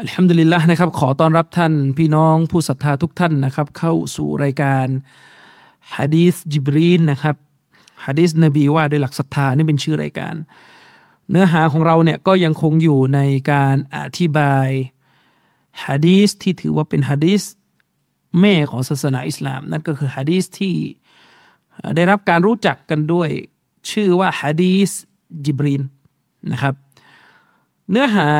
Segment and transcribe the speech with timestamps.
[0.00, 4.86] อัลฮัมดุลิลละนะครับ ขอต้อนรับท่านพี่น้องผู้ศรัทธาทุกท่านนะครับ เข้าสู่รายการ
[5.94, 7.36] ฮะดีสจิบรีนนะครับ
[8.04, 10.34] ฮะดีสนบีว่าด้วยหลักศรัทธานี่เป็นชื่อรายการ
[11.30, 13.20] เนื้อหาของเราเนี่ยก็ยังคงอยู่ใน
[13.52, 14.68] การอธิบาย
[15.84, 17.42] ฮะดีสที่ถือว่าเป็นฮะดีส
[18.40, 20.74] แม่ของศาสนาอิสลาม นั่นก็คือฮะดีสที่
[21.96, 23.28] ได้รับการรู้จักกันด้วย
[23.90, 24.90] ชื่อว่าฮะดีส
[25.44, 25.82] จิบรีน
[26.52, 26.74] นะครับ
[27.90, 28.30] เนื้อหา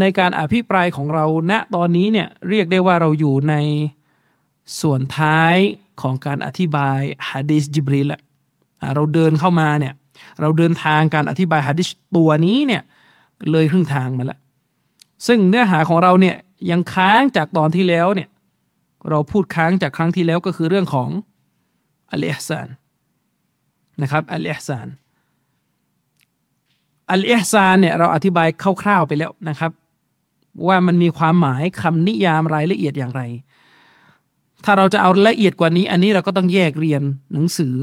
[0.00, 3.54] ในการอภิปรายของเราณตอนนี้เนี่ยเรียกได้ว่าเราอยู่ใน
[4.80, 5.56] ส่วนท้าย
[6.00, 8.20] ของการอธิบายฮะดีษจิบรีลละ
[8.94, 9.94] เราเดินเข้ามาเนี่ย
[10.40, 12.82] เราเดินทางการอธิบายฮะดิษตัวนี้เนี่ย
[13.50, 14.40] เลยครึ่งทางมาแล้ว
[15.26, 16.36] ซึ่งเนื้อหาของเราเนี่ย
[16.70, 18.28] ยังค้างจากตอนที่แล้วเนี่ย
[19.10, 21.08] เราพูดค้างจากครั้งที่แล้วก็คือเรื่องของ
[22.10, 22.68] อัลฮซาน
[24.02, 24.88] นะครับอัลฮซาน
[27.10, 28.48] อัลอิฮซานเนี่ยเราอธิบาย
[28.82, 29.72] คร่าวๆไปแล้วนะครับ
[30.66, 33.22] ว่ามันมีความหมายคำนิยามรายละเอียดอย่างไร
[34.64, 37.76] ถ้าเราจะเอาละเอียดกว่านี้ อันนี้เราก็ต้องแยกเรียนหนังสือ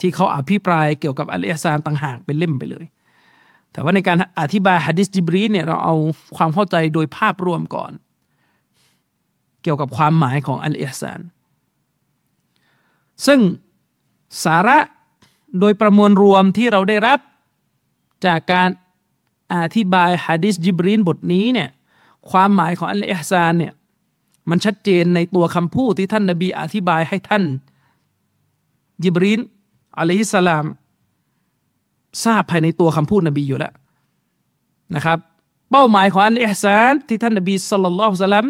[0.00, 2.84] ที่เขาอภิปรายเกี่ยวกับอัลอิฮซานต่างหากเป็นเล่มไปเลย
[3.72, 5.94] แต่ว่าในการอธิบายฮะดิษจิบรีเนี่ยเราเอา
[6.36, 7.92] ความเข้าใจโดยภาพรวมก่อน
[9.62, 11.20] เกี่ยวกับความหมายของอัลอิฮซาน
[13.26, 13.40] ซึ่ง
[14.44, 14.78] สาระ
[15.60, 17.18] โดยประมวลรวมที่เราได้รับ
[18.26, 18.68] จากการ
[19.54, 21.68] อธิบายฮะดิษจิบรีนบทนี้เนี่ย
[22.30, 23.72] ความหมายของอัลลฮ์ซานเนี่ย
[24.50, 27.44] มันชัดเจนในตัวคำพูดที่ท่านนบีอธิบายให้ท่าน
[29.02, 29.40] จิบรีน
[29.98, 30.64] อะลัยฮิสลาม
[32.24, 33.72] ทราบภายในตัวคำพูดนบีอยู่แล้ว
[34.94, 35.18] นะครับ
[35.70, 38.46] เป้าหมายของอัลลฮ์ซานที่ท่านนบีสุลต่านละสัลลัม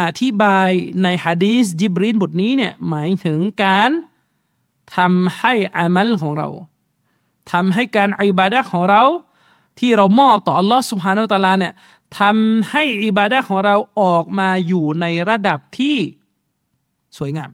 [0.00, 0.70] อธิบาย
[1.02, 3.90] ในฮะดีษจิบรีนบทนี้เนี่ยหมายถึงการ
[4.96, 6.48] ทำให้อามัลของเรา
[7.52, 9.02] ทำให้การอิบาดะของเรา
[9.78, 11.74] ที่เรามอบต่ออัลลอฮ์สุบฮานาอัลตะลาเนี่ย
[12.18, 15.96] ทำให้อิบาดะของเราออกมาอยู่ในระดับที่
[17.18, 17.50] สวยงาม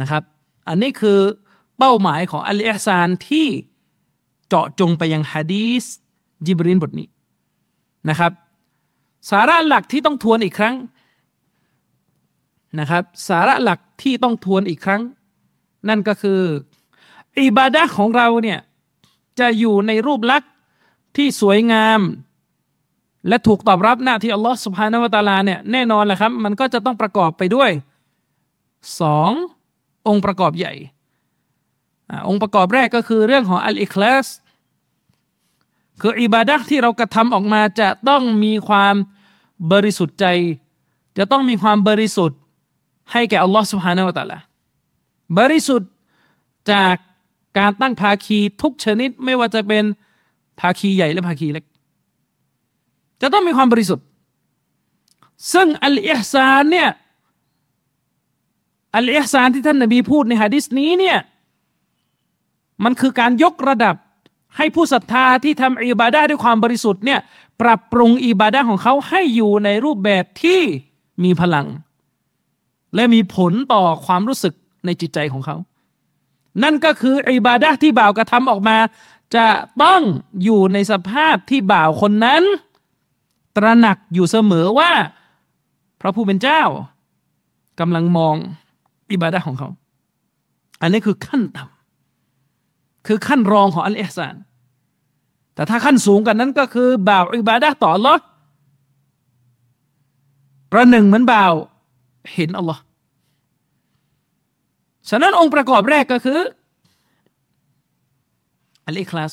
[0.00, 0.22] นะครับ
[0.68, 1.18] อันนี้คือ
[1.78, 3.46] เป้าหมายของอัลลอฮ์ซานที่
[4.48, 5.84] เจาะจงไปยังฮะดีส
[6.46, 7.08] จิบรินบทนี้
[8.08, 8.32] นะครับ
[9.30, 10.76] สาระหลักที่ต้องทวนอีกครั้ง
[12.80, 15.02] นะครับ สาระหลักที่ต้องทวนอีกครั้ง
[15.88, 16.40] นั่นก็คือ
[17.44, 18.58] อิบาดะของเราเนี่ย
[19.38, 20.52] จะอยู่ในรูปลักษณ์
[21.16, 22.00] ที่สวยงาม
[23.28, 27.70] และถูกตอบรับหน้าที่อัลลอฮ์สุบฮานาวตาลาเนี่ยแน่นอนแหละครับ มันก็จะต้องประกอบไปด้วย
[29.00, 29.30] สอง
[30.08, 30.72] องค์ประกอบใหญ่
[32.10, 34.26] อองค์ประกอบแรกก็คือเรื่องของอัลอิคลาส
[36.00, 38.94] คืออิบาดะที่เรากระทำออกมาจะต้องมีความ
[39.72, 40.26] บริสุทธิ์ใจ
[41.18, 42.38] จะต้องมีความบริสุทธิ์
[43.12, 44.38] ให้แก่อัลลอฮ์สุบฮานาวะตาลา
[45.38, 45.90] บริสุทธิ์
[46.72, 46.96] จาก
[47.58, 49.84] การตั้งภาคีทุกชนิดไม่ว่าจะเป็น
[50.60, 51.64] ภาคีใหญ่และภาคีเล็ก
[53.20, 54.04] จะต้องมีความบริสุทธิ์
[55.52, 56.90] ซึ่งอัลอิฮซานเนี่ย
[58.96, 61.18] อัลอิฮซานที่ท่านนบีพูดในฮะดิษนี้เนี่ย
[62.84, 63.96] มันคือการยกระดับ
[64.56, 67.20] ให้ผู้ศรัทธาที่ทำอิบาดาด้วยความบริสุทธิ์เนี่ย
[67.60, 70.60] ปรับปรุงอิบาดาของเขาให้อยู่ในรูปแบบที่
[71.24, 71.66] มีพลัง
[72.94, 74.54] และมีผลต่อความรู้สึก
[74.86, 75.56] ในจิตใจของเขา
[76.62, 78.76] นั่นก็คืออิบาดะที่บ่าวกระทำออกมา
[79.36, 79.46] จะ
[79.82, 80.00] ต้อง
[80.44, 82.42] อยู่ในสภาพที่บ่าวคนนั้น
[83.56, 84.92] ตระหนักอยู่เสมอว่า
[86.00, 86.62] พระผู้เป็นเจ้า
[87.80, 88.34] กำลังมอง
[89.12, 89.68] อิบาดะของเขา
[90.80, 94.36] อันนี้คือขั้นต่ำคือขั้นรองของอัลเอฮซาน
[95.54, 98.14] แต่ถ้าขั้นสูงกันนั้นก็คือบ่าวอิบาดะต่อลอ
[100.72, 101.52] ประหนึ่งเหมือนบ่าว
[102.34, 102.80] เห็นอัลลอฮ์
[105.10, 106.38] ฉะนั้นองค์ประกอบแรกก็คือ
[108.86, 109.32] อัลอิคลาส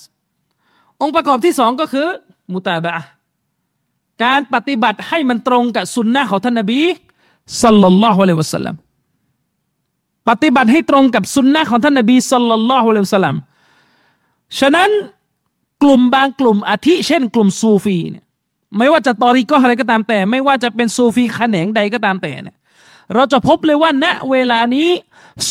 [1.02, 2.08] องค์ประกอบที่สองก็คือ
[2.54, 2.96] มุตาบะ
[4.24, 6.80] การปฏิบัติให้มันตรงกับสุนนะของท่านนบี
[7.64, 8.76] สัลลัลลอฮุอะลัยวะสัลลัม
[10.30, 13.36] ปฏิบัติให้ตรงกับสุนนะของท่านนบีสัลลัลลอฮุอะลัยวะสัลลัม
[14.60, 14.90] ฉะนั้น
[15.84, 18.26] กลุ่มบางกลุ่มอาทิเช่น กลุ่มซูฟีเนี่ย
[18.78, 22.56] ไม่ว่าจะตอริก็อะไรก็ตามแต่ ไม่ว่าจะเป็นซูฟีแขนงใดก็ตามแต่เนี่ย
[23.14, 24.90] เราจะพบเลยว่าณเวลานี้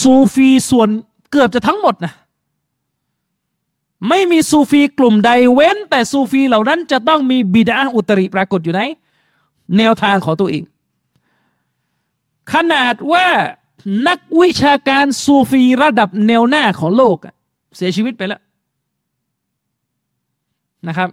[0.00, 0.88] ซูฟีส่วน
[1.30, 2.12] เกือบจะทั้งหมดนะ
[4.08, 8.82] ไม่มีซูฟีกลุ่มใดเว้น แต่ซูฟีเหล่านั้นจะต้องมีบิดาอุตริปรากฏอยู่ใน
[9.76, 10.64] แนวทางของตัวเอง
[12.52, 13.26] ขนาดว่า
[14.08, 17.16] นักวิชาการซูฟีระดับแนวหน้าของโลก
[17.76, 18.40] เสียชีวิตไปแล้ว
[20.88, 21.08] นะครับ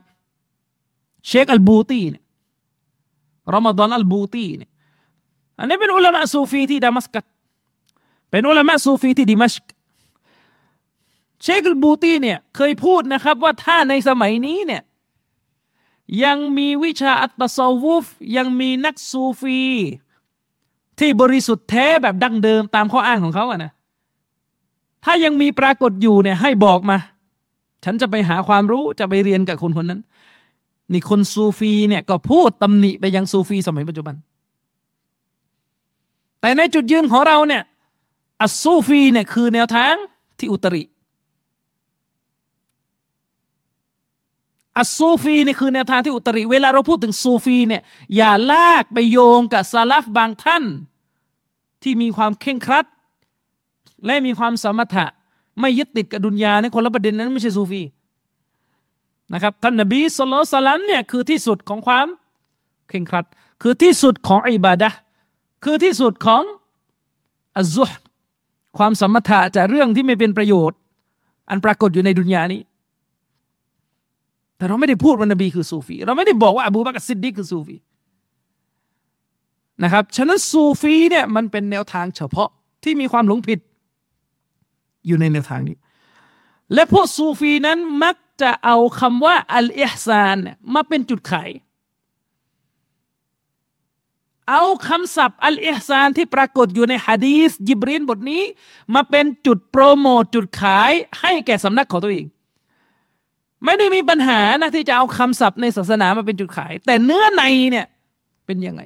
[1.27, 2.23] เชคอัลบูตีเนี่ย
[3.53, 4.71] รอมฎอนอัลบูตีเนี่ย
[5.61, 7.25] อันนี้เป็นอุลามะซูฟีที่ดามัสกัส
[8.31, 9.63] เป็นอุลามะซูฟีที่ดิมัชก
[11.41, 14.81] เชคอัลบูตีเนี่ยเคยพูดนะครับว่าถ้าในสมัยนี้เนี่ย
[16.23, 18.05] ยังมีวิชาอัตตะซาวุฟ
[18.37, 19.61] ยังมีนักซูฟี
[20.99, 23.71] ที่บริสุทธิ์แท้แบบดั้งเดิมตามข้ออ้างของเขาอะนะ
[25.05, 26.97] ถ้ายังมีปรากฏอยู่เนี่ยให้บอกมา
[27.83, 30.01] ฉันจะไปหาความรู้จะไปเรียนกับคนคนนั้น
[30.91, 34.15] นี่คนซูฟีเนี่ยก็พูดตำหนิไปยังซูฟีสมัยปัจจุบัน
[36.41, 37.63] แต่ในจุดยืนของเราเนี่ย
[38.41, 39.93] อัสซูฟีเนี่ยคือแนวทาง
[40.39, 40.83] ที่อุตริ
[44.77, 47.81] อัสซูฟีนี่คือแนวทางที่อุตริ เวลาเราพูดถึงซูฟีเนี่ย
[48.15, 50.63] อย่าลากไปโยงกับซาลฟบางท่าน
[51.83, 52.85] ที่มีความเข่งครัด
[54.05, 55.05] และมีความสมถะ
[55.59, 57.81] ไม่ยึดติดกับดุนยาในคนละประเด็นนั้นไม่ใช่ซูฟี
[59.33, 62.07] นะครับท่านนบีสุลต่านเนี่ยคือที่สุดของความ
[62.89, 63.25] เข่งครัด
[63.61, 64.89] คือที่สุดของอิบาดะ
[65.63, 66.43] คือที่สุดของ
[67.57, 67.91] อัซุฮ
[68.77, 70.77] ความสมถะจากเรื่องที่ไม่เป็นประโยชน์
[71.49, 72.61] อันปรากฏอยู่ในดุนยานี้
[74.57, 77.77] แต่เราไม่ได้พูดว่านบีคือซูฟี เราไม่ได้บอกว่าอบูบักรซิดดีคือซูฟี
[79.83, 82.49] นะครับ ฉะนั้นซูฟีเนี่ยมันเป็นแนวทางเฉพาะ
[82.83, 83.59] ที่มีความหลงผิด
[85.07, 85.75] อยู่ในแนวทางนี้
[86.73, 90.37] และพวกซูฟีนั้นมักจะเอาคำว่าอัลอิฮซาน
[90.73, 91.49] มาเป็นจุดขาย
[94.51, 98.43] เอาคำศัพท์อัลอิฮซานที่ปรากฏอยู่ในฮะดีสยิบรีนบทนี้
[98.93, 102.25] มาเป็นจุดโปรโมทจุดขายให้แก่สำนักของตัวเอง
[103.65, 107.85] ไม่ได้มีปัญหานะที่จะเอาคำศัพท์ในศาสนามาเป็นจุดขาย แต่เนื้อในเนี่ย
[108.45, 108.81] เป็นยังไง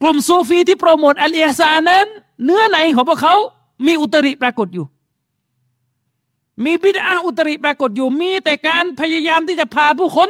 [0.00, 2.06] กลุ่มซูฟีที่โปรโมทอัลเอซานั้น
[2.44, 3.34] เนื้อในของพวกเขา
[3.86, 4.86] มีอุตริปรากฏอยู่
[6.64, 10.28] มีบิดาอุตริปรากฏอยู่มีแต่การพยายามที่จะพาผู้คน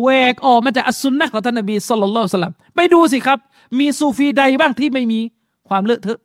[0.00, 3.38] แวกออกมาจากอัสซุนนะของท่านนบีสุลต่านสลัมไปดูสิครับ
[3.78, 5.20] มีซูฟีใดบ้างที่ไม่มี
[5.68, 6.20] ความเลอะเทอะ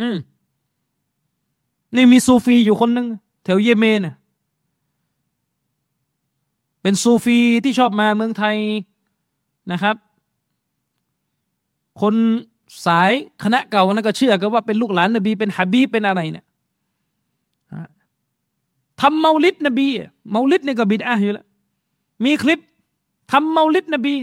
[0.00, 0.16] อืม
[1.94, 3.06] นี่มีซูฟีอยู่คนหนึ่ง
[3.44, 4.00] แถวเยเมน
[6.82, 8.56] เป็นซูฟีที่ชอบมาเมืองไทย
[9.72, 9.96] นะครับ
[12.00, 12.14] คน
[12.86, 13.12] สาย
[13.44, 16.44] คณะเก่านั้นก็เชื่อกันว่าเป็นลูกหลานนบีเป็นฮะบีเป็นอะไรเนี่ย
[19.00, 19.86] ทำเมาลิดนบี
[20.30, 21.46] เมาลิดเนี่ยก็บิดอะอยู่แล้ว
[22.24, 22.60] มีคลิป
[23.32, 24.14] ทำเมาลิดนบี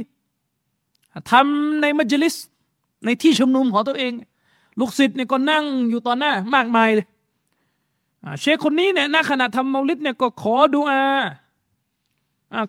[1.31, 2.35] ทำในมัจลิส
[3.05, 4.11] ในที่ชุมนุมของตัวเอง
[4.79, 7.07] ลูกศิษย์เนี่ยก็นั่งอยู่ต่อหน้ามากมายเลย
[8.39, 11.01] เชคคนนี้เนี่ยณขณะทำเมาลิดเนี่ยก็ขอดุอา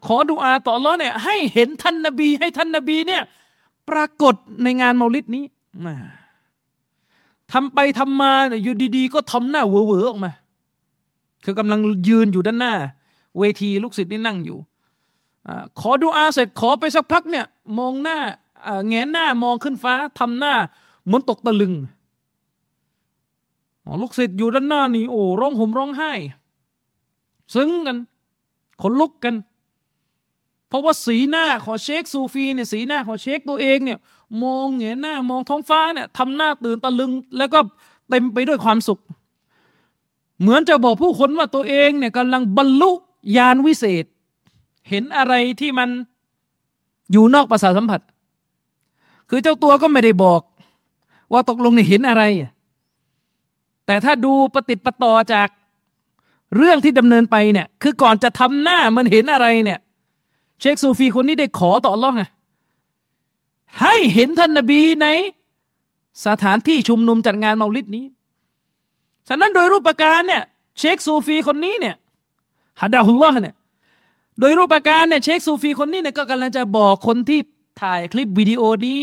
[0.07, 3.23] ขอดุอาต่ออัลลอฮ์เนี่ยให้เห็นท่านนบี ให้ท่านนบีเนี่ย
[3.89, 5.45] ปรากฏในงานเมาลิดนี้
[7.53, 10.33] ทำไปทำมาเนี่ยอยู่ดีๆ ก็ทำหน้าเวอร์ออกมา
[11.45, 12.75] คือกำลังยืนอยู่ด้านหน้า
[13.39, 14.59] เวทีลูกศิษย์นี่นั่งอยู่
[15.47, 15.49] อ
[15.81, 17.47] ขอดุอาเสร็จขอไปสักพักเนี่ย
[17.79, 18.19] มองหน้า
[18.89, 20.55] แหงนหน้ามองขึ้นฟ้าทำหน้า
[21.05, 21.75] เหมือนตกตะลึง
[24.03, 26.13] ลูกศิษย์อยู่ด้านหน้านี่โอ้ร้องห่มร้องไห้
[27.55, 27.97] ซึ้งกัน
[28.83, 29.35] ขนลุกกัน
[30.69, 33.99] เพราะว่าสีหน้าของเชคซูฟีเนี่ยสีหน้าของเชคตัวเองเนี่ย
[34.43, 37.59] มองเงยหน้ามองท้องฟ้าเนี่ยทำหน้าตื่นตะลึง แล้วก็
[38.09, 38.99] เต็มไปด้วยความสุข
[40.41, 42.91] เหมือนจะบอกผู้คนว่าตัวเองเนี่ยกำลังบรรลุ
[43.37, 44.05] ญาณวิเศษ
[44.89, 45.89] เห็นอะไรที่มัน
[47.13, 48.01] อยู่นอกภาษาสัมผัส
[49.29, 50.43] คือเจ้าตัวก็ไม่ได้บอก
[51.33, 52.23] ว่าตกลงเนี่ยเห็นอะไร
[53.87, 55.49] แต่ถ้าดูปฏิติปต่อจาก
[56.57, 59.79] เรื่องที่ดำเนินไปเนี่ย คือก่อนจะทำหน้ามันเห็นอะไรเนี่ย
[60.61, 62.23] เชคซูฟีคนนี้ได้ขอต่อร้องไง
[63.81, 65.07] ให้เห็นท่านนบีใน
[66.27, 68.05] สถานที่ชุมนุมจัดงานเมาลิดนี้
[69.29, 70.43] ฉะนั้นโดยรูปการเนี่ย
[70.79, 71.97] เชคซูฟีคนนี้เนี่ย
[72.81, 73.55] ฮัดดาฮุลลอฮ์เนี่ย
[74.41, 77.41] โดยรูปการเนี่ยเชคซูฟีคนนี้เนี่ยก็กำลังจะบอกคนที่
[77.83, 79.03] ถ่ายคลิปวิดีโอนี้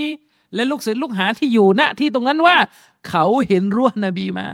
[0.55, 2.57] และลูกศิษย์ลูกหาที่อยู่ณที่ตรงนั้นว่า
[3.09, 4.47] เขาเห็นรั้วนบีมา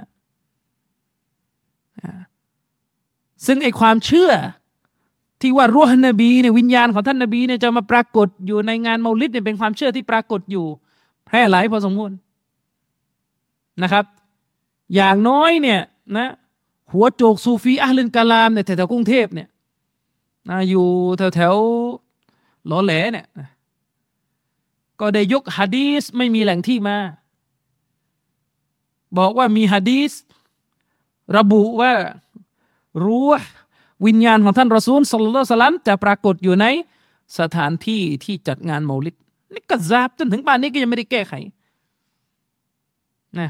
[3.46, 4.32] ซึ่งไอความเชื่อ
[5.42, 10.66] ที่ว่ารูฮนบีเนี่ยวิญญาณของท่านนบีเนี่ยจะมาปรากฏอยู่ในงานเมาลิดเนี่ยเป็นความเชื่อที่ปรากฏอยู่
[11.26, 12.12] แพร่หลายพอสมควร
[13.84, 14.06] นะครับ
[14.96, 15.82] อย่างน้อยเนี่ย
[16.18, 16.28] นะ
[16.92, 19.48] หัวโจกซูฟีอัลเลนกาลามเนี่ยแถวกรุงเทพเนี่ย
[20.50, 21.56] นะอยู่แถวแถว
[22.68, 23.26] หลอแหลเนี่ย
[25.00, 26.98] ก็ได้ยกฮะดีสไม่มีแหล่งที่มา
[29.18, 30.12] บอกว่ามีฮะดีส
[31.38, 31.92] ระบุว่า
[33.04, 33.26] รู้
[34.06, 36.66] วิญญาณของท่านรอซูลสลลัลสลัมจะปรากฏอยู่ใน
[37.40, 39.16] สถานที่ที่จัดงานเมาลิด
[39.54, 41.34] นี่ก็ซาบจนถึงป่านนี้ก็ยังไม่ได้แก้ไข
[43.40, 43.50] นะ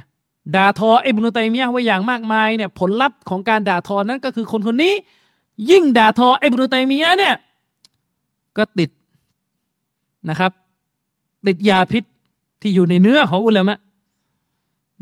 [0.56, 4.94] ด่าทออิบนุตัยมียะไว้อย่างมากมายเนี่ยผลลัพธ์ของการด่าทอนั้นก็คือคนคนนี้
[5.72, 7.36] ยิ่งด่าทออิบนุตัยมียะเนี่ย
[8.58, 8.90] ก็ติด
[10.30, 10.52] นะครับ
[11.48, 12.04] ติดยาพิษ
[12.62, 13.78] ที่อยู่ในเนื้อของอุลามะ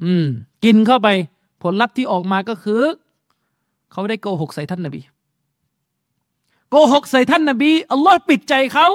[0.03, 0.25] อืม
[0.63, 1.07] กินเข้าไป
[1.63, 2.81] ผลลัพธ์ที่ออกมาก็คือ
[3.91, 5.01] เขาได้โกหกใส่ท่านนบี
[6.69, 8.87] โกหกใส่ท่านนบีอัลลอฮ์ปิดใจเขา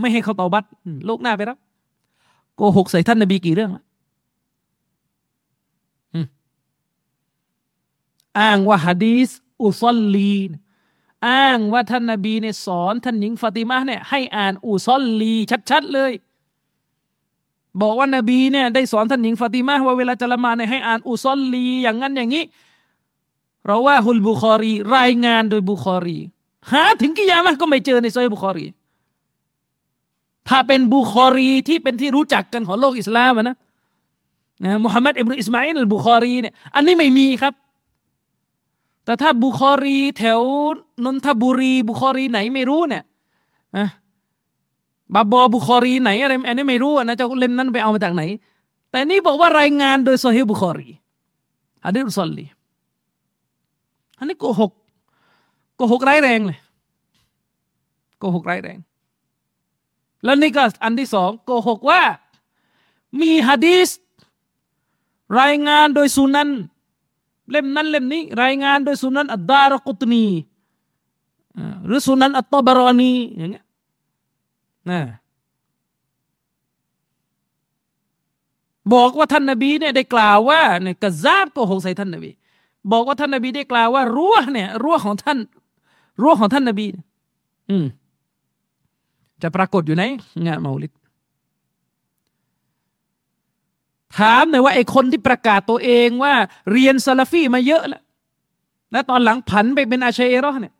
[0.00, 0.64] ไม่ให้เขาตอบัต
[1.06, 1.58] โลกหน้าไปรับ
[2.56, 3.83] โกหกใส่ท่านนบีกี่เรื่องละ
[8.40, 9.28] อ้างว่าฮะดีส
[9.62, 10.36] อุซอลลี
[11.28, 15.34] อ้างว่าท่านนบีเนี่ยสอนท่านหญิงฟาติมาเนี่ยให้อ่านอุซอลลี
[15.70, 16.12] ชัดๆเลย
[17.80, 22.44] บอกว่านบีเนี่ยได้สอนท่านหญิงฟาติมาว่าเวลาจะละมาเนี่ยให้อ่านอุซอลลี อย่างนั้นอย่างนี้
[23.66, 26.18] เราว่าฮุลบุคอรี รายงานโดยบุคอรี
[26.72, 28.66] หาถึงกิยามะก็ไม่เจอในซอเฮียะห์บุคอรี
[30.48, 33.56] ถ้าเป็นบุคอรีที่เป็นที่รู้จักกันของโลกอิสลามนะ
[34.64, 37.52] นะมุฮัมมัดอิบนุอิสมาอิลบุคอรีเนี่ยอันนี้ไม่มีครับ
[39.04, 40.40] แต่ถ้าบุคอรีแถว
[41.04, 43.04] นนทบุรี บุคอรีไหนไม่รู้เนี่ย
[43.76, 43.88] นะ
[45.14, 48.22] บาบอบุคอรีไหนอะไรอันนี้ไม่รู้นะเจ้าเล่มนั้นไปเอามาจากไหน
[48.90, 50.88] แต่นี่บอกว่ารายงานโดยซอเฮียะห์บุคอรี
[51.84, 52.46] อันนี้รุสลี
[54.18, 54.72] อันนี้โกหก
[55.76, 56.58] โกหกร้ายแรงเลย
[58.18, 58.78] โกหกร้ายแรง
[60.24, 62.02] แล้วนี่ก็อันที่สองโกหกว่า
[63.20, 63.88] มีฮะดีส
[65.40, 66.50] รายงานโดยสุนัน
[67.50, 70.24] เล่มนั้นเล่มนี้ รายงานโดยสุนันอัดดารกุตนี
[71.86, 73.64] หรือสุนันอัตตบารอนีอย่างเงี้ย
[74.90, 75.00] นะ
[78.92, 82.30] บอกว่าท่านนบีเนี่ยได้กล่าวว่าเนี่ยกะซาบโกหกใส่ท่านนบี
[82.90, 85.38] บอกว่าท่านนบีได้กล่าวว่ารั้วเนี่ยรั้วของท่าน
[86.22, 86.86] รั้วของท่านนบี
[87.70, 87.86] อืม
[89.42, 90.04] จะปรากฏอยู่ใน
[90.46, 90.92] งานมาลิด
[94.18, 96.34] ถามหน่อยว่าไอ้คนที่ประกาศตัวเองว่า
[96.72, 98.02] เรียนซาลาฟีมาเยอะแล้ว
[98.92, 100.74] และตอนหลังผันไปเป็นอาเชรอเนี่ย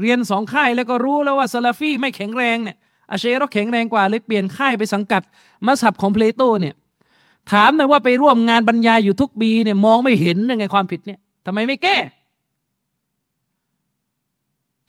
[0.00, 2.76] เรียนสองค่ายแล้วก็รู้แล้วว่าซาลาฟีไม่แข็งแรงเนี่ย
[3.10, 5.22] อาเชรอแข็งแรงกว่าเลยเปลี่ยนค่ายไปสังกัด
[5.66, 6.74] มัสฮับของเพลโตเนี่ย
[7.52, 11.96] ถามหน่อยว่าไปร่วมงานบรรยายอยู่ทุกปีเนี่ยมองไม่เห็นยังไงความผิดเนี่ยทำไมไม่แก้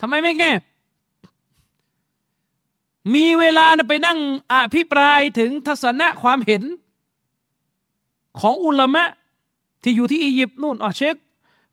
[0.02, 0.52] ทำไมไม่แก้
[3.16, 4.20] มีเวลาไปนั่ง
[4.52, 6.64] อภิปรายถึงทัศนะความเห็น
[8.40, 9.04] ของอุลามะ
[9.84, 11.16] ที่อยู่ที่อียิปต์นู่นอ๋อเชค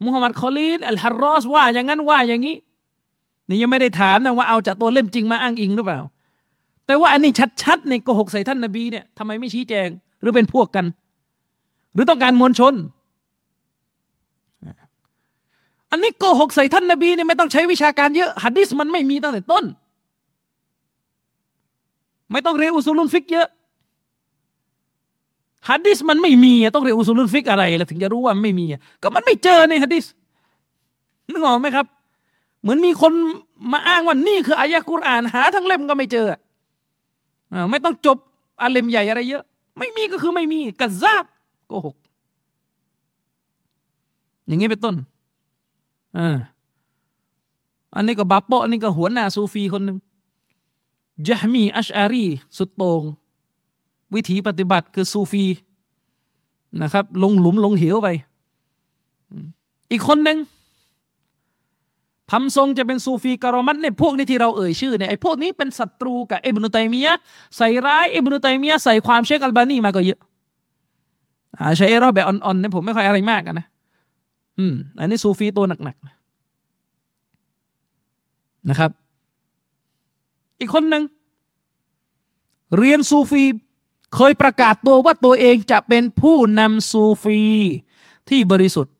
[0.04, 2.56] มุฮัมมัดคอลีนอัลฮารอสว่าอย่างนั้นว่าอย่างนี้
[3.48, 6.00] นี่ยังไม่ได้ถามนะว่าเอาจากตัวเล่มจริงมาอ้างอิงหรือเปล่า
[6.86, 9.88] แต่ว่าอันนี้ชัดๆในโกหกใส่ท่านนบีเนี่ยทำไมไม่ชี้แจง
[10.20, 10.86] หรือเป็นพวกกัน
[11.94, 12.74] หรือต้องการมวลชน
[15.90, 19.64] อันนี้โกหกใส่ท่านนบีเนี่ยไม่ต้องใช้วิชาการเยอะฮะดีษมันไม่มีตั้งแต่ต้น
[22.32, 23.48] ไม่ต้องเรียนأصول الفقه เยอะ
[25.68, 28.66] ฮะดีษมันไม่มีต้องเรียนأصول الفقه อะไรแล้วถึงจะรู้ว่าไม่มี
[29.02, 30.06] ก็มันไม่เจอในฮัดดิส
[31.32, 31.86] นึกออกไหมครับ
[32.62, 33.12] เหมือนมีคน
[33.72, 36.26] มาอ้างว่านี่คืออายะกุรอานหาทั้งเล่มก็ไม่เจอ
[37.70, 38.18] ไม่ต้องจบ
[38.60, 39.44] อาเลมใหญ่อะไรเยอะ
[39.78, 41.24] ไม่มีก็คือไม่มีกระซาบ
[41.68, 41.96] โกหก
[44.46, 44.94] อย่างนี้เป็นต้น
[46.18, 46.36] อ่า
[47.94, 49.96] อันนี้ก็บับโปอันนี้ก็หัวหน้าซูฟีคนหนึ่ง
[51.26, 52.26] จามีอัชอารี
[52.56, 53.02] สุดโตง
[54.14, 55.44] วิธีปฏิบัติคือซูฟี
[56.82, 58.08] นะครับ ลงหลุมลงเหวไป
[59.90, 60.38] อีกคนหนึ่ง
[62.30, 67.14] ทำทรงจะเป็นซูฟีการอมัตเนี่ยพวกนี้ที่เราเอ่ยชื่อเนี่ยไอ้พวกนี้เป็นศัตรูกับอิบนุตัยมียะ
[67.56, 70.20] ใส่ร้ายอิบนุตัยมียะใส่ความเชคอัลบานีมาก็เยอะ
[71.58, 73.66] อาใช้รอบแบบอ่อนๆเนี่ยผมไม่ค่อยอะไรมากนะ
[74.58, 78.90] อืมอันนี้ซูฟีตัวหนักๆนะครับ
[80.60, 81.02] อีกคนหนึ่ง
[82.76, 83.42] เรียนซูฟี
[84.14, 87.40] เคยประกาศตัวว่าตัวเองจะเป็นผู้นำซูฟี
[88.28, 88.94] ที่บริสุทธิ์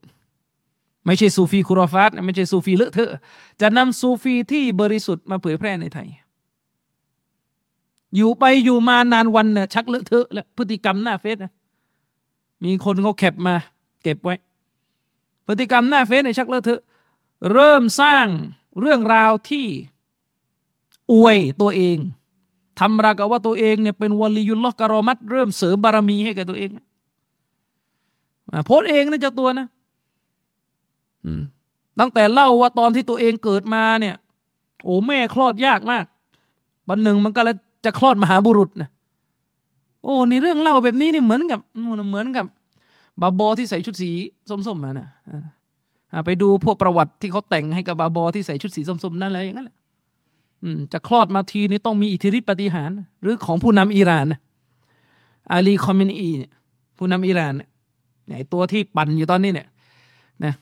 [1.07, 3.13] ไม่ใช่ซูฟีคุรอฟาตไม่ใช่ซูฟีเลอะเทอะ
[3.61, 6.09] จะนำซูฟีที่บริสุทธิ์มาเผยแพร่ในไทย
[8.17, 11.53] อยู่ไปอยู่มานานวันเนี่ยชักเลอะเทอะแล้วพฤติกรรมหน้าเฟซนะ
[12.65, 13.55] มีคนเขาแคปมา
[14.03, 14.35] เก็บไว้
[15.47, 16.81] พฤติกรรมหน้าเฟซเนี่ยชักเลอะเทอะ
[17.53, 18.27] เริ่มสร้าง
[18.81, 19.67] เรื่องราวที่
[21.13, 21.99] อวยตัวเอง
[22.83, 26.71] ทำรากว่าตัวเองเนี่ยเป็นวลียุลลอฮ์กรอมัดเริ่มเสริมบารมีให้กับตัวเอง
[28.67, 29.67] โพสเองนะเจ้าตัวนะ
[32.01, 34.15] ตั้งแต่เล่าว่าตอนที่ตัวเองเกิดมาเนี่ย
[34.85, 36.05] โอ้แม่คลอดยากมาก
[36.89, 38.89] วันหนึ่งมันก็เลยจะคลอดมหาบุรุษนะ
[40.03, 41.61] โอ้ในเรื่องเล่าแบบนี้นี่เหมือนกับ
[42.11, 42.47] เหมือนกับ
[43.21, 44.11] บาบอที่ใส่ชุดสี
[44.49, 49.77] ส้มๆมานะ่ะไปดูพวกประวัติที่เขาแต่งให้กับบาบอที่ใส่ชุดสีส้มๆนั่นอะไรอย่างนั้นแหละ
[50.93, 52.91] จะคลอดมาทีนี้ต้องมีอิทธิฤทธิปฏิหาร
[53.23, 54.27] หรือของผู้นำอิหร่าน
[55.53, 56.53] อาลีคอมมินีเนี่ย
[56.99, 59.69] ผู้นำอิหร่านเนี่ยตัวที่ปั่นอยู่ตอนนี้เนี่ย
[60.45, 60.55] นะ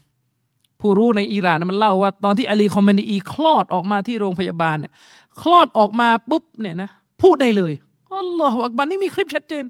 [0.81, 4.93] ผู้รู้ในอิหร่านมันเล่าว่า ตอนที่อาลีคอมเมนีคลอดออกมาที่โรงพยาบาลเนี่ย
[5.41, 6.91] คลอดออกมาปุ๊บเนี่ยนะ
[7.23, 7.73] พูดได้เลย
[8.13, 9.65] อัลลอฮฺอักบัรนี่มีคลิปชัดเจน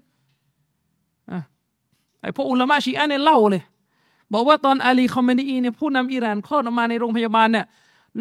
[1.31, 1.41] อะ
[2.21, 3.63] ไอพวกอุลามะชีอะเนี่ยเล่าเลย
[4.33, 7.67] บอกว่าตอนอาลีคอมเมนีเนี่ยผู้นำอิหร่านคลอดออกมาในโรงพยาบาลเนี่ย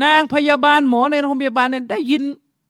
[0.03, 2.23] นางพยาบาลหมอในโรงพยาบาลเนี่ยได้ยิน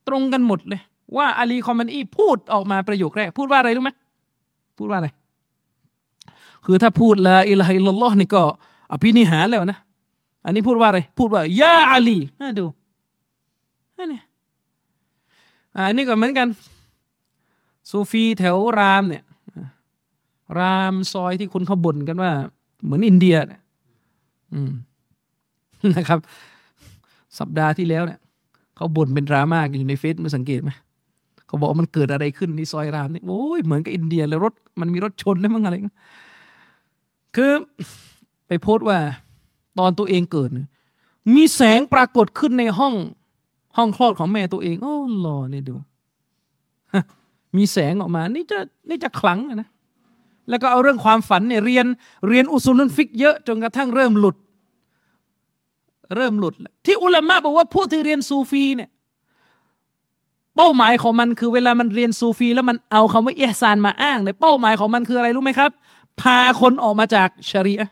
[0.07, 0.81] ตรงกันหมดเลย
[1.17, 3.91] ว่าอาลีคอมเมนีพูดออกมาประโยคแรก พูดว่าอะไรรู้ไหม
[4.77, 5.09] พูดว่าอะไร
[6.65, 8.41] คือถ้าพูดละอิลาฮิลลอฮ์นี่ก็
[8.91, 9.79] อภินิหารแล้วนะ
[10.45, 12.65] อันนี้พูดว่าอะไร พูดว่ายาอาลีน่าดู
[14.11, 14.21] นี่
[15.75, 16.47] อันนี้ก็เหมือนกัน
[17.89, 19.23] ซูฟีแถวรามเนี่ย
[20.59, 22.31] รามซอยที่คนเขาบ่นกันว่า
[22.83, 23.61] เหมือนอินเดียเนี่ย
[24.53, 24.71] อืม
[25.95, 26.19] นะครับ
[27.37, 28.19] สัปดาห์ที่แล้วเนี่ย
[28.75, 30.71] เขาบ่นเป็นดราม่าอยู่ในเฟซมันสังเกตไหม
[31.47, 35.75] เขาบอกมันเกิดอะไรขึ้นในซอยรามนี่โอ้ยเหมือนกับอินเดียเลยรถมันมีรถชนแล้วมั้งอะไร
[37.35, 37.51] คือ
[38.47, 38.99] ไปโพสต์ว่า
[39.79, 40.49] ตอนตัวเองเกิด
[41.35, 42.93] มีแสงปรากฏขึ้นในห้อง
[43.77, 45.75] ห้องคลอดของแม่ตัวเอง โอ้หล่อนี่ดู
[47.57, 48.59] มีแสงออกมา นี่จะ
[48.89, 49.69] นี่จะขลังนะ
[50.49, 51.85] แล้วก็เอาเรื่องความฝันเนี่ยเรียน
[52.27, 54.35] เรียนอุซูลุนฟิกเยอะจนกระทั่งเริ่มหลุด
[56.15, 56.53] เริ่มหลุด
[56.85, 58.89] ที่อุลามะบอกว่าผู้ที่เรียนซูฟีเนี่ย
[60.55, 65.71] เป้าหมายของมันคือเวลามันเรียนซูฟี แล้วมันเอาคำว่าเอซานมาอ้างเนี่ยเป้าหมายของมันคืออะไรรู้ไหมครับ
[66.21, 67.89] พาคนออกมาจากชริอะ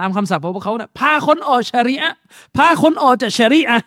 [0.00, 2.12] ตามคำศัพท์ของพวกเขาเนะ่ยพาคนออกชริอะ
[2.56, 3.78] พาคนออกจากชริอะ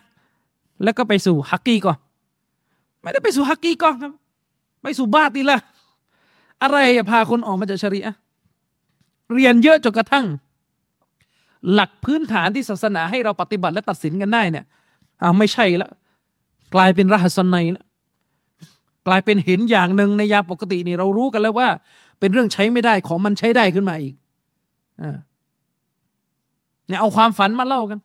[0.84, 1.98] แล้วก็ไปสู่ฮักกีก่อน
[3.00, 4.12] ไม่ได้ไปสู่ฮักกีก่อนครับ
[4.82, 5.58] ไปสู่บาตีละ
[6.62, 6.76] อะไร
[7.10, 8.14] พาคนออกมาจากชริอะ
[9.34, 10.26] เรียนเยอะจนกระทั่ง
[11.72, 14.64] หลักพื้นฐานที่ศาสนาให้เราปฏิบัติและตัดสินกันได้เนี่ย
[15.22, 15.90] อ้าวไม่ใช่แล้ว
[16.74, 17.84] กลายเป็นรหัสนัยแล้ว
[19.06, 21.68] กลายเป็นเห็นอย่างหนึ่งในยาปกตินี่เรารู้กันแล้วว่า
[22.18, 24.14] เป็นเรื่องใช้ไม่ได้ของมันใช้ได้ขึ้นมาอีก
[25.02, 25.16] อ่า
[26.86, 27.98] เนี่ยเอาความฝันมาเล่ากัน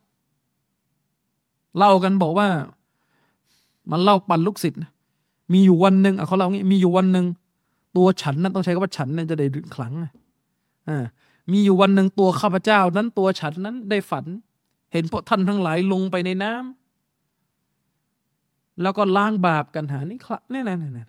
[1.77, 2.47] เล่ากันบอกว่า
[3.91, 4.79] มันเล่าปันลูกศิษย์
[5.53, 7.25] มีอยู่วันหนึ่งเขาเล่างี้มีอยู่วันหนึ่ง
[7.95, 9.93] ตัวฉันนั้นต้องใช้คำว่าฉันนั้นจะได้ดึงขลัง
[10.89, 11.05] อ่า
[11.51, 14.25] มีอยู่วันหนึ่งตัวข้าพเจ้านั้นตัวฉันนั้นได้ฝัน
[14.93, 21.05] เห็นพวกท่านทั้งหลายลงไปในน้ำแล้วก็ล้างบาปกันหานี่คละนี่นี่นี่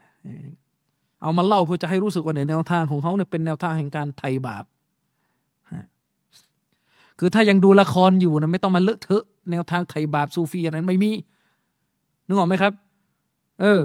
[1.22, 4.64] เอามาเล่าเพื่อจะให้รู้สึกว่าในแนวทางของเขาเนี่ยเป็นแนวทางแห่งการไถ่บาป
[7.18, 11.12] คือถ้ายังดูละครอยู่นะไม่ต้องมาเลอะเทอะแนวทางไถ่บาปซูฟีนั้นไม่มี
[12.26, 12.72] นึกออกไหมครับ
[13.60, 13.80] เออ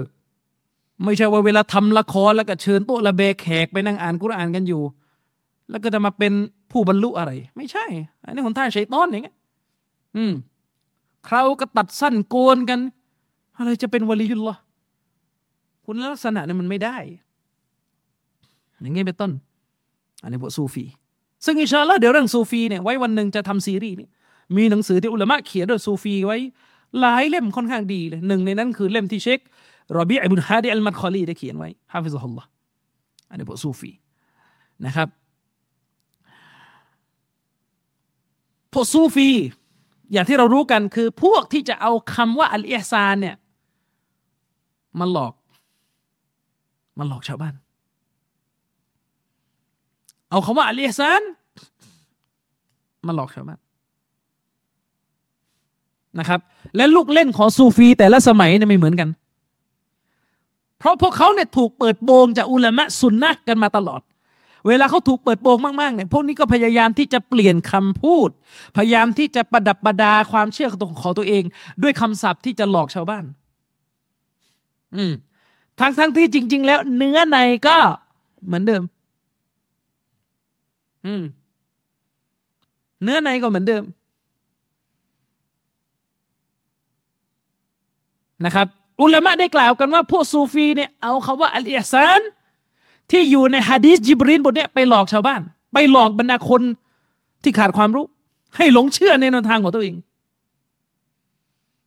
[1.04, 4.82] ไม่ใช่ว่าเวลาทำละครแล้วก็เชิญโต๊ะระเบกแขกไปนั่งอ่านกุรอานกันอยู่
[5.70, 6.32] แล้วก็จะมาเป็น
[6.72, 7.84] ผู้บรรลุอะไร ไม่ใช่
[8.24, 9.36] อันนี้คนท่าใช้ต้อนอย่างเงี้ย
[10.16, 10.32] อืม
[11.26, 12.80] เขาก็ตัดสั้นโกนกัน
[13.56, 14.54] อะไรจะเป็นวลียุลลอ
[15.84, 16.96] คุณลักษณะเนี่ยมันไม่ได้
[18.80, 19.32] อย่างเงี้ยเป็นต้น
[20.22, 20.84] อันนี้พวกซูฟี
[21.44, 24.08] ซึ่งอินชาอัลลอฮ์เดี๋ยวเรื่องซูฟีเนี่ยไว้วันหนึ่งจะทำซีรีส์นี่
[24.56, 26.38] มีหนังสือที่อุลามะเขียนเรื่องซูฟีไว้
[27.00, 29.40] หลายเล่มค่อนข้างดีเลยหนึ่งในนั้นคือเล่มที่เชค
[29.98, 32.48] รอบีอิบุนฮาดีอัลมัดคอลีได้เขียนไว้ฮาฟิซุฮุลลอฮ์
[33.30, 33.90] อันนี้พวกซูฟี
[34.86, 35.08] นะครับ
[38.76, 39.30] พวกซูฟี
[40.12, 43.36] อย่างที่เรารู้กันคือพวกที่จะเอาคำว่าอัลอิฮซานเนี่ย
[44.98, 45.34] มาหลอก
[46.98, 47.54] มาหลอกชาวบ้าน
[50.30, 51.22] เอาคำว่าอัลอิฮซาน
[53.06, 53.58] มาหลอกชาวบ้าน
[56.18, 56.40] นะครับ
[56.76, 59.08] และลูกเล่นของซูฟี แต่ละสมัยเนี่ยไม่เหมือนกัน
[60.78, 64.00] เพราะพวกเขาเนี่ยถูกเปิดโปงจากอุลามะสุนนะกันมาตลอด
[64.68, 68.28] เวลาเขาถูกเปิดโปงมากๆเนี่ยพวกนี้ก็พยายามที่จะเปลี่ยนคำพูด
[68.76, 70.68] พยายามที่จะประดับประดาความเชื่อ
[71.02, 71.44] ของตัวเอง
[71.82, 73.24] ด้วยคำศัพท์ที่จะหลอกชาวบ้าน
[74.96, 75.12] อืม
[75.80, 77.76] ทั้งทั้งที่จริง ๆ แล้วเนื้อในก็
[78.46, 78.82] เหมือนเดิม
[81.06, 81.22] อืม
[83.02, 83.84] เนื้อในก็เหมือนเดิม
[88.44, 88.66] นะครับ
[89.02, 92.20] อุลามะได้กล่าวกันว่าพวกซูฟีเนี่ยเอาคาว่าอัลอิซาน
[93.10, 95.40] ที่อยู่ในฮะดีษจิบรินบทเนี้ยไปหลอกชาวบ้าน
[95.72, 96.62] ไปหลอกบรรดาคน
[97.42, 98.06] ที่ขาดความรู้
[98.56, 99.96] ให้หลงเชื่อในแนวทางของตัวเอง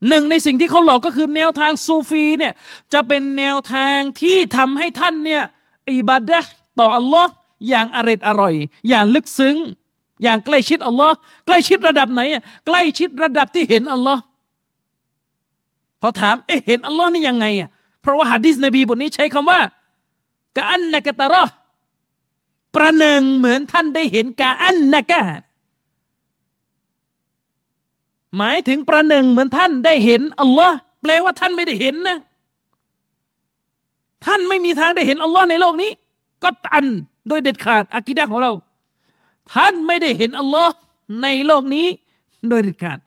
[0.08, 2.54] หนึ่งในสิ่งที่เขาหลอกก็คือแนวทางซูฟีเนี่ย
[2.94, 5.44] จะเป็นแนวทางที่ทำให้ท่านเนี่ย
[5.90, 6.40] อิบาดะ
[6.80, 7.32] ต่ออัลลอฮ์
[7.70, 8.54] อย่างอร่อยอร่อย
[8.90, 9.56] อย่างลึกซึ้ง
[10.24, 14.22] อย่างใกล้ชิดอัลลอฮ์ใกล้ชิดระดับไหนอะใกล้ชิดระดับที่เห็นอัลลอฮ์
[16.02, 17.70] พอถามเอ๊ะเห็นอัลลอฮ์นี่ยังไงอะ
[18.02, 19.60] เพราะว่าฮะดิษนบีบทนี้ใช้คำว่า
[20.56, 21.44] กะอันนะกะตะรอ
[22.76, 25.22] ประหนึ่งเหมือนท่านได้เห็นกาอันนะกา
[28.38, 32.18] หมายถึงประหนึ่งเหมือนท่านได้เห็นอัลลอฮ์แปลว่าท่านไม่ได้เห็นนะ
[34.26, 35.92] ท่านไม่มีทางได้เห็นอัลลอฮ์ในโลกนี้
[36.44, 36.86] ก็ตัน
[37.28, 38.52] โดยเด็ดขาดอากิดะของเรา
[39.54, 40.74] ท่านไม่ได้เห็นอัลลอฮ์
[41.22, 41.88] ในโลกนี้
[42.50, 43.00] โดยเด็ดขาด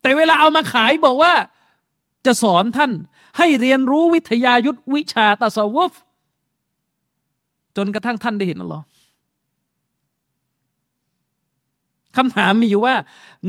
[0.00, 1.32] แต่เวลาเอามาขายบอกว่า
[2.26, 2.92] จะสอนท่าน
[3.38, 5.92] ให้เรียนรู้วิทยายุทธวิชาตะสวฟ
[7.76, 8.84] จนกระทั่งท่านได้เห็นอัลลอฮ์
[12.16, 12.94] คำถามมีอยู่ว่า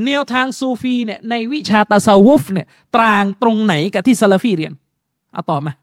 [0.05, 4.73] แนวทางซูฟีเนี่ยในวิชาตะสวฟเนี่ยต่างตรงไหนกับที่ซาลาฟีเรียน
[5.33, 5.73] เอาตอบมา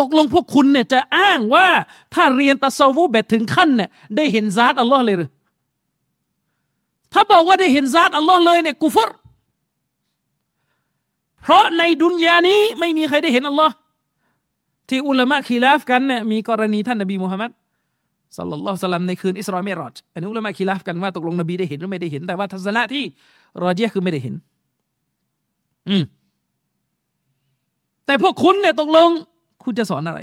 [0.00, 1.68] ตกลงพวกคุณเนี่ยจะอ้างว่า
[2.14, 5.30] ถ้าเรียนตะสวุฟแบบถึงขั้นเนี่ยได้เห็นซาตอัลลอฮ์เลยหรือ
[7.12, 9.10] ถ้าบอกว่าได้เห็นซาตอัลลอฮ์เลยเนี่ยกูฟร
[11.42, 13.74] เพราะในดุนยานี้ไม่มีใครได้เห็นอัลลอฮ์
[14.88, 17.50] ที่อุลามะคีลาฟกันเนี่ยมีกรณีท่านนบีมุฮัมมัด
[18.38, 23.04] สัลลัลลอฮุสลัมในคืนอิสราเมรอดอันนี้อุลามะคีลาฟกันว่าตกลงนบีได้เห็นหรือไม่ได้เห็น แต่ว่าทัศนะที่
[23.62, 24.34] รอเจียคือไม่ได้เห็น
[25.88, 26.02] อืม
[28.06, 29.08] แต่พวกคุณเนี่ยตกลง
[29.64, 30.20] คุณจะสอนอะไร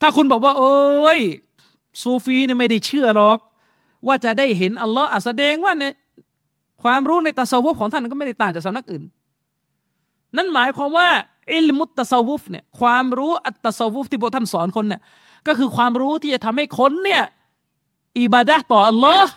[0.00, 0.74] ถ้าคุณบอกว่า โอ้
[1.18, 1.20] ย
[2.02, 3.38] ซูฟีเนี่ยไม่ได้เชื่อหรอก
[4.06, 5.92] ว่าจะได้เห็นอัลลอฮ์แสดงว่าเนี่ย
[6.82, 9.02] ความรู้ในตัสวุฟของท่านก็ไม่ได้ต่างจากสำนักอื่น
[10.36, 11.08] นั่นหมายความว่า
[11.54, 15.00] อิลมุตตะซวุฟเนี่ยความรู้อัตตะซวุฟที่พระท่านสอนคนเนี่ย
[15.46, 17.22] ก็คือความรู้ที่จะทำให้คนเนี่ย
[18.20, 19.30] อิบาดะต่ออัลลอฮ์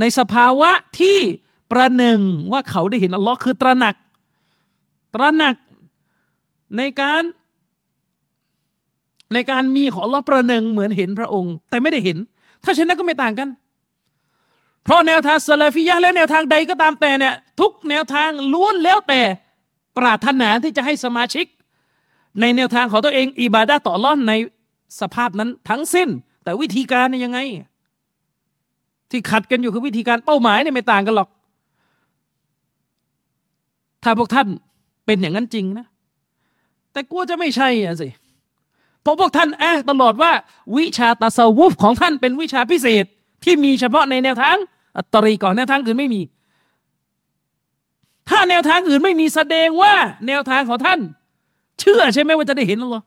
[0.00, 1.18] ในสภาวะที่
[1.70, 2.20] ประหนึ่ง
[2.52, 3.94] ว่าเขาได้เห็นอัลลอฮ์คือตระหนัก
[5.14, 5.56] ตระหนัก
[6.76, 7.22] ในการ
[9.32, 12.18] ในการมีของอัลลอฮ์ประหนึ่งเหมือนเห็นพระองค์ แต่ไม่ได้เห็น
[12.64, 13.48] ถ้าเช่นนั้นก็ไม่ต่างกัน
[14.84, 19.20] เพราะแนวทางซาลาฟิยะและแนวทางใดก็ตามแต่เนี่ยทุกแนวทางล้วนแล้วแต่
[19.98, 21.46] ปรารถนาที่จะให้สมาชิก
[22.40, 24.32] ในแนวทางของตัวเอง อิบาดะต่อร้อนใน
[25.00, 26.08] สภาพนั้นทั้งสิ้น
[26.44, 27.38] แต่วิธีการเนี่ยยังไง
[29.10, 31.28] ที่ขัดกันอยู่คือวิธีการเป้าหมายเนี่ยไม่ต่างกันหรอก
[34.02, 34.46] ถ้าพวกท่าน
[35.06, 35.86] เป็นอย่างนั้นจริงนะ
[36.92, 38.08] แต่กลัวจะไม่ใช่อะสิ
[39.02, 40.32] เพราะพวกท่านแอบตลอดว่า
[40.76, 43.04] วิชาตาสวุฟของท่านเป็นวิชาพิเศษ
[43.44, 44.56] ที่มีเฉพาะในแนวทาง
[44.96, 46.20] อัตตรีก่อนแนวทางอื่นไม่มี
[48.28, 49.94] ถ้าแนวทางอื่นไม่มีแสดงว่า
[50.26, 51.00] แนวทางของท่าน
[51.80, 53.04] เชื่อใช่ไหมว่าจะได้เห็นอัลลอฮ์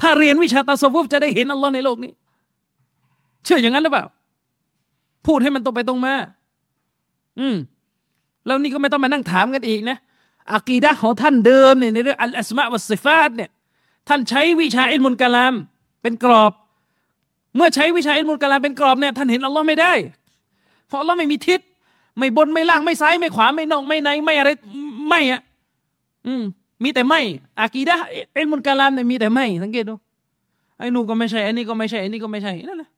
[0.00, 2.12] ถ้าเรียนวิชาตาสวุฟจะได้เห็นอัลลอฮ์ในโลกนี้
[3.44, 4.04] เชื่ออย่างนั้นหรือเปล่า
[5.26, 6.14] พูดให้มันตรงไปตรงมา
[7.40, 7.56] อืม
[8.46, 9.96] แล้วนี่ก็ไม่ต้องมานั่งถามกันอีกนะ
[10.52, 13.50] อากีดะของท่านเดิมเนี่ยในเรื่องอัลอัสมาวัสซิฟาตเนี่ย
[14.08, 15.54] ท่านใช้วิชาอิลมุลกะลาม
[16.02, 16.52] เป็นกรอบ
[17.56, 19.92] เมื่อใช้วิชาอิลมุลกะลามเป็นกรอบเนี่ยท่านเห็นอัลลอฮ์ไม่ได้
[20.86, 21.60] เพราะอัลลอฮ์ไม่มีทิศ
[22.18, 24.50] ไม่บนไม่ล่างไม่ซ้ายไม่ขวาไม่นอกไม่ในไม่อะไร
[25.08, 25.40] ไม่อะ
[26.26, 26.42] อืม
[26.82, 27.20] มีแต่ไม่
[27.60, 27.96] อากีดะ
[28.32, 29.94] เอ็นมุนกาลามเนี่ยมีแต่ไม่สังเกตดู
[30.78, 32.90] ไอ้นู่นก็ไม่ใช่ไอ้นี่ก็ไม่ใช่ไอ้นี่ก็ไม่ใช่นั่นแหละ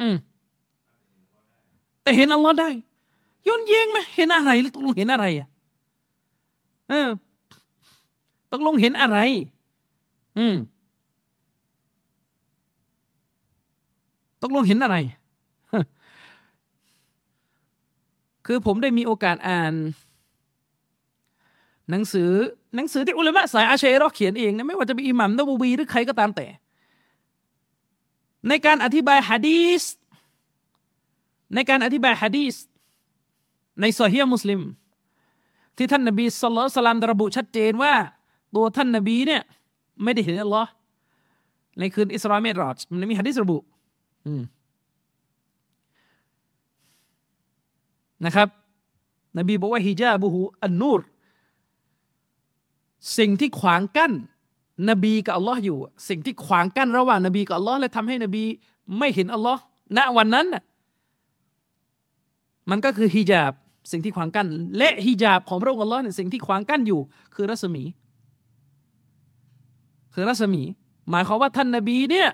[0.00, 0.14] อืม
[2.02, 2.68] แต่เห็นอัลลอฮ์ได้
[3.46, 5.48] ย้อนเย้งไหมเห็นอะไรตกลงเห็นอะไรอะ
[6.88, 7.08] เออ
[8.52, 9.18] ตกลงเห็นอะไร
[10.38, 10.54] อืม
[14.42, 14.96] ตกลงเห็นอะไร
[18.52, 19.74] คือผมได้มีโอกาสอ่าน
[21.90, 22.30] หนังสือ
[22.76, 26.46] หนังสือที่อุลามะสายอาเชรอเขียนเองนะไม่ว่าจะเป็นอิหมัมนบูบีหรือใครก็ตามแต่
[28.48, 29.82] ในการอธิบายฮะดีส
[31.54, 32.54] ในการอธิบายฮะดีส
[33.80, 34.60] ในโซฮียมุสลิม
[35.76, 37.94] ที่ท่านนบีสุลต่านระบุชัดเจนว่า
[38.54, 39.42] ตัวท่านนบีเนี่ย
[40.02, 40.70] ไม่ได้เห็นอัลลอฮ์
[41.78, 43.58] ในคืนอิสราเมรอดมันมีฮะดีสระบุ
[44.26, 44.42] อืม
[48.24, 48.48] นะครับ
[49.38, 51.00] นบีบอกว่าฮิญาบุหูอันนูร
[53.18, 54.12] สิ่งที่ขวางกั้น
[54.88, 55.78] นบีกับอัลลอฮ์อยู่
[56.08, 58.44] สิ่งที่ขวางกั้นระหว่างนบีกับอัลลอฮ์และทำให้นบี
[58.98, 59.60] ไม่เห็นอัลลอฮ์
[59.96, 60.62] ณวันนั้นน่ะ
[62.70, 63.52] มันก็คือฮิญาบ
[63.92, 67.00] สิ่งที่ขวางกั้นและฮิญาบของพระองค์อัลลอฮ์เนี่ยสิ่งที่ขวางกั้นอยู่
[67.34, 67.84] คือรัศมี
[70.14, 70.62] คือรัศมี
[71.10, 72.28] หมายความว่าท่านนบีเนี่ย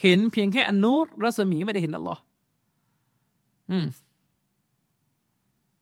[0.00, 2.20] เห็นเพียงแค่อันนูรรัศมีไม่ได้เห็นอัลลอฮ์
[3.70, 3.86] อืม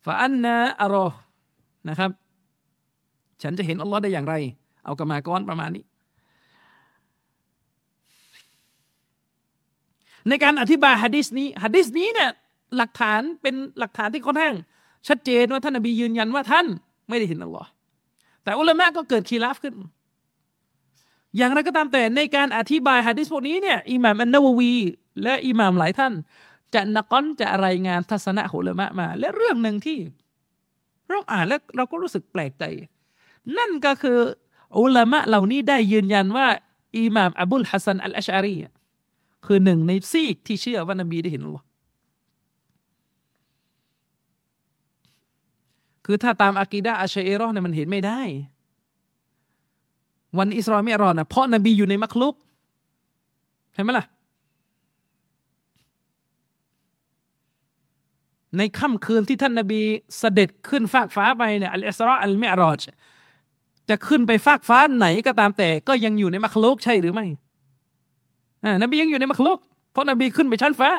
[0.06, 1.06] ฟาอันนาอารอ
[1.88, 2.10] นะครับ
[3.42, 4.34] ฉันจะเห็นอัลลอฮ์ได้อย่างไร
[4.84, 5.84] เอากรรมาก้อนประมาณนี้
[10.28, 12.30] ในการอธิบายฮะดิษนี้ฮะดิษนี้เนี่ย
[12.76, 14.54] หลักฐานเป็นหลักฐานที่ค่อนข้าง
[15.08, 16.66] ชัดเจนว่าท่านนบียืนยันว่าท่าน
[17.08, 17.68] ไม่ได้เห็นอัลลอฮ์
[18.42, 19.74] แต่อุลามะก็เกิดคีราฟขึ้น
[21.36, 24.74] อย่างไรก็ตามแต่ในการอธิบายฮะดิษพวกนี้เนี่ยอิหม่ามอันนาววี
[25.22, 26.12] และอิหม่ามหลายท่าน
[26.76, 29.98] จะนักอนจะรายงานทัศนะของอุลามะมา และเรื่องหนึ่งที่
[31.08, 32.64] เราอ่านแล้วเราก็รู้สึกแปลกใจ
[33.58, 34.18] นั่นก็คือ
[34.80, 36.46] อุลามะเหล่านี้ได้ยืนยันว่า
[36.98, 38.56] อิหม่ามอบุลฮัสซันอัลอาชอารี
[39.46, 41.66] คือหนึ่งในซีกที่เชื่อว่านบีได้เห็นอัลลอฮ์
[46.04, 48.20] คือถ้าตามอากีดะอัชเอรอเนี่ยมันเห็นไม่ได้
[50.38, 52.34] วันอิสราเอลรอนะเพราะนบีอยู่ในมักลุก
[53.74, 54.06] เห็นไหมล่ะ
[58.58, 59.80] ในค่ำคืนที่ท่านนบี
[60.18, 62.82] เสด็จขึ้นฟากฟ้าไปเนี่ยอัลอิสราอัลเมรอจ
[63.88, 67.26] จะขึ้นไปฟากฟ้าไหนก็ตามแต่ก็ยังอยู่ในมักลุกใช่หรือไม่
[68.82, 69.58] นบียังอยู่ในมักลุก
[69.92, 70.90] เพราะนบีขึ้นไปชั้นฟ้า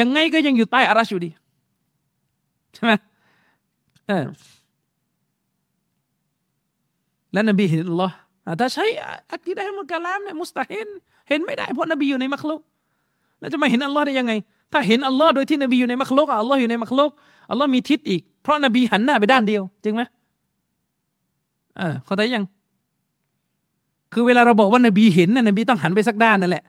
[0.00, 1.30] ยังไงก็ยังอยู่ใต้อาราชอยู่ดี
[2.74, 2.92] ใช่ไหม
[7.32, 8.14] และนบีเห็นอัลลอฮ์
[8.60, 8.84] ถ้าใช้
[9.32, 10.88] อักีดะมุลกะลามเนี่ยมุสตาฮิน
[11.28, 12.60] เห็นไม่ได้เพราะนบีอยู่ในมักลุก
[13.38, 14.32] แล้วจะมาเห็นอัลลอฮ์ได้ยังไง
[14.72, 17.10] ถ้าเห็นอัลลอฮ์โดยที่นบีอยู่ในมักลกอัลลอฮ์อยู่ในมักลก
[17.50, 20.02] อัลลอฮ์มีทิศอีก เพราะนบีหันหน้าไปด้านเดียว จริงไหม
[21.78, 22.44] เออเข้าใจยัง
[24.12, 26.64] คือเวลาเราบอกว่านบีเห็นนะนบีต้องหันไปสักด้านนั่นแหละ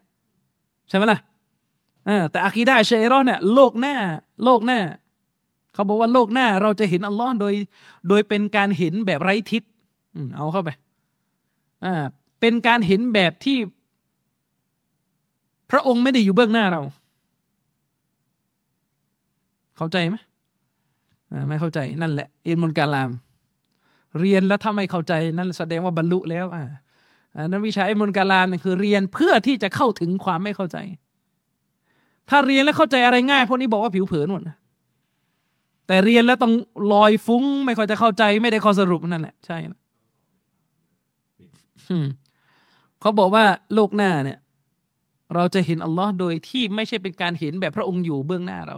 [0.89, 1.19] ใช่ไหมล่ะ
[2.31, 3.95] แต่อากีดะเชอรอเนี่ยโลกหน้า
[4.43, 4.79] โลกหน้า
[5.73, 7.53] เขาบอกว่าโลกหน้าเราจะเห็นอัลลอฮ์โดย
[8.07, 9.63] โดยเป็นการเห็นแบบไร้ทิศ
[10.35, 10.69] เอาเข้าไป
[11.85, 11.93] อ่า
[12.39, 13.57] เป็นการเห็นแบบที่
[15.71, 16.81] พระองค์ไม่ได้อยู่เบื้องหน้าเรา
[19.77, 20.15] เข้าใจไหม
[21.31, 23.09] อ่าไม่เข้าใจนั่นแหละอินมุลกาลาม
[24.19, 26.65] เรียนแล้วถ้าไม่เข้าใจนั่นแสดงว่าบรรลุแล้ว อ่า
[27.47, 30.77] นั้นวิชาอินมุลกาลามนี่คือเรียนเพื่อที่จะเข้าถึงความไม่เข้าใจ
[32.29, 34.55] ถ้าเรียนแล้วเข้าใจอะไรง่ายพวกนี้บอกว่าผิวเผินหมดนะ
[35.87, 36.53] แต่เรียนแล้วต้อง
[36.93, 39.79] ลอยฟุ้ง ไม่ค่อยจะเข้าใจ ไม่ได้ข้อสรุปนั่นแหละใช่นะ
[43.01, 44.39] เขาบอกว่าโลกหน้าเนี่ย
[45.35, 48.77] เราจะเห็นอัลลอฮ์โดยที่ไม่ใช่เป็นการเห็นแบบพระองค์อยู่เบื้องหน้าเรา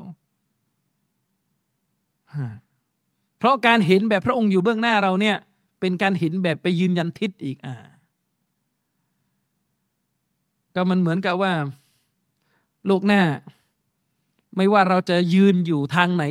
[3.37, 5.37] เพราะการเห็นแบบพระองค์อยู่เบื้องหน้าเราเนี่ย
[5.79, 7.75] เป็นการเห็นแบบไปยืนยันทิศอีกอ่า
[10.75, 11.53] ก็มันเหมือนกับว่า
[12.85, 13.21] โลกหน้า
[14.55, 16.23] ไม่ว่าเราจะยืนอยู่ทางไหน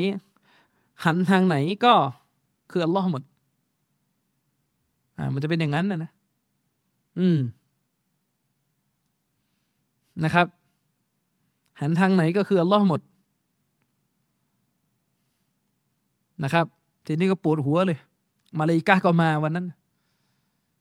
[1.04, 1.94] หันทางไหนก็
[2.70, 3.22] คืออัลลอฮ์หมด
[5.18, 6.10] อ่า มันจะเป็นอย่างนั้นนะนะ
[7.18, 7.38] อืม
[10.24, 10.46] นะครับ
[11.80, 13.00] หันทางไหนก็คืออัลลอฮ์หมด
[16.44, 16.66] นะครับ
[17.06, 17.98] ทีนี้ก็ปวดหัวเลย
[18.58, 19.66] มาเลยกาก็มาวันนั้น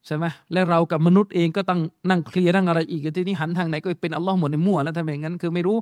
[0.05, 5.77] ใช่ไหมและเรากับมนุษย์เองก็ต้องนั่งเคลียร์นั่งอะไรอีกทีนี้หันทางไหนก็เป็นอัลลอฮ์หมดในมั่วแล้วทำไมงั้นคือไม่รู้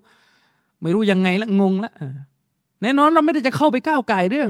[0.82, 1.92] ไม่รู้ยังไงละงงละ
[2.82, 4.50] แน่นอนเราไม่ได้จะเข้าไปก้าวไก่เรื่อง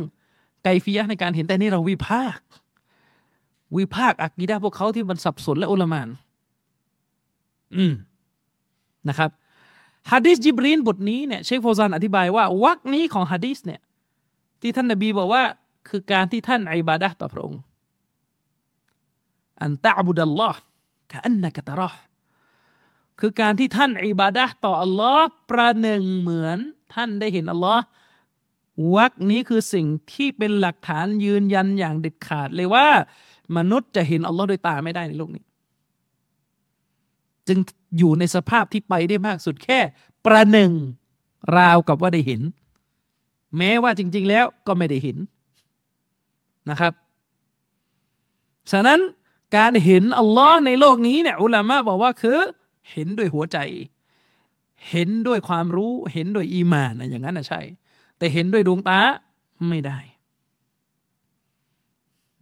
[0.63, 2.39] ไกฟียะในการเห็นแต่นี่เราวิพาก
[3.77, 6.07] วิพากอักีดาพวกเขาที่มันสับสนและอุลมาน
[7.75, 7.93] อืม
[9.09, 9.29] นะครับ
[10.11, 13.79] ฮะดิษจิบรีนบทนี้เนี่ยเชคโฟซานอธิบายว่าวักนี้ของฮะดิษเนี่ย
[14.65, 15.43] ที่ท่านนบีบอกว่า
[15.89, 17.61] คือการที่ท่านอิบาดะต่อพระองค์
[19.63, 20.59] อันตะบุดัลลอฮ์
[21.11, 21.89] กะอันนักตะรอ
[23.19, 26.59] คือการที่ท่านอิบาดะต่ออัลลอฮ์ประหนึ่งเหมือน
[26.93, 27.83] ท่านได้เห็นอัลลอฮ์
[28.95, 32.87] วักนี้คือสิ่งที่เป็นหลักฐานยืนยันอย่างเด็ดขาดเลยว่า
[33.57, 35.43] มนุษย์จะเห็นอัลลอฮ์ด้วยตาไม่ได้ในโลกนี้
[37.47, 37.59] จึง
[37.97, 39.79] อยู่ในสภาพที่ไปได้มากสุดแค่
[40.25, 40.71] ประหนึ่ง
[41.57, 42.41] ราวกับว่าได้เห็น
[43.57, 45.17] แม้ว่าจริง ๆ แล้วก็ไม่ได้เห็น
[46.69, 46.93] นะครับ
[48.71, 48.99] ฉะนั้น
[49.57, 52.39] การเห็นอัลลอฮ์ในโลกนี้เนี่ยอุลามะบอกว่าคือ
[52.91, 53.57] เห็นด้วยหัวใจ
[54.89, 57.61] เห็นด้วยความรู้เห็นด้วยอีมานนะอย่างนั้นนะใช่
[58.17, 58.99] แต่เห็นด้วยดวงตา
[59.69, 59.97] ไม่ได้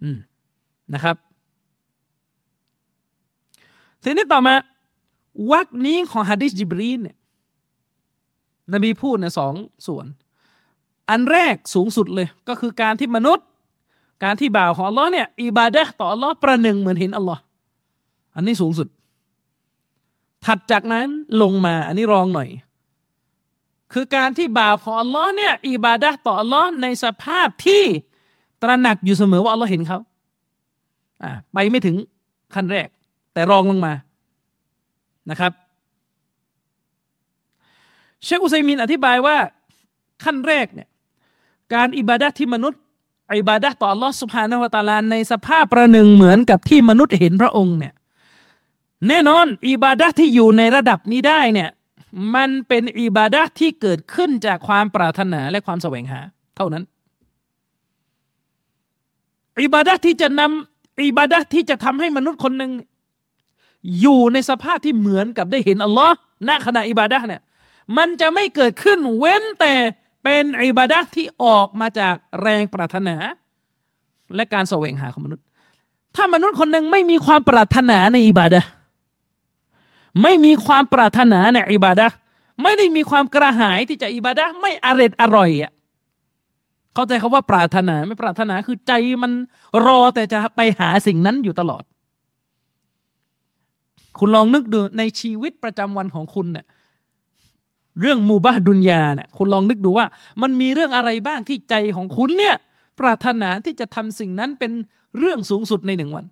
[0.01, 0.17] อืม
[0.93, 1.15] นะครับ
[4.03, 4.55] ทีนี้ต่อมา
[5.51, 7.17] วักนี้ของฮะดิษจิบรีนเนี่ย
[8.73, 9.53] นบีพูดในสอง
[9.87, 10.05] ส่วน
[11.09, 13.45] อันแรกสูงสุดเลยก็คือการที่มนุษย์
[14.23, 17.41] การที่บ่าวของอัลลอฮ์เนี่ยอิบาดะต่ออัลลอฮ์ประหนึ่งเหมือนเห็นอัลลอฮ์
[18.35, 18.87] อันนี้สูงสุด
[20.45, 21.07] ถัดจากนั้น
[21.41, 22.49] ลงมาอันนี้รองหน่อย
[23.93, 27.83] คือการที่บ่าปของอัลลอฮ์เนี่ยอิบาดะต่ออัลลอฮ์ในสภาพที่
[28.61, 29.99] ตระหนักอยู่เสมอว่าอัลลอฮ์เห็นเขา
[31.23, 31.95] อ่าไปไม่ถึง
[32.55, 32.87] ขั้นแรก
[33.33, 33.93] แต่รองลงมา
[35.29, 35.51] นะครับ
[38.23, 39.37] เชคอุซัยมินอธิบายว่า
[40.23, 40.87] ขั้นแรกเนี่ย
[41.73, 42.79] การอิบาดะที่มนุษย์
[43.37, 47.93] อิบาดะต่อลอฮ์สุบฮานวตาลาในสภาพประหนึ่งเหมือนกับที่มนุษย์เห็นพระองค์เนี่ย
[49.07, 51.69] แน่นอนอิบาดะที่อยู่ในระดับนี้ได้เนี่ย
[52.35, 56.19] มันเป็นอิบาดะที่เกิดขึ้นจากความปรารถนาและความแสวงหา
[56.55, 56.83] เท่านั้น
[59.63, 62.71] อิบาดะที่จะนำอิบาดะที่จะทำให้มนุษย์คนหนึ่ง
[64.01, 66.15] อยู่ในสภาพที่เหมือนกับได้เห็นอัลลอฮ์
[66.47, 67.41] ณขณะอิบาดะเนี่ย
[67.97, 69.73] มันจะไม่เกิดขึ้นเว้นแต่
[70.23, 73.15] เป็นอิบาดะที่ออกมาจากแรงปรารถนา
[74.35, 75.45] และการแสวงหาของมนุษย์
[76.15, 78.61] ถ้ามนุษย์คนหนึ่งไม่มีความปรารถนาในอิบาดะ
[80.21, 82.07] ไม่มีความปรารถนาในอิบาดะ
[82.63, 85.71] ไม่ได้มีความกระหายที่จะอิบาดะไม่อร็ดอร่อยอะ
[86.93, 88.91] เข้าใจคาว่าปรารถนาไม่ปรารถนาคือใจ
[89.23, 89.31] มัน
[89.85, 91.83] รอแต่จะไปหาสิ่งนั้นอยู่ตลอด
[94.19, 96.65] คุณลองนึกดูในชีวิตประจำวันของคุณเนี่ย
[98.01, 100.05] เรื่องมูบาดุนยาเนี่ยคุณลองนึกดูว่า
[100.41, 102.55] มันมีเรื่องอะไรบ้างที่ใจของคุณเนี่ย
[102.99, 104.71] ปรารถนาที่จะทำสิ่งนั้นเป็น
[105.17, 106.25] เรื่องสูงสุดในหนึ่งวัน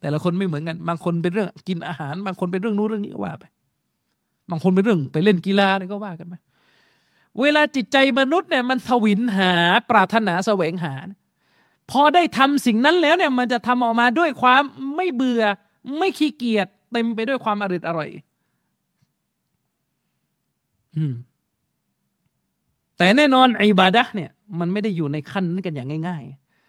[0.00, 3.44] แต่ละคนไม่เหมือนกัน บางคนเป็นเรื่องกินอาหาร บางคนเป็นเรื่องนู้นเรื่องนี้ว่าไป
[4.50, 6.34] บางคนเป็นเรื่องไปเล่นกีฬาเนี่ยก็ว่ากันไป
[7.40, 9.52] เวลาจิตใจมนุษย์เนี่ยมันทวินหา
[9.90, 10.94] ปรารถนาแสวงหา
[11.90, 14.62] พอได้ทำสิ่งนั้นแล้วเนี่ยมันจะทำออกมาด้วยความ
[14.96, 15.42] ไม่เบื่อ
[15.98, 18.10] ไม่ขี้เกียจเต็มไปด้วยความอริดอร่อย
[22.96, 26.22] แต่แน่นอนอิบาดะเนี่ย มันไม่ได้อยู่ในขั้นนั้นกันอย่างง่าย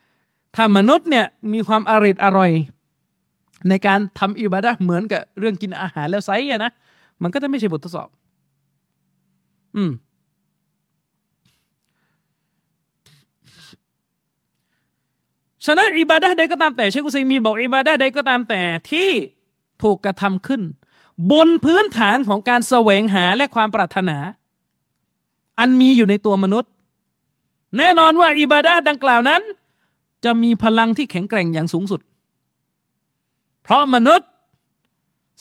[0.05, 2.51] ๆ ถ้ามนุษย์เนี่ยมีความอริดอร่อย
[3.69, 6.71] ในการทำอิบาดะเหมือนกับเรื่องกินอาหารแล้วไซอะนะ
[7.21, 8.09] มันก็จะไม่ใช่บททดสอบ
[9.75, 9.91] อืม
[15.65, 19.09] ฉะนั้นอิบาดะใดก็ตามแต่เชคุซัยมีบอกอิบาดะใดก็ตามแต่ที่
[19.81, 20.61] ถูกกระทำขึ้น
[21.31, 24.17] บนพื้นฐานของการแสวงหาและความปรารถนา
[25.59, 26.71] อันมีอยู่ในตัวมนุษย์
[27.77, 29.41] แน่นอนว่าอิบาดะดังกล่าวนั้น
[30.23, 32.01] จะมีพลังที่แข็งแกร่งอย่างสูงสุด
[33.63, 34.29] เพราะมนุษย์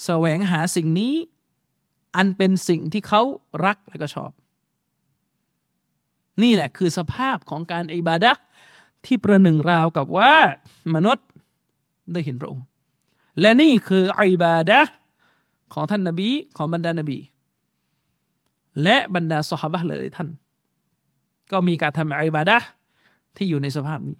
[0.04, 1.14] แสวงหาสิ่งนี้
[2.16, 3.22] อันเป็นสิ่งที่เขา
[3.64, 4.30] รักและก็ชอบ
[6.42, 8.32] นี่แหละคือสภาพของการอิบาดะ
[9.04, 10.34] ที่ประหนึ่งราวกับว่า
[10.94, 11.26] มนุษย์
[12.12, 12.64] ได้เห็นพระองค์
[13.40, 14.80] และนี่คืออิบาดะ
[15.72, 17.18] ของท่านนบีของบรรดานบี
[18.82, 20.28] และบรรดาสหบะเลยท่าน
[21.50, 22.56] ก็มีการทำอิบาดะ
[23.36, 24.16] ที่อยู่ในสภาพนี้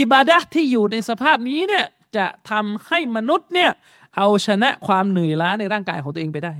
[0.00, 3.70] อิบาดะที่อยู่ในสภาพนี้เนี่ยจะทำให้มนุษย์เนี่ย
[4.16, 6.54] เอาชนะความเหนื่อยล้าในร่างกายของตัวเองไปได้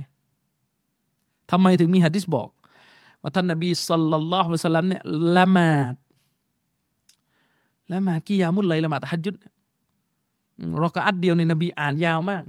[1.51, 2.49] ทำไมถึงมีฮะดิษบอก
[3.21, 5.03] ว่าท่านนบีสัลลัลลอฮุอะลัยฮิสลลัมเนี่ย
[5.37, 5.95] ละหมาด
[7.93, 9.35] ละหมาดกิยามุลเลยละหมาดตะฮัจุด
[10.83, 12.43] รอกะอัดเดียวในนบีอ่านยาวมาก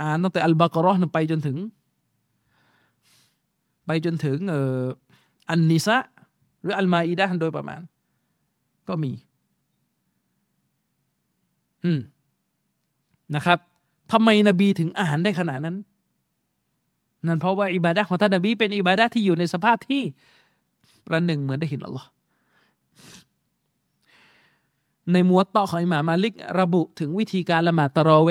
[0.00, 1.56] อ่านตั้งแต่อัลบากรอห์ไปจนถึง
[3.86, 4.82] ไปจนถึงเอ่อ
[5.50, 5.96] อันนิสะ
[6.62, 7.80] หรืออัลมาอีดะโดยประมาณ
[8.88, 9.12] ก็มี
[11.84, 12.00] อืม
[13.34, 13.58] นะครับ
[14.12, 15.76] ทำไมนบีถึงอ่านได้ขนาดนั้น
[17.26, 20.02] นั่นเพราะว่าอิบาดะของท่านนบีเป็นอิบาดะที่อยู่ในสภาพที่
[21.06, 22.08] ประหนึ่งเหมือนได้เห็นอัลลอฮ์
[25.12, 28.30] ในมัวต่อของอิหม่ามาลิกระบุถึงวิธีการละหมาดตะรอเว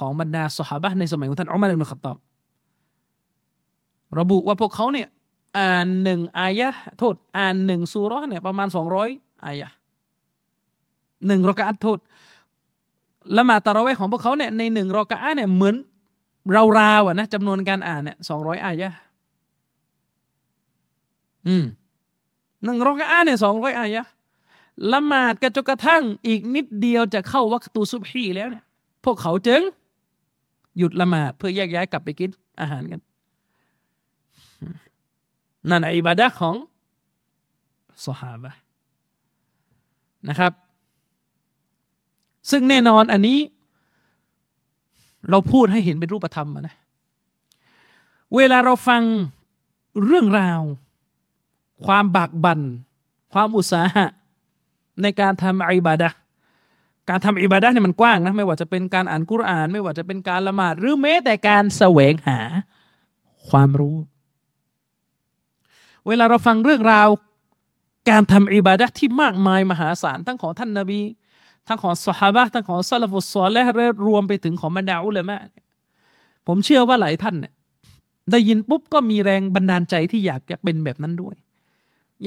[0.00, 2.16] ของบรรดาสหายในสมัยของท่านอุมัรอิบนุขตอบ
[4.18, 5.08] ระบุว่าพวกเขาเนี่ย
[5.58, 9.08] อ่านหนึ่งอายะโทษ อ่านหนึ่งซูร้อเนี่ยประมาณสองร้อย
[9.44, 9.68] อายะ
[11.26, 11.98] หนึ่งรอกาอัตโทษ
[13.36, 15.74] ละหมาดตะรอเวของพวกเขาเนี่ยในหนึ่งรอกาอัตเนี่ยเหมือน
[16.52, 16.64] เรา
[17.00, 18.90] วๆอะนะจำนวนการอ่านเนี่ยสองร้อยอายะ
[21.46, 21.64] อืม
[22.64, 24.02] หนึ่งรอกาอัตเนี่ยสองร้อยอายะ
[24.92, 28.64] ละหมาดกระจกระทั่งอีกนิดเดียวจะเข้าวัคตูซุบฮีแล้วเนี่ย
[29.04, 29.62] พวกเขาจึง
[30.78, 32.30] หยุดละหมาดเพื่อแยกย้ายกลับไปกิน
[32.60, 33.00] อาหารกัน
[35.68, 36.54] นั่นอิบาดะของ
[38.04, 38.52] สหาบะ
[40.28, 40.52] นะครับ
[42.50, 43.38] ซึ่งแน่นอนอันนี้
[45.30, 46.74] เราพูดให้เห็นเป็นรูปธรรมนะ
[48.36, 49.02] เวลาเราฟัง
[50.04, 50.60] เรื่องราว
[51.86, 52.60] ความบากบัน่น
[53.32, 54.06] ความอุตสาหะ
[55.02, 56.08] ในการทำอิบาดะ
[57.10, 62.38] การทำอิบาดะเนี่ยมันกว้างนะไม่ว่าจะเป็นการอ่านกุรอาน ไม่ว่าจะเป็นการละหมาด หรือแม้แต่การแสวงหา
[63.48, 63.96] ความรู้
[66.06, 67.08] เวลาเราฟังเรื่องราว
[68.10, 71.00] การทำอิบาดะที่มากมายมหาศาลทั้งของท่านนาบี
[71.68, 73.62] ทั้งของสฮาบะทั้งของซาลฟุสซอลและ
[74.06, 75.38] รวมไปถึงของบรรดาอุลามะ
[76.46, 77.52] ผมเชื่อว่าหลายท่านเนี่ย
[78.30, 81.36] ได้ยินปุ๊บก็มีแรงบันดาลใจที่อยากจะเป็นแบบนั้นด้วย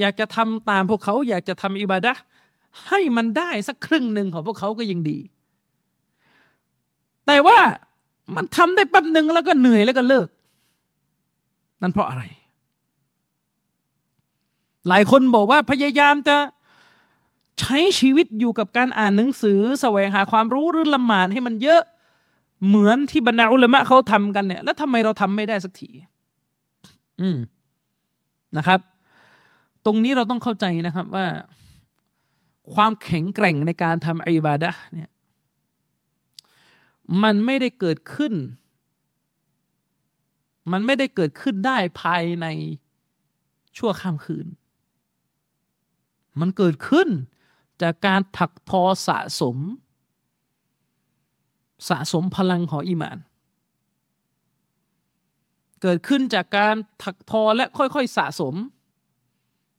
[0.00, 2.12] อยากจะทำตามพวกเขาอยากจะทำอิบาดะ
[2.88, 5.18] ให้มันได้สักครึ่งหนึ่งของพวกเขาก็ยังดี
[7.26, 7.58] แต่ว่า
[8.36, 10.28] มันทำได้แป๊บหนึ่งแล้วก็เหนื่อยแล้วก็เลิก
[11.82, 12.22] นั่นเพราะอะไร
[14.88, 16.36] หลายคนบอกว่าพยายามจะ
[17.60, 21.82] ใช้ชีวิตอยู่กับการอ่านหนังสือแสวงหาความรู้หรือละหมาดให้มันเยอะ
[22.66, 25.90] เหมือนที่บรรดาอุลามะเขาทำกันเนี่ย แล้วทำไมเราทำไม่ได้สักที
[27.20, 27.38] อืม
[28.56, 28.80] นะครับ
[29.86, 31.26] ตรงนี้เราต้องเข้าใจนะครับว่า
[32.72, 35.10] ความแข็งแกร่งในการทำอิบาดะเนี่ย
[37.22, 38.34] มันไม่ได้เกิดขึ้น
[40.72, 42.46] มันไม่ได้เกิดขึ้นได้ภายใน
[43.76, 44.46] ชั่วข้ามคืน
[46.40, 47.08] มันเกิดขึ้น
[47.82, 49.58] จากการถักทอสะสม
[51.88, 53.18] สะสมพลังของอีมาน
[55.82, 58.54] เกิดขึ้นจากการถักทอและค่อยๆสะสม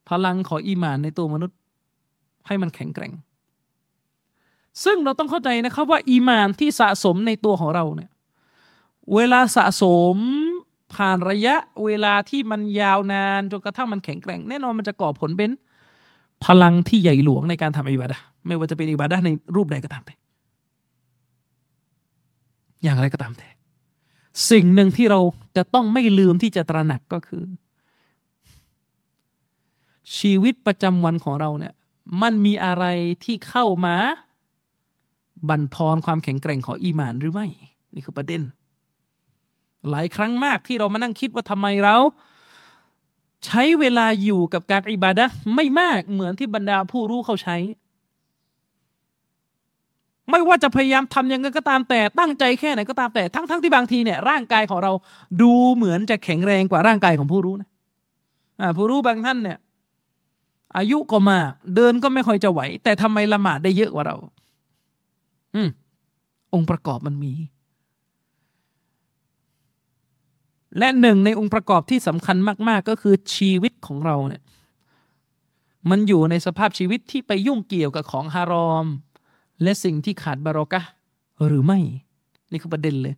[0.10, 1.60] พลังของอีมานในตัวมนุษย์
[2.48, 3.14] ให้มันแข็งแกร่ง
[4.84, 8.12] ซึ่งเราต้องเข้าใจนะครับว่า อีมานที่สะสมในตัวของเราเนี่ย
[9.16, 9.84] เวลาสะส
[10.16, 10.18] ม
[10.94, 15.52] ผ่านระยะเวลาที่มันยาวนานจนกระทั่งมันแข็งแกร่ง แน่นอนมันจะก่อผลเป็น
[16.46, 18.18] พลังที่ใหญ่หลวงในการทำอิบาดะ
[18.48, 20.14] ไม่ว่าจะเป็นอิบาดะในรูปใดก็ตามแต่
[22.84, 23.48] อย่างไรก็ตามแต่
[24.52, 25.20] สิ่งหนึ่งที่เรา
[25.58, 27.44] จะต้องไม่ลืมที่จะตระหนักก็คือ
[30.18, 31.74] ชีวิตประจำวันของเราเนี่ย
[32.22, 32.86] มันมีอะไร
[33.24, 33.96] ที่เข้ามา
[35.50, 37.48] บั่นทอนความแข็งแกร่งของอีหมานหรือไม่
[37.94, 38.42] นี่คือประเด็น
[39.90, 41.98] หลายครั้งมากที่เรามานั่งคิดว่าทำไมเรา
[43.46, 45.26] ใช้เวลาอยู่กับการอิบาดะ
[45.56, 47.58] ไม่มากเหมือนที่บรรดาผู้รู้เขาใช้
[50.30, 54.92] ไม่ว่าจะพยายามทำยังไงก็ตามแต่ตั้งใจแค่ไหนก็ตามแต่ทั้งๆทที่บางทีเนี่ยร่างกายของเรา
[55.42, 57.70] ดูเหมือนจะแข็งแรงกว่าร่างกายของผู้รู้นะ
[58.78, 59.58] ผู้รู้บางท่านเนี่ย
[60.78, 64.16] อายุก็มากเดินก็ไม่ค่อยจะไหว แต่ทำไมละหมาดได้เยอะกว่าเรา
[65.56, 65.70] อืม
[66.54, 67.34] องค์ประกอบมันมี
[70.78, 74.42] และหนึ่งในองค์ประกอบที่สำคัญมาก ๆ ก็คือชีวิตของเราเนี่ย
[75.90, 78.86] มันอยู่ในสภาพชีวิตที่ไปยุ่งเกี่ยวกับของฮารอม
[79.64, 80.82] และสิ่งที่ขาดบารอกะ
[81.46, 81.80] หรือไม่
[82.52, 83.16] นี่คือประเด็นเลย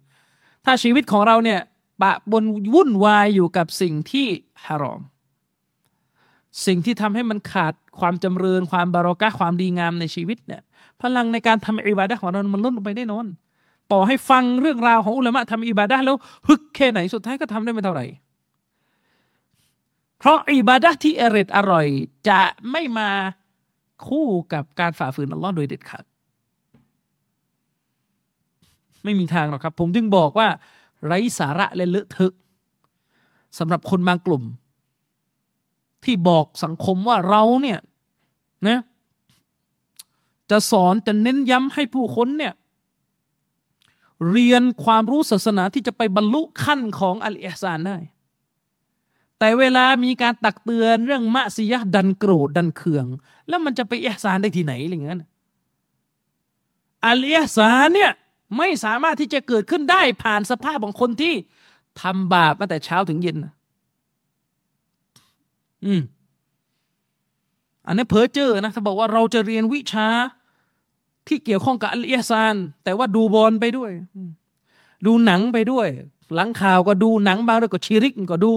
[0.66, 1.60] ถ้าชีวิตของเราเนี่ย
[2.02, 2.44] ปะบน
[2.74, 4.28] วุ่นวายอยู่กับสิ่งที่
[4.66, 5.02] ฮารอม
[6.66, 10.62] สิ่งที่ทำให้มันขาดความจำเริญความบารอกะความดีงามในชีวิตเนี่ย
[11.02, 13.28] พลังในการทำอิบาดะของเรา มันลดลงไปได้นอน
[13.92, 16.16] ต่อให้ฟังเรื่องราวของอุลามะทำอิบาดะแล้ว
[16.48, 18.06] ฮึกแค่ไหนสุดท้ายก็ทำได้ไม่เท่าไหร่
[20.20, 21.88] เพราะอิบาดะที่อร่อยอร่อย
[22.30, 22.42] จะ
[22.72, 23.10] ไม่มา
[24.08, 26.04] คู่กับการฝ่าฝืนอัลลอฮ์โดยเด็ดขาด
[29.04, 30.48] ไม่มีทางหรอกครับ ผมจึงบอกว่า
[31.06, 32.34] ไร้สาระและเลอะเทอะ
[33.60, 34.44] สำหรับคนบางกลุ่ม
[36.08, 37.80] ที่บอกสังคมว่าเราเนี่ย
[38.68, 38.80] นะ
[40.50, 42.54] จะสอนจะเน้นย้ำให้ผู้คนเนี่ย
[44.30, 47.98] เรียนความรู้ศาสนาที่จะไปบรรลุขั้นของอัลอิฮซานได้
[49.40, 53.06] แต่เวลามีการตักเตือนเรื่องมะซียะดันโกรธดันเคือง
[53.48, 55.20] แล้วมันจะไปอิฮซานได้ที่ไหนอะไรเงี้ย
[57.06, 58.12] อัลอิฮซานเนี่ย
[58.58, 61.34] ไม่สามารถที่จะเกิดขึ้นได้ผ่านสภาพของคนที่
[62.02, 63.38] ทำบาปมาแต่เช้าถึงเย็น
[65.86, 66.02] อืม
[67.88, 70.08] อันนี้เพอเจอนะถ้าบอกว่าเราจะเรียนวิชา
[71.28, 73.92] ที่เกี่ยวข้องกับอัลอซาน แต่ว่าดูบอลไปด้วย
[75.06, 75.88] ดูหนังไปด้วย
[76.36, 78.52] หลังข่าวก็ดูหนังบางเรื่องก็ชีริกก็ดู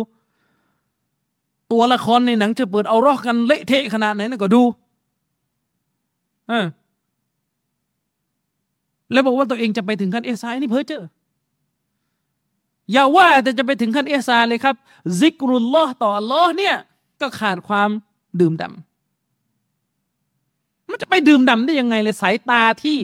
[1.72, 4.62] ตัวละครในหนังจะเปิดเอารอกกันเละเทะขนาดไหนนะก็ดู
[6.50, 6.52] อ
[9.12, 11.02] แล้วบอกว่าตัวเองจะไปถึงขั้นเอซายนี่เพ้อเจ้อ
[12.92, 14.74] อย่าว่าแต่จะไปถึงขั้นเอซาเลยครับ
[15.20, 16.76] ซิกรุลลอฮ์ต่อลอเนี่ย
[17.22, 17.88] ก็ขาดความ
[18.40, 22.96] ดื่มด่ำมันจะไปดื่มด่าได้ยังไงเลยสายตาที่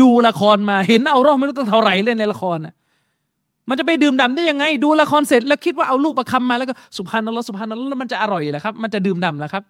[0.00, 2.74] ดูละครมาเห็นเอารอบไม่รู้ตั้งเท่าไหร่เล่นในละครน่ะ
[3.68, 9.62] มันจะไปดื่มด่าได้ยังไง ดูละครเสร็จแล้วคิดว่าเอาลูกประคำมาแล้วก็สุภานัลลอฮ์สุภานัลลอฮ์แล้วมันจะอร่อยเหรอครับ มันจะดื่มด่าเหรอครับ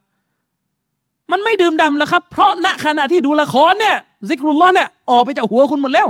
[1.33, 3.97] มันไม่ดื่มด่าแล้วครับ เพราะณขณะที่ดูละครเนี่ย
[4.29, 6.09] ซิกรุลล้อเนี่ยออกไปจากหัวคุณหมดแล้ว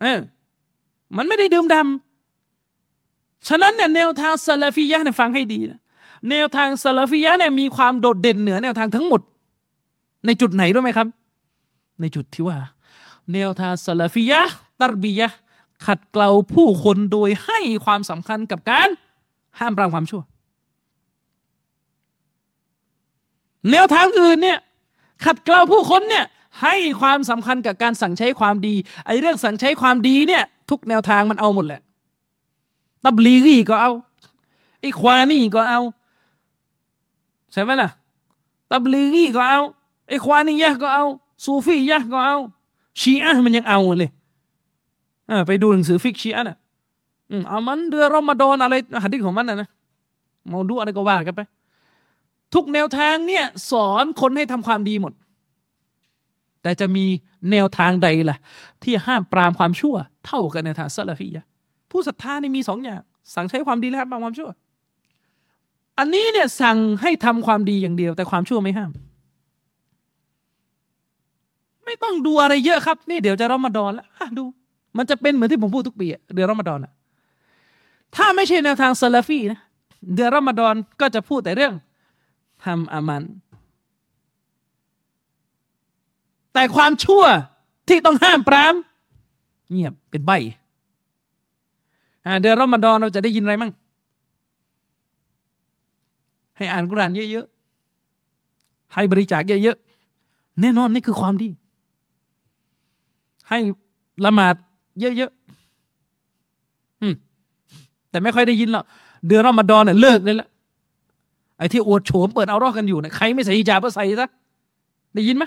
[0.00, 0.18] เออ
[1.16, 1.86] มันไม่ได้ดื่มด่า
[3.46, 5.80] ฉะนั้นเนี่ยแนวทางซาลาฟียะเนี่ยฟังให้ดีนะ
[6.30, 9.20] แนวทางซาลาฟียะเนี่ยมีความโดดเด่นเหนือแนวทางทั้งหมด
[10.26, 11.08] ในจุดไหนรู้ไหมครับ
[12.00, 12.58] ในจุดที่ว่า
[13.34, 14.40] แนวทางซาลาฟียะ
[14.80, 15.28] ตรบียะ
[15.86, 18.88] ขัดเกลาผู้คนโดยให้ความสำคัญกับการ
[19.58, 20.22] ห้ามปรามความชั่ว
[23.70, 24.58] แนวทางอื่นเนี่ย
[25.24, 26.24] ขัดเกลาผู้คนเนี่ย
[26.62, 28.74] ให้ความสำคัญกับการสั่งใช้ความดี
[29.06, 31.80] ไอ้เรื่องสั่งใช้ความดีเนี่ยทุกแนวทางมันเอาหมดแหละ
[33.04, 33.90] ตับลีกีก็เอา
[34.80, 35.80] ไอ้ควานี่ก็เอา
[37.52, 37.88] ใช่ไหมล่ะ
[38.70, 39.60] ตับลีกีก็เอา
[40.08, 41.04] ไอ้ควานี่ยะก็เอา
[41.44, 42.36] ซูฟียะก็เอา
[43.00, 44.10] ชีอะมันยังเอาเลย
[45.28, 46.58] อไปดูหนังสือฟิกชีอะน่ะ
[47.30, 49.68] อืมเอามันเดือนรอมฎอนอะไรฮะดีษของมันนะนะ
[50.50, 51.40] มองดูอะไรก็ว่ากันไป
[52.54, 55.12] ทุกแนวทางเนี่ย สอนคนให้ทำความดีหมด
[56.62, 57.04] แต่จะมี
[57.50, 58.38] แนวทางใดล่ะ
[58.82, 59.96] ที่ห้ามปรามความชั่ว
[60.26, 61.44] เท่ากับแนวทางซาลาฟียะ
[61.90, 63.00] ผู้ศรัทธานี่มีสองอย่าง
[63.34, 64.50] สั่งใช้ความดีและห้ามปรามความชั่ว
[65.98, 68.90] อันนี้เนี่ยสั่งให้ทำความดีอย่างเดียว แต่ความชั่วไม่ห้าม
[71.84, 74.06] ไม่ต้องดูอะไรเยอะครับ นี่เดี๋ยวจะรอมฎอนแล้ว
[74.38, 74.44] ดู
[74.96, 76.92] มันจะเป็นเหมือนที่ผมพูดทุกปีเดือนรอมฎอนอะ
[78.16, 79.60] ถ้าไม่ใช่แนวทางซาลาฟีนะ
[80.14, 81.74] เดือนรอมฎอนก็จะพูดแต่เรื่อง
[82.64, 83.22] ทำอามัน
[86.52, 87.24] แต่ความชั่ว
[87.88, 88.74] ที่ต้องห้ามปราม
[89.70, 90.32] เงียบเป็นใบ
[92.42, 93.72] เดือนรอมฎอนเราจะได้ยินอะไรมั่ง
[96.56, 101.48] ให้อ่านกุรานเยอะๆ ให้บริจาคเยอะๆ แน่นอนนี่คือความดี
[103.48, 103.58] ให้
[104.24, 104.54] ละหมาด
[105.00, 105.40] เยอะๆ
[108.10, 108.84] แต่ไม่ค่อยได้ยินหรอก
[109.26, 110.48] เดือนรอมฎอนเนี่ยเลิกเลยละ
[111.58, 114.28] ไอ้ที่อวดโฉมเปิดเอารอกกันอยู่เนี่ยใครไม่ใส่ฮิญาบก็ใส่ซะ
[115.14, 115.44] ได้ยินไหม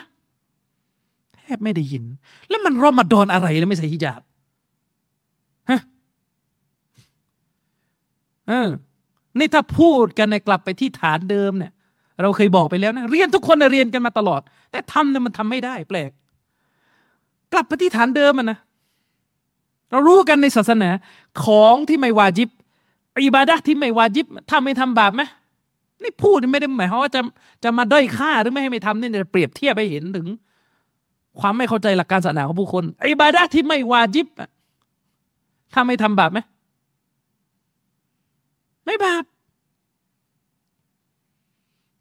[1.35, 2.03] แทบไม่ได้ยิน
[2.49, 4.21] แล้วมันรอมฎอนอะไรแล้วไม่ใส่ฮิญาบ
[5.69, 5.79] ฮะ
[8.47, 8.69] เออ
[9.39, 11.71] นี่ถ้าพูดกันในกลับไปที่ฐานเดิมเนี่ย
[12.21, 16.11] เราเคยบอกไปแล้วนะเรียนทุกคนเรียนกันมาตลอด แต่ทำเนี่ยมันทำไม่ได้ แปลก
[17.53, 18.59] กลับไปที่ฐานเดิมมันนะ
[19.91, 20.89] เรารู้กันในศาสนา
[21.45, 22.49] ของที่ไม่วาจิบ
[23.25, 25.21] อิบาดะที่ไม่วาจิบทำไม่ทำบาปไหม
[26.03, 27.21] นี่พูดไม่ได้หมายความว่าจะ
[27.63, 30.27] จะมาด้อยค่าหรือไม่ให้ไม่ทำนี่จะเปรียบเทียบไปเห็นถึง
[31.39, 34.27] ความไม่เข้าใจหลักการศาสนาของผู้คนอิบาดะที่ไม่วาจิบ
[35.73, 36.39] ถ้าไม่ทำบาปไหม
[38.85, 39.23] ไม่บาป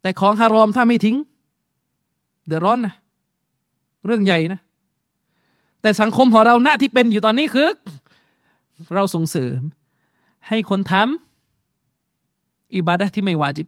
[0.01, 1.17] แต่ของฮารอมถ้าไม่ทิ้ง
[2.45, 2.93] เดือดร้อนนะ
[4.05, 4.59] เรื่องใหญ่นะ
[5.81, 7.67] แต่สังคมของเราหน้าที่เป็นอยู่ตอนนี้คือ
[8.95, 9.59] เราส่งเสริม
[10.47, 13.67] ให้คนทำอิบาดะที่ไม่วาจิบ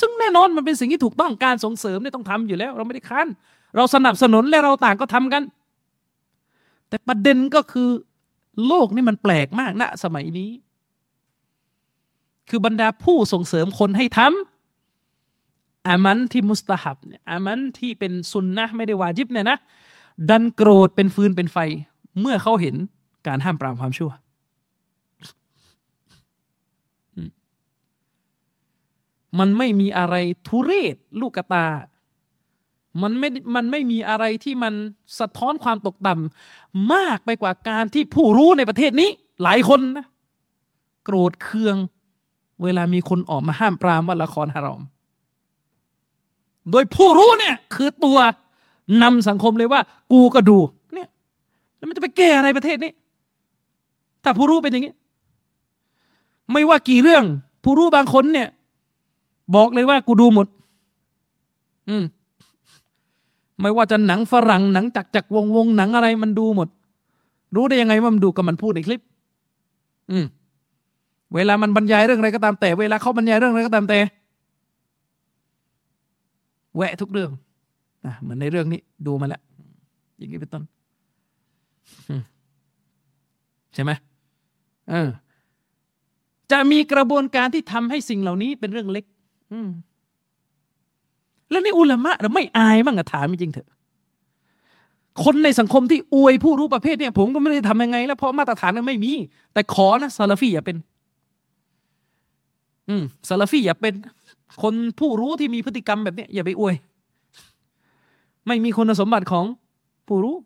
[0.00, 3.28] ซึ่งแน่นอนมันเป็นสิ่งที่ถูกต้องการส่งเสริมเนี่ยต้องทำอยู่แล้ว เราไม่ได้ค้าน
[3.76, 5.42] เราสนับสนุนและเราต่างก็ทำกัน
[6.88, 7.88] แต่ประเด็นก็คือ
[8.66, 10.50] โลกนี่มันแปลกมากณสมัยนี้
[12.48, 19.58] คือบรรดาผู้ส่งเสริมคนให้ทำอามันที่มุสตาฮับเนี่ยอามันที่เป็นซุนนะไม่ได้วาจิบเนี่ยนะ
[20.28, 21.58] ดันโกรธเป็นฟืนเป็นไฟ
[22.20, 22.74] เมื่อเขาเห็น
[23.26, 24.10] การห้ามปรามความชั่ว
[29.38, 30.14] มันไม่มีอะไร
[30.46, 31.66] ทุเรศลูกกตา
[33.02, 34.74] มันไม่ มันไม่มีอะไรที่มัน
[35.18, 39.10] สะท้อนความตกต่ำมากไปกว่าการที่ผู้รู้ในประเทศนี้
[39.42, 40.06] หลายคนนะ
[41.04, 41.76] โกรธเคือง
[42.62, 44.82] เวลามีคนออกมาห้ามปรามว่าละครฮารอม
[46.70, 48.18] โดยผู้รู้เนี่ย คือตัว
[49.02, 49.80] นำสังคมเลยว่า
[50.12, 50.58] กูก็ดู
[50.94, 51.08] เนี่ย
[51.76, 52.92] แล้วมันจะไปแก้อะไรประเทศนี้
[54.24, 54.94] ถ้าผู้รู้เป็นอย่างนี้
[56.52, 57.24] ไม่ว่ากี่เรื่อง
[57.64, 58.48] ผู้รู้บางคนเนี่ย
[59.54, 60.46] บอกเลยว่ากูดูหมด
[61.88, 62.04] อืม
[63.60, 66.68] ไม่ว่าจะหนังฝรั่งหนังจักจักวงวงหนังอะไรมันดูหมด
[67.54, 69.00] รู้ได้ยังไงว่ามันดูกับมันพูดในคลิป
[70.10, 70.24] อืม
[71.34, 73.98] เวลามันบรรยายเรื่องอะไรก็ตามแต่ เวลาเขาบรรยายเรื่องอะไรก็ตามแต่
[76.76, 77.30] แวะทุกเรื่อง
[78.06, 79.42] นะเหมือนในเรื่องนี้ดูมาแล้ว
[80.18, 80.62] อย่างนี้เป็นต้น
[83.74, 83.90] ใช่ไหม
[84.90, 85.10] เออ
[86.52, 89.04] จะมีกระบวนการที่ทำให้สิ่งเหล่านี้เป็นเรื่องเล็ก
[89.52, 89.58] อื
[91.50, 93.68] แล้วนี่อุลามะเราไม่อายบ้างอะถามจริงเถอะ
[95.24, 99.12] คนในสังคมที่อวยผู้รู้ประเภทเนี่ย ผมก็ไม่ได้ทำยังไง แล้วเพราะมาตรฐานมันไม่มี
[99.52, 100.76] แต่ขอนะซาลาฟีอย่าเป็น
[102.88, 103.94] อืมซาลาฟีอย่าเป็น
[104.62, 106.74] คนผู้รู้ที่มีพฤติกรรมแบบนี้อย่าไปอวย
[108.46, 109.44] ไม่มีคุณสมบัติของ
[110.08, 110.36] ผู้รู้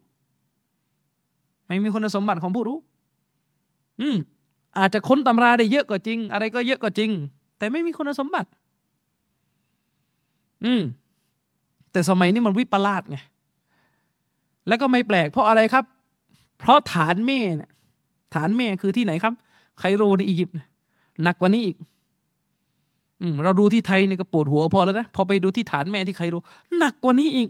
[1.67, 2.79] ไม่มีคุณสมบัติของผู้รู้
[4.01, 4.17] อืม
[4.79, 7.11] อาจจะค้นตำราได้เยอะกว่าจริง อะไรก็เยอะกว่าจริง
[7.59, 8.49] แต่ไม่มีคุณสมบัติ
[10.65, 10.83] อืม
[11.93, 13.19] แต่สมัยนี้มันวิปลาสไง
[14.69, 15.85] แล้วก็ไม่แปลกเพราะอะไรครับ
[16.59, 17.71] เพราะฐานแม่เนี่ย
[18.35, 19.35] ฐานแม่คือที่ไหนครับ
[19.79, 20.57] ไคโรในอียิปต์
[21.23, 21.77] หนักกว่านี้อีก
[23.45, 26.43] เราดูที่ไทยเนี่ยก็ปวดหัวพอแล้วนะพอไปดูที่ฐานแม่ที่ใครรู้
[26.79, 27.49] หนักกว่านี้อีก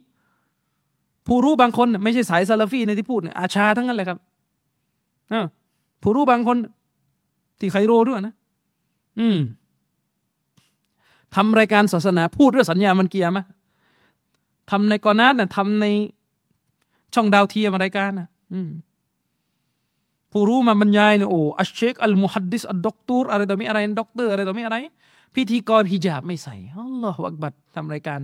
[1.27, 4.19] ผู้รู้บางคน ไม่ใช่สายซาลาฟีในที่พูดอาชาทั้งนั้นเลยครับ
[6.03, 6.57] ผู้รู้บางคน
[7.61, 8.35] ที่ใครรู้ด้วยนะ
[9.21, 9.39] อืม
[11.35, 13.45] ทำรายการศาสนาพูดเรื่องสัญญามันเกียร์มะ
[14.71, 15.87] ทำในกอนัสนะทำใน
[17.14, 18.71] ช่องดาวเทียมรายการนะอืม
[20.33, 24.77] ผู้รู้มาบรรยายเนี่ยโอ้الشيخ المحدث الدكتورอะไรต่อมีอะไรด็อกเตอร์อะไรต่อมีอะไร
[25.35, 28.20] พิธีกรฮิญาบไม่ใส่الله أكبرทำรายการ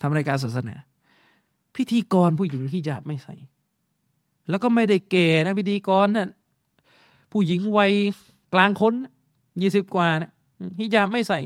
[0.00, 0.74] ทำรายการศาสนา
[1.76, 3.34] พิธีกรผู้หญิงฮิญาบไม่ใส่
[4.48, 6.28] แล้วก็ไม่ได้เกนะพิธีกรนะ่ะ
[7.32, 7.92] ผู้หญิงวัย
[8.54, 8.94] กลางคน
[9.62, 10.30] ยี่สิบกว่านะ
[10.80, 11.40] ฮิญาบไม่ใส่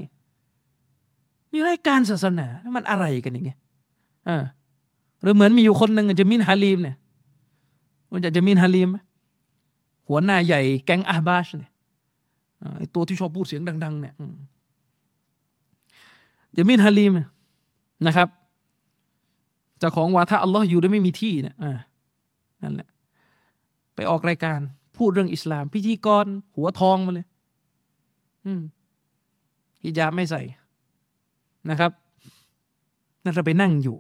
[1.53, 2.47] มีรายการศาสนา
[2.77, 3.59] มันอะไรกันอย่างเงี้ย
[4.29, 4.43] อ่า
[5.23, 6.97] หรือเหมือนมีอยู่คนหนึ่งจะมินฮาลีมเนี่ย
[8.13, 8.89] มันจะจะมินฮาลีม
[10.09, 11.72] หัวหน้าใหญ่แก๊งอาบาชเนี่ย
[12.79, 14.15] ไอตัวที่ชอบพูดเสียงดัง ๆ เนี่ย
[16.57, 17.13] ยามินฮาลีม
[18.07, 18.29] นะครับ
[19.79, 21.57] เจ้าของวาทะอัลลอฮ์อยู่ได้ไม่มีที่เนี่ย
[22.63, 22.89] นั่นแหละ
[23.95, 24.59] ไปออกรายการ
[24.97, 27.27] พูดเรื่องอิสลาม พิธีกร หัวทองมาเลย
[28.47, 28.61] อืม
[29.83, 30.43] ฮิญาบไม่ใส่
[31.71, 31.91] นะครับ
[33.25, 33.97] นั่นเราไปนั่งอยู่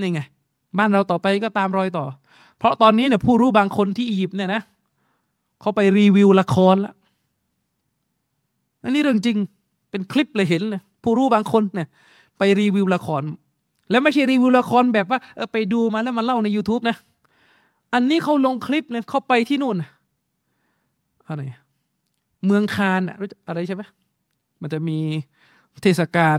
[0.00, 0.20] นี่ไง
[0.78, 2.04] บ้านเราต่อไปก็ตามรอยต่อ
[2.58, 4.62] เพราะตอนนี้เนี่ยผู้รู้บางคนที่อียิปต์เนี่ยนะ
[5.60, 6.94] เขาไปรีวิวละครแล้ว
[8.82, 9.36] อันนี้เรื่องจริง
[9.90, 11.88] เป็นคลิปเลยเห็นเลยผู้รู้บางคนเนี่ย
[12.38, 13.22] ไปรีวิวละคร
[13.90, 16.96] แล้วไม่ใช่รีวิวละครแบบว่าเออไปดูมาแล้วมาเล่าใน YouTube นะ
[17.94, 19.76] อันนี้เขาลงคลิปเลยเขาไปที่นู่น
[21.28, 21.42] อะไร
[22.46, 23.16] เมืองคานอะ
[23.48, 23.82] อะไรใช่ไหม
[24.60, 24.98] มันจะมี
[25.82, 26.38] เทศกาล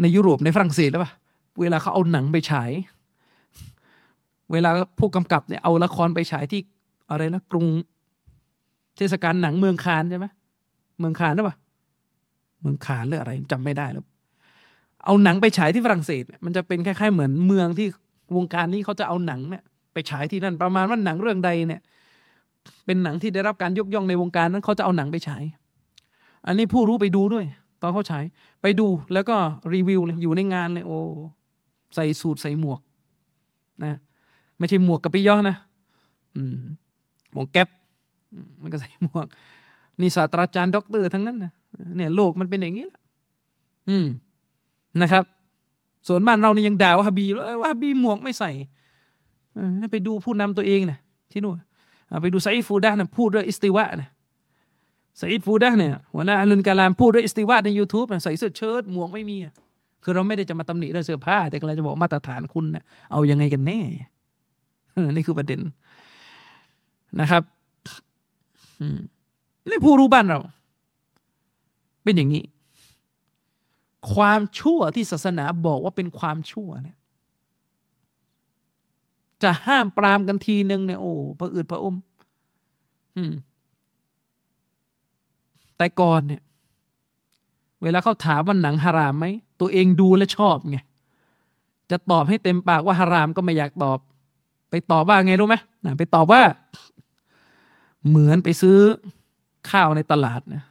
[0.00, 1.10] ในยุโรปในฝรั่งเศสแล้วป่ะ
[1.60, 2.70] เวลาเขาเอาหนังไปฉาย
[4.52, 6.60] เวลาผู้กำกับเนี่ยเอาละครไปฉายที่
[7.10, 7.66] อะไรนะกรุง
[8.96, 10.26] เทศกาลหนังเมืองคานใช่ไหม
[10.98, 11.56] เมืองคานหรือเปล่า
[12.60, 14.04] เมืองคานหรืออะไรจำไม่ได้แล้ว
[15.04, 17.86] เอาหนังไปฉายที่ฝรั่งเศส มันจะเป็นคล้ายๆเหมือนเมืองที่
[18.36, 21.80] วงการนี้เขาจะเอาหนังเนี่ยไปฉายที่นั่นประมาณว่าหนังเรื่องใดเนี่ย
[22.86, 25.42] เป็นหนังที่ได้รับการยกย่องในวงการนั้นเขาจะเอาหนังไปฉาย
[26.46, 27.44] อันนี้ผู้รู้ไปดูด้วย
[27.82, 28.24] ตอนเขาฉาย
[28.62, 29.36] ไปดูแล้วก็
[29.74, 30.98] รีวิวเลยอยู่ในงานเลยโอ้
[31.94, 32.80] ใส่สูทใส่หมวก
[33.84, 33.98] นะ
[34.58, 35.56] ไม่ใช่หมวกกับปิยอนะ
[36.36, 36.56] อืม
[37.32, 37.68] หมวกแก๊ป
[38.62, 39.26] มันก็ใส่หมวก
[40.00, 41.52] นี่ศาสตราจารย์ด็อกเตอร์ทั้งนั้นนะ
[41.96, 43.00] เนี่ยโลกมันเป็นอย่างนี้แหละ
[43.88, 44.06] อืม
[45.02, 45.24] นะครับ
[46.08, 47.24] ส่วนบ้านเรานี่ยังด่าว่าฮบี
[47.62, 48.50] ว่าฮบีหมวกไม่ใส่
[49.92, 50.98] ไปดูผู้นำตัวเองนะ
[51.32, 51.56] ที่นู่น
[52.22, 54.08] ไปดูไซฟูดานะพูดด้วยอิสติวะนะ
[55.18, 59.36] ไซฟูดาเนี่ยหัวหน้าอัลุนกาลามพูดด้วยอิสติวะในยูทูบใส่เสื้อเชิ้ตหมวกไม่มี
[60.02, 63.80] คือเราไม่ได้จะมาตำหนิเรื่องเสื้อผ้า แต่เราจะบอกมาตรฐานคุณนะเอายังไงกันแน่
[65.16, 65.60] นี่คือประเด็น
[67.20, 67.42] นะครับ
[69.68, 70.38] นี่ผู้รู้บ้านเรา
[72.02, 72.44] เป็นอย่างนี้
[74.14, 76.96] ความชั่วที่ศาสนาบอกว่าเป็นความชั่วเนี่ย
[79.42, 81.94] จะห้ามปรามกันทีหนึ่งเนี่ยโอ้พระอืดพระอม
[83.16, 83.32] อืม
[85.76, 86.42] แต่ก่อนเนี่ย
[87.82, 89.26] เวลาเขาถามว่าหนังฮารามไหม
[89.60, 90.78] ตัวเองดูและชอบไง
[91.90, 93.98] จะตอบให้เต็มปากว่าฮารามก็ไม่อยากตอบ
[94.70, 95.56] ไปตอบว่าไงรู้ไหม
[95.98, 96.42] ไปตอบว่า
[98.08, 98.78] เหมือนไปซื้อ
[99.70, 100.62] ข้าวในตลาดนะ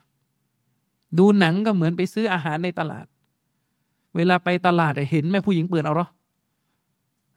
[1.17, 3.05] ดูหนังก็เหมือนไปซื้ออาหารในตลาด
[4.15, 6.07] เวลาไปตลาดเห็นแม่ผู้หญิงเปิดเอาหรอ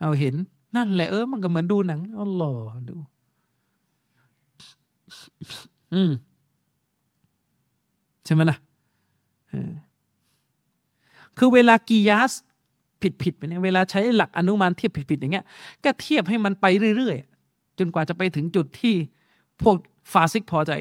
[0.00, 0.34] เอาเห็น
[0.76, 2.54] นั่นแหละเออมันก็เหมือนดูหนังอ๋อหล่อ
[2.88, 2.94] ดู
[5.94, 6.10] อืม
[8.24, 8.56] ใช่ไหมล่ะ
[11.38, 12.32] คือเวลากียาส
[13.02, 15.44] ผิดผิดไปเนี่ยเวลาใช้หลักอนุมานเทียบผิดผิดอย่างเงี้ย
[15.84, 18.94] ก็เทียบให้มันไปเรื่อยๆจนกว่าจะไปถึงจุดที่
[19.62, 19.76] พวก
[20.12, 20.72] ฟาซิกพอใจ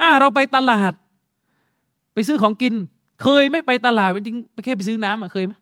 [0.00, 0.92] อ่าเราไปตลาด
[2.14, 2.74] ไปซื้อของกิน
[3.22, 5.52] เคยไม่ไปตลาดจริงไปแค่ไปซื้อน้ำอะเคยไหม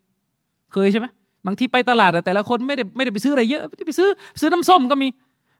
[0.73, 1.07] เคยใช่ไหม
[1.45, 4.09] บางทีไปตลาดแต่ละคนไม่ได้ไม่ได้ไปซื้ออะไรเยอะไปซื้อ
[4.39, 5.07] ซื้อน้ำส้มก็มี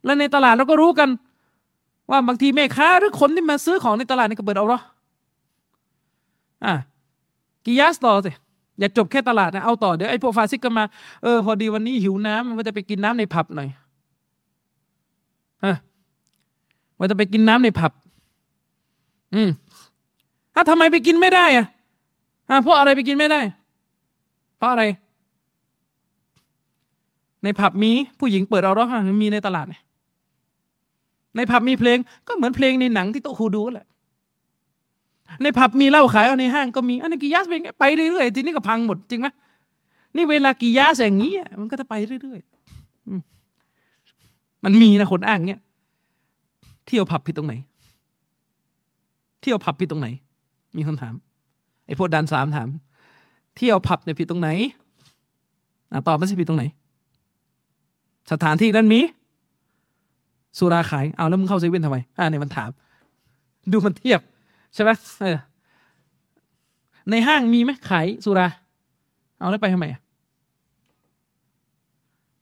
[0.06, 1.10] แล้วในตลาดเราก็รู้กัน
[2.10, 4.80] ว่าบางทีแม่ค้าหรือคนที่มาซื้อของในตลาดนี่ก็เปิดเอาหรอ
[6.66, 6.74] อะ
[7.66, 8.32] กิยาสต่อสิ
[8.80, 10.84] อย่าจบแค่ตลาดนะเอาต่อเดี๋ยวไอ้พวกฟาซิกก็มา
[11.24, 13.70] เออพอดีวันนี้หิวน้ำมันจะไปกินน้ำในผับหน่อย
[15.66, 15.76] ฮะ
[16.98, 17.92] ว่าจะไปกินน้ำในผับ
[19.36, 19.50] อืม
[20.54, 21.66] ถ้าทำไมไปกินไม่ได้อะ
[22.50, 23.40] อ่าเพราะอะไรไปกินไม่ได้
[24.58, 24.84] เพราะอะไร
[27.44, 28.90] ในผับมีผู้หญิงเปิดเอาร้อง
[29.22, 29.66] มีในตลาด
[31.36, 31.98] ในผับมีเพลง
[32.28, 33.88] ก็เหมือนเพลงในหนังที่โตคูดูแหละ
[35.42, 39.28] ในผับมีเหล้าขายเอาในห้างก็มีอันนี้กิยาสเป็นไปเรื่อยๆทีนี้ก็พังหมดจริงไหม
[40.16, 45.60] นี่เวลากิยาสอย่างนี้มันก็จะไปเรื่อยๆมันมีนะคนอ้างเนี้ย
[46.88, 47.54] เที่ยวผับผิดตรงไหน
[49.42, 50.08] เที่ยวผับผิดตรงไหน
[50.78, 51.14] มีคนถาม
[51.86, 52.70] ไอ้พวกดันสามถาม
[53.58, 54.50] เที่ยวผับเนี่ยผิดตรงไหน
[55.92, 56.64] อตอบไม่ใช่ผิดตรงไหน
[58.32, 59.00] สถานที่นั้นมี
[60.58, 62.70] สุราขาย เอาแล้วมึงเข้าเซเว่นทำไม อ่าเนี่ยมันถาม
[63.72, 64.20] ดูมันเทียบ
[64.74, 64.90] ใช่ไหม
[65.22, 65.38] เออ
[67.10, 68.48] ในห้างมีไหมขายสุรา
[69.38, 69.86] เอาแล้วไปทำไม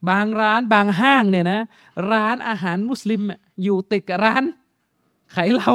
[0.10, 1.60] บางร้านบางห้างเนี่ยนะ
[2.12, 3.22] ร้านอาหารมุสลิม
[3.64, 4.44] อยู่ติดกับร้าน
[5.36, 5.74] ขายเหล้า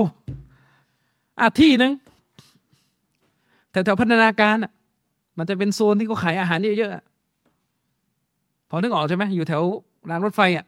[1.41, 1.93] อะที่หนึ่ง
[3.71, 4.73] แถวๆพัฒนาการอะ
[5.39, 9.63] มันจะเป็นโซนที่เขาขายอาหารเยอะๆพอนึกออกใช่ไหมอยู่แถว
[10.11, 10.67] รางรถไฟอะ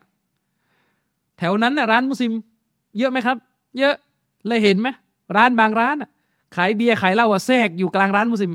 [1.38, 2.32] แถวนั้นน่ะร้านมุสลิม
[2.98, 3.36] เยอะไหมครับ
[3.78, 3.94] เยอะ
[4.46, 4.88] เลยเห็นไหม
[5.36, 5.96] ร้านบางร้าน
[6.56, 8.52] ขายเบียร์ขายเหล้าแทรกอยู่กลางร้านมุสลิม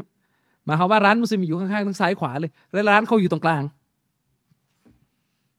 [0.65, 3.63] หมายความว่าร้านมุสลิมอยู่ข้างๆทั้งซ้ายขวาเลย แล้วร้านเขาอยู่ตรงกลาง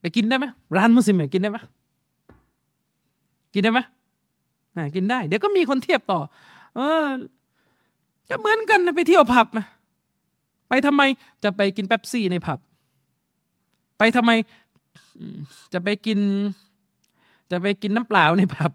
[0.01, 0.47] ไปกินได้ไหม
[0.77, 1.59] ร้านมุสลิมกินได้ไหม
[3.55, 3.81] กินได้ไหม
[4.95, 6.21] กินได้ เดี๋ยวก็มีคนเทียบต่อ
[6.77, 7.07] เออ
[8.29, 9.67] จะเหมือนกันไปเที่ยวผับนะ
[10.69, 11.03] ไปทำไม
[11.45, 12.59] จะไปกินเป๊ปซี่ในผับ
[13.99, 14.31] ไปทำไม
[15.73, 16.19] จะไปกิน
[17.51, 18.73] จะไปกินน้ำเปล่าในผับ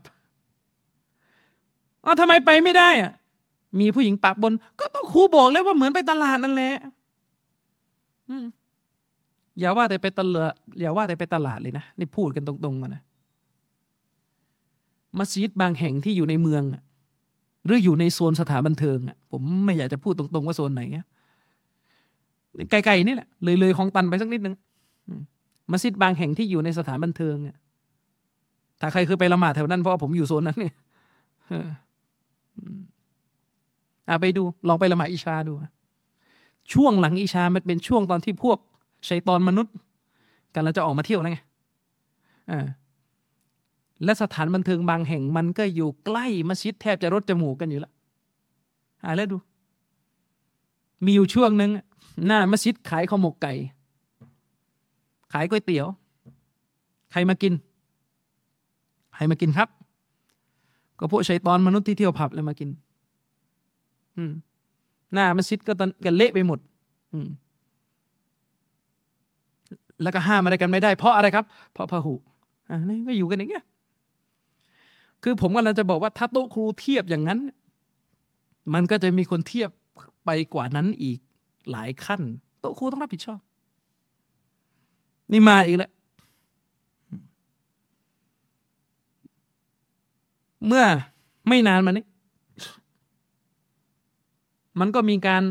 [2.05, 3.11] อ๋อทำไมไปไม่ได้อะ
[3.79, 6.73] มีผู้หญิงปากบน ก็ต้องครูบอกแล้วว่าเหมือนไปตลาดนั่นแหละ
[9.59, 13.01] อย่าว่าแต่ไปตลาดอย่าว่าแต่ไปตลาดเลยนะนี่พูดกันตรงๆกันนะ
[15.17, 16.63] มัสยิดบางแห่งที่อยู่ในเมือง
[17.65, 20.81] หรืออยู่ในโซนสถานบันเทิงอะผมไม่อยากจะพูดตรงๆว่าโซนไหน
[22.71, 24.55] ไกลๆนี่แหละเลยเลยของตันไปสักนิดนึง
[25.71, 27.55] มัสยิดบางแห่งที่อยู่ในสถานบันเทิงอะ
[28.81, 30.73] ถ้าใครเคยไปละหมาดแถวนั้นเพราะผมอยู่โซนนั้นเนี่ย
[34.07, 35.53] อ่าไปดู ลองไปละหมาดอิชาดู
[36.73, 38.57] ช่วงหลังอิชามันเป็นช่วงตอนที่พวก
[39.07, 39.73] ชัยตอนมนุษย์
[40.53, 41.39] กันเราจะออกมาเที่ยวแล้วไง
[42.51, 42.67] อ่า
[44.03, 47.93] และสถานบันเทิงบางแห่งมันก็อยู่ใกล้มัสยิดแทบจะรถจมูกกันอยู่แล้ว
[49.03, 49.37] อ่าแล้วดู
[51.05, 51.71] มีอยู่ช่วงหนึ่ง
[52.25, 53.53] หน้ามัสยิดขายข้าวหมกไก่
[55.33, 55.87] ขายก๋วยเตี๋ยว
[57.11, 57.53] ใครมากิน
[59.13, 59.69] ใครมากินครับ
[60.99, 62.69] ก็พวกชัยตอนมนุษย์ที่เที่ยวผับเลยมากิน
[64.17, 64.31] อืม
[65.13, 66.59] หน้ามัสยิดก็ตอนกันเละไปหมด
[67.13, 67.27] อืม
[70.01, 72.13] แล้วก็ห้ามอะไรกันไม่ได้ เพราะอะไรครับ เพราะพหุ
[72.69, 73.63] อ่านี่ก็อยู่กันอย่างเงี้ย
[75.23, 77.39] คือผมกำลังจะบอกว่าถ้าโต๊ะครูเทียบอย่างนั้น
[78.73, 79.69] มันก็จะมีคนเทียบ
[80.25, 81.19] ไปกว่านั้นอีก
[81.71, 82.21] หลายขั้น
[82.59, 83.39] โต๊ะครูต้องรับผิดชอบ
[85.31, 85.91] นี่มาอีกแล้ว
[90.67, 90.83] เมื่อ
[91.47, 92.05] ไม่นานมานี้
[94.79, 95.43] มันก็มีการ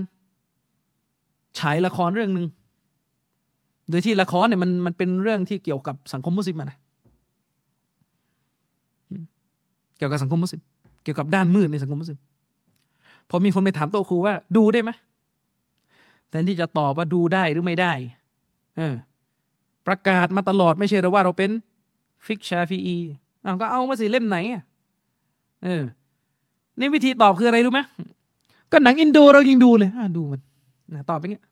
[1.59, 2.47] ฉายละครเรื่องหนึ่ง
[3.91, 6.79] โดยที่ละครเนี่ยมันมันเป็นเรื่องที่เกี่ยวกับสังคมมุสลิมนะ
[9.99, 10.63] เกี่ยวกับสังคมมุสลิม
[11.03, 12.21] เกี่ยวกับด้านมืดในสังคมมุสลิม
[13.31, 14.91] พอมีคนไปถามโต๊ะครูว่า ดูได้ไหม
[16.29, 17.93] แทนที่จะตอบว่าดูได้หรือไม่ได้
[18.77, 18.95] เออ
[19.87, 21.51] ประกาศมาตลอดไม่ใช่หรือว่าเราเป็น
[22.27, 22.99] ฟิกฮ์ชาฟีอี
[23.43, 24.63] เอาก็เอามาสิเล่มไหนอะ
[25.65, 25.83] เออ
[26.79, 27.81] นี่วิธีตอบคืออะไรรู้ไหม
[28.73, 30.41] ก็หนังอินโดเรายังดูเลยอ่าดูมัน
[30.95, 31.45] นะตอบไปเงี้ย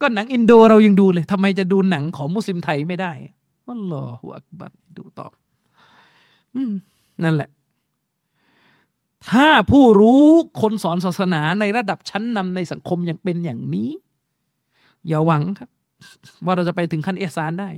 [0.00, 3.12] ก็หนังอินโดเรายังดูเลยทำไมจะดูหนังของมุสลิมไทยไม่ได้
[3.68, 5.32] อัลลอฮฺอักบัดดูตอบ
[6.54, 6.56] อ
[7.24, 7.50] นั่นแหละ
[9.30, 10.24] ถ้าผู้รู้
[10.60, 13.90] คนสอนศาสนาในระดับชั้นนำในสังคมยังเป็นอย่างนี้
[15.06, 15.68] อย่าหวังครับ
[16.44, 17.68] ว่าเราจะไปถึงขั้นเอสานได้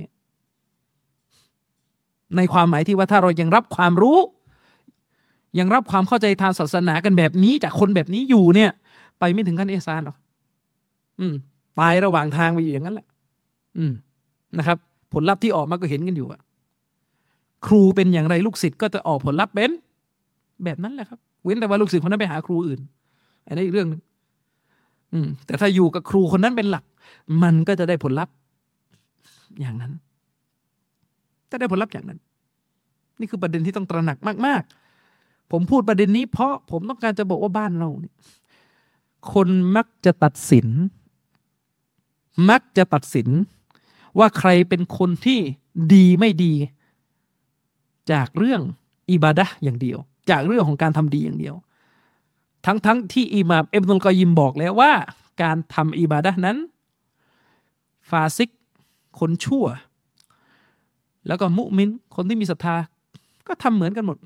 [2.35, 4.17] ในความหมายที่ว่าถ้าเรายังรับความรู้
[5.59, 8.71] ยังรับความเข้าใจทางศาสนากันแบบนี้จากคนแบบนี้อยู่เนี่ย
[9.19, 10.17] ไปไม่ถึงขั้นเอสานหรอก
[11.19, 11.33] อืม
[11.79, 13.07] ตายระหว่างทางไปอยู่อย่างนั้นแหละ
[13.77, 13.91] อืม
[14.57, 14.77] นะครับ
[15.13, 16.41] ผลลัพธ์ที่ออกมาก็เห็นกันอยู่อะ
[17.65, 19.71] ครูเป็นอย่างไรลูกศิษย์ก็จะออกผลลัพธ์เป็น
[20.63, 22.79] แบบนั้นแหละครับ เว้นแต่ว่าลูกศิษย์คนนั้นไปหาครูอื่น
[23.47, 24.01] อันนี้อีกเรื่องนึง
[25.13, 26.83] อืม แต่ถ้าอยู่กับครูคนนั้นเป็นหลัก
[27.43, 28.33] มันก็จะได้ผลลัพธ์
[29.61, 29.91] อย่างนั้น
[31.51, 32.19] จะได้ผลลัพธ์อย่างนั้น
[33.19, 34.71] นี่คือประเด็นที่ต้องตระหนักมาก ๆ
[35.51, 38.15] ผมพูดประเด็นนี้เพราะผมต้องการจะบอกว่าบ้านเราเนี่ย
[39.33, 40.67] คนมักจะตัดสิน
[42.49, 43.29] มักจะตัดสิน
[44.19, 45.39] ว่าใครเป็นคนที่
[45.93, 46.53] ดีไม่ดี
[48.11, 48.61] จากเรื่อง
[49.11, 49.97] อิบาดะอย่างเดียว
[50.29, 51.55] จากเรื่องของการทำดีอย่างเดียว
[52.65, 54.91] ทั้งๆทที่อิหม่ามเอ็มนุลกอยิมบอกแล้วว่า
[55.41, 56.57] การทำอิบาดะนั้น
[58.09, 58.49] ฟาซิก
[59.19, 59.65] คนชั่ว
[61.27, 62.75] แล้วก็มุมินคนที่มีศรัทธา
[63.47, 64.17] ก็ทำเหมือนกันหมด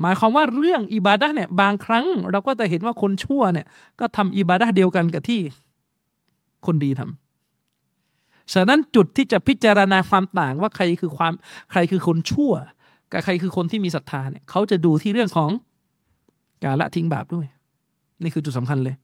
[0.00, 3.66] หมายความว่าเรื่องอิบาดะเนี่ยบางครั้ง เราก็จะเห็นว่าคนชั่วเนี่ย
[4.00, 5.40] ก็ทำอิบาดะเดียวกันกับที่
[6.66, 11.32] คนดีทำฉะนั้นจุดที่จะพิจารณาความต่างว่าใครคือความ
[11.70, 12.52] ใครคือคนชั่ว
[13.12, 15.50] กับใครคือคนที่มีศรัทธาเนี่ยเขาจะดูที่เรื่องของ
[16.64, 17.46] การละทิ้งบาปด้วย
[18.22, 18.96] นี่คือจุดสำคัญเลย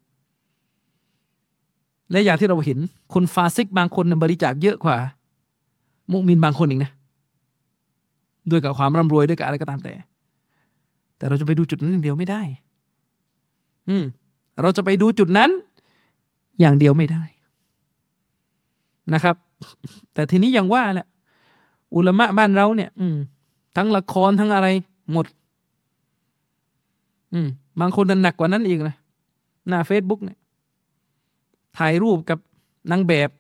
[2.11, 2.79] และอย่างที่เราเห็น
[3.15, 4.97] คนฟาซิกบางคนบริจาคเยอะกว่า
[6.13, 6.91] มุมินบางคนอีกนะ
[8.51, 9.93] ด้วยกับความร่ำรวยด้วยกับอะไรก็ตามแต่
[11.17, 12.43] แต่เราจะไปดูจุดนั้นอย่างเดียวไม่ได้
[13.89, 14.05] อืม
[14.63, 15.51] เราจะไปดูจุดนั้น
[16.61, 17.23] อย่างเดียวไม่ได้
[19.13, 19.37] นะครับ
[20.15, 21.07] แต่ทีนี้ยังว่าแหละ
[21.95, 23.17] อุลามะบ้านเราเนี่ย อืม
[23.77, 24.69] ทั้งละครทั้งอะไร
[25.13, 25.27] หมด
[27.33, 27.49] อืม
[27.81, 28.97] บางคนหนักกว่านั้นอีกนะ
[29.69, 30.39] หน้าเฟซบุ๊กเนี่ย
[31.79, 32.39] ถ่ายรูปกับ
[32.91, 33.31] นางแบบ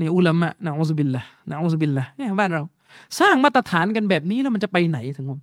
[0.00, 2.62] นี่อุลามะنعوذ بالله نعوذ باللهเนี่ยบ้านเรา
[3.20, 5.40] สร้างมาตรฐานกันแบบนี้แล้วมันจะไปไหนถึงผม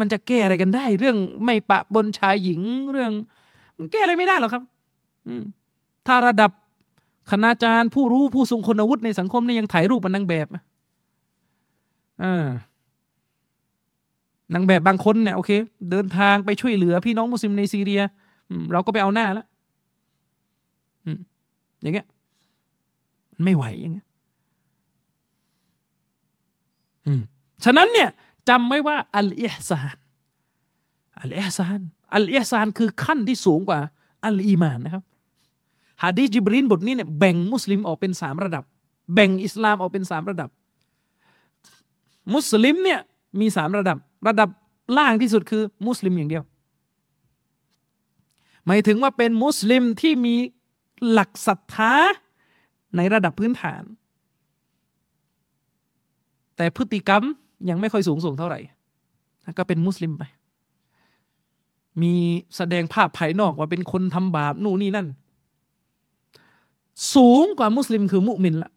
[0.00, 2.60] มันจะแก้อะไรกันได้ เรื่องไม่ปะปนชายหญิง
[2.92, 3.12] เรื่อง
[3.76, 4.62] มันแก้อะไรไม่ได้หรอกครับ
[5.26, 5.34] อื
[6.06, 6.50] ถ้าระดับ
[7.30, 10.46] คณาจารย์ผู้รู้ผู้ทรงคุณวุฒิในสังคมนี่ยังถ่ายรูปเป็นนางแบบ
[12.22, 12.48] อ่า
[14.54, 15.50] นางแบบบางคนเนี่ยโอเค
[15.90, 18.02] เดินทางไปช่วยเหลือพี่น้องมุสลิมในซีเรีย
[18.72, 19.46] เราก็ไปเอาหน้าแล้ว
[21.82, 22.06] อย่างเงี้ย
[23.44, 24.06] ไม่ไหวอย่างเงี้ย
[27.64, 28.08] ฉะนั้นเนี่ย
[28.48, 29.96] จำไว้ว่าอัลอิฮซาน
[31.20, 31.80] الإحسان
[32.14, 33.80] الإحسانคือขั้นที่สูงกว่า
[34.26, 35.04] الإيمانนะครับ
[36.02, 38.64] ฮะดีษญิบรีลบทนี้เนี่ยแบ่งมุสลิมออกเป็นสามระดับ
[39.14, 40.50] แบ่งอิสลามออกเป็นสามระดับ
[42.34, 43.00] มุสลิมเนี่ย
[43.40, 44.48] มีสามระดับ ระดับ
[44.96, 46.44] ล่างที่สุดคือมุสลิมอย่างเดียว
[48.66, 50.36] หมายถึงว่าเป็นมุสลิมที่มี
[51.10, 51.94] หลักศรัทธา
[52.96, 53.82] ในระดับพื้นฐาน
[56.56, 57.22] แต่พฤติกรรม
[57.68, 58.60] ยังไม่ค่อยสูงส่งเท่าไหร่
[59.58, 60.22] ก็เป็นมุสลิมไป
[62.02, 62.14] มี
[62.56, 65.06] แสดงภาพภายนอกว่าเป็นคนทำบาปนู่นนี่นั่น
[67.14, 68.70] สูงกว่ามุสลิมคือมุมินละ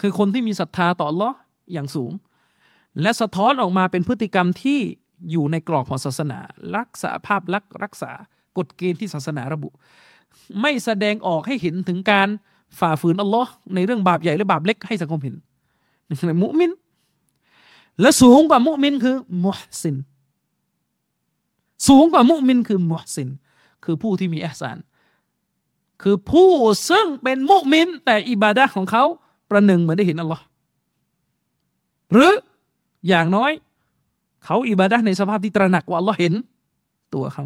[0.00, 1.30] คือคนที่มีศรัทธาต่อลอ
[1.72, 2.12] อย่างสูง
[3.00, 4.78] และสะท้อนออกมาเป็นพฤติกรรมที่
[5.30, 6.38] อยู่ในกรอบของศาสนา
[6.76, 8.12] รักษาภาพลักษณ์รักษา
[8.56, 9.68] กฎเกณฑ์ที่ศาสนาระบุ
[10.60, 12.28] ไม่แสดงออกให้เห็นถึงการ
[12.78, 15.36] ฝ่าฝืนอัลลอฮ์ในเรื่องบาปใหญ่หรือบาปเล็กให้สังคมเห็น
[16.42, 16.70] มุมิน
[18.00, 19.96] และสูงกว่ามุมินคือมุฮสิน
[21.88, 23.28] สูงกว่ามุมินคือมุฮสิน
[23.84, 24.78] คือผู้ที่มีอัสาน
[26.02, 26.50] คือผู้
[26.90, 29.04] ซึ่งเป็นมุมิน แต่อิบาดะของเขา
[29.50, 30.44] ประหนึ่งเหมือนได้เห็นอัลลอฮ์
[32.12, 32.32] หรือ
[33.08, 33.52] อย่างน้อย
[34.44, 36.34] เขาอิบาดะในสภาพที่ตระหนักว่าอัลลอฮ์เห็น
[37.14, 37.44] ตัวเขา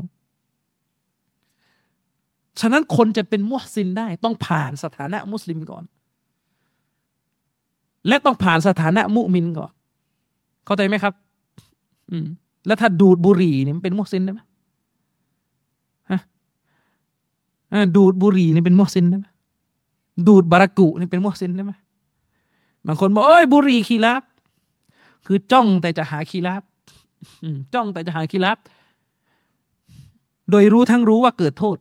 [2.60, 5.84] ฉะนั้นคนจะเป็นมุสลิมได้ต้องผ่านสถานะมุสลิมก่อน
[8.08, 9.70] และต้องผ่านสถานะมุมินก่อน
[10.64, 11.12] เข้าใจไหมครับ
[12.10, 12.26] อืม
[12.66, 14.40] แล้วถ้าดูดบุหรี่เนี่ยเป็นมุสลิมได้ไหม
[16.10, 16.20] ฮะ
[17.96, 19.26] ดูดบุหรี่นี่เป็นมุสลิมได้ไหม
[20.28, 21.72] ดูดบารากุนี่เป็นมุสลิมได้ไหม
[22.86, 24.22] บางคนบอกเอ้ยบุหรี่คีรับ
[25.26, 26.62] คือจ้องแต่จะหาคีรับ
[27.74, 28.58] จ้องแต่จะหาคีรับ
[30.50, 31.76] โดยรู้ทั้งรู้ว่าเกิดโทษ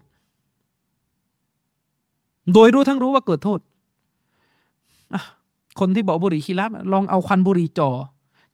[2.53, 3.59] โดยรู้ทั้งรู้ว่าเกิดโทษ
[5.79, 7.89] คนที่บอกบุหรี่คีรับลองเอาควันบุหรี่จ่อ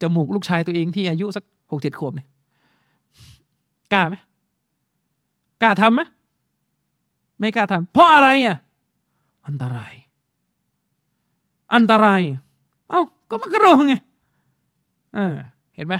[0.01, 2.27] จมูกลูกชายตัวเองที่อายุสักหกเจ็ดขวบเนี่ย
[3.93, 4.15] กล้าไหม
[5.61, 6.01] กล้าทำไหม
[7.39, 8.57] ไม่กล้าทำเพราะอะไรอะ
[9.47, 9.93] อันตราย
[11.73, 12.21] อันตราย
[12.89, 13.95] เอ้าก็มันกระโดงไง
[15.15, 15.35] เออ
[15.75, 15.95] เห็นไหม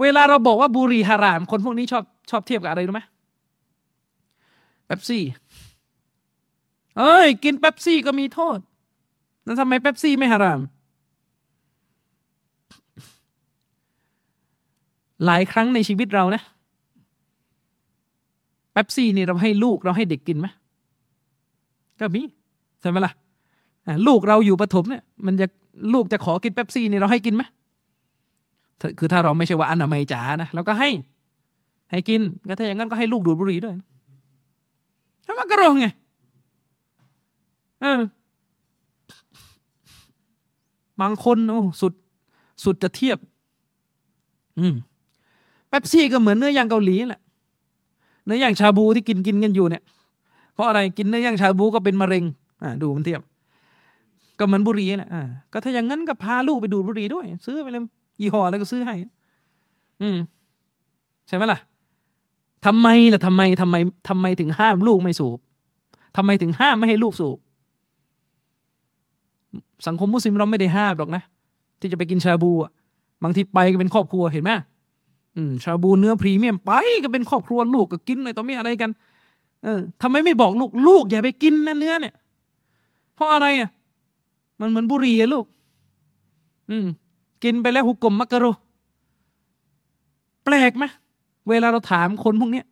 [0.00, 3.02] เวลาเราบอกว่าบุหรี่ฮาราม คนพวกนี้ชอบชอบเทียบกับอะไรรู้ไหม
[4.86, 5.24] เป๊ปซี่
[6.98, 8.58] เอ้ย กินเป๊ปซี่ก็มีโทษ
[9.46, 10.60] แล้วทำไมเป๊ปซี่ไม่ฮาราม
[15.24, 16.42] หลายครั้งในชีวิตเรานะ
[18.72, 20.46] เป๊ปซี่นี่เราให้ลูกเราให้เด็กกินไหม
[22.00, 22.22] ก็มี
[22.80, 23.12] ใช่ไหมล่ะ
[24.06, 25.46] ลูกเราอยู่ประถมเนี่ย มันจะ
[25.94, 27.42] ลูกจะขอกินเป๊ปซี่นี่เราให้กินไหม
[28.98, 30.90] คือถ้าเราไม่ใช่ว่าอนามัยจ๋านะเราก็ให้
[31.90, 33.74] ให้กินก็ถ้าอย่างนั้นก็ให้ลูกดูดบุหรี่ด้วย
[35.24, 35.86] ถ้ามันก็รองไง
[37.80, 38.00] เออ
[41.00, 41.92] บางคนโอ้สุด
[42.64, 43.18] สุดจะเทียบ
[44.58, 44.74] อืม
[45.68, 47.20] เป๊ปซี่ก็เหมือนเนื้อย่างเกาหลีแหละ
[48.26, 49.82] เนื้อย่างชาบูที่กินกินกันอยู่เนี่ย
[50.54, 52.24] เพราะอะไรกินเนื้อย่างชาบูก็เป็นมะเร็ง
[52.62, 53.20] อ่า ดูมันเทียบ
[54.38, 55.22] ก็เหมือนบุหรี่แหละอ่า
[55.52, 57.82] ก็ถ้าอย่างนั้นก็พาลูกไปดูดบุหรี่ด้วย ซื้อไปเลย
[58.20, 58.94] ยี่ห้ออะไรก็ซื้อให้
[60.02, 60.16] อืม
[61.28, 61.58] ใช่ไหมล่ะ
[62.66, 63.76] ทำไมล่ะทำไมทำไม
[64.08, 65.38] ทำไมถึงห้ามลูกไม่สูบ
[66.16, 67.38] ทำไมถึงห้ามไม่ให้ลูกสูบ
[69.86, 71.22] สังคมมุสลิมเราไม่ได้ห้ามหรอกนะ
[71.80, 72.70] ที่จะไปกินชาบูอะ
[73.22, 74.50] บางทีไปก็เป็นครอบครัวเห็นไหม
[75.36, 76.70] อืมชาบูเนื้อพรีเมียมไป
[77.02, 78.90] ก็เป็นครอบครัวลูกก็กินอะไรต่อไม่อะไรกัน
[79.62, 82.14] เออทำไมไม่บอกลูกลูกอย่าไปกินนะเนื้อเนี่ย
[83.14, 83.70] เพราะอะไรอะ
[84.60, 85.46] มันเหมือนบุหรี่อะลูก
[86.70, 86.86] อืม
[87.44, 88.44] กินไปแล้วหุกกลมมักกะโร
[90.44, 90.84] แปลกไหม
[91.48, 92.66] เวลาเราถามคนพวกเนี้ย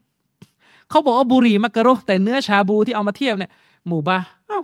[0.90, 3.50] เขาบอกว่าบุหรี่มักกะโรแต่เนื้อชาบูที่เอามาเทียบเนี่ย
[3.86, 4.60] หมูบาเอ้า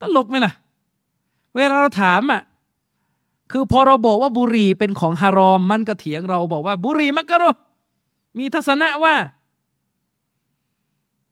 [0.00, 0.52] ตลกไหมล่ะ
[1.56, 2.42] เวลาเราถามอะ
[3.52, 7.44] คือพอเราบอกว่าบุหรี่เป็นของฮารอม มันก็เถียงเราบอกว่าบุหรี่มักรูฮ์
[8.38, 9.14] มีทัศนะว่า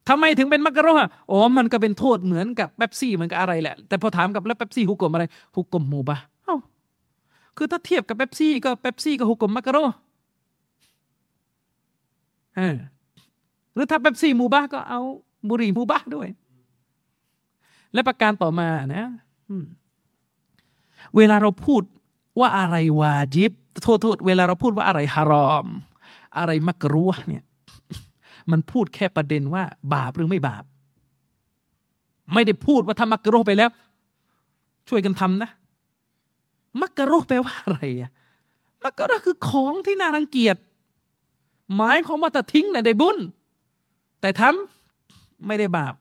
[0.09, 6.57] ทำไมถึงเป็นมักรูฮ์อะอ๋อ มันก็เป็นโทษเหมือนกับเป๊ปซี่เหมือนกับอะไรแหละ แต่พอถามกับแล้วเป๊ปซี่ฮุก่มอะไรฮุก่มมุบาห์เอ้า
[7.57, 9.77] คือถ้าเทียบกับเป๊ปซี่ก็เป๊ปซี่กับฮุก่มมักรูฮ์
[12.55, 12.75] เออ
[13.73, 14.99] หรือถ้าเป๊ปซี่มุบาห์ก็เอา
[15.49, 16.27] บุหรี่มุบาห์ด้วย
[17.93, 19.05] และประการต่อมานะ
[21.17, 21.83] เวลาเราพูด
[22.39, 23.51] ว่าอะไรวาจิบ
[23.83, 25.67] โทษโทษเวลาเราพูดว่าอะไรฮารอม
[26.37, 27.43] อะไรมักรู้เนี่ย
[28.51, 30.63] มันพูดแค่ประเด็นว่า บาปหรือไม่บาป
[32.33, 33.69] ไม่ได้พูดว่าทำมักรู้ไปแล้ว
[34.89, 35.49] ช่วยกันทำนะ
[36.81, 38.11] มักรู้แปลว่าอะไรอะ
[38.83, 40.57] มักรู้คือของที่น่ารังเกียจ
[41.75, 43.17] หมายของว่าแต่ทิ้งในได้บุญ
[44.21, 45.93] แต่ทำไม่ได้บาป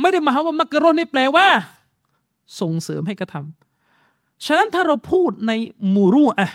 [0.00, 1.46] ไม่ได้หมายว่ามักรู้นี่แปลว่า
[2.60, 3.65] ส่งเสริมให้กระทำ
[4.44, 5.52] ฉะนั้นถ้าเราพูดใน
[5.94, 6.50] มูรุอะ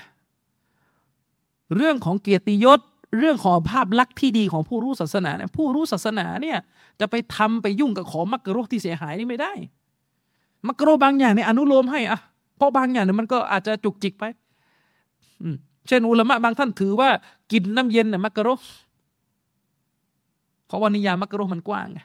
[1.75, 2.79] เรื่องของเกียรติยศ
[3.19, 6.57] เรื่องของภาพลักษณ์ที่ดีของผู้รู้ศาสนาเนี่ยผู้รู้ศาสนาเนี่ย
[6.99, 9.53] จะไปทำไปยุ่งกับของมักกะโรที่เสียหายนี่ไม่ได้
[10.67, 12.19] มักกะโรบางอย่างเนี่ยอนุโลมให้อะ
[12.57, 14.23] เพราะบางอย่างเนี่ยมันก็อาจจะจุกจิกไป
[15.41, 15.47] อื
[15.87, 17.09] เช่นอุลามะบางท่านถือว่า
[17.51, 18.49] กินน้ำเย็นเนี่ยมักกะโร
[20.67, 21.99] เพราะว่านิยามมักกะโรมันกว้างไง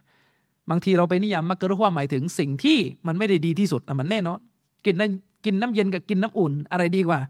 [0.70, 4.38] บางทีเราไปนิยามมักกะโรว่าหมายถึงสิ่งที่มันไม่ได้ดีที่สุดอะมันแน่นอน
[4.84, 7.20] กินน้ำ กินน้ำเย็นกับกินน้ำอุ่น อะไรดีกว่า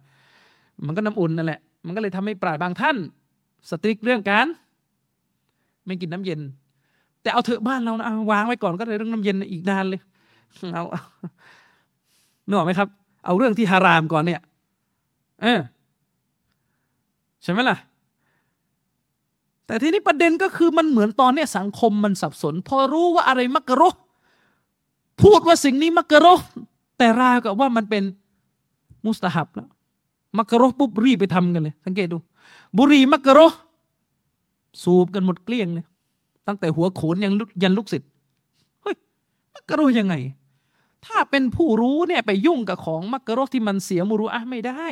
[0.87, 2.97] มันก็น้ำอุ่นนั่นแหละ มันก็เลยทำให้ปราดบางท่าน
[3.71, 4.47] สตริกเรื่องการ
[5.87, 6.41] ไม่กินน้ำเย็น
[7.23, 10.01] แต่เอาเถอะบ้านเรานะวางไว้ก่อนก็เลยเรื่องน้ำเย็นอีกนานเลย
[10.73, 10.85] เอา
[12.47, 12.89] นึกออกไหมครับ
[13.25, 14.41] เอาเรื่องที่ฮารามก่อนเนี่ย
[15.43, 15.61] เออ
[17.43, 17.77] ใช่ไหมล่ะ
[19.67, 23.83] แต่ทีนี้ประเด็นก็คือมันเหมือนตอนเนี้ยสังคมมันสับสน พอรู้ว่าอะไรมักกะโร
[25.23, 26.27] พูดว่าสิ่งนี้มักกะโร
[26.99, 28.05] แต่ราวกับว่ามันเป็น
[29.05, 29.69] มุสตาฮับแล้ว
[30.37, 32.19] มักกะโรปุ๊บรีบไปทำกันเลย สังเกตดู
[32.77, 33.41] บุรีมักกะโร
[34.83, 35.87] สูบกันหมดเกลี้ยงเลย
[36.47, 37.33] ตั้งแต่หัวโขนยัน
[37.63, 38.09] ยันลูกศิษย์
[38.83, 38.97] เฮ้ย
[39.55, 40.15] มักกะโรยังไง
[41.07, 44.87] ถ้าเป็นผู้รู้เนี่ยไปยุ่งกับของมักกะโรที่มันเสียมุรุอะไม่ได้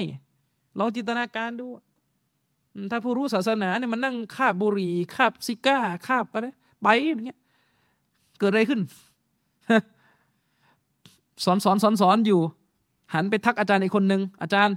[0.78, 1.66] ลองจินตนาการดู
[2.90, 6.46] ถ้าผู้รู้ศาสนาเนี่ยมันนั่งคาบบุรีคาบซิก้าคาบอะไร
[6.82, 7.38] ไปอย่างเงี้ย
[8.38, 8.80] เกิดอะไรขึ้น
[11.44, 12.40] สอนสอนสอนสอนอยู่
[13.14, 14.74] หันไปทักอาจารย์อีกคนหนึ่งอาจารย์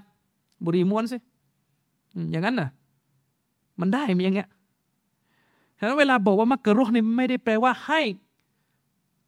[0.64, 1.18] บุรีม้วนสิ
[2.32, 2.70] อย่างนั้นน่ะ
[3.80, 4.50] มันได้มีอย่างเงี้ย
[5.80, 8.02] ฉะนั้นเวลาบอกว่ามักกะรุกนี่ไม่ได้แปลว่าให้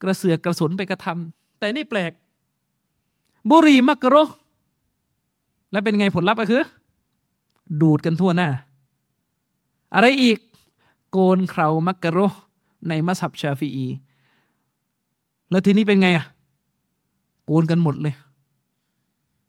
[0.02, 2.12] กระเสือกกระสนไปกระทำแต่นี่แปลก
[3.50, 4.30] บุรีมักกะรุก
[5.72, 6.64] แล้วเป็นไงผลลัพธ์ก็คือ
[7.82, 8.50] ดูดกันทั่วหน้า
[9.94, 10.40] อะไรอีก
[11.12, 12.34] โกนเครามักกะรุก
[12.88, 13.88] ในมัสฮับชาฟีอี
[15.50, 16.26] แล้วทีนี้เป็นไงอะ
[17.52, 18.16] โกนกันหมดเลย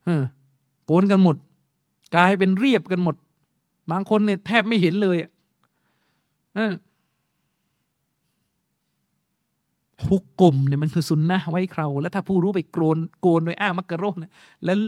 [0.04, 0.22] เออ
[0.86, 1.36] โกนกันหมด
[2.14, 3.16] กลายเป็นเรียบกันหมด
[3.90, 5.16] บางคนเนี่ยแทบไม่เห็นเลย
[6.54, 6.72] เออ
[10.06, 14.32] ฮุกกลมเนี่ยมันคือซุนนะไว้คราแล้วถ้าผู้รู้ไปโกนโกนโดยอ้างมักกะโรเนี่ย
[14.64, 14.78] แล้ว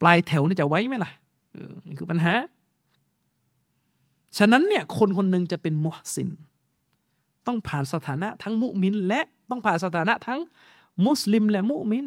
[0.00, 1.10] ปลายแถวนี่จะไว้ไหมล่ะ
[1.52, 2.32] เออนี่คือปัญหา
[4.38, 6.30] ฉะนั้นเนี่ยคนคนหนึ่งจะเป็นมุฮสิน
[7.46, 9.20] ต้องผ่านสถานะทั้งมุมิน และ
[9.50, 10.40] ต้องผ่านสถานะทั้ง
[11.06, 12.06] มุสลิมและมุมิน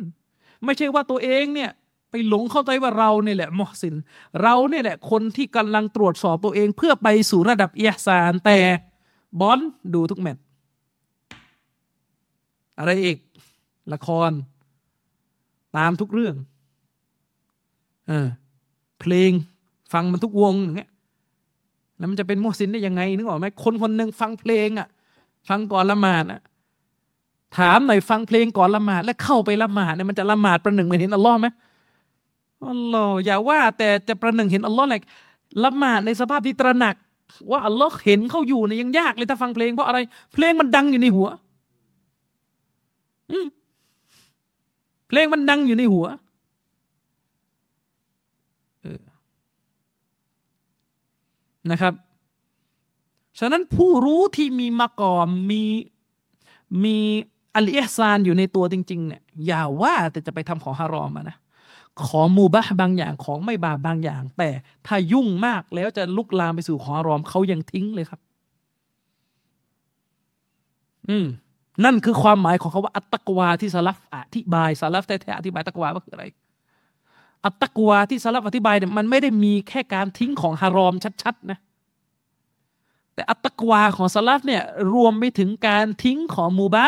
[0.63, 1.71] ไม่ใช่ว่าตัวเองเนี่ย
[2.09, 3.95] ไปหลงเข้าใจว่าเราเนี่ยแหละมุสิน
[4.41, 8.57] เราเนี่ยแหละคนที่กำลังตรวจสอบตัวเองเพื่อไปสู่ระดับเอียซานแต่
[9.39, 9.59] บอล
[9.93, 10.43] ดูทุกแมตช์
[12.77, 13.17] อะไรอีก
[13.93, 14.31] ละคร
[15.77, 16.35] ตามทุกเรื่อง
[18.07, 18.27] เออ
[18.99, 19.31] เพลง
[19.93, 20.91] ฟังมันทุกวงอย่างเงี้ย
[21.97, 24.87] แล้วมันจะเป็นมุสินได้ยังไงนึกออกไหมคนคนหนึ่งฟังเพลงอะ
[25.49, 26.41] ฟังก่อนละหมาดอะ
[27.57, 31.47] ถามหน่อยฟังเพลงก่อนละหมาดแล้วเข้าไปละหมาดเนี่ยมันจะละหมาดประหนึ่งเหมือนเห็นอัลลอฮ์ไหม
[32.69, 34.95] อัลลอฮ์อย่าว่า แต่จะประหนึ่งเห็นอัลลอฮ์อะไร
[35.63, 36.95] ละหมาดในสภาพที่ตระหนัก
[37.51, 39.99] ว่าอัลลอฮ์เห็นเขาอยู่เนี่ยยังยากเลยถ้าฟังเพลงเพราะอะไร
[40.33, 41.27] เพลงมันดังอยู่ในหัว
[45.07, 46.05] เพลงมันดังอยู่ในหัว
[51.71, 51.93] นะครับ
[53.39, 55.63] ฉะนั้นผู้รู้ที่มีมากอมมี
[56.83, 56.97] มี
[57.55, 61.37] อัลอิฮซานอยู่ในตัวจริงๆเนี่ยอย่าว่าแต่จะไปทำของฮารอมนะ
[62.07, 64.49] ของมูบะบางอย่างของไม่บาปบางอย่าง แต่
[64.87, 68.19] ถ้ายุ่งมากแล้วจะลุกลามไปสู่ของฮารอมเขายังทิ้งเลยครับ
[71.09, 71.27] อืม
[71.85, 76.25] นั่นคือความหมายของเขาว่าอัตตกวาที่สลับอธิบายสลับแท้ๆอธิบายตะกวาว่าคืออะไร
[77.45, 80.93] อัตตกวาที่สลับอธิบายเนี่ยมันไม่ได้มีแค่การทิ้งของฮารอม
[81.23, 81.59] ชัดๆนะ
[83.13, 86.87] แต่อัตตกวาของสลับเนี่ยรวมไปถึงการทิ้งของมูบะ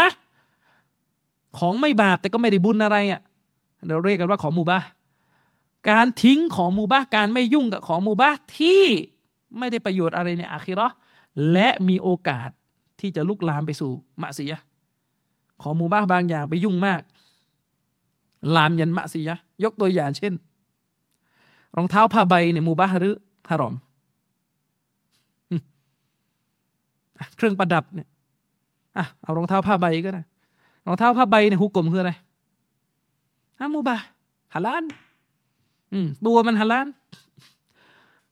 [1.57, 3.21] ของไม่บาปแต่ก็ไม่ได้บุญอะไรอะ่ะ
[3.87, 4.79] เราเรียกกันว่าของมูบะ
[5.89, 8.83] การทิ้งของมูบะการไม่ยุ่งกับของมูบะที่
[9.57, 10.87] ไม่ได้ประโยชน์อะไรในอาคิรอ
[11.51, 12.49] และมีโอกาส
[12.99, 13.91] ที่จะลุกลามไปสู่
[14.21, 14.59] มะซียะ
[15.61, 17.01] ของมูบะบางอย่างไปยุ่งมาก
[18.55, 20.33] ลามยันมะซียะยกตัวอย่างเช่น
[21.75, 23.15] รองเท้าผ้าใบเนี่ยมูบะหรือ
[23.49, 23.75] ฮารอม
[27.35, 28.07] เครื่องประดับเนี่ย
[28.97, 30.21] อะเอารองเท้าผ้าใบก็ได้
[30.85, 32.13] รองเท้าผ้าใบเนี่ยฮุกกลมคืออะไร
[33.59, 33.97] ฮามูบะ
[34.53, 34.83] ฮาลาน
[35.93, 36.87] อืมตัวมันฮาลาน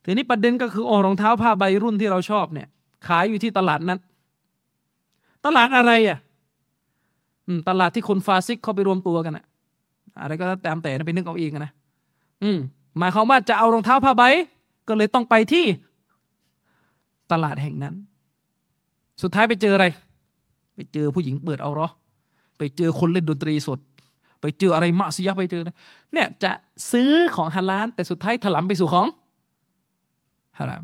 [0.04, 2.68] ทีนี้ประเด็นก็คือโอ้รองเท้าผ้าใบรุ่นที่เราชอบเนี่ย
[3.08, 4.00] ขายอยู่ที่ตลาดนั้น
[5.46, 6.20] ตลาดอะไรอะ
[7.70, 9.46] ตลาดที่คนฟาซิกเขาไปรวมตัวกันอะ
[10.22, 11.72] อะไรก็ตามแต่ไปนึกเอาเองนะ
[12.44, 12.58] อืม
[12.98, 14.24] หมายความว่าจะเอารองเท้าผ้าใบ
[14.88, 15.66] ก็เลยต้องไปที่
[17.32, 17.96] ตลาดแห่งนั้น
[19.22, 19.86] สุดท้ายไปเจออะไร
[20.76, 21.88] ไปเจอผู้หญิงเปิดเอารอ
[22.58, 23.80] ไปเจอคนเล่นดนตรีสด
[24.42, 25.62] ไปเจออะไรมะซียะไปเจอ
[26.14, 26.52] เนี่ยจะ
[26.92, 29.08] ซื้อของฮาลาลแต่สุดท้ายถลำไปสู่ของ
[30.58, 30.84] ฮาราม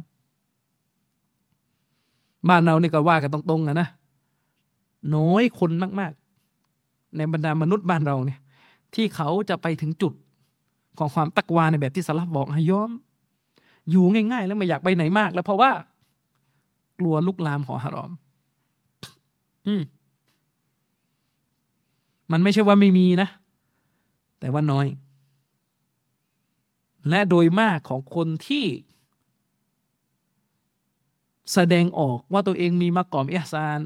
[2.50, 3.88] บ้านเรานี่ก็ว่ากันตรงๆอะนะ
[5.16, 8.40] น้อยคนมากๆ ในบรรดามนุษย์บ้านเราเนี่ย
[8.96, 10.14] ที่เขาจะไปถึงจุด
[10.98, 12.92] ของความตักวาในแบบที่สลับบอกให้ยอม
[13.90, 15.72] อยู่ง่าย ๆ แล้วไม่อยากไปไหนมาก แล้วเพราะว่า
[17.00, 18.12] กลัวลุกลามของฮารอม
[19.68, 19.82] อืม
[22.32, 23.30] มันไม่ใช่ว่าไม่มีนะ
[24.40, 24.88] แต่ว่าน้อย
[27.10, 28.66] และโดยมากของคนที่
[31.54, 33.80] แสดงออกว่าตัวเองมีมากอมเอซาน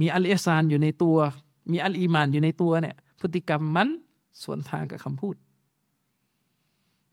[0.00, 1.16] มีอัลเอซานอยู่ในตัว
[1.70, 3.88] มีอัลอีมานอยู่ในตัวเนี่ย พฤติกรรมมัน
[4.42, 5.34] สวนทางกับคำพูด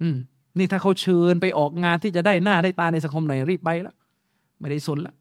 [0.01, 0.17] อืม
[0.57, 3.95] นี่ถ้าเขาเชิญไปออกงานที่จะได้หน้าได้ตาในสังคมไหนรีบไปแล้ว
[4.59, 5.15] ไม่ได้สนแล้ว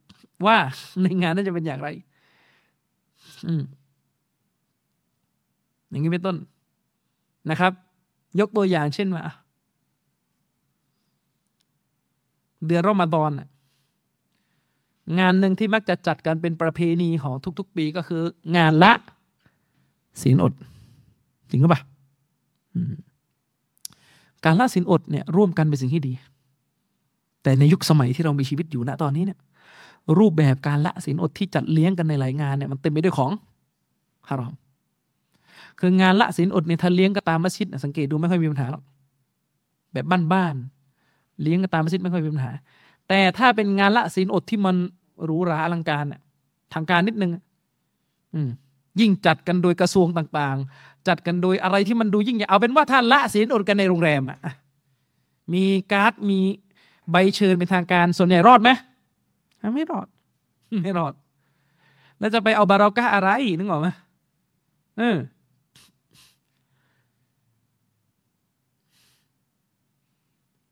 [0.47, 0.57] ว่า
[1.03, 1.89] ในงานนั้นจะเป็นอย่างไร
[3.47, 3.63] อืม
[5.89, 6.37] อย่างนี้เป็นต้น
[7.51, 7.73] นะครับ
[8.41, 9.25] ยกตัวอย่างเช่นว่า
[12.67, 13.31] เดือนรอมฎอน
[15.19, 18.23] งานหนึ่งที่มักจะจัดกันเป็นประเพณีของทุก ๆ ปีก็คือ
[18.57, 18.93] งานละ
[20.23, 20.53] ศีลอด
[21.51, 21.83] จริงหรือเปล่า
[24.45, 26.13] การละศีลอดเนี่ยร่วมกันเป็นสิ่งที่ดี
[27.43, 29.39] แต่ในยุคสมัยที่เรามีชีวิตอยู่ณตอนนี้เนี่ย
[30.19, 33.31] รูปแบบการละศีลอดที่จัดเลี้ยงกันในหลายงานเนี่ยมันเต็มไปด้วยของ
[34.29, 34.55] ฮารอม
[35.81, 38.83] คืองานละศีลอดในทะเลี้ยงก็ตามมัสยิดสังเกตดูไม่ค่อยมีปัญหาหรอก
[39.93, 42.53] แบบบ้านๆเลี้ยงก็ตามมัสยิดไม่ค่อยมีปัญหา
[43.09, 44.77] แต่ถ้าเป็นงานละศีลอดที่มัน
[45.25, 46.21] หรูหราอลังการเนี่ย
[46.75, 47.31] ทางการนิดนึง
[48.35, 48.49] อืม
[49.01, 54.39] ยิ่งจัดกันโดยกระทรวงต่างๆ จัดกันโดยอะไรที่มันดูยิ่งใหญ่เอาเป็นว่าท่านละศีลอดกันในโรงแรมอะ
[55.55, 56.39] มีการ์ดมี
[57.11, 58.71] ใบเชิญเป็นทางการส่วนใหญ่รอดไหม
[59.75, 60.07] ไม่รอด
[60.83, 61.15] ไม่รอด
[62.19, 63.89] แล้วจะไปเอาบารอกะอะไรนึกออกไหม
[64.99, 65.17] เออ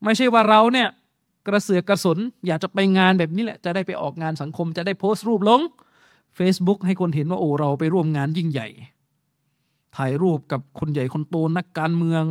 [0.02, 0.88] ไม่ใช่ว่าเราเนี่ย
[1.46, 5.60] กระเสือกกระสนอยากจะไปงานแบบนี้แหละ จะได้ไปออกงานสังคมจะได้โพสต์รูปลง
[6.38, 8.68] Facebook ให้คนเห็นว่าโอ้เราไปร่วมงานยิ่งใหญ่
[9.96, 12.24] ถ่ายรูปกับคนใหญ่คนโตนักการเมือง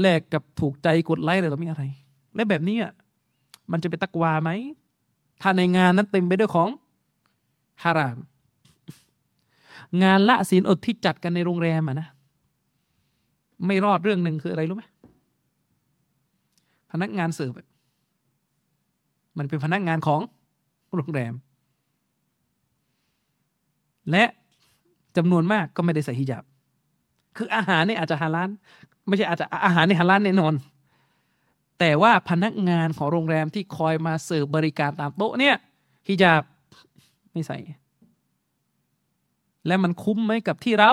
[0.00, 1.82] แลกกับถูกใจกดไลค์อะไรต่อมีอะไร
[2.34, 2.92] และแบบนี้อะ
[3.72, 4.50] มันจะเป็นตักวาไหม
[5.40, 6.68] ถ้าในงานนั้นเต็มไปด้วยของ
[7.82, 8.18] ฮาราม
[10.02, 12.08] งานละศีลอดที่จัดกันในโรงแรมอะนะ
[13.66, 14.84] ไม่รอดเรื่องหนึ่งคืออะไรรู้ไหม
[16.92, 17.52] พนักงานเสิร์ฟ
[19.38, 20.20] มันเป็นพนักงานของ
[20.94, 21.34] โรงแรม
[24.10, 24.24] และ
[25.16, 26.44] จำนวนมากก็ไม่ได้ใส่ฮิญาบ
[27.36, 28.50] คืออาหารเนี่ยอาจจะฮาลาน
[29.06, 30.54] ไม่ใช่อาจจะอาหารในฮาลานแน่นอน
[31.78, 35.56] แต่ว่าพนักงานของโรงแรมที่คอยมาเสิร์ฟบริการตามโต๊ะเนี่ย
[36.06, 36.42] ฮิญาบ
[37.32, 37.58] ไม่ใส่
[39.66, 40.92] และมันคุ้มไหมกับที่เรา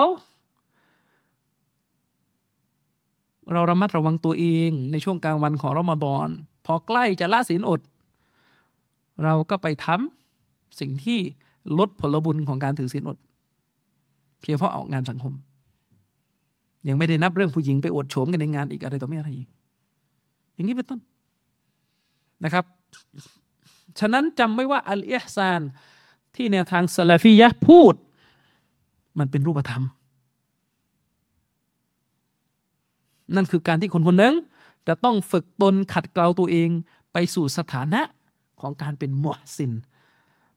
[3.52, 6.28] เราระมัดระวังตัวเองในช่วงกลางวันของรอมฎอน
[6.66, 7.80] พอใกล้จะละศีลอด
[9.24, 11.18] เราก็ไปทำสิ่งที่
[11.78, 13.18] ลดผลบุญของการถือศีลอด
[14.40, 15.32] เพียงเพราะออกงานสังคม
[16.88, 19.48] ยังไม่ได้นับเรื่องผู้หญิงไปอวดโฉมกันในงานอีกอะไรต่อไม่อะไรอีก
[20.56, 21.00] อย่างนี้เป็นต้น
[22.44, 22.64] นะครับ
[23.98, 25.62] ฉะนั้นจำไว้ว่าอัลอิฮซาน
[26.34, 27.94] ที่แนวทางซาลาฟียะพูด
[29.18, 29.84] มันเป็นรูปธรรม
[33.34, 34.34] นั่นคือการที่คนคนหนึ่ง
[34.88, 36.70] จะต้องฝึกตนขัดเกลาตัวเอง
[37.12, 38.02] ไปสู่สถานะ
[38.60, 39.72] ของการเป็นมุฮสิน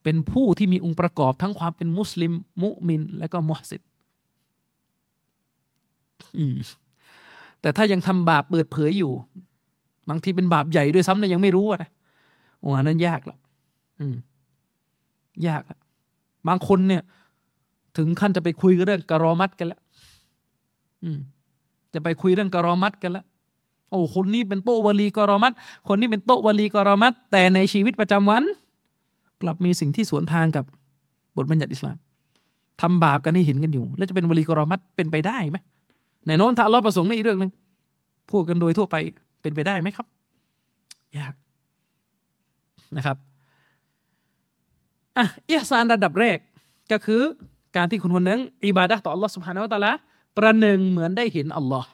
[0.03, 2.33] เป็นผู้ที่มีองค์ประกอบทั้งความเป็นมุสลิม
[2.63, 3.81] มุมิน และก็มุฮสิน
[7.61, 9.13] แต่ถ้ายังทำบาปเปิดเผยอยู่
[10.09, 11.89] บางทีเป็นบาปใหญ่ด้วยซ้ำเนี่ยยังไม่รู้นะ
[12.59, 13.37] โอ้นั้นยากละ
[13.99, 14.15] อืม
[15.47, 15.77] ยากละ
[16.47, 17.01] บางคนเนี่ย
[17.97, 19.81] ถึงขั้นจะไปคุยเรื่องกรอมัดกันแล้ว
[21.03, 21.19] อืม
[21.93, 23.23] จะไปคุยเรื่องกรอมัดกันและ
[23.89, 25.53] โอ้คนนี้เป็นโตวลีกรอมัด
[25.87, 28.43] คนนี้เป็นโตวลีกรอมัดแต่ในชีวิตประจำวัน
[29.41, 30.65] กลับมีสิ่งที่สวนทางกับ
[31.37, 31.97] บทบัญญัติอิสลาม
[32.81, 35.57] ทำบาปกันให้เห็นกันอยู่ แล้วจะเป็นวลีกรอมัดเป็นไปได้ไหม
[36.25, 37.51] ในโน้นถ้าเราประสงค์ในอีกเรื่องหนึ่ง
[38.29, 38.95] พูดกันโดยทั่วไป
[39.41, 40.07] เป็นไปได้ไหมครับ
[41.17, 41.33] ยาก
[42.95, 43.17] นะครับ
[45.17, 46.37] อ่อิซานระดับแรก
[46.91, 47.21] ก็คือ
[47.75, 49.93] การที่คุณคนนึงอิบาดะต่ออัลลอฮ์สุบฮานาอัลตาละ
[50.37, 51.89] ประหนึ่งเหมือนได้เห็นอัลลอฮ์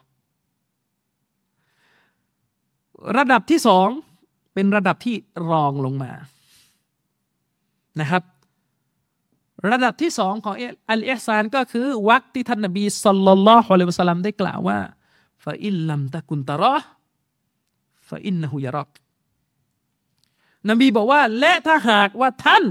[3.18, 3.88] ระดับที่สอง
[4.54, 5.16] เป็นระดับที่
[5.50, 6.12] รองลงมา
[8.00, 8.24] นะครับ
[9.72, 10.56] ระดับที่สองของ
[10.92, 14.80] อัลอิฮซานก็คือวักที่ท่านนบีสัลลัลลอฮุอะลัยฮิวะสัลลัมได้กล่าวว่า
[15.44, 16.76] ฟาอิลลัมตะกุนตะรอ
[18.10, 18.90] ฟาอินนะฮุยารัก
[20.70, 22.66] นบีบอกว่า และถ้าหากว่าท่าน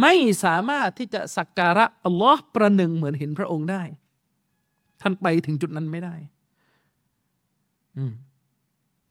[0.00, 0.14] ไม่
[0.44, 3.82] สามารถที่จะสักการะอัลลอฮ์ประหนึ่งเหมือนเห็นพระองค์ได้
[5.00, 6.14] ท่านไปถึงจุดนั้นไม่ได้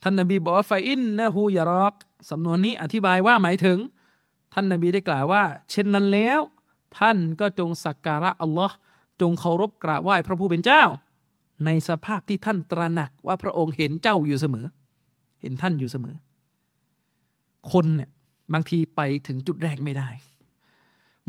[0.02, 1.96] ท่านนบีบอกว่าไฟอินนะฮูยารอก
[2.30, 3.78] สำนวนนี้อธิบายว่าหมายถึง
[4.54, 6.40] ท่านนบีได้กล่าวว่า เช่นนั้นแล้ว
[7.00, 8.76] ท่านก็จงสักการะอัลลอฮ์
[9.22, 10.84] จงเคารพกราบไหว้พระผู้เป็นเจ้า
[11.66, 14.66] ในสภาพที่ท่านตระหนักว่าพระองค์เห็นเจ้าอยู่เสมอ
[15.42, 16.16] เห็นท่านอยู่เสมอ
[17.72, 18.10] คนเนี่ย
[18.54, 20.10] บางทีไปถึงจุดแรกไม่ได้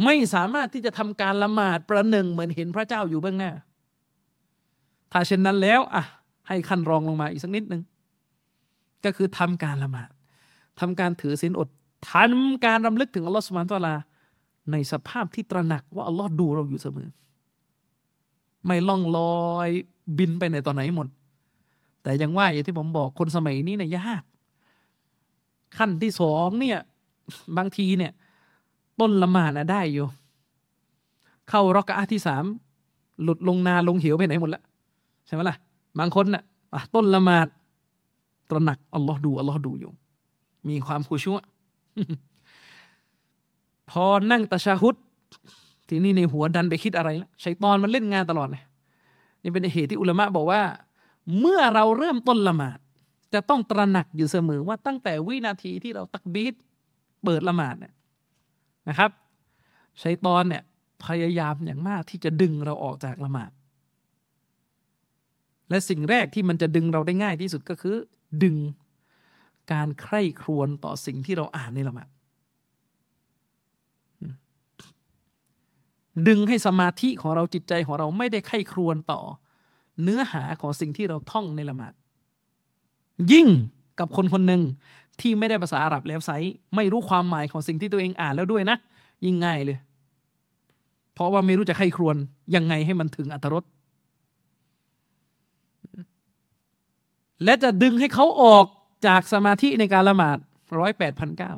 [0.05, 3.53] ไม่สามารถที่จะทำการละหมาดประหนึ่งเหมือนเห็นพระเจ้าอยู่เบื้องหน้า
[5.13, 6.05] ถ้าเช่นนั้นแล้วอะ
[6.49, 7.83] ให้ขั้นรองลงมาอีกสักนิดหนึ่ง
[9.05, 10.09] ก็คือทำการละหมาด
[10.81, 11.69] ทำการถือศีลอด
[12.13, 13.97] ทำการรำลึกถึงอัลลอฮฺสุบานตะลา
[14.73, 17.09] ในสภาพที่ตระหนักว่าอัลลอฮ์ดูเราอยู่เสมอ
[18.67, 19.19] ไม่ล่องล
[19.51, 19.69] อย
[20.19, 21.09] บินไปไหนตอนไหนหมด
[22.09, 24.23] แต่ยังว่าอย่างที่ผมบอกคนสมัยนี้เนี่ยยาก
[25.77, 26.79] ขั้นที่สองเนี่ย
[27.57, 28.13] บางทีเนี่ย
[29.01, 30.07] ต้นละหมาดนะได้อยู่
[31.49, 32.45] เข้ารอกะอาที่สาม
[33.23, 34.63] หลุดลงนาลงเหวไปไหนหมดแล้ว
[35.27, 35.57] ใช่ไหมล่ะ
[35.99, 36.43] บางคนน่ะ
[36.95, 37.47] ต้นละหมาด
[38.51, 39.93] ตระหนักอัลลอฮ์ดูอัลลอฮ์ดูอยู่
[40.69, 41.39] มีความคุชัว
[43.91, 44.95] พอนั่งตะชาฮุด
[45.89, 48.63] ทีนี้ในหัวดันไปคิดอะไรล้วชัยตอนมันเล่นงานตลอดเลย
[49.43, 50.61] นี่เป็นเหตุที่อุลามะบอกว่า
[51.39, 52.79] เมื่อเราเริ่มต้นละหมาด
[53.35, 56.55] จะต้องตระหนักอยู่เสมอว่าตั้งแต่วินาทีที่เราตักบีด
[57.25, 57.95] เปิดละหมาดเนี่ย
[58.89, 59.11] นะครับ
[60.03, 60.63] ชัยตอนเนี่ย
[61.05, 63.51] พยายามอย่างมากที่จะดึงเราออกจากละหมาด
[65.71, 67.97] และสิ่งแรกที่มันจะดึงเราได้ง่ายที่สุดก็คือ
[68.43, 68.57] ดึง
[69.73, 72.09] การใคร่ครวญต่อสิ่งที่เราอ่านในละหมาด
[76.29, 79.21] ดึงให้สมาธิของเราจิตใจของเราไม่ได้ไข้ครวนต่อ
[80.03, 81.93] เนื้อหาของสิ่งที่เราท่องในละหมาด
[83.33, 83.49] ยิ่ง
[84.01, 84.63] กับคนคนหนึ่ง
[85.21, 86.31] ที่ไม่ได้ภาษาอาหรับแล้วไซ
[86.77, 88.77] ไม่รู้ความหมายของสิ่งที่ตัวเองอ่านแล้วด้วยนะ
[89.25, 89.79] ยิ่งง่ายเลย
[91.15, 92.17] เพราะว่าไม่รู้จะไข้ครวน
[92.55, 93.65] ยังไงให้มันถึงอัตรส
[97.45, 98.67] และจะดึงให้เขาออก
[99.07, 100.39] จากสมาธิในการละหมาด
[100.79, 101.53] ร้อยแปดพันเก้า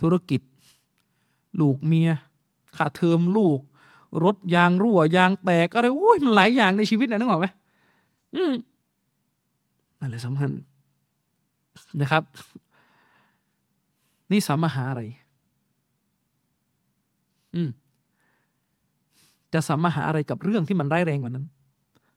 [0.00, 0.40] ธุรกิจ
[1.60, 2.10] ลูกเมีย
[2.76, 3.60] ค่าเทอมลูก
[4.24, 7.46] รถยางรั่วยางแตกอะไรโอ้ยมันหลายอย่างในชีวิตนะนึกออกไหม
[8.34, 8.52] อืม
[10.00, 10.50] นั่นแหละสำคัญ
[12.00, 12.22] นะครับ
[14.30, 15.02] นี่สามหาอะไร
[17.54, 17.70] อืม
[19.52, 21.46] จะสามหาอะไรกับเรื่องที่มันร้ายแรงกว่านั้น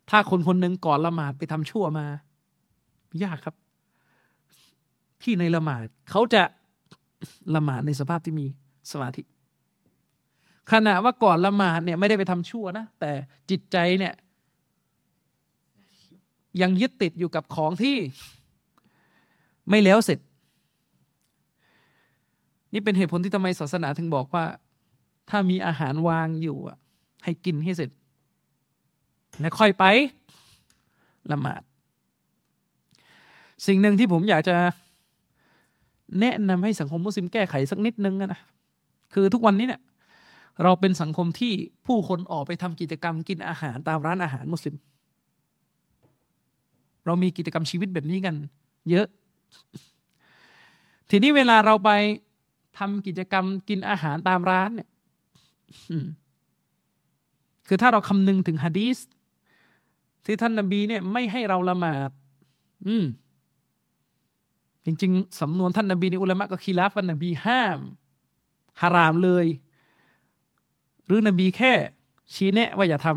[0.09, 2.05] ถ้าคนคนหนึ่งก่อนละหมาดไปทำชั่วมา
[3.23, 3.55] ยากครับ
[5.23, 5.79] ที่ในละหมาด
[6.11, 6.43] เขาจะ
[7.55, 8.45] ละหมาดในสภาพที่มี
[8.91, 9.21] สมาธิ
[10.71, 13.11] ขณะว่าก่อนละหมาดเนี่ยไม่ได้ไปทำชั่วนะแต่
[13.49, 14.13] จิตใจเนี่ย
[16.61, 17.97] ยังยึดติดอยู่กับของที่
[19.69, 20.19] ไม่แล้วเสร็จ
[22.73, 24.45] นี่เป็นเหตุผลที่ทำไมศาสนาถึงบอกว่า
[25.29, 26.77] ถ้ามีอาหารวางอยู่อะ
[27.23, 27.89] ให้กินให้เสร็จ
[29.39, 29.85] แล้วค่อยไป
[31.31, 31.61] ละหมาด
[33.67, 34.55] สิ่งหนึ่งที่ผมอยากจะ
[36.19, 38.41] แนะนำให้สังคมมุสลิมแก้ไขสักนิดนึงนะ
[39.13, 39.81] คือทุกวันนี้เนี่ย
[40.61, 41.53] เราเป็นสังคมที่
[41.85, 44.75] ผู้คนออกไปทำกิจกรรมกินอาหารตามร้านอาหารมุสลิม
[47.05, 48.35] เรามีกิจกรรมชีวิตแบบนี้กัน
[48.89, 49.07] เยอะ
[51.09, 51.89] ทีนี้เวลาเราไป
[52.77, 54.89] ทำกิจกรรมกินอาหารตามร้านเนี่ย
[57.67, 58.97] คือถ้าเราคำนึงถึงฮะดีส
[60.25, 62.11] ที่ท่านนบีเนี่ยไม่ให้เราละหมาด
[62.87, 63.05] อืม
[64.85, 67.79] จริง ๆ สำนวนท่านนบีในอุลามะก็คีลาฟันนบีห้าม
[68.81, 69.45] ฮารามเลย
[71.13, 71.73] รือนบีแค่
[72.33, 73.07] ชี้แนะว่าอย่าท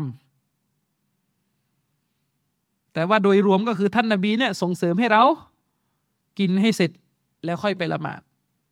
[1.17, 5.23] ำแต่ว่าโดยรวมก็คือท่านนบีเนี่ยส่งเสริมให้เรา
[6.39, 6.91] กินให้เสร็จ
[7.45, 8.21] แล้วค่อยไปละหมาด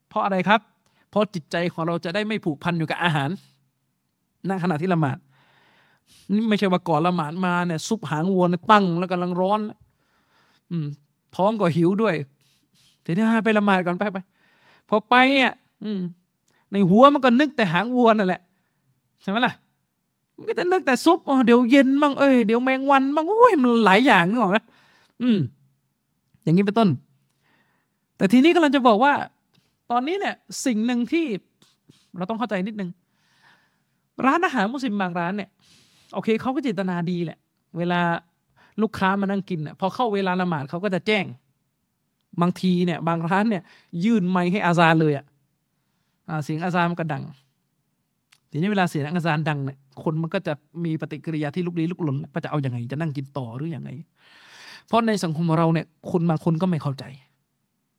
[0.10, 0.62] เพราะอะไรครับ
[1.10, 3.30] เพราะจิตใจของเราจะได้ไม่ผูกพันอยู่กับอาหาร
[4.50, 5.18] ณขณะที่ละหมาด
[6.34, 9.60] นี่ไม่ใช่ว่าก่อนละหมาดมาเนี่ยซุปหางวัวตั้งแล้วกำลังร้อน
[10.72, 10.86] อืม
[11.36, 12.16] ท้องก็หิวด้วย
[13.02, 13.16] เดี๋ยว
[13.46, 14.18] ไปละหมาดก่อนไปไป
[14.90, 15.54] พอไปเนี่ย
[15.84, 16.00] อืม
[16.72, 18.42] ในหัวมันก็นึกแต่หางวัวนั่นแหละ
[19.26, 19.54] ใช่ไหมล่ะ
[20.38, 24.58] มันก็จะนึกแต่ซุปอ๋อเดี๋ยวเย็นบ้างเอ้ยเดี๋ยวแมงวันบ้างโอ้ยมันหลายอย่างนึกออกไหม
[25.22, 25.40] อืม
[26.44, 26.90] อย่างนี้เป็นต้น
[28.18, 29.14] แต่ทีนี้กำลังจะบอกว่า
[29.92, 30.36] ตอนนี้เนี่ย
[30.66, 31.26] สิ่งหนึ่งที่
[32.18, 32.90] เราต้องเข้าใจนิดนึง
[34.26, 35.50] ร้านอาหารมุสลิมบางร้านเนี่ย
[36.14, 37.40] โอเคเขาก็จิตนาดีแหละ
[37.78, 38.02] เวลา
[38.82, 41.26] ลูกค้ามานั่งกินเนี่ยพอเข้าเวลาละหมาดเขาก็จะแจ้ง
[42.42, 43.64] บางทีเนี่ย บางร้านเนี่ย
[44.06, 45.26] ยื่นไม้ให้อาซาเลยอะ
[46.44, 47.24] เสียงอาซามันก็ดัง
[48.52, 50.54] ทีนี้เวลาเสียงอาจารย์ดังเนี่ยคนมันก็จะ
[50.86, 53.90] มีปฏิกิริยาที่ลุกลี้ลุกลนว่าจะเอาอยัางไง จะนั่งกินต่อหรืออยังไง
[54.88, 57.04] เพราะในสังคมเราเนี่ยคนบางคนก็ไม่เข้าใจ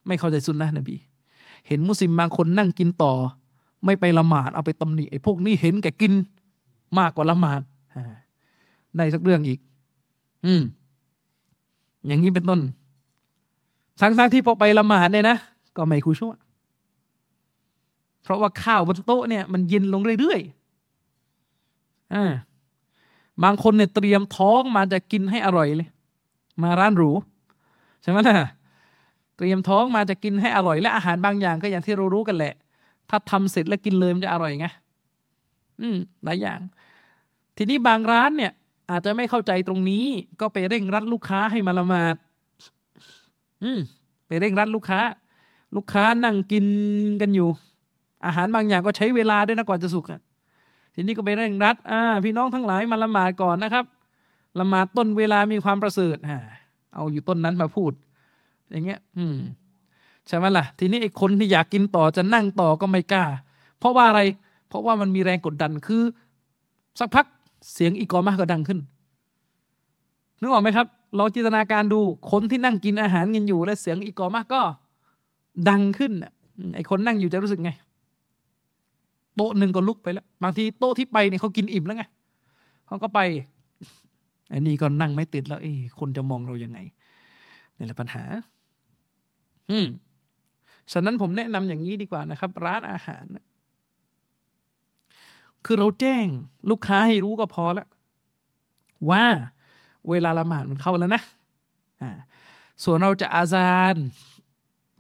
[0.06, 0.97] ไม่เข้าใจสุนนะนบี
[1.68, 3.12] เห็นมุสลิมบางคนนั่งกินต่อ
[3.85, 6.12] ไม่ไปละหมาดเอาไปตำหนิไอ้พวกนี้เห็นแก่กิน
[6.98, 7.60] มากกว่าละหมาด
[8.97, 9.59] ในสักเรื่องอีก
[10.47, 10.62] อืม
[12.06, 12.60] อย่างนี้เป็นต้น
[14.01, 15.36] ทั้งที่พอไปละหมาดเนี่ยนะ
[15.77, 16.32] ก็ไม่คุชั่ว
[18.27, 22.32] เพราะว่าข้าวบนโต๊ะเนี่ยมันเย็นลงเรื่อยๆอ่า
[23.43, 25.89] บางคนเนี่ยเตรียมท้องมาจะกินให้อร่อยเลย
[26.62, 27.11] มาร้านหรู
[28.03, 28.36] ใช่ไหมล่ะ
[29.36, 32.55] เตรียมท้องมาจะกินให้อร่อย และอาหารบางอย่างก็อย่างที่เรารู้กันแหละ
[33.11, 34.66] ถ้าทำเสร็จแล้วกินเลยมันจะอร่อยไง
[35.81, 36.61] อืมหลายอย่าง
[37.57, 38.53] ทีนี้บางร้านเนี่ย
[38.90, 40.05] อาจจะไม่เข้าใจตรงนี้
[40.40, 42.16] ก็ไปเร่งรัดลูกค้าให้มาละหมาด
[43.62, 43.78] อืม
[44.27, 45.01] ไปเร่งรัดลูกค้า
[45.77, 46.66] ลูกค้านั่งกิน
[47.20, 47.48] กันอยู่
[48.24, 50.20] อาหารบางอย่างก็ใช้เวลาด้วยนะก่อนจะสุกอะ
[50.94, 53.84] ทีนี้ก็ไปเร่งรัดอ่าพี่น้องทั้งหลายมาละหมาดก่อนนะครับ
[54.60, 56.38] ละหมาดต้นเวลามีความประเสริฐอ่า
[56.94, 57.93] เอาอยู่ต้นนั้นมาพูด
[58.70, 59.36] อย่างเงี้ย อืม
[60.26, 63.24] ใช่ไหมล่ะ ทีนี้ไอ้คนที่อยากกินต่อจะนั่งต่อก็ไม่กล้า
[63.78, 64.20] เพราะว่าอะไร
[64.68, 66.02] เพราะว่ามันมีแรงกดดันคือ
[66.98, 67.26] สักพัก
[67.72, 68.78] เสียงอีกอมากก็ดังขึ้น
[70.40, 70.86] นึกออกไหมครับ
[71.18, 74.60] ลองจินตนาการดูคนที่นั่งกินอาหารกันอยู่ และเสียงอีกอมากก็
[75.68, 76.12] ดังขึ้น
[76.74, 77.70] ไอ้คนนั่งอยู่จะรู้สึกไง
[79.36, 82.04] โต๊ะหนึ่งก็ลุกไปแล้ว บางทีโต๊ะที่ไปเนี่ยเขากินอิ่มแล้วไง
[82.86, 83.20] เขาก็ไป
[84.52, 86.78] อันนี้ก็นั่งไม่ติดแล้วเอ้คนจะมองเรายังไง
[87.76, 88.24] นี่แหละปัญหา
[89.70, 89.86] อืม
[90.92, 93.24] ฉะนั้นผมแนะนำอย่างนี้ดีกว่านะครับ ร้านอาหาร
[95.64, 96.26] คือเราแจ้ง
[96.70, 97.88] ลูกค้าให้รู้ก็พอแล้ว
[99.10, 99.24] ว่า
[100.10, 101.22] เวลาละหมาดมันเข้าแล้วนะ
[102.02, 102.10] อ่า
[102.84, 103.96] ส่วนเราจะอาซาน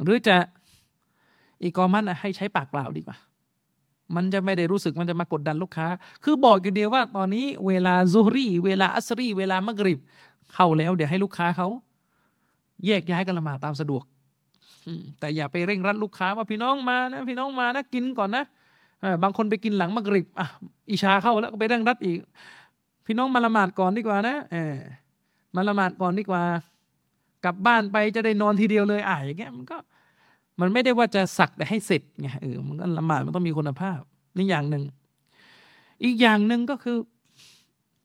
[0.02, 0.36] หรือจะ
[1.62, 3.16] อีกอมันให้ใช้ปากเปล่าดีกว่า
[4.14, 5.86] มันจะไม่ได้รู้สึกมันจะมากดดันลูกค้า
[6.24, 9.98] คือบอกอย่างเดียวว่าตอนนี้เวลาซูรี่ เวลาอัสรีเวลามะกริบ
[10.54, 11.68] เข้าแล้วเดี๋ยวให้ลูกค้าเขา
[12.86, 14.04] แยกย้ายกันละหมาดตามสะดวก
[15.20, 18.44] แต่อย่าไปเร่งรัดลูกค้าว่าพี่น้องมานะ พี่น้องมานะกินก่อนนะ
[19.22, 20.46] บางคนไปกินหลังมะกริบอะ
[20.90, 22.18] อิชาเข้าแล้วก็ไปเร่งรัดอีก
[23.06, 24.76] พี่น้องมาละหมาดก่อนดีกว่านะเออ
[25.56, 26.42] มาละหมาดก่อนดีกว่า
[27.44, 29.76] กลับบ้านไปจะได้นอนทีเดียวเลยอะอย่างเงี้ยมันก็
[30.60, 34.00] มันไม่ได้ว่าจะสักแต่ให้เสร็จไงเออมันก็ละหมาดมันต้องมีคุณภาพ
[34.36, 34.84] นี่อย่างหนึ่ง
[36.04, 36.96] อีกอย่างหนึ่งก็คือ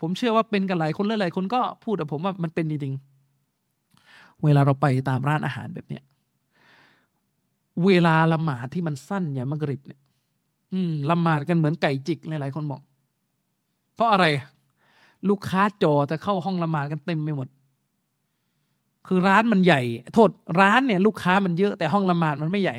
[0.02, 2.94] ผมเชื่อว่าเป็นกันหลายคนหลายคนก็พูดกับผมว่ามันเป็นจริง
[4.44, 6.04] เวลาเราไปตามร้านอาหารแบบเนี้ย
[7.86, 10.02] เวลาละหมาดที่มันสั้นอย่างมักริบเนี่ย
[10.74, 12.82] อืมละหมาดกันเหมือนไก่จิกหลายๆคนบอก
[13.96, 14.26] เพราะอะไร
[15.30, 17.48] ลูกค้าจอจะเข้าห้องละหมาดกันเต็มไปหมด
[19.08, 19.82] คือร้านมันใหญ่
[20.14, 20.30] โทษ
[20.60, 22.78] ร้านเนี่ย ลูกค้ามันเยอะแต่ห้องละหมาดมันไม่ใหญ่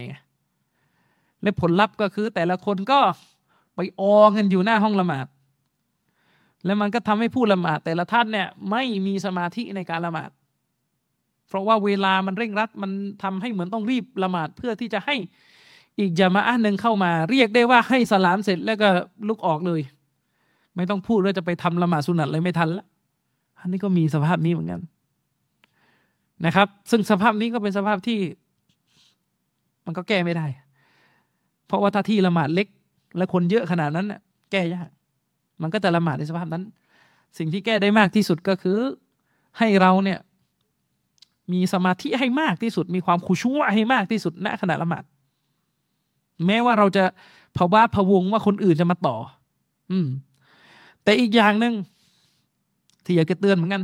[1.43, 2.99] และผลลัพธ์ก็คือ แต่ละคนก็
[3.75, 5.27] ไปออกันอยู่หน้าห้องละหมาด
[6.65, 10.31] แล้วมันก็ทำให้ผู้ละหมาด แต่ละท่านเนี่ย ไม่มีสมาธิในการละหมาด
[11.49, 12.91] เพราะว่าเวลามันเร่งรัดมัน
[13.23, 15.17] ทำให้เหมือนต้องรีบละหมาดเพื่อที่จะให้
[15.99, 18.89] อีกจามาอะหนึ่งเข้ามา เรียกได้ว่าให้สลามเสร็จแล้วก็
[19.29, 19.81] ลุกออกเลย
[20.77, 22.87] ไม่ต้องพูดว่าจะไปทำละหมาดสุนัตเลยไม่ทันละ
[23.59, 24.81] อันนี้ก็มีสภาพนี้เหมือนกัน
[26.47, 28.21] นะครับ ซึ่งสภาพนี้ก็เป็นสภาพที่
[29.87, 30.47] มันก็แก้ไม่ได้
[31.67, 32.69] เพราะว่าถ้าที่ละหมาดเล็ก
[33.17, 34.07] และคนเยอะขนาดนั้น
[34.51, 34.89] แก้ยาก
[35.63, 36.65] มันก็จะละหมาดในสภาพนั้น
[37.39, 38.79] สิ่งที่แก้ได้มากที่สุดก็คือ
[39.59, 40.19] ให้เราเนี่ย
[41.53, 45.05] มีสมาธิให้มากที่สุด มีความคุชั่วให้มากที่สุดณขณะละหมาด
[46.47, 47.05] แม้ว่าเราจะ
[47.57, 49.17] ภาวะพวงว่าคนอื่นจะมาต่อ
[49.91, 50.09] อืม
[51.03, 51.75] แต่อีกอย่างหนึ่ง
[53.05, 53.83] ที่อยากจะเตือนเหมือนกัน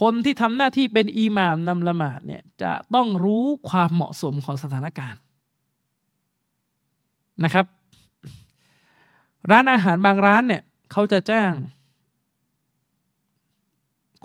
[0.00, 5.20] คนที่ทำหน้าที่เป็นอิหม่ามนำละหมาดเนี่ยจะต้องรู้ความเหมาะสมของสถานการณ์
[7.44, 7.66] นะครับ
[9.50, 10.62] ร้านอาหารบางร้านเนี่ย
[10.92, 11.52] เขาจะจ้าง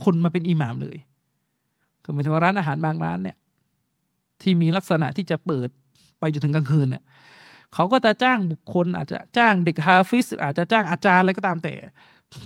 [0.03, 0.97] คนมาเป็นอิหม่ามเลย
[2.03, 3.37] คือหมายถึงว่าร้านอาหารบางร้านเนี่ย
[4.41, 5.69] ที่มีลักษณะที่จะเปิด
[6.19, 7.03] ไปจนถึงกลางคืนเนี่ย
[7.73, 11.73] เขาก็จะจ้างบุคคล อาจจะจ้างเด็กฮาฟิสอาจจะจ้างอาจารย์อะไรก็ตามแต่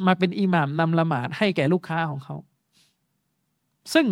[0.05, 2.35] มาเป็นอิหม่ามนำละหมาดให้แก่ลูกค้าของเขา
[3.93, 4.07] ซึ่ง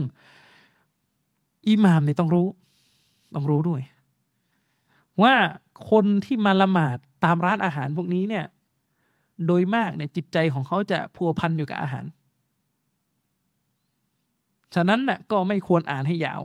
[1.67, 2.47] อิหม่ามเนี่ยต้องรู้
[3.35, 3.81] ต้องรู้ด้วย
[5.21, 5.33] ว่า
[5.89, 8.45] คนที่มาละหมาดตามร้านอาหารพวกนี้เนี่ย
[9.47, 12.05] โดยมากเนี่ยจิตใจของเขาจะพัวพันอยู่กับอาหาร
[14.75, 16.41] ฉะนั้นน่ะก็ไม่ควรอ่านให้ยาว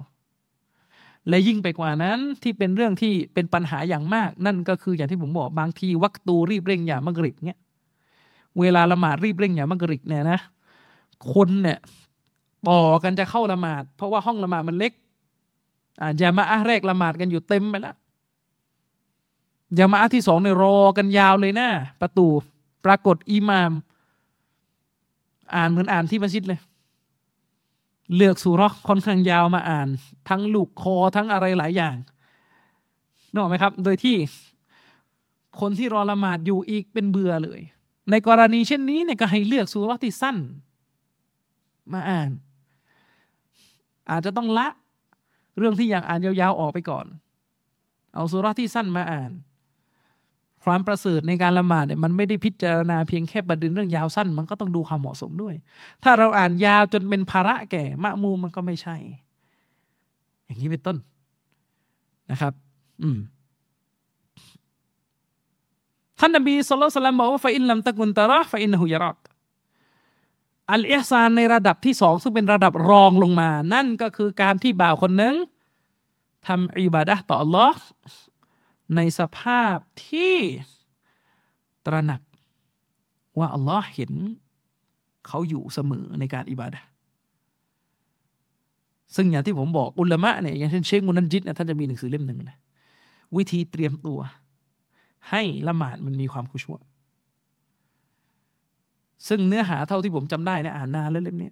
[1.28, 7.58] และยิ่งไปกว่านั้นที่เป็นเรื่องที่เป็นปัญหาอย่างมาก นั่นก็คืออย่างที่ผมบอกบางทีวักตูรีบเร่งอย่างมักริบเนี่ย
[8.60, 10.40] เวลาละหมาดรีบเร่งอย่างมักริบเนี่ยนะ
[11.32, 11.78] คนเนี่ย
[12.70, 14.92] ต่อกันจะเข้าละหมาด เพราะว่าห้องละหมาดมันเล็ก
[16.00, 17.96] อ่ายามาอะแรกละหมาดกันอยู่เต็มไปแล้ว
[19.78, 21.68] ยามาอะที่สองเนี่ยรอกันยาวเลยนะ
[22.00, 22.26] ประตู
[22.84, 23.72] ปรากฏอิหมาม
[25.54, 26.60] อ่านเหมือนอ่านที่มัสยิดเลย
[28.16, 29.88] เลือกสุรอกค่อนข้างยาวมาอ่าน
[30.28, 31.96] ทั้งลูกคอทั้งอะไรหลายอย่าง
[33.30, 34.16] นึกออกไหมครับ โดยที่
[35.60, 37.60] คนที่รอละหมาดอยู่อีกเป็นเบื่อเลย
[38.10, 40.36] ในกรณีเช่นนี้เนี่ยก็ให้เลือกสุรอกที่สั้น
[41.92, 42.30] มาอ่าน
[44.10, 44.66] อาจจะต้องละ
[45.58, 47.06] เรื่องที่อยากอ่านยาวๆออกไปก่อน
[48.14, 49.30] เอาสุราที่สั้นมาอ่าน
[50.64, 55.54] ความประเสริฐในการละหมาดเนี่ยมันไม่ได้พิจารณาเพียงแค่ประเด็นเรื่องยาวสั้น มันก็ต้องดูความเหมาะสมด้วย
[56.02, 58.96] ถ้าเราอ่านยาวจนเป็นภาระแก่มะมูมันก็ไม่ใช่
[60.44, 60.96] อย่างนี้เป็นต้น
[62.30, 62.52] นะครับ
[63.02, 63.18] อืม
[66.18, 69.16] ท่านนบีสุลต่านบอกว่าฟาอินลัมตะกุนตะระฟาอินหุยรัก
[70.70, 75.34] อัลอิฮซานในระดับที่สองซึ่งเป็นระดับรองลงมา นั่นก็คือการที่บ่าวคนหนึ่ง
[76.46, 77.74] ทำอิบาดะต่อ Allah
[78.96, 79.76] ในสภาพ
[80.08, 80.36] ที่
[81.86, 82.22] ตระหนัก
[83.38, 84.12] ว่าอัลลอฮ์เห็น
[85.26, 86.80] เขาอยู่เสมอในการอิบาดะ
[89.14, 92.58] ซึ่งอย่างที่ผมบอกอุลามะเนี่ยอย่างเช่นเชคมุนันจิตนะท่านจะมีหนังสือเล่มหนึ่งนะ
[93.36, 94.18] วิธีเตรียมตัว
[95.30, 96.76] ให้ละหมาดมันมีความคุชว
[99.28, 101.50] ซึ่งเนื้อหาเท่าที่ผมจำได้นะอ่านนานแล้วเล่มนี้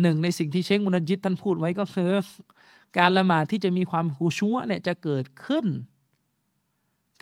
[0.00, 2.10] หนึ่งในสิ่งที่เชคมุนจิตท่านพูดไว้ก็คือ
[2.98, 5.66] การละหมาดที่จะมีความคุชัวเนี่ยจะเกิดขึ้น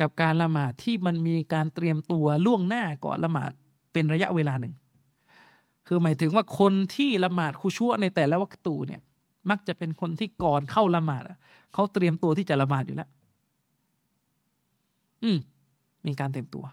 [0.01, 3.51] กับการละหมาดที่มันมีการเตรียมตัวล่วงหน้าก่อนละหมาด
[3.93, 4.75] เป็นระยะเวลาหนึ่ง
[5.87, 9.01] คือหมายถึงว่าคนที่ละหมาดคุชัวในแต่ละวัคตูเนี่ย
[9.51, 11.23] มักจะเป็นคนที่ก่อนเข้าละหมาด
[11.73, 13.09] เขาเตรียมตัวที่จะละหมาดอยู่แล้ว
[15.23, 15.39] อืม
[16.07, 16.65] มีการเตรียมตัว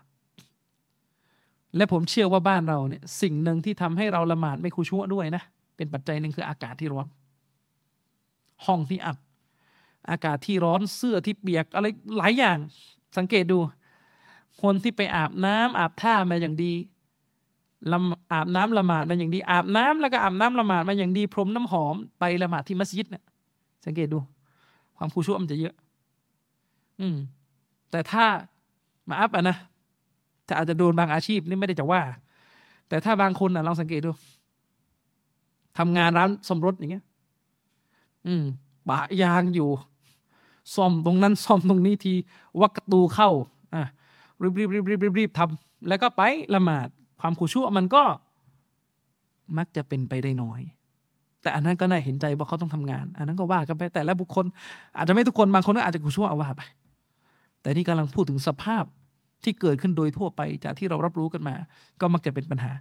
[1.76, 5.44] และผมเชื่อว่าบ้านเราเนี่ยสิ่งหนึ่งที่ทำให้เราละหมาดไม่คุชั่วด้วยนะ
[5.78, 7.08] เป็นปัจจัยหนึ่งคืออากาศที่ร้อน
[8.66, 9.18] ห้องที่อับ
[10.10, 11.86] อากาศที่ร้อนเสื้อที่เปียกอะไร
[12.18, 12.58] หลายอย่าง
[13.18, 13.58] สังเกตดู
[14.62, 16.74] คนที่ไปอาบน้ำอาบท่ามาอย่างดี
[17.92, 23.24] ลำอาบน้ำละหมาดมาอย่างดี อาบน้ำแล้วก็อาบน้ำละหมาดมาอย่างดีพรมน้ำหอมไปละหมาดที่มัสยิดเนี่ย
[23.86, 24.20] สังเกตดู
[24.98, 25.76] ความผู้ชั่วมันจะเยอะ
[27.00, 27.18] อืม
[27.92, 28.26] แต่ถ้า
[29.10, 29.58] มาอัพอะนะ
[30.50, 32.02] จะอาจจะโดนบางอาชีพนี่ไม่ได้จะว่า
[32.88, 34.12] แต่ถ้าบางคนอะลองสังเกตดู
[35.78, 37.04] ทำงานร้านสมรสอย่างเงี้ย
[38.28, 38.44] อืม
[38.90, 39.70] ปะยางอยู่
[40.76, 42.14] ซ่อมตรงนั้นซ่อมตรงนี้ที
[42.62, 43.30] วักตูเข้า
[43.76, 43.84] อะ
[44.42, 46.22] รีบรีบรีบรีบรีบรีบทำแล้วก็ไป
[46.56, 46.88] ละหมาด
[47.22, 48.04] ความขุชั่วมันก็
[49.58, 50.62] มักจะเป็นไปได้น้อย
[51.42, 54.46] แต่อันนั้นก็น่าเห็นใจว่าเขาต้องทำงาน อันนั้นก็ว่ากันไปแต่ละบุคคล
[54.98, 56.62] อาจจะไม่ทุกคนบางคนก็อาจจะขุชั่วเอาว่าไป
[57.62, 58.84] แต่นี่กำลังพูดถึงสภาพ
[59.44, 61.56] ที่เกิดขึ้นโดยทั่วไปจากที่เรารับรู้กันมา
[62.02, 62.72] ก็มักจะเป็นปัญหา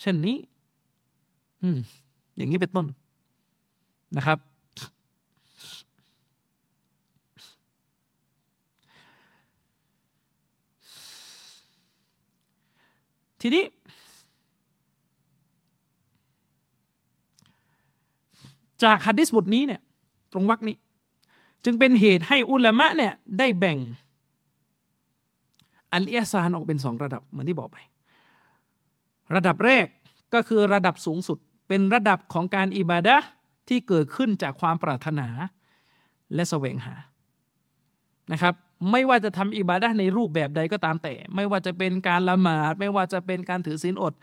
[0.00, 0.36] เช่นนี้
[1.62, 1.78] อืม
[2.36, 2.86] อย่างนี้เป็นต้น
[4.16, 4.38] นะครับ
[13.40, 13.64] ทีนี้
[18.82, 19.80] จากฮัดดิสบทนี้เนี่ย
[20.32, 20.76] ตรงวรรคนี้
[21.64, 23.78] จึงเป็นเหตุให้อุลามะเนี่ย ได้แบ่ง
[25.96, 27.78] อัลอิซานออกเป็นสองระดับเหมือนที่บอกไป
[29.34, 29.86] ระดับแรก
[30.34, 33.16] ก็คือระดับสูงสุดเป็นระดับของการอิบาดะ
[33.68, 35.28] ที่เกิดขึ้นจากความปรารถนา
[36.34, 36.94] และแสวงหา
[38.32, 38.54] นะครับ
[38.90, 44.14] ไม่ว่าจะทำอิบาดะในรูปแบบใดก็ตามแต่ ไม่ว่าจะเป็นการละหมาด ไม่ว่าจะเป็นการถือศีลอด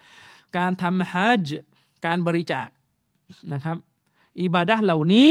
[0.57, 1.65] การทำฮัจจ์
[2.05, 2.67] การบริจาค
[3.53, 3.77] นะครับ
[4.41, 5.29] อิบาดะเหล่านี้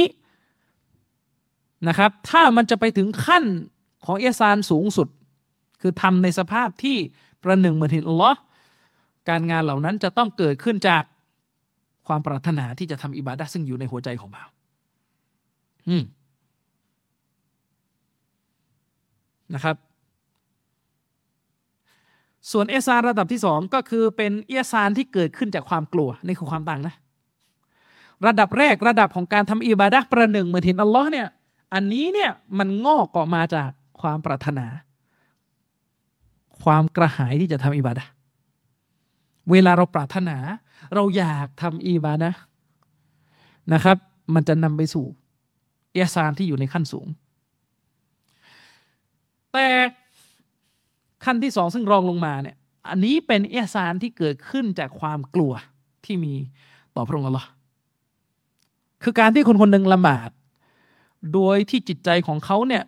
[1.89, 3.44] นะครับ ถ้ามันจะไปถึงขั้น
[4.06, 5.09] ของเอซานสูงสุด
[5.82, 6.96] คือทำในสภาพที่
[7.42, 8.38] ประหนึ่งเหมือนเห็นอัลลอฮ์
[9.28, 11.02] การงานเหล่านั้นจะต้องเกิดขึ้นจาก
[12.06, 14.44] ความปรารถนาที่จะทำอิบาดะซึ่งอยู่ในหัวใจของเรา
[15.88, 16.04] อืม
[19.54, 19.76] นะครับ
[22.50, 26.94] ส่วนเอซานระดับที่สองก็คือเป็นเอซานที่เกิดขึ้นจากความกลัวนี่คือความต่างนะ
[28.26, 31.28] ระดับแรกระดับของการทำอิบาดะประหนึ่งเหมือนเห็นอัลลอฮ์เนี่ย
[31.74, 34.66] อันนี้เนี่ยมันงอกออกมาจากความปรารถนา
[36.62, 38.05] ความกระหายที่จะทำอิบาดะ
[39.51, 40.36] เวลาเราปรารถนา
[40.94, 42.30] เราอยากทำอีบานะ
[43.72, 43.97] นะครับ
[44.34, 45.06] มันจะนำไปสู่
[45.93, 47.06] เอซานที่อยู่ในขั้นสูง
[49.52, 49.66] แต่
[51.24, 52.56] ขั้นที่สองซึ่งรองลงมาเนี่ย
[52.89, 55.52] อันนี้เป็นเอซานที่เกิดขึ้นจากความกลัว
[56.05, 56.34] ที่มี
[56.97, 57.48] ต่อพระองค์อัลลอฮ์
[59.02, 60.30] คือการที่คนคนหนึ่งละหมาด
[61.34, 62.82] โดยที่จิตใจของเขาเนี่ย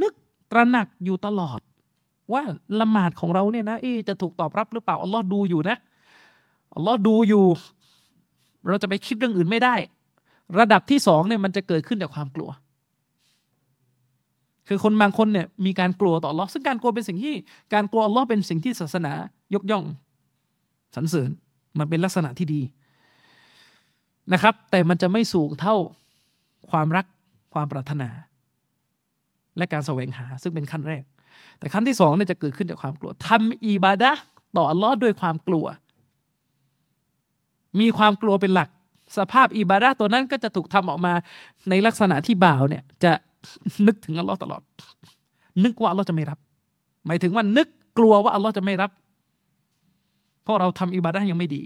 [0.00, 0.14] นึก
[0.50, 1.60] ตระหนักอยู่ตลอด
[2.34, 2.42] ว่า
[2.80, 3.78] ละหมาดของเราเนี่ยนะ
[4.08, 5.76] จะถูกตอบรับหรือเปล่าอัลลอฮ์ดูอยู่นะ
[6.74, 7.44] อัลลอฮ์ดูอยู่
[8.68, 9.74] เราจะไปคิดเรื่องอื่นไม่ได้
[10.58, 12.50] ระดับที่สองเนี่ยมันจะเกิดขึ้นจากความกลัว
[14.68, 17.34] คือคนบางคนเนี่ยมีการกลัวต่ออัลลอฮ์ซึ่งการกลัวเป็นสิ่งที่
[17.74, 19.12] การกลัวอัลลอฮ์เป็นสิ่งที่ศาสนา
[19.54, 19.84] ยกย่อง
[20.94, 21.30] สรรเสริญ
[21.78, 22.62] มันเป็นลักษณะที่ดี
[24.32, 25.76] นะครับ แต่มันจะไม่สูงเท่า
[26.70, 27.06] ความรัก
[27.54, 28.08] ความปรารถนา
[29.56, 31.02] และการแสวงหาซึ่งเป็นขั้นแรก
[31.58, 34.10] แต่ขั้นที่สองเนี่ยจะเกิดขึ้นจากความกลัวทำอิบาดะ
[34.56, 35.66] ต่ออัลลอฮ์ด้วยความกลัว
[37.80, 38.68] มีความกลัวเป็นหลัก
[39.18, 41.12] สภาพอิบาดะตัวนั้นก็จะถูกทำออกมา
[41.68, 43.12] ในลักษณะที่บ่าวเนี่ยจะ
[43.86, 44.62] นึกถึงอัลลอฮ์ตลอด
[45.64, 46.38] นึกว่าอัลลอฮ์จะไม่รับ
[47.06, 47.68] หมายถึงว่านึก
[47.98, 48.90] กลัวว่าอัลลอฮ์จะไม่รับ
[50.42, 51.62] เพราะเราทำอิบาดะยังไม่ดี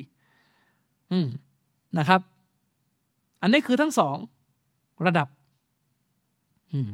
[1.12, 1.26] อืม
[1.98, 2.20] นะครับ
[3.43, 4.16] อันนี้คือทั้งสอง
[5.06, 5.28] ระดับ
[6.72, 6.88] อืม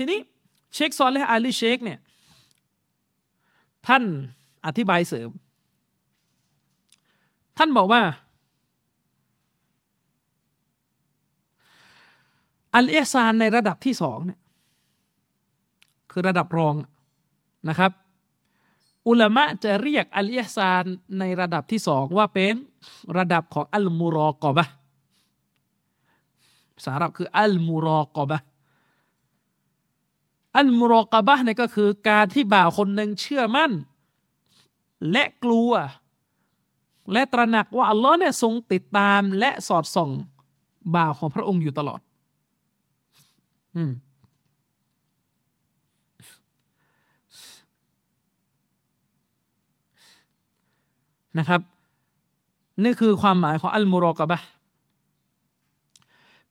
[0.00, 0.20] ทีนี้
[0.74, 1.98] เชคซอนและอาลีเชคเนี่ย
[3.86, 4.02] ท่าน
[4.66, 5.30] อธิบายเสริม
[7.58, 8.02] ท่านบอกว่า
[12.74, 14.40] อัลเอซานในระดับที่สองเนี่ย
[16.10, 16.74] คือระดับรอง
[17.68, 17.92] นะครับ
[19.08, 20.84] อุลามะจะเรียกอัลเอซาน
[21.18, 22.54] ในระดับที่สองว่าเป็น
[23.18, 24.64] ระดับของอัลมูรอกอบะ
[26.84, 28.38] สารับคืออัลมูรอกอบะ
[30.58, 33.72] อัลมุรอกะบะเนี่ยก็คือการที่บ่าวคนหนึ่งเชื่อมั่น
[35.10, 35.70] และกลัว
[37.12, 40.10] และตระหนักว่าอัลลอฮ์เนี่ยทรงติดตามและสอดส่อง
[40.94, 42.00] บ่าวของพระองค์อยู่ตลอด
[43.76, 43.92] อืม
[51.38, 51.60] นะครับ
[52.84, 54.38] นี่คือความหมายของอัลมุรอกะบะ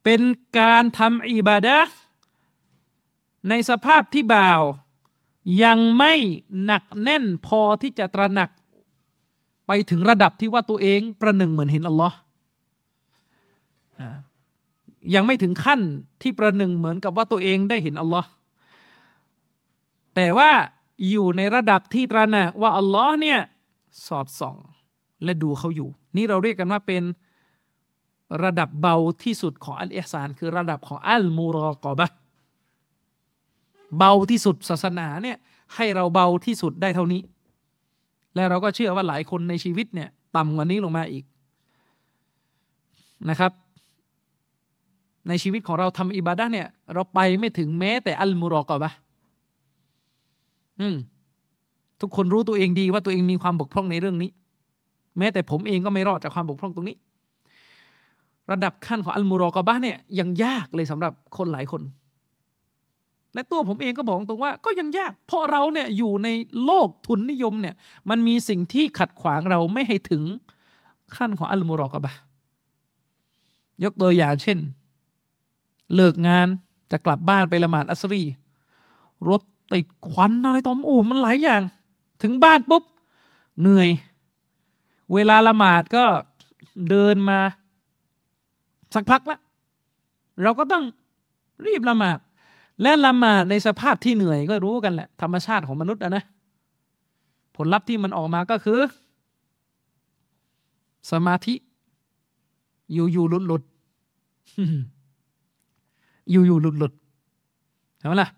[0.03, 0.21] เป็น
[0.59, 1.77] การทำอิบาดะ
[3.49, 4.61] ในสภาพที่บ่าว
[5.63, 6.13] ยังไม่
[6.65, 8.49] หนักแน่นพอที่จะตระหนัก
[9.67, 12.17] ไปถึงระดับที่ว่าตัวเองประหนึ่งเหมือนเห็นอัลลอฮ์
[15.13, 15.81] ยังไม่ถึงขั้น
[16.21, 18.29] ที่ประหนึ่งเหมือนกับว่าตัวเองได้เห็นอัลลอฮ์
[20.15, 20.51] แต่ว่า
[21.09, 23.39] อยู่ในระดับที่ตระหนักว่าอัลลอฮ์เนี่ย
[24.05, 24.57] สอดส่อง
[25.23, 27.03] และดูเขาอยู่ นี่เราเรียกกันว่าเป็น
[28.43, 32.07] ระดับเบาที่สุดของอัลเอซาน คือระดับของอัลมูรอกอบะ
[33.97, 35.37] เบาที่สุดศาสนาเนี่ย
[35.75, 37.21] ให้เราเบาที่สุดได้เท่านี้
[38.35, 41.23] และเราก็เชื่อว่าหลายคนในชีวิตเนี่ยต่ำกว่านี้ลงมาอีก
[43.29, 43.51] นะครับ
[45.27, 48.91] ในชีวิตของเราทำอิบาดะเนี่ย เราไปไม่ถึงแม้แต่อัลมุรอกอบะ
[50.79, 50.95] อืม
[52.01, 54.29] ทุกคนรู้ตัวเองดีว่าตัวเองมีความบกพร่องในเรื่องนี้
[55.17, 56.97] แม้แต่ผมเองก็ไม่รอดจากความบกพร่องตรงนี้
[58.51, 61.81] ระดับขั้นของอัลมุรอกอบะเนี่ยยังยากเลยสำหรับคนหลายคน
[63.37, 66.29] และตัวผมเองก็บอกตรงว่าก็ยังยาก เพราะเราเนี่ยอยู่ใน
[66.65, 67.75] โลกทุนนิยมเนี่ย
[68.09, 70.23] มันมีสิ่งที่ขัดขวางเราไม่ให้ถึง
[71.15, 72.13] ขั้นของอัลมุรอกะบะ
[73.83, 74.57] ยกตัวอย่างเช่น
[75.95, 76.47] เลิกงาน
[76.91, 78.23] จะกลับบ้านไปละหมาดอัสรี
[79.29, 79.41] รถ
[79.73, 81.61] ติดควันอะไรตอมอู่มันหลายอย่าง
[82.23, 82.83] ถึงบ้านปุ๊บ
[83.59, 83.89] เหนื่อย
[85.13, 86.03] เวลาละหมาดก็
[86.89, 87.39] เดินมา
[88.93, 89.39] สักพักละ
[90.43, 90.83] เราก็ต้อง
[91.65, 92.19] รีบละหมาด
[92.81, 96.23] และละหมาดในสภาพที่เหนื่อยก็รู้กันแหละ ธรรมชาติของมนุษย์นะนะ
[97.55, 98.79] ผลลัพธ์ที่มันออกมาก็คือ
[101.11, 101.53] สมาธิ
[102.93, 103.63] อยู่อยู่หลุดหลุด
[106.31, 106.93] อยู่อยู่หลุดหลุด
[107.99, 108.29] เห็นไหมล่ะ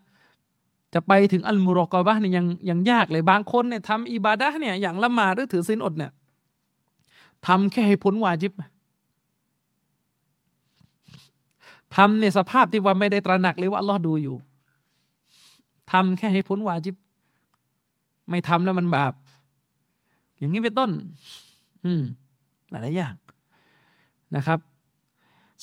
[0.94, 6.12] จะไปถึงอัลมุรอกอบะเนี่ยยังยังยากเลยบางคนเนี่ยทำอิบาดะเนี่ยอย่างละหมาดหรือถือศีลอดเนี่ย
[7.46, 8.52] ทำแค่ให้พ้นวาจิบ
[11.96, 14.36] ทำในสภาพที่ว่าไม่ได้ตระหนักเลยว่าอัลลอฮ์ดูอยู่
[15.92, 16.96] ทำแค่ให้พ้นวาจิบ
[18.30, 19.12] ไม่ทำแล้วมันบาป
[20.38, 20.90] อย่างนี้เป็นต้น
[21.84, 22.02] อืม
[22.70, 23.14] หลายอย่าง
[24.36, 24.58] นะครับ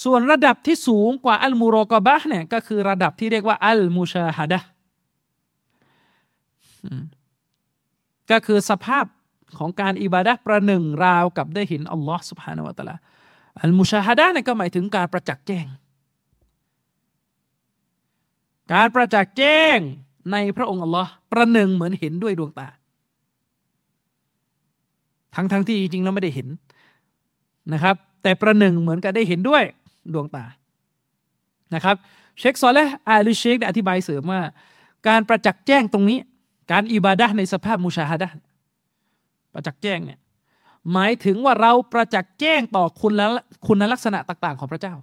[0.03, 4.59] ส่วนระดับที่สูงกว่าอัลมูโรกบะเนี่ย ก็คือระดับที่เรียกว่า อัลมูชาฮดะ
[8.31, 9.05] ก็คือสภาพ
[9.57, 12.95] ของการอิบาดะประหนึ่งราวกับได้เห็นอัลลอฮ์สุบฮานาวะตะลา
[13.61, 15.65] อัลมูชาฮดะเนี่ยก็หมายถึงการประจักษ์แจ้ง
[18.73, 19.77] การประจักษ์แจ้ง
[20.31, 22.67] ในพระองค์อัลลอฮ์ประหนึ่งเหมือนเห็นด้วยดวงตา
[25.35, 26.47] ทั้งทั้งที่จริงๆแล้วไม่ได้เห็น
[27.73, 29.63] นะครับ แต่ประหนึ่งเหมือนกับได้เห็นด้วย
[30.13, 30.45] ดวงตา
[31.75, 31.95] นะครับ
[32.39, 34.41] เชคซอลและอาลีเชคได้อธิบายเสริมว่า
[35.07, 36.19] การประจักษ์แจ้งตรงนี้
[36.71, 38.29] การอิบาดะในสภาพมุชาฮดะ
[39.53, 40.19] ประจักษ์แจ้งเนี่ย
[40.93, 43.25] หมายถึงว่าเราประจักษ์แจ้งต่อคุณและ
[43.67, 44.93] คุณลักษณะต่าง ๆ ของพระเจ้า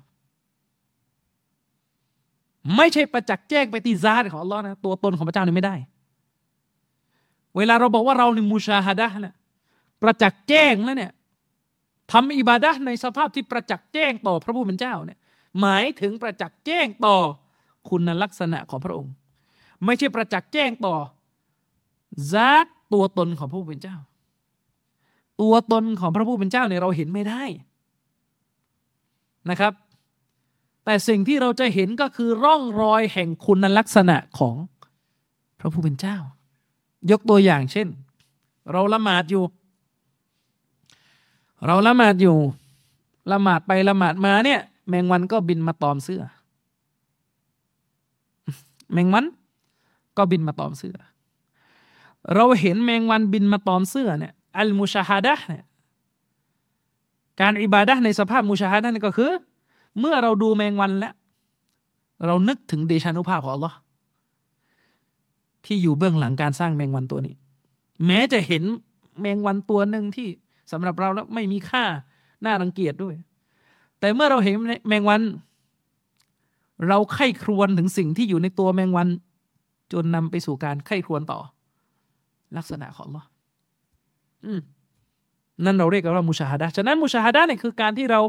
[2.77, 5.77] ไม่ใช่ประจักษ์แจ้งไปที่ซาตของอัลลอฮ์นะตัวตนของพระเจ้านี่ไม่ได้
[7.57, 9.35] เวลาเราบอกว่าเราในมูชาฮัดะนี่ย
[10.03, 11.12] ประจักษ์แจ้งแล้วเนี่ย
[12.12, 15.19] ทำอิบาดะในสภาพที่ประจักษ์แจ้งต่อพระผู้เป็นเจ้าเนี่ย
[15.61, 17.16] หมายถึงประจักษ์แจ้งต่อ
[17.89, 19.12] คุณลักษณะของพระองค์
[19.85, 20.97] ไม่ใช่ประจักษ์แจ้งต่อ
[22.32, 23.97] ซาตตัวตนของพระผู้เป็นเจ้า
[25.41, 27.43] ตัวตนของพระผู้เป็นเจ้าเนี่ยเราเห็นไม่ได้
[29.51, 29.73] นะครับ
[30.85, 34.55] แต่สิ่งที่เราจะเห็นก็คือร่องรอยแห่งคุณลักษณะของ
[35.59, 36.16] พระผู้เป็นเจ้า
[37.11, 37.89] ยกตัวอย่างเช่น
[38.73, 39.44] เราละหมาดอยู่
[41.66, 42.36] เราละหมาดอยู่
[43.32, 46.23] ละหมาดไปละหมาดมาเนี่ย แมงวันก็บินมาตอมเสื้อ
[48.93, 49.24] แมงวัน
[50.16, 50.97] ก็บินมาตอมเสื้อ
[52.35, 55.65] เราเห็นแมงวันบินมาตอมเสื้อเนี่ยอัลมุชาฮดะเนี่ย
[57.40, 59.32] การอิบาดะในสภาพมุชาฮดะนี่ก็คือ
[60.01, 61.15] เมื่อเราดูแมงวันแล้ว
[62.27, 63.77] เรานึกถึงเดชานุภาพของอัลลอฮ์
[65.65, 67.35] ที่อยู่เบื้องหลังการสร้างแมงวันตัวนี้
[68.07, 68.62] แม้จะเห็น
[69.21, 70.29] แมงวันตัวหนึ่งที่
[70.73, 71.85] สำหรับเราแล้วไม่มีค่า
[72.45, 73.15] น่ารังเกียจด้วย
[74.01, 74.55] แต่เมื่อเราเห็น
[74.89, 75.23] แมงวัน
[76.89, 79.09] เราไข้ครวญถึงสิ่งที่อยู่ในตัวแมงวัน
[79.93, 81.41] จนนำไปสู่การไข้ครวญต่อ
[82.57, 83.29] ลักษณะของอัลลอฮ์
[84.45, 84.61] อืม
[85.65, 88.21] นั่นเราเรียกกันว่ามุชาฮดะฉะนั้นมุชาฮดะเนี่ยคือการที่เรา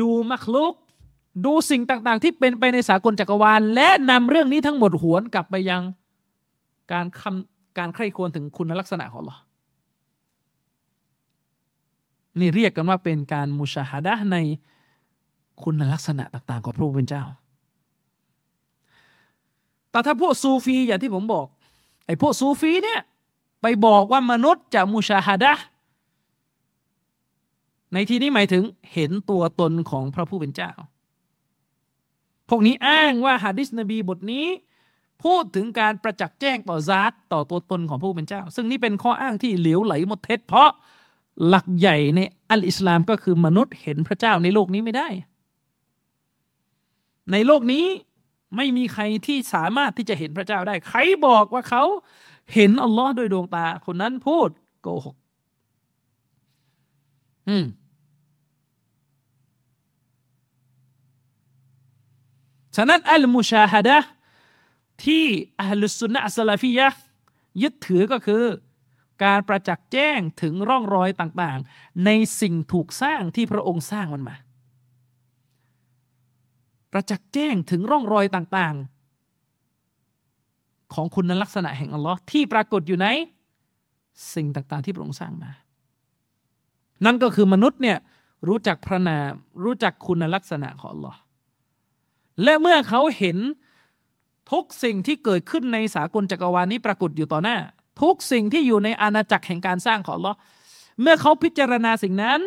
[0.00, 0.74] ดูมักลุก
[1.44, 5.82] ดูสิ่งต่างๆ ที่เป็นไปในสากลจักรวาล และนำเรื่องนี้ทั้งหมดหวนกลับไปยัง
[6.92, 9.36] การคำการใคร่ควรถึงคุณลักษณะของเรา
[12.38, 14.36] นี่เรียกกันว่าเป็นการมุชาฮดะใน
[15.62, 17.22] คุณลักษณะต่าง ๆ ของพระผู้เป็นเจ้า
[19.90, 21.46] แต่ถ้าพวกซูฟีอย่างที่ผมบอก
[22.06, 23.00] ไอ้พวกซูฟีเนี่ย
[23.62, 25.52] ไปบอกว่ามนุษย์จะมุชาฮดะ
[27.92, 30.72] ในที่นี้หมายถึงเห็นตัวตนของพระผู้เป็นเจ้า
[32.48, 34.46] พวกนี้อ้างว่าฮะดิษนบีบทนี้
[35.24, 40.70] พูดถึงการประจักษ์แจ้งต่อซาตต่อตัวตนของผู้เป็นเจ้า ซึ่งนี่เป็นข้ออ้างที่เหลวไหลหมดเท็จ เพราะ
[41.46, 42.20] หลักใหญ่ใน
[42.50, 45.08] อัลอิสลามก็คือมนุษย์เห็นพระเจ้าในโลกนี้ไม่ได้
[47.32, 47.84] ในโลกนี้
[48.56, 51.84] ไม่มีใครที่สามารถที่จะเห็นพระเจ้าได้ ใครบอกว่าเขา
[52.54, 54.48] เห็นอัลลอฮ์โดยดวงตา คนนั้นพูด
[54.82, 55.16] โกหก
[57.48, 57.64] อืม
[62.76, 63.98] ฉะนั้นอัลมุชาฮดะ
[65.04, 65.24] ที่
[65.60, 66.88] อัลลุสุนนะอัสลาฟียะ
[67.62, 68.44] ยึดถือก็คือ
[69.24, 74.36] การประจักษ์แจ้งถึงร่องรอยต่างๆ ในสิ่งถูกสร้างที่พระองค์สร้างมันมา
[76.92, 83.08] ประจักษ์แจ้งถึงร่องรอยต่างๆ ของคุณลักษณะแห่งอัลลอฮ์ที่ปรากฏอยู่ใน
[84.34, 85.50] สิ่งต่างๆ ที่พระองค์สร้างมา
[87.04, 87.98] นั่นก็คือมนุษย์เนี่ย
[88.48, 89.30] รู้จักพระนาม
[89.64, 91.18] รู้จักคุณลักษณะของอัลลอฮ์
[92.42, 93.38] และเมื่อเขาเห็น
[94.52, 97.56] ทุกสิ่งที่เกิดขึ้นในสากลจักรวาลนี้ปรากฏอยู่ต่อหน้า
[98.02, 100.32] ทุกสิ่งที่อยู่ในอาณาจักรแห่งการสร้างของเรา
[101.00, 102.40] เมื่อเขาพิจารณาสิ่งนั้น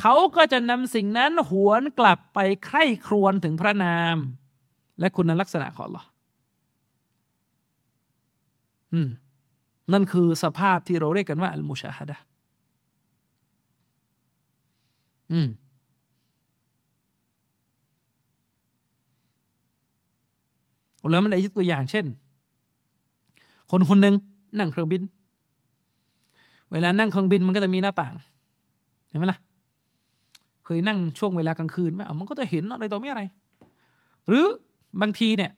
[0.00, 4.16] เขาก็จะนำสิ่งนั้นหวนกลับไปใคร่ครวญถึงพระนาม
[5.00, 6.02] และคุณลักษณะของเรา
[8.92, 9.08] อืม
[9.92, 12.16] นั่นคือสภาพที่เราเรียกกันว่าอัลมุชาฮดะ
[15.32, 15.48] อืม
[21.10, 22.06] แล้วมันได้ยกตัวอย่างเช่น
[23.70, 24.14] คนคนหนึ่ง
[24.58, 25.02] นั่งเครื่องบิน
[26.72, 28.14] เวลานั่งเครื่องบินมันก็จะมีหน้าต่าง
[29.08, 29.38] เห็นไหมล่ะ
[30.64, 33.22] เคยนั่งช่วงเวลากลางคืนไหมมันก็จะเห็นอะไรต่อไม่อะไร
[34.28, 34.46] หรือ
[35.00, 35.50] บางทีเนี่ย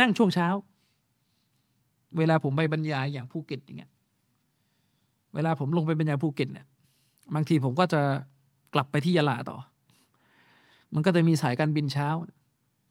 [0.00, 0.48] นั่งช่วงเช้า
[2.18, 3.90] เวลาผมไปบรรยายอย่างภูเก็ตอย่างเงี้ย
[5.34, 6.66] เวลาผมลงไปบรรยายภูเก็ตเนี่ย
[7.34, 8.00] บางทีผมก็จะ
[8.74, 9.56] กลับไปที่ยะลาต่อ
[10.94, 12.08] มันก็จะมีสายการบินเช้า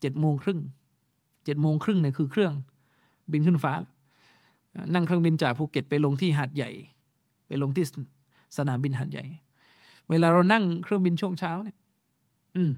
[0.02, 0.60] เจ็ดโมงครึ่ง
[1.50, 2.54] เจ็ดโมงครึ่งเนี่ยคือเครื่อง
[3.32, 3.74] บินขึ้นฟ้า
[4.94, 6.70] นั่งเครื่องบินจากภูเก็ตไปลงที่หาดใหญ่
[7.48, 7.86] ไปลงที่
[8.58, 9.24] สนามบินหาดใหญ่
[10.10, 11.78] เวลาเรานั่งเครื่องบินช่วงเช้าเนี่ย
[12.56, 12.72] อืม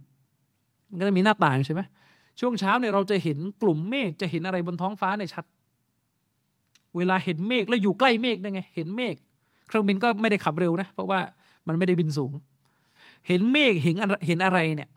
[0.89, 1.81] มันก็จะมีหน้าต่างใช่ไหม
[2.39, 5.45] ช่วงเช้าเนี่ยเราจะเห็นกลุ่มเมฆจะเห็นอะไรบนท้องฟ้าในชัด
[6.98, 9.15] เวลาเห็นเมฆแล้วอยู่ใกล้เมฆได้ไง เห็นเมฆ
[9.68, 11.19] เครื่องบินก็ไม่ได้ขับเร็วนะ เพราะว่า
[11.68, 12.31] มันไม่ได้บินสูง
[13.27, 13.95] เห็นเมฆเห็น
[14.27, 14.89] เห็นอะไรเนี่ย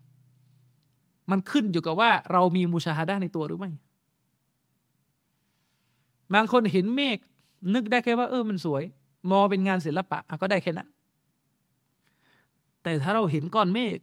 [1.31, 3.71] มันขึ้นอยู่กับว่าเรามีมุชาฮดะในตัวหรือไม่
[6.35, 7.19] บางคนเห็นเมฆ
[7.75, 8.83] นึกได้แค่ว่าเออมันสวย
[9.31, 10.89] มองเป็นงานศิลปะก็ได้แค่นั้น
[12.83, 13.99] แต่ถ้าเราเห็นก้อนเมฆ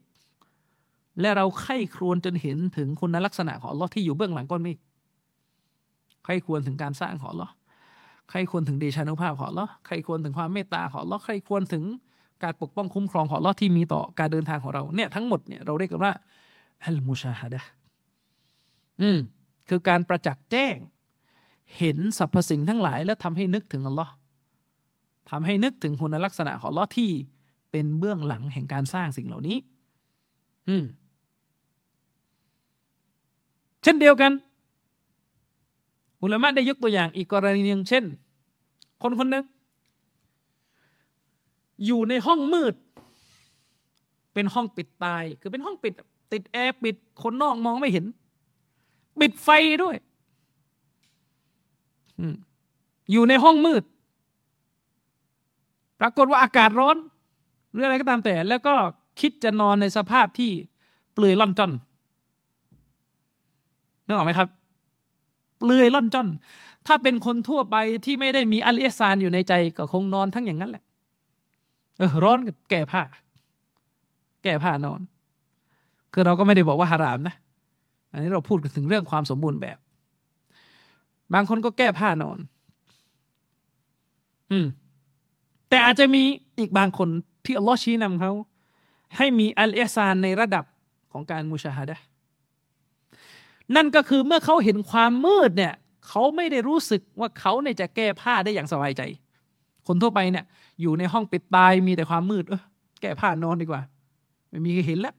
[1.22, 4.78] และเราไข้ครวญจนเห็นถึงคุณลักษณะของลอที่อยู่เบื้องหลังก้อนเมฆ
[6.26, 7.50] ไข้ควรถึงการสร้างของลอ
[8.30, 11.84] ใครควรถึงเดชานุภาพของลอใครควรถึงความเมตตาของลอใครควรถึง
[12.44, 16.14] การปกป้องคุ้มครองของลอที่มีต่อการเดินทางของเราเนี่ยทั้งหมดเนี่ยเราเรียกกันว่า
[16.86, 17.62] อัลมุชาฮดะ
[19.02, 19.20] อืม
[19.70, 20.76] คือการประจักษ์แจ้ง
[21.78, 24.14] เห็นสรรพสิ่งทั้งหลาย แล้วทำให้นึกถึงอัลลอฮ์
[25.30, 27.12] ทำให้นึกถึงคุณลักษณะของอัลลอฮ์ที่
[27.72, 29.58] เป็นเบื้องหลังแห่งการสร้างสิ่งเหล่านี้
[30.70, 30.84] อืม
[33.84, 34.32] เช่นเดียวกัน
[36.22, 38.04] อุลามะได้ยกตัวอย่างอีกกรณีหนึ่งเช่น
[39.02, 39.46] คนคนหนึ่ง
[41.86, 42.76] อยู่ในห้องมืด
[44.34, 45.94] เป็นห้องปิดตาย คือเป็นห้องปิด
[46.32, 48.06] ติดแอร์ปิดคนนอกมองไม่เห็น
[49.20, 49.50] ปิดไฟ
[49.84, 49.96] ด้วย
[53.12, 53.84] อยู่ในห้องมืด
[56.00, 56.98] ปรากฏว่าอากาศร้อน
[57.72, 58.74] หรืออะไรก็ตามแต่ แล้วก็
[59.20, 60.52] คิดจะนอนในสภาพที่
[61.14, 61.72] เปลือยล่อนจอน
[64.06, 64.50] นึกออกไหมครับ
[65.58, 66.28] เปลือยล่อนจอน
[66.88, 67.76] ถ้าเป็นคนทั่วไป
[68.06, 70.84] ที่ไม่ได้มีอัลเอซานอยู่ในใจ ก็คงนอนทั้งอย่างนั้นแหละ
[71.98, 73.02] เออร้อนก็แก้ผ้า
[74.44, 75.02] แก้ผ้านอน
[76.14, 77.36] คือเราก็ไม่ได้บอกว่าฮารามนะ
[78.12, 79.78] อันนี้เราพูดถึงเรื่องความสมบูรณ์แบบ
[81.34, 82.40] บางคนก็แก้ผ้านอน
[84.52, 84.66] อืม
[85.70, 86.24] แต่อาจจะมี
[86.60, 87.10] อีกบางคน
[87.46, 88.32] ที่อัลลอฮ์ชี้นำเขา
[89.18, 90.66] ให้มีอัลเอซานในระดับ
[91.12, 91.98] ของการมุชาฮดะ
[93.76, 95.74] นั่นก็คือเมื่อเขาเห็นความมืดเนี่ย
[96.08, 99.02] เขาไม่ได้รู้สึกว่าเขาเนี่ยจะแก้ผ้าได้อย่างสบายใจ
[99.88, 100.46] คนทั่วไปเนี่ย
[100.82, 102.62] อยู่ในห้องปิดตายมีแต่ความมืด เออ
[103.02, 103.82] แก้ผ้านอนดีกว่า
[104.50, 105.16] ไม่มีใครเห็นแล้ว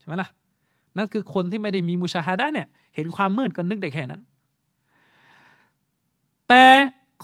[0.00, 0.28] ใช่ไหมล่ะ
[0.96, 4.20] นั่นคือคนที่ไม่ได้มีมุชาฮาดะเนี่ยเห็นความมืดก็นึกได้แค่นั้น
[6.48, 6.64] แต่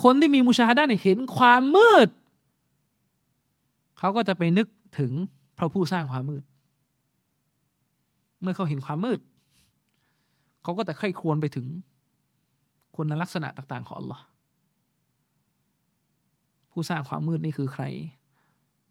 [0.03, 2.09] คนที่มีมุชาฮาดะเนี่ยเห็นความมืด
[3.99, 4.67] เขาก็จะไปนึก
[4.99, 5.13] ถึง
[5.59, 6.43] พระผู้สร้างความมืด
[8.41, 9.21] เมื่อเขาเห็นความมืด
[10.63, 11.67] เขาก็จะใคร่ควรไปถึง
[12.97, 14.21] คุณลักษณะต่าง ๆ ของ Allah
[16.71, 17.85] ผู้สร้างความมืดนี่คือใคร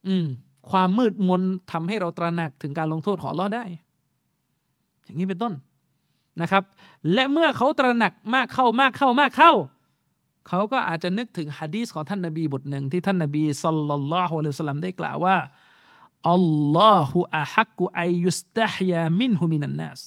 [0.07, 0.25] อืม
[0.69, 3.63] ความมืดมนทำให้เราตระหนักถึงการลงโทษของ Allah ได้
[5.03, 5.53] อย่างนี้เป็นต้น
[6.41, 6.63] นะครับ
[7.13, 9.53] และเมื่อเขาตระหนักมากเข้ามากเข้ามากเข้า
[10.47, 15.37] เขาก็อาจจะนึกถึงฮะดีษของท่านนบีบทหนึ่งที่ท่านนบีสัลลัลลอฮุอะลัยฮิสลามได้กล่าวว่า
[16.31, 16.45] อัล
[16.77, 19.99] ลอฮุอะฮักกุอายุสตะฮยามินฮุมินันนัส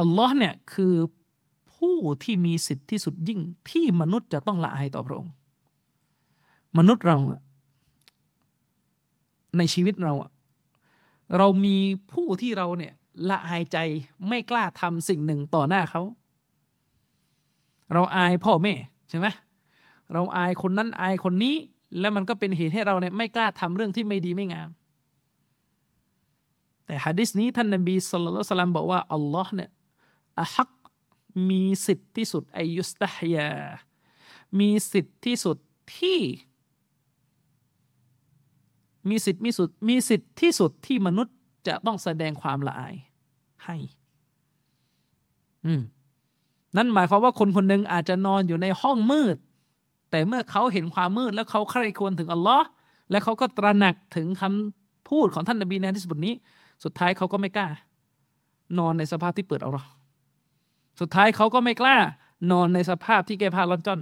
[0.00, 0.94] อัลลอฮ์เนี่ยคือ
[1.74, 5.32] ผู้ที่มีสิทธิที่สุดยิ่งที่มนุษย์จะต้องละอายต่อพระองค์
[6.78, 7.16] มนุษย์เรา
[9.58, 10.12] ในชีวิตเรา
[11.36, 11.76] เรามี
[12.12, 12.92] ผู้ที่เราเนี่ย
[13.28, 13.78] ละอายใจ
[14.28, 16.02] ไม่กล้าทำสิ่งหนึ่งต่อหน้าเขา
[17.92, 18.74] เราอายพ่อแม่
[19.08, 19.26] ใช่ไหม
[20.12, 21.56] เราอายคนนั้นอายคนนี้
[22.00, 24.68] แล้วมันก็เป็นเหตุให้เราเนี่ยไม่กล้าทำเรื่องที่ไม่ดีไม่งาม
[26.86, 29.70] แต่ฮะดิษนี้ท่านนบีสุลต่านบอกว่าอัลลอฮ์เนี่ย
[30.40, 30.70] อะฮัก
[31.48, 33.50] มีสิทธิ์ที่สุดอายุสตายา
[34.58, 35.56] มีสิทธิ์ที่สุด
[35.98, 36.18] ที่
[39.10, 41.34] มีสิทธิ์มีสุดมีสิทธิ์ที่สุดที่มนุษย์
[41.68, 42.94] จะต้องแสดงความละอาย
[43.64, 43.76] ให้
[45.66, 45.82] อืม
[46.76, 49.36] นั่นหมายความว่าคนคนหนึ่งอาจจะนอนอยู่ในห้องมืด
[50.10, 52.66] แต่เมื่อเขาเห็นความมืดแล้วเขาใคร่ควรถึงอัลลอฮ์
[53.10, 56.34] และเขาก็ตระหนักถึงคำพูดของท่านนบีในที่สุดนี้
[56.84, 57.68] สุดท้ายเขาก็ไม่กล้า
[58.78, 59.84] นอนในสภาพที่เปิดเอาหรอ
[61.00, 61.96] สุดท้ายเขาก็ไม่กล้า
[62.50, 64.00] นอนในสภาพที่แก้ผ้าร้อนจน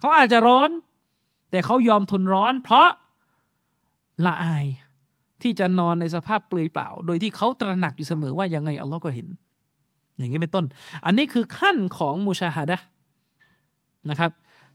[0.00, 0.70] เขาอาจจะร้อน
[1.50, 2.88] แต่เขายอมทนร้อน เพราะ
[4.26, 4.66] ละอาย
[5.42, 9.28] ที่จะนอนในสภาพเปลือยเปล่า โดยที่เขาตระหนักอยู่เสมอว่ายังไงอัลลอฮ์ก็เห็น
[10.18, 10.64] อย่างนี้เป็นต้น
[11.04, 12.78] อันนี้คือขั้นของมุชาฮัดะ
[14.10, 14.30] นะครับ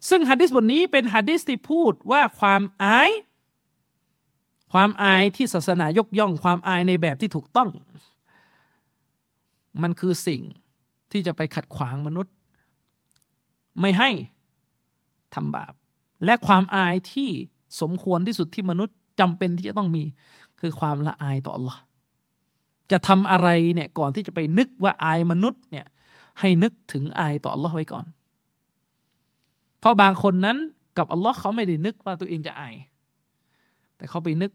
[0.09, 3.11] ซึ่งฮะดิษบทนี้เป็นฮะดิษที่พูดว่าความอาย
[4.73, 7.69] ความอายที่ศาสนายกย่องความอายในแบบที่ถูกต้อง
[9.81, 10.41] มันคือสิ่ง
[11.11, 12.33] ที่จะไปขัดขวางมนุษย์
[13.81, 14.09] ไม่ให้
[15.33, 15.73] ทำบาป
[16.25, 17.29] และความอายที่
[17.81, 20.03] สมควรที่สุดที่มนุษย์ จำเป็นที่จะต้องมี
[20.59, 21.77] คือความละอายต่อ Allah
[22.91, 25.85] จะทำอะไรเนี่ยก่อนที่จะไปนึกว่าอายมนุษย์เนี่ย
[26.39, 28.05] ให้นึกถึงอายต่อ Allah ไว้ก่อน
[29.79, 30.57] เพราะบางคนนั้น
[30.97, 32.75] กับอัลลอฮ์เขาไม่ได้นึกว่าตัวเองจะอาย
[33.97, 34.51] แต่เขาไปนึก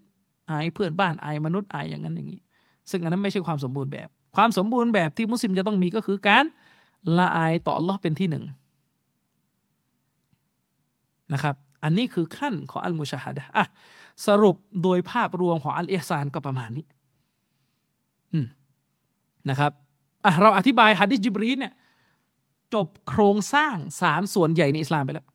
[0.50, 2.40] อายเพื่อนบ้านอายมนุษย์อายอย่างนั้นอย่างนี้
[2.90, 6.44] ซึ่งอันนั้นไม่ใช่ความสมบูรณ์แบบ ความสมบูรณ์แบบที่มุสลิมจะต้องมีก็คือการ
[7.18, 8.44] ละอายต่อ Allah เป็นที่หนึ่ง
[11.32, 13.64] นะครับ อันนี้คือขั้นของอัลมุชาฮัดะอะ
[14.26, 16.86] สรุปโดยภาพรวมของอัลเอซานก็ประมาณนี้
[19.50, 19.72] นะครับ
[20.24, 21.72] อะเราอธิบายฮะดิจิบรีเนี่ย
[22.74, 25.26] จบโครงสร้างสามส่วนใหญ่ในอิสลามไปแล้ว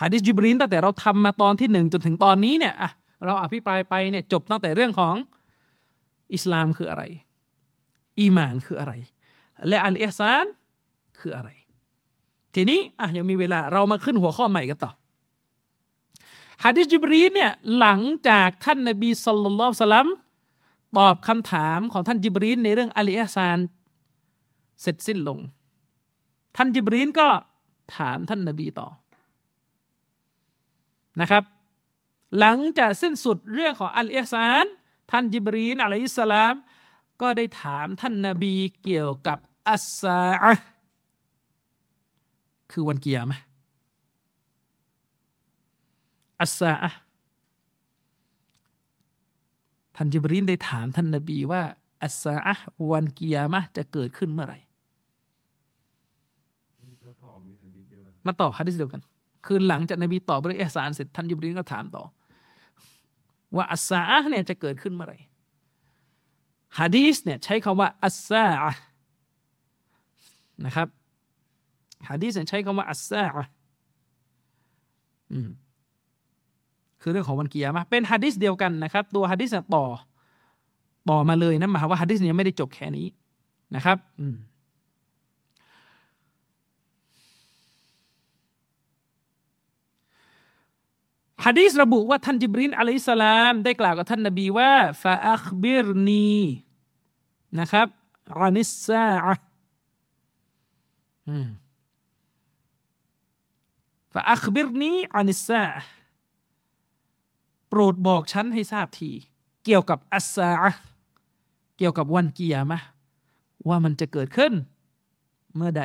[0.00, 2.90] ฮะดิจิบรีนตั้งแต่เราทำมาตอนที่หนึ่งจนถึงตอนนี้เนี่ยอะ
[3.24, 5.14] เราอภิปรายไปเนี่ยจบตั้งแต่เรื่องของ
[6.34, 7.02] อิสลามคืออะไร
[8.20, 8.92] อีมานคืออะไร
[9.68, 10.46] และอันเอซาน
[11.20, 11.50] คืออะไร
[12.54, 14.92] ทีนี้อะยังมีเวลาเรามาขึ้นหัวข้อใหม่กันต่อ
[16.62, 20.08] ฮะดิษจิบรีเนี่ยหลังจากท่านนบีสุลต่านสลัม
[20.96, 23.58] ตอบคำถามของท่านจิบรีนในเรื่องอัลเอซาน
[24.80, 25.38] เสร็จสิ้นลง
[26.56, 27.28] ท่านจิบรีนก็
[27.96, 28.88] ถามท่านนบีต่อ
[31.20, 31.42] นะครับ
[32.38, 34.64] หลังจากสิ้นสุดเรื่องของอัลเอซาน
[35.10, 36.54] ท่านจิบรีนอะลัยฮิสลาม
[37.20, 40.20] ก็ได้ถามท่านนาบีเกี่ยวกับอัสซา
[42.72, 43.34] คือวันเกียร์ไหม
[46.44, 46.72] อัสซา
[49.96, 51.62] ท่านจิบรีนได้ถามท่านนบีว่า
[52.02, 52.56] อัสซาะ
[52.90, 54.58] วันกิยามะจะเกิดขึ้นเมื่อไหร่
[58.26, 59.02] มาตอบฮะดิษเดียวกัน
[59.46, 62.04] คือหลังจากนบีตอบเรื่องอิสานเสร็จท่านจิบรีนก็ถามต่อ
[63.56, 65.18] ว่าอัสซาะเนี่ยจะเกิดขึ้นเมื่อไหร่
[66.78, 68.74] ฮะดีสเนี่ยใช้คำว่าอัสซาะ
[70.64, 70.88] นะครับ
[72.08, 73.46] ฮะดีสเนี่ยใช้คำว่าอัสซาะ
[75.32, 75.50] อืม
[77.06, 79.84] คือเรื่องของวันกิยามะเป็นฮะดิษเดียวกันนะครับ ตัวฮะดิษต่อ
[81.10, 83.06] ต่อมาเลยนะหมายว่าฮะดิษเนี่ยไม่ได้จบแค่นี้
[83.74, 84.36] นะครับอืม
[91.44, 94.72] ฮะดีษระบุว่าท่านจิบรินอะลัยสลาม ได้กล่าวกับท่านนบีว่า
[95.02, 96.34] ฟาอัคบิรนี
[97.58, 97.86] นะครับ
[98.40, 99.34] อานิสซาอะ
[104.12, 106.03] ฟาอัคบิรนีอานิสซาโป
[107.78, 109.10] รดบอกฉันให้ทราบที
[109.64, 110.70] เกี่ยวกับอัสซาอะ
[111.78, 112.78] เกี่ยวกับวันกิยามะ
[113.68, 114.52] ว่ามันจะเกิดขึ้น
[115.54, 115.84] เมื่อใด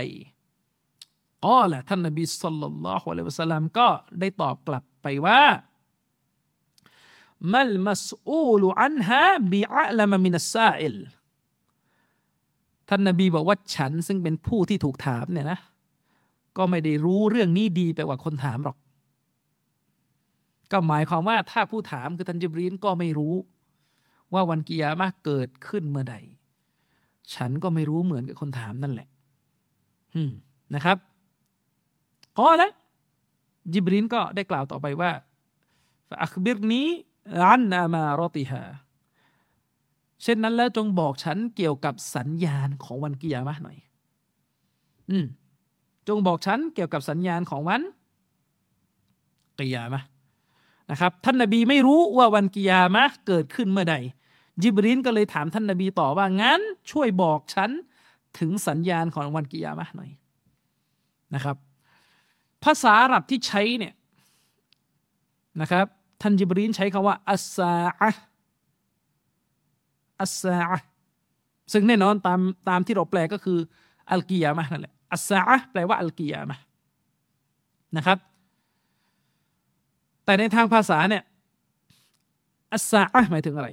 [1.43, 3.87] อ๋อแหละท่านนบีสุลต่านละฮ์อะลัยวะสัลลัมก็
[4.19, 5.41] ได้ตอบกลับไปว่า
[7.53, 10.95] มัลมัสอูลอันฮะบิอัลมมินัสซาอิล
[12.89, 15.59] ท่านนบีบอกว่าฉันซึ่งเป็นผู้ที่ถูกถามเนี่ยนะ
[16.57, 18.77] ก็ไม่ได้รู้เรื่องนี้ดีไปกว่าคนถามหรอก
[20.71, 23.35] ก็หมายความว่าถ้าผู้ถามคือท่านจิบรีนก็ไม่รู้
[24.33, 26.15] ว่าวันกิยามะเกิดขึ้นเมื่อใด
[27.35, 29.09] ฉันก็ไม่รู้เหมือนกับคนถามนั่นแหละ
[30.75, 30.97] นะครับ
[32.37, 32.71] ก็แล้ว
[33.73, 35.11] จิบรีนก็ได้กล่าวต่อไปว่า
[36.21, 36.87] อักบิรนี้
[37.41, 38.63] อันนามารอติฮา
[40.23, 43.77] เช่นนั้นแล้วจงบอกฉันเกี่ยวกับสัญญาณของวันกิยามะหน่อย
[45.09, 45.25] อืม
[46.07, 47.81] จงบอกฉันเกี่ยวกับสัญญาณของวัน
[49.59, 50.01] กิยามะ
[50.91, 53.95] นะครับท่านนบีไม่รู้ว่าวันกิยามะเกิดขึ้นเมื่อใด
[54.63, 56.59] ยิบรินก็เลยถามท่านนบีต่อว่างั้น
[56.91, 57.69] ช่วยบอกฉัน
[58.39, 60.11] ถึงสัญญาณของวันกิยามะหน่อย
[61.35, 61.55] นะครับ
[62.63, 63.93] ภาษาอาหรับที่ใช้เนี่ย
[65.61, 65.85] นะครับ
[66.21, 68.11] ท่านยิบรินใช้คำว่าอัสซาอะ
[70.19, 70.57] อัสซา
[71.73, 72.39] ซึ่งแน่นอนตาม
[72.69, 73.59] ตามที่เราแปลก็คือ
[74.11, 75.39] อัลกิยามะนั่นแหละอัสซา
[75.71, 76.57] แปลว่าอัลกิยามะ
[77.97, 78.17] นะครับ
[80.29, 81.23] แต่ในทางภาษาเนี่ย
[82.73, 83.01] อัสซา
[83.31, 83.69] หมายถึงอะไร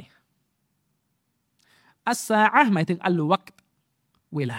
[2.09, 2.41] อัสซา
[2.75, 3.45] หมายถึงอัลวัก
[4.37, 4.59] เวลา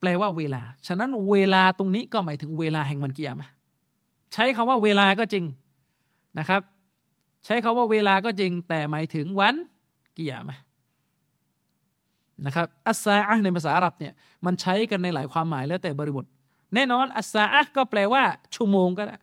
[0.00, 3.42] แปลว่าเวลา ฉะนั้นเวลาตรงนี้ก็หมายถึงเวลาแห่งวันกิยาม
[4.32, 5.44] ใช้คำว่าเวลาก็จริง
[6.38, 6.60] นะครับ
[7.44, 9.54] ใช้คาว่าเวลาก็จริง แต่หมายถึงวัน
[10.16, 10.50] กิยาม
[12.46, 14.12] นะครับอัสซาอะในภาษาอาหรับเนี่ย
[14.44, 16.26] มันใช้กันในหลายความหมายแล้วแต่บริบท
[16.74, 18.22] แน่นอนอัสซาอะก็แปลว่า
[18.54, 19.18] ชั่วโมงก็ได้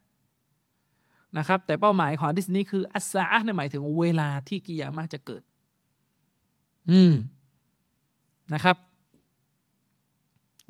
[1.38, 5.44] นะครับ แต่เป้าหมายของดิสนี้คืออัสซาอะในหมายถึงเวลาที่กิยามะจะเกิด
[6.92, 7.14] อืม
[8.54, 8.78] นะครับ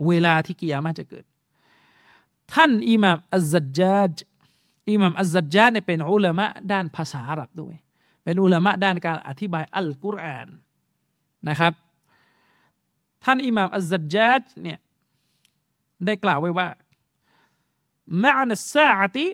[0.07, 1.25] เวลาที่กิยามะจะเกิด
[2.53, 4.17] ท่านอิหม่ามอัจจาจ
[4.89, 7.75] อิหมัมอัจจัดจเนี่ยเป็นอุลามะด้านภาษาอาหรับด้วย
[8.23, 10.47] เป็นอุลามะด้านการอธิบายอัลกุรอาน
[11.49, 11.73] นะครับ
[13.23, 14.15] ท่านอิหม่ามอัจจัดจ
[14.63, 14.79] เนี่ย
[16.05, 16.67] ได้กล่าวไว้ว่า
[18.23, 19.25] มานัสซาอติ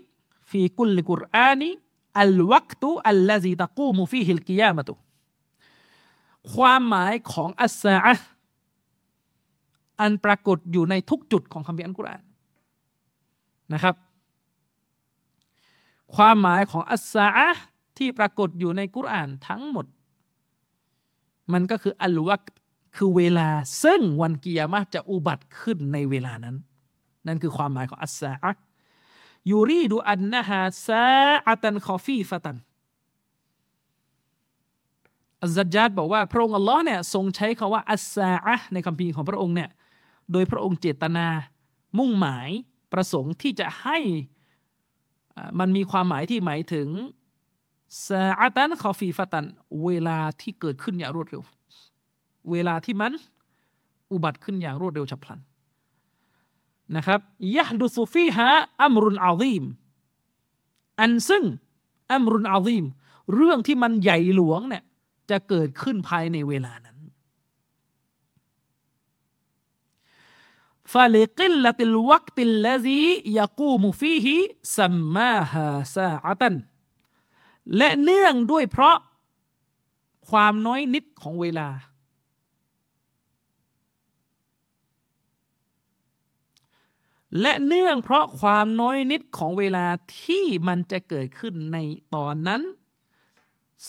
[0.49, 1.69] ฟีกุลกุรอานี
[2.19, 4.93] อัลวักตุอัลลาซีตะกูมุฟีฮิลกิยามะตุ
[6.53, 7.97] ความหมายของอัสซา
[10.01, 12.23] อันปรากฏอยู่ในทุกจุดของคัมภีร์อัลกุรอาน
[13.73, 13.95] นะครับ
[16.15, 17.27] ความหมายของอัสซา
[17.97, 19.85] ที่ปรากฏอยู่ในกุรอานทั้งหมด
[21.53, 22.47] มันก็คือالوقت
[22.97, 23.49] คือเวลา
[23.83, 26.55] ซึ่งวันกิยามะจะอุบัติขึ้นในเวลานั้น
[27.27, 32.57] นั่นคือความหมายของالساعة يريد أنها ساعة خفيفة
[35.43, 38.31] อัซซัจญาจบอกว่าพระองค์อัลลอฮ์เนี่ยทรงใช้คำว่า الساعة
[38.73, 39.69] ในคัมภีร์ของพระองค์เนี่ย
[40.31, 41.27] โดยพระองค์เจตนา
[41.97, 42.49] มุ่งหมาย
[42.93, 43.97] ประสงค์ที่จะให้
[45.59, 46.87] มันมีความหมายที่หมายถึง
[48.05, 49.45] ساعة خفيفة
[49.83, 51.43] เวลาที่เกิดขึ้นอย่างรวดเร็ว
[52.51, 53.13] เวลาที่มัน
[54.11, 55.39] อุบัติขึ้นอย่างรวดเร็วฉับพลัน
[56.95, 57.19] นะครับ
[57.55, 59.63] يحدث فيها أمر عظيم
[60.99, 61.43] อันซึ่ง
[62.11, 62.85] أمر عظيم
[63.33, 64.83] เรื่องที่มันใหญ่หลวงเนี่ย
[65.29, 66.97] จะเกิดขึ้นภายในเวลานั้น
[70.93, 73.07] ฟาลิกิลลติลวักติลลซี
[73.37, 74.35] ยากูมุฟีฮิ
[74.77, 76.55] สัมมาฮาซาอัตัน
[77.77, 78.97] และเนื่องด้วยเพราะ
[80.29, 81.67] ความน้อยนิดของเวลา
[87.41, 89.85] และเนื่องเพราะความน้อยนิดของเวลา
[90.21, 91.77] ที่มันจะเกิดขึ้นใน
[92.15, 92.61] ตอนนั้น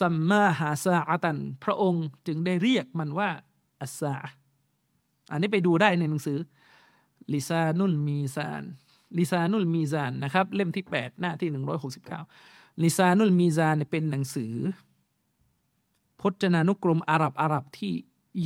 [0.00, 3.30] สัมมาหาซาอาตัน พระองค์จึงได้เรียกมันว่า
[3.80, 4.14] อัสซา
[5.30, 6.38] อันนี้ไปดูได้ในหนังสือ
[7.32, 8.62] ลิซานุลมีซาน
[9.18, 11.50] ลิซานุลมีซานนะครับ เล่มที่ 8 หน้าที่
[12.16, 14.54] 169 ลิซานุลมีซานเป็นหนังสือ
[16.20, 17.92] พจนานุกรมอาหรับอาหรับที่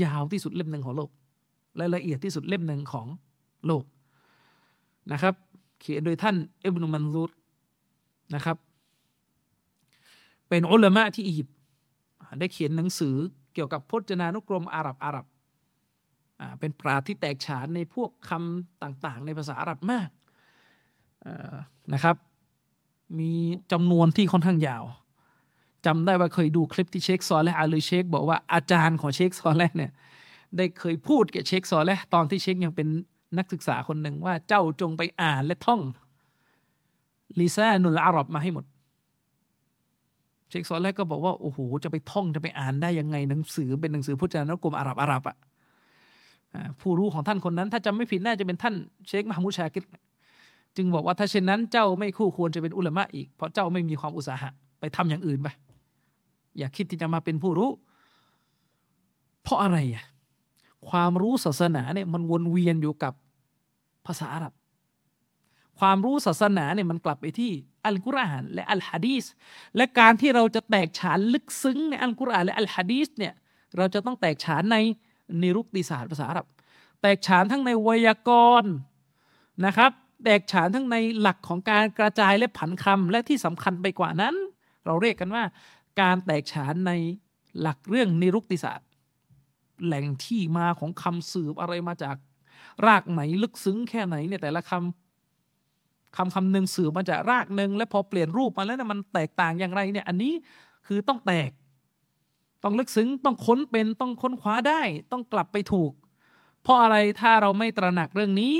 [0.02, 1.10] ยาวที่สุดเล่มหนึ่งของโลก
[1.76, 3.06] และละเอียดที่สุดเล่มหนึ่งของ
[3.66, 3.84] โลก
[5.12, 5.34] นะครับ
[5.80, 7.30] เขียนโดยท่านอิบนุมันซูร
[8.34, 8.56] นะครับ
[10.48, 11.56] เป็นอุลามะที่อียิปต์
[12.38, 13.14] ได้เขียนหนังสือ
[13.54, 15.26] เกี่ยวกับพจนานุกรมอาหรับอาหรับ
[16.60, 20.08] เป็นปราที่แตกฉานในพวกคำต่างๆ ในภาษาอาหรับมาก
[21.92, 22.16] นะครับ
[23.18, 23.32] มี
[23.72, 24.84] จำนวนที่ค่อนข้างยาว
[25.86, 29.92] จำได้ว่าเคยดูคลิปที่เชคซอลและอาลีเชค บอกว่าอาจารย์ของเชคซอลและเนี่ย
[30.56, 32.88] ได้เคยพูดกับเชคซอลและตอนที่เชคยังเป็น
[33.38, 35.80] นักศึกษาคนหนึ่งว่าเจ้าจงไปอ่านและท่อง
[37.38, 38.64] ลิซานุลอาหรับมาให้หมด
[40.48, 45.36] เชคซอลแรกก็บอกว่า โอ้โห จะไปท่องจะไปอ่านได้ยังไงหนังสือเป็นหนังสือพจนานุกรมอาหรับอาหรับอะ
[46.80, 48.74] ผู้รู้ของท่านคนนั้น ถ้าจำไม่ผิดน่าจะเป็นท่าน
[49.08, 49.84] เชคมหามุชากิด
[50.76, 54.50] จึงบอกว่าถ้าเช่นนั้นเจ้าไม่คู่ควรจะเป็นอุลามะอีก เพราะเจ้าไม่มีความอุตสาหะ
[54.80, 55.48] ไปทำอย่างอื่นไป
[56.58, 57.70] อย่าคิดที่จะมาเป็นผู้รู้
[59.42, 60.04] เพราะอะไรอะ
[60.90, 63.12] ความรู้ศาสนาเนี่ยมันวนเวียนอยู่กับ
[64.06, 64.52] ภาษาอาหรับ
[65.80, 67.50] ความรู้ศาสนาเนี่ยมันกลับไปที่
[67.86, 69.24] อัลกุรอานและอัลฮะดีส
[69.76, 73.34] และการที่เราจะแตกฉานลึกซึ้งในอัลกุรอานและอัลฮะดีสเนี่ย
[73.76, 74.76] เราจะต้องแตกฉานใน
[75.42, 76.46] นิรุกติศาสตร์ภาษาอาหรับ
[77.02, 78.30] แตกฉานทั้งในไวยาก
[78.62, 78.72] รณ์
[79.66, 79.90] นะครับ
[80.24, 84.34] แตกฉานทั้งในหลักของการกระจายและผันคำและที่สำคัญไปกว่านั้น
[84.86, 85.44] เราเรียกกันว่า
[86.00, 86.92] การแตกฉานใน
[87.60, 88.86] หลักเรื่องนิรุกติศาสตร์
[89.84, 92.16] แหล่งที่มาของคำสืบอะไรมาจาก
[92.86, 100.32] รากไหนลึกซึ้งแค่ไหนเนี่ยแต่ละคำคำคำหนึ่งสืบมาจากรากหนึ่งและพอเปลี่ยนรูปมาแล้วเนี่ยมันแตกต่างอย่างไรเนี่ยอันนี้
[100.86, 101.50] คือต้องแตก
[102.62, 104.80] ต้องลึกซึ้งต้องค้นเป็นต้องค้นคว้าได้
[105.12, 105.92] ต้องกลับไปถูก
[106.62, 108.56] เพราะอะไรถ้าเราไม่ตระหนักเรื่องนี้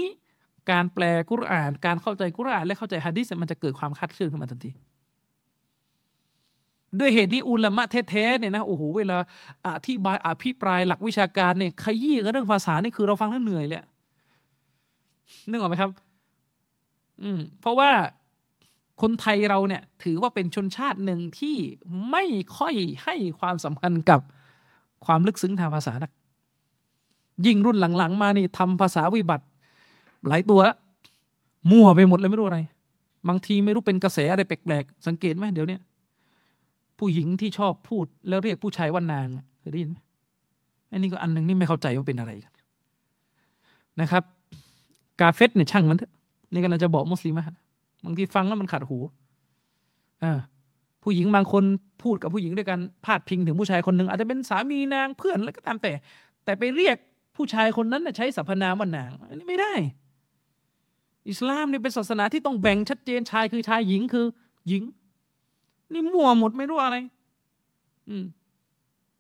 [0.71, 4.71] การแปลกุรอาน การเข้าใจกุรอาน และเข้าใจฮะดิษมันจะเกิดความคาดเคลื่อนขึ้นมาทันที
[6.99, 9.17] ด้วยเหตุที่อุลามะแท้ๆเนี่ยนะโอ้โหเวลา
[9.67, 13.81] อธิบายอภิปรายหลักวิชาการเนี่ยขยี้กับเรื่องภาษานี่คือเราฟังแล้วเหนื่อยเลย
[15.51, 15.91] นึกออกไหมครับ
[17.23, 17.91] อืม เพราะว่า
[19.03, 21.57] คนไทยเราเนี่ย ถือว่าเป็นชนชาติหนึ่งที่
[22.11, 22.25] ไม่
[22.57, 22.75] ค่อย
[23.05, 24.21] ให้ความสำคัญกับ
[25.05, 26.13] ความลึกซึ้งทางภาษานัก
[27.47, 29.45] ยิ่งรุ่นหลังๆ มานี่ทำภาษาวิบัติ
[30.29, 30.77] หลายตัวแล้ว
[31.71, 32.61] มั่วไปหมดเลยไม่รู้อะไร
[33.29, 35.79] บางทีไม่รู้เป็นกระแสอะไรแปลกๆสังเกตไหมเดี๋ยวนี้
[37.05, 39.27] ผู้หญิงที่ชอบพูด แล้วเรียกผู้ชายว่านาง
[39.61, 39.99] เคยได้ยินไหม
[40.91, 42.33] อันนี้ก็อันหนึ่งนี่ไม่เข้าใจว่าเป็นอะไร
[44.01, 44.23] นะครับ
[45.21, 46.13] กาเฟตเนี่ยช่างมันเถอะ
[46.53, 47.45] นี่กำลังจะบอกมุสลิมะ
[48.05, 48.99] บางทีฟังแล้วมันขัดหู
[50.23, 50.33] อ่า
[51.03, 51.65] ผู้หญิงบางคน
[52.03, 55.93] พูดกับผู้หญิงด้วยกันพาดพิงถึงผู้ชายคนหนึ่งอาจจะเป็นสามีนางเพื่อนแล้วก็ตามแต่
[56.45, 56.97] แต่ไปเรียก
[57.37, 59.75] ผู้ชายคนนั้นใช้สรรพนามว่านาง อันนี้ไม่ได้
[61.29, 64.27] อิสลามเนี่ยเป็นศาสนาที่ต้องแบ่งชัดเจนชายคือชายหญิงคือ
[64.69, 64.83] หญิง
[65.93, 66.97] นี่มั่วหมดไม่รู้อะไร
[68.09, 68.25] อืม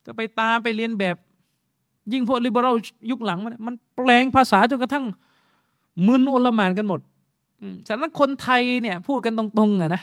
[0.07, 1.17] จะไปตามไปเรียนแบบ
[2.13, 2.77] ยิ่งพวกลิเบอรัล
[3.11, 5.05] ยุคหลัง มันมันแปลงภาษาจนกระทั่ง
[6.07, 7.01] มึนโอลมานกันหมด
[7.89, 10.03] ฉะนั้นคนไทยเนี่ย พูดกันตรงๆอะนะ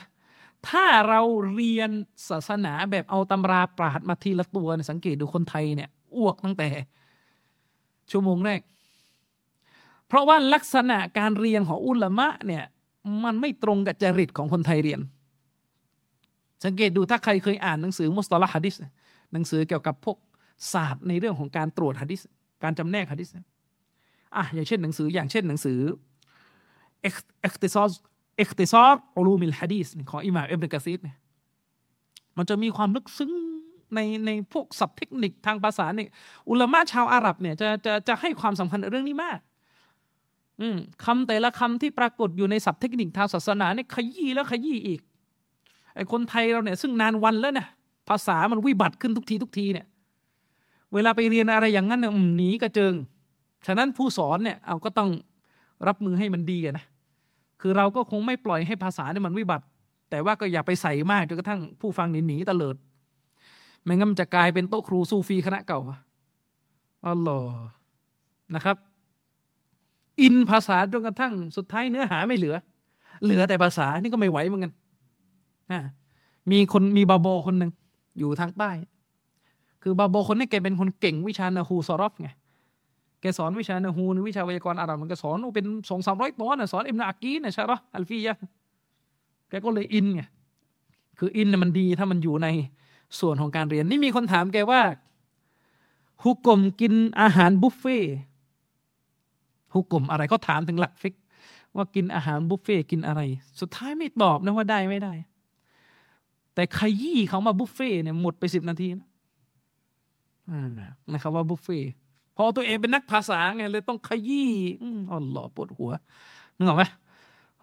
[0.69, 1.21] ถ้าเรา
[1.53, 1.89] เรียน
[2.29, 6.69] ศาสนาแบบเอาตำราปราดมาทีละตัวเนี่ยสังเกตดูคนไทยเนี่ยอ้วกตั้งแต่
[8.11, 8.61] ชั่วโมงแรก
[10.07, 12.63] เพราะว่าลักษณะการเรียนของอุลามะเนี่ย
[13.23, 14.99] มันไม่ตรงกับจริตของคนไทยเรียน
[16.65, 18.75] สังเกตดูถ้าใครเคยอ่านหนังสือมุสตาลฮะดิษ
[19.33, 20.17] หนังสือเกี่ยวกับพวก
[20.73, 22.21] ศาสตร์ในเรื่องของการตรวจฮะดิษ
[22.63, 23.29] การจำแนกฮะดิษ
[24.35, 25.79] อะอย่างเช่นหนังสืออย่างเช่นหนังสือ
[27.01, 27.91] اختصار
[28.37, 31.17] اختصار علوم الحديثของอิหม่ามอิบนุกะษีรเนี่ย
[32.37, 33.31] มันจะมีความลึกซึ้ง
[33.95, 36.09] ในในพวกศัพท์เทคนิคทางภาษาเนี่ย
[36.49, 39.39] อุลามะชาวอาหรับเนี่ยจะจะจะให้ความสำคัญเรื่องนี้มาก
[40.61, 45.01] อืมคำแต่ละคำที่ปรากฏอยู่ในศัพท์เทคนิคทางศาสนาเนี่ยขยี้แล้วขยี้อีก
[45.95, 47.67] ไอ้คนไทยเราเนี่ยซึ่งนานวันแล้วเนี่ย
[48.09, 49.85] ภาษามันวิบัติขึ้นทุกทีทุกทีเนี่ย
[50.93, 52.93] เวลาไปเรียนอะไรอย่างนั้นเนี่ยหนีกระเจิง
[53.67, 55.09] ฉะนั้นผู้สอนเนี่ยเอาก็ต้อง
[55.87, 56.85] รับมือให้มันดีนะ
[57.61, 59.65] คือเราก็คงไม่ปล่อยให้ภาษาเนี่ยมันวิบัติ
[60.09, 62.75] แต่ว่าก็อย่าไปใส่มากจนกระทั่งผู้ฟังหนีหนีตะเลิด
[63.83, 65.79] ไม่งั้นมันจะกลายเป็นโต๊ะครูซูฟีคณะเก่า
[67.07, 67.61] อัลลอฮ์
[68.55, 68.77] นะครับ
[70.21, 72.55] อินภาษาจนกระทั่งสุดท้ายเนื้อหาไม่เหลือ
[73.23, 74.73] เหลือแต่ภาษานี่ก็ไม่ไหวเหมือนกัน
[76.51, 77.71] มีคนมีบาโบคนหนึ่ง
[78.19, 78.71] อยู่ทางใต้
[79.83, 82.29] คือบาโบคนนี้แกเป็นคนเก่งวิชานะฮูซอรอฟไง
[83.21, 88.37] แกสอนวิชานะฮูวิชาไวยากรณ์อาหรับมันก็สอนเป็นสองสามร้อยตอนนะสอนอิบนุอะกีลนะใช่ปะอัลฟียะฮ์
[89.49, 90.21] แกก็เลยอินไง
[91.19, 92.47] คืออินมันดีถ้ามันอยู่ใน
[93.19, 94.81] ส่วนของการเรียน นี่มีคนถามแกว่า
[96.23, 97.97] ฮุก่มกินอาหารบุฟเฟ่ต์
[99.73, 101.15] ฮุก่มอะไรเขาถามถึงหลักฟิกฮ์
[101.75, 103.21] ว่ากินอาหารบุฟเฟ่ต์กินอะไร
[103.59, 105.13] สุดท้ายไม่ตอบนะว่าได้ไม่ได้
[106.59, 109.07] แต่ขยี้เขามาบุฟเฟ่เนี่ยหมดไปสิบนาทีนะ
[111.11, 111.79] นะครับว่าบุฟเฟ่
[112.35, 114.51] พอตัวเองเป็นนักภาษาไงเลยต้องขยี้
[115.11, 115.91] อัลลอฮ์ปวดหัว
[116.57, 116.83] นึกออกไหม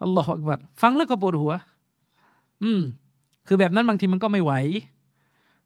[0.01, 1.51] อัลลอฮ์อักบัดฟังแล้วก็ปวดหัว
[2.63, 2.81] อืม
[3.47, 4.53] คือแบบนั้นบางทีมันก็ไม่ไหว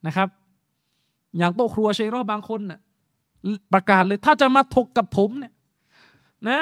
[0.06, 0.28] นะครับ
[1.38, 2.80] อย่างโต๊ะครัวเชยรอบางคนน่ะ
[3.74, 5.54] ประกาศเลย ถ้าจะมาถกกับผมเนี่ย
[6.50, 6.60] นะ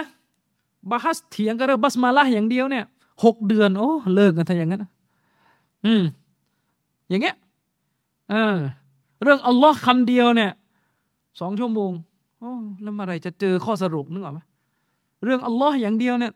[0.90, 2.86] บาฮัสเถียงกันเรื่องบัสมาลาอย่างเดียวเนี่ย
[3.24, 4.86] หกเดือน โอ้ เลิกกันถ้าอย่างนั้น
[5.86, 6.04] อืม
[7.10, 7.36] อย่างเงี้ย
[8.30, 8.58] เออ
[9.24, 10.52] เรื่องอัลลอฮ์คำเดียวเนี่ย
[11.40, 11.92] สองชั่วโมง
[12.40, 14.40] โอ้แล้วเมื่อไรจะเจอข้อสรุปนึกออกไหม
[15.24, 16.34] เรื่องอัลลอฮ์อย่างเดียวเนี่ย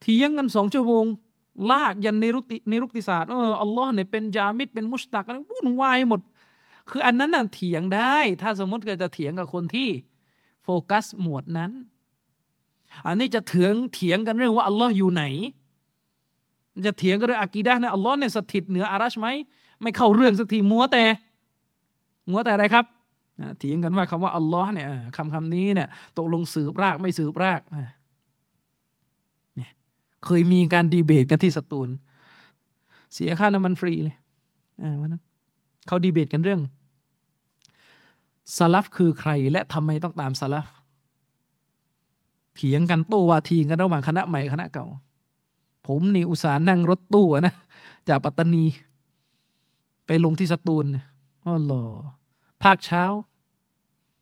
[0.00, 1.04] เถียงกันสองชั่วโมง
[1.70, 6.20] ลากยันในรุติในรุติศาสตร์เอออัลลอฮ์เนี่ยเป็นยามิดเป็นมุสตักอะไรวุ่นวายหมด
[6.90, 9.88] คืออันนั้นน่ะเถียงได้ ถ้าสมมติเกิดจะเถียงกับคนที่
[10.62, 11.70] โฟกัสหมวดนั้น
[13.06, 15.24] อันนี้จะเถียงเถียงกันเรื่องว่าอัลลอฮ์อยู่ไหน
[16.86, 19.26] จะเถียงกันเรื่องอากีดะนะอัลลอฮ์เนี่ยสถิตเหนืออารัชไหม
[19.84, 21.04] ไม่เข้าเรื่องสักทีมัวแต่
[22.30, 22.84] มัวแต่อะไรครับ
[23.58, 25.88] เถียงกันว่าคำว่าอัลลอฮ์เนี่ยคำคำนี้เนี่ย
[26.18, 27.60] ตกลงสืบรากไม่สืบราก
[29.56, 29.70] เนี่ย
[30.24, 31.88] เคยมีการดีเบตกันที่สตูล
[33.14, 34.16] เสียค่าน้ำมันฟรีเลย
[35.00, 35.22] วันนั้น
[35.86, 36.60] เขาดีเบตกันเรื่อง
[38.56, 40.66] ซาลฟคือใครและทำไมต้องตามซาลฟ
[42.54, 44.86] เถียงกันโต้วาทีกันระหว่างคณะใหม่คณะเก่า
[45.86, 47.54] ผมนี่อุตส่าห์นั่งรถตู้นะ
[48.08, 48.64] จากปัตตานี
[50.06, 50.86] ไปลงที่สตูล
[51.44, 51.84] อ๋อหรอ
[52.62, 53.04] ภาคเช้า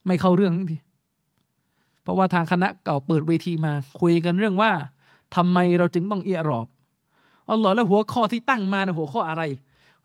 [0.07, 0.79] ไม่เข้าเรื่องที
[2.03, 4.73] เพราะว่าทางคณะเก่าเปิดเวทีมา คุยกันเรื่องว่า
[5.37, 6.67] ทำไมเราจึงต้องเอียรอบ
[7.49, 9.43] อ๋อหรอแล้วหัวข้อที่ตั้งมาในหัวข้ออะไร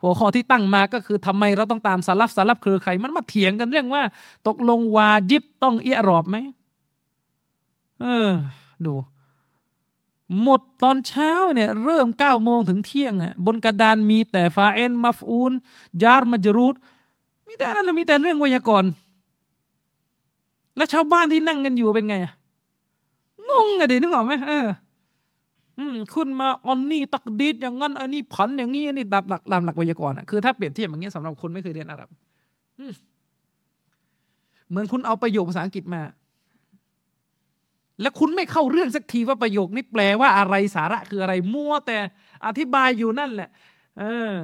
[0.01, 4.03] หัวข้อที่ตั้งมาก็คือทำไมเราต้องตามสารับสารับคือใคร มันมาเถียงกันเรื่องว่า
[4.47, 6.37] ตกลงวาจิบต้องเอียรอบไหม
[8.01, 8.29] เออ
[8.85, 8.93] ดู
[10.41, 15.51] หมดตอนเช้าเนี่ยเริ่มเก้าโมงถึงเที่ยงอะบนกระดานมีแต่ฟาเอนมัฟอูน
[16.03, 16.75] ยาร์มัจรูด
[17.47, 18.89] มีแต่นั้นมีแต่เรื่องไวยากรณ์
[20.77, 22.33] แล้วชาวบ้านที่นั่งกันอยู่เป็นไงอะ
[23.49, 24.67] งงอะเดี๋ยวนึกออกไหมเออ
[25.77, 32.09] อืมขึ้นมาออนนี่ตักดีดอย่างนั้นอันนี้ผันอย่างนี้อันนี้ตามหลักตามหลักไวยากรณ์อะคือถ้าเปรียบเทียบอย่างนี้สำหรับคนไม่เคยเรียนอาหรับ
[34.69, 36.01] เหมือนคุณเอาประโยคภาษาอังกฤษมา
[38.01, 41.97] แล้วคุณไม่เข้าเรื่องสักทีว่าประโยคนี้แปลว่าอะไรสาระคืออะไรมั่วแต่
[42.45, 43.49] อธิบายอยู่นั่นแหละ
[43.99, 44.03] เอ
[44.33, 44.35] อ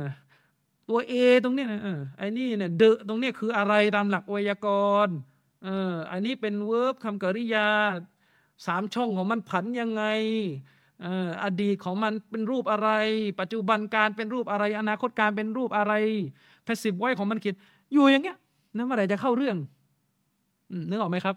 [0.89, 1.13] ตัวเอ
[1.43, 4.67] ตรงนี้นะเออไอ้นี่เนี่ยเดอตรงนี้คืออะไรตามหลักไวยาก
[5.05, 5.15] รณ์
[5.63, 7.67] เออ อันนี้เป็นเวิร์บคำกริยา
[8.65, 10.03] สามช่องของมันผันยังไง
[11.05, 12.89] อออดีตของมันเป็นรูปอะไร
[13.39, 15.93] ปัจจุบันการเป็นรูปอะไร อนาคตการเป็นรูปอะไร
[16.63, 17.53] แพสซีฟไว้ของมันคิด
[17.93, 18.37] อยู่อย่างเงี้ย
[18.75, 19.57] นั่นเมื่อไหร่จะเข้าเรื่อง
[20.89, 21.35] นึกออกไหมครับ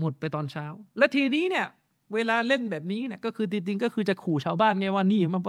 [0.00, 0.66] หมดไปตอนเช้า
[0.98, 1.66] และทีนี้เนี่ย
[2.14, 5.42] เวลาเล่นแบบนี้เนี่ยก็คือจริงๆก็คือจะขู่ชาวบ้านไงว่านี่มัน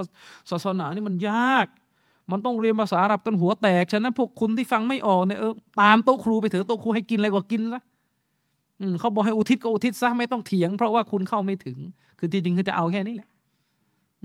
[0.52, 1.68] ศาสนานี่มันยาก
[2.32, 7.82] มันต้องเรียนภาษาอาหรับกันหัวแตกฉะนั้นพวกคุณที่ฟังไม่ออกเนี่ยเออตามโต๊ะครูไปเถอะโต๊ะครูให้กินอะไรก็กินละ
[9.00, 11.78] เขาบอกให้อุทิศก็อุทิศซะไม่ต้องเถียง เพราะว่าคุณเข้าไม่ถึง
[12.20, 13.30] คือจริงคือจะเอาแค่นี้แหละ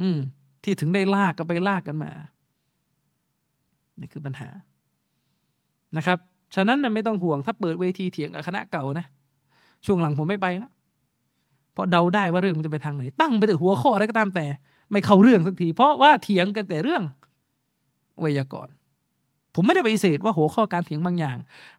[0.01, 0.19] อืม
[0.65, 2.11] ที่ถึงได้ลากก็ไปลากกันมา
[4.01, 4.49] นี่คือปัญหา
[5.97, 6.19] นะครับ
[6.55, 9.07] ฉะนั้นไม่ต้องห่วงถ้าเปิดเวทีเถียงกับคณะเก่านะ
[9.87, 10.73] ช่วงหลังผมไม่ไปแล้ว
[11.73, 14.47] เพราะเดาได้ว่าเรื่องมันจะไปทางไหน ตั้งไปแต่หัวข้ออะไรก็ตามแต่
[14.91, 17.03] ไม่เข้าเรื่องสักที เพราะว่าเถียงกันแต่เรื่อง
[18.21, 18.73] ไวยากรณ์
[19.55, 21.37] ผมไม่ได้ปฏิเสธว่าหัวข้อการเถียงบางอย่าง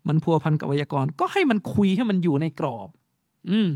[0.07, 2.89] มันพัวพันกับไวยากรณ์ก็ให้มันคุยให้มันอยู่ในกรอบ
[3.49, 3.69] อืม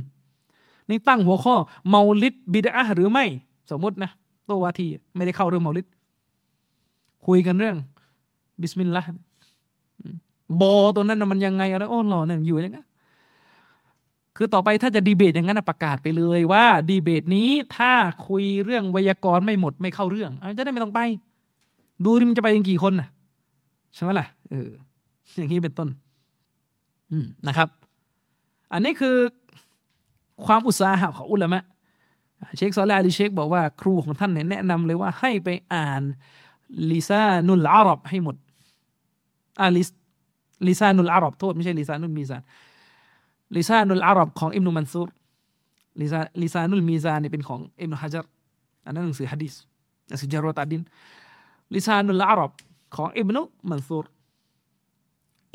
[0.90, 1.56] นี่ตั้งหัวข้อ
[1.90, 3.26] เมาลิดบิดาหรือไม่
[3.72, 4.12] สมมตินะ
[4.48, 5.86] ตัววาทีไม่ได้เข้าเรื่องเมาลิด
[7.28, 7.78] คุยกันเรื่อง
[8.62, 9.10] บิสมิลลาห์
[10.62, 12.86] บอตัวนั้นมันยังไงอะไรโอ้หล่อเนี่ยอยู่อย่างนั้น
[14.38, 17.91] คือต่อไปถ้าจะดีเบตอย่างนั้นประกาศไปเลยว่าดีเบตนี้ถ้า
[18.28, 20.99] คุยเรื่องไวยากรณ์ไม่หมดไม่เข้าเรื่องจะได้ไม่ต้องไป
[22.06, 23.10] ดูที่มันจะไปกันกี่คนนะ
[23.94, 24.70] ใช่ไหมล่ะเออ
[25.38, 25.90] อย่างนี้เป็นต้น
[27.12, 27.70] อืมนะครับ
[28.74, 29.16] อันนี้คือ
[30.45, 31.64] ความอุตสาหะของอุลามะ
[32.56, 36.02] เชคซอลาดิเชคบอกว่าครูของท่านเนี่ยแนะนำเลยว่าให้ไปอ่าน
[36.91, 38.36] ลิซานุลอาหรับให้หมด
[39.60, 39.84] อ่าลิ
[40.68, 42.41] ลิซานุลอาหรับโทษไม่ใช่ลิซานุลมีซาน
[43.56, 45.10] ลิซานุลอาหรับของอิมนุมันซูร
[46.02, 48.26] ลิซาลิซานุลมีซานนี่เป็นของอิมนุฮะจัร
[48.86, 49.53] อันนั้นหนังสือฮะดิษ
[50.07, 50.82] หนังสือจารวตัดดิน
[51.73, 52.52] ลิซานุลอาหรับ
[52.95, 54.06] ของอิบนุมันซูร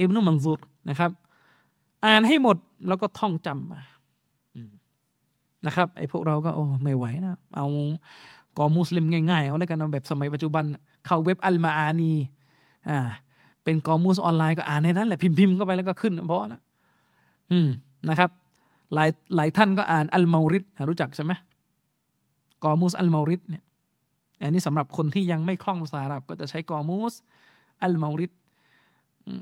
[0.00, 1.10] อิบนุมันซูรนะครับ
[2.04, 2.56] อ่านให้หมด
[2.88, 3.80] แล้วก็ท่องจำมา
[5.66, 7.66] นะครับไอ้พวกเราก็โอ้ไม่ไหวนะ เอา
[8.58, 10.64] กอมุสลิมง่ายๆเอาแล้วกันเอาแบบสมัยปัจจุบัน
[11.06, 12.12] เข้าเว็บอัลมาอานี
[12.88, 12.98] อ่า
[13.64, 16.60] เป็นกอมูสออนไลน์ก็อ่านในนั้นแหละพิมพ์ๆเข้าไปแล้วก็ขึ้นเพราะนะ
[17.50, 17.68] อืม
[18.10, 18.30] นะครับ
[18.94, 21.32] หลายหลายท่านก็อ่านอัลมาริดรู้จักใช่ไหม
[22.64, 23.62] กอมูสอัลมาริดเนี่ย
[24.42, 27.14] อันนี้สำหรับคนที่ยังไม่คล่องภาษาอาหรับก็จะใช้กอมูส
[27.82, 28.32] อัลมาริด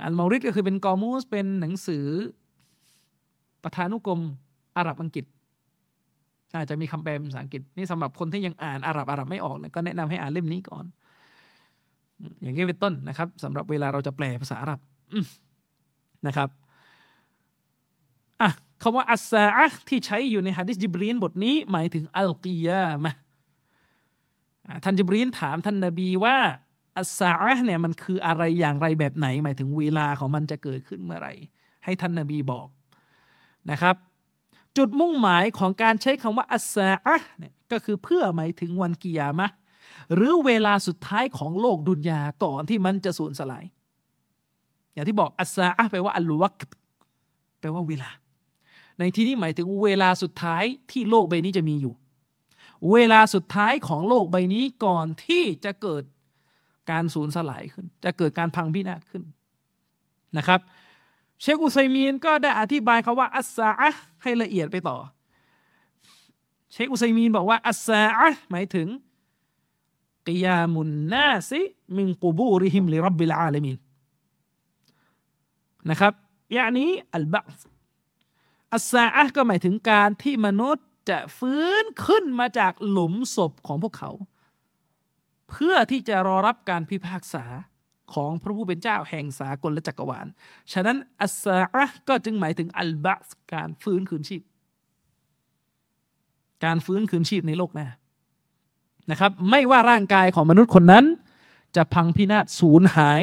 [0.04, 2.06] อัลมาริดก็คือเป็นกอมูสเป็นหนังสือ
[3.64, 4.20] ประธานุกรม
[4.76, 5.24] อาหรับอังกฤษ
[6.56, 10.84] อาจจะมีคำแปลภาษาอังกฤษนี่สำหรับคนที่ยังอ่านอาหรับอาหรับไม่ออกเนี่ยก็แนะนำให้อ่านเล่มนี้ก่อน
[12.42, 14.80] อย่างนี้เป็นต้นนะครับสำหรับเวลาเราจะแปลภาษาอาหรับ
[16.26, 16.48] นะครับ
[18.40, 18.50] อะ
[18.82, 23.14] คำว่าอัสซาอะที่ใช้อยู่ในฮะดิษจิบรีนบทนี้หมายถึงอัลกิยามะ
[24.84, 26.36] ท่านจิบรีนถามท่านนบีว่า
[26.98, 31.32] อัสซาอะเนี่ยมันคืออะไรอย่างไรแบบไหน หมายถึงเวลาของมันจะเกิดขึ้นเมื่อไหร่
[31.84, 32.68] ให้ท่านนบีบอก
[33.70, 33.96] นะครับ
[34.76, 39.48] จุดมุ่งหมายของการใช้คำว่าอัสซาอะเนี่ยก็คือเพื่อหมายถึงวันกิยามะ
[40.14, 43.64] หรือเวลาสุดท้ายของโลกดุนยาก่อนที่มันจะสูญสลาย
[44.92, 46.58] อย่างที่บอกอัสซาอะแปลว่าอัลวัก
[47.60, 48.10] แปลว่าเวลา
[48.98, 51.94] ในที่นี้หมายถึงเวลาสุดท้ายที่โลกใบนี้จะมีอยู่
[52.92, 56.02] เวลาสุดท้ายของโลกใบนี้ก่อนที่จะเกิด
[56.90, 59.22] การสูญสลายขึ้น จะเกิดการพังพินาศขึ้น
[60.36, 60.60] นะครับ
[61.40, 63.92] เชคอุไซมีนก็ได้อธิบายคาว่าอัสซาะ
[64.22, 64.96] ให้ละเอียดไปต่อ
[66.72, 68.88] เชคอุไซมีนบอกว่าอัสซาะหมายถึง
[70.26, 71.60] กิยามุนนาซิ
[71.96, 73.78] มินกูบูริฮิมลิรับบิลอาลามีน
[75.90, 76.12] นะครับ
[76.52, 77.58] อย่างนี้อัลบัส
[78.74, 84.10] อัสซาอะก็หมายถึงการที่มนุษย์จะฟื้นขึ้นมาจากหลุมศพของพวกเขา
[85.50, 87.44] เพื่อที่จะรอรับการพิพากษา
[88.14, 90.26] ของพระผู้เป็นเจ้าแห่งสากลและจักรวาล
[90.72, 94.42] ฉะนั้นอัสาอะก็จึงหมายถึงอัลบะสการฟื้นคืนชีพ
[96.64, 97.88] การฟื้นคืนชีพในโลกหน้า
[99.10, 101.04] นะครับ ไม่ว่าร่างกายของมนุษย์คนนั้น
[101.76, 103.22] จะพังพินาศสูญหาย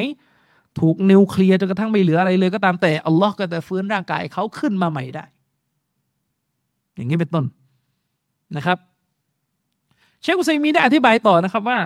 [0.80, 5.24] ถูกนิวเคลียร์จนกระทั่งไม่เหลืออะไรเลยก็ตามแต่อัลลอฮ์ก็จะฟื้นร่างกายเขาขึ้นมาใหม่ได้
[6.94, 7.44] อย่างนี้เป็นต้น
[8.56, 8.78] นะครับ
[10.22, 11.78] เชคุซัยมีได้อธิบายต่อนะครับว่า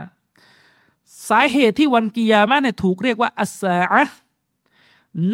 [1.29, 4.03] สาเหตุที่วันกิยามะเนี่ยถูกเรียกว่าอัสซาอะ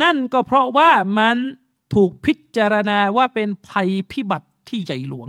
[0.03, 1.37] นั่นก็เพราะว่ามัน
[1.95, 5.29] ถูกพิจารณาว่าเป็นภัยพิบัติที่ใหญ่หลวง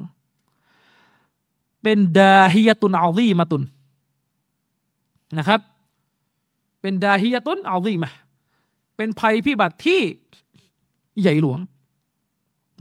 [1.84, 3.64] เป็นดาฮิยตุนอัลลีมาตุน
[5.38, 5.60] นะครับ
[6.82, 8.12] เป็นดาฮิยตุนอัลลีมา
[8.98, 10.02] เป็นภัยพิบัติที่
[11.22, 11.60] ใหญ่หลวง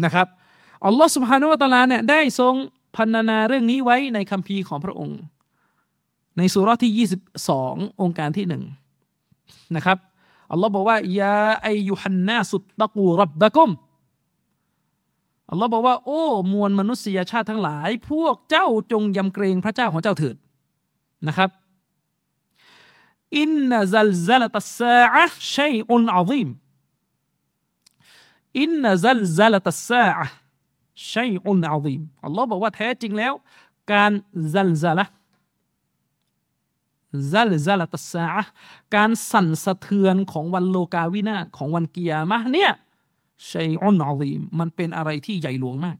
[0.04, 0.26] นะครับ
[0.86, 2.54] อัลลอฮฺสุบฮานุวะตะลาเนี่ยได้ทรง
[2.96, 5.18] พันนาเรื่องนี้ไว้ในคัมภีร์ของพระองค์
[6.36, 7.08] ในสุรที่
[7.48, 8.62] 22 องค์การที่หนึ่ง
[9.76, 9.98] นะครับ
[10.50, 13.70] อัลลอฮ์บอกว่าيا أيها الناس اتقوا ربكم
[15.50, 16.22] อัลลอฮ์บอกว่าโอ้
[16.52, 20.36] มวลมนุษยชาติทั้งหลาย พวกเจ้าจงยำเกรงพระเจ้าของเจ้าเถิด
[21.28, 21.50] นะครับ
[23.38, 26.48] إن زلزلة الساعة شيء عظيم
[28.60, 33.32] إن زلزلة الساعة شيء عظيمอัลลอฮ์บอกว่าแท้จริงแล้ว
[33.92, 34.12] การ
[34.54, 35.06] زلزلة
[37.32, 38.26] زلزلة الساعة
[38.94, 42.70] การสั่นสะเทือนของวันโลกาวินาศของวันกิยามะเนี่ย
[43.50, 45.98] شيء عظيمมันเป็นอะไรที่ใหญ่หลวงมาก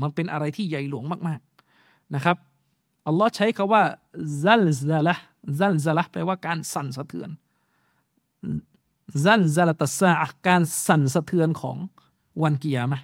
[0.00, 2.36] มันเป็นอะไรที่ใหญ่หลวงมากๆนะครับ
[3.06, 3.82] อัลลอฮ์ใช้คาว่า
[4.44, 5.14] ซัลซัละ
[5.60, 7.30] ซัลซัละแปลว่าการสั่นสะเทือน
[9.24, 10.12] زلزلة الساعة
[10.48, 11.76] การสั่นสะเทือนของ
[12.42, 12.98] วันกิยามะ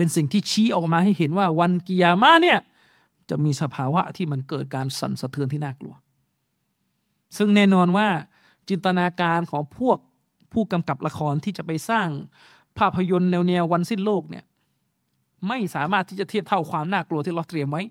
[0.00, 2.58] เป็นสิ่งที่ชี้ออกมาให้เห็นว่าวันกิยามะเนี่ย
[3.30, 5.94] จะมีสภาวะที่มันเกิดการสั่นสะเทือนที่น่ากลัว
[7.36, 8.08] ซึ่งแน่นอนว่า
[8.68, 9.98] จินตนาการของพวก
[10.52, 12.08] ผู้กำกับละครที่จะไปสร้าง
[12.78, 14.44] ภาพยนตร์แนวแนววันสิ้นโลกเนี่ย
[15.48, 17.82] ไม่สามารถที่จะเทียบเท่าความน่ากลัวที่เราเตรียมไว้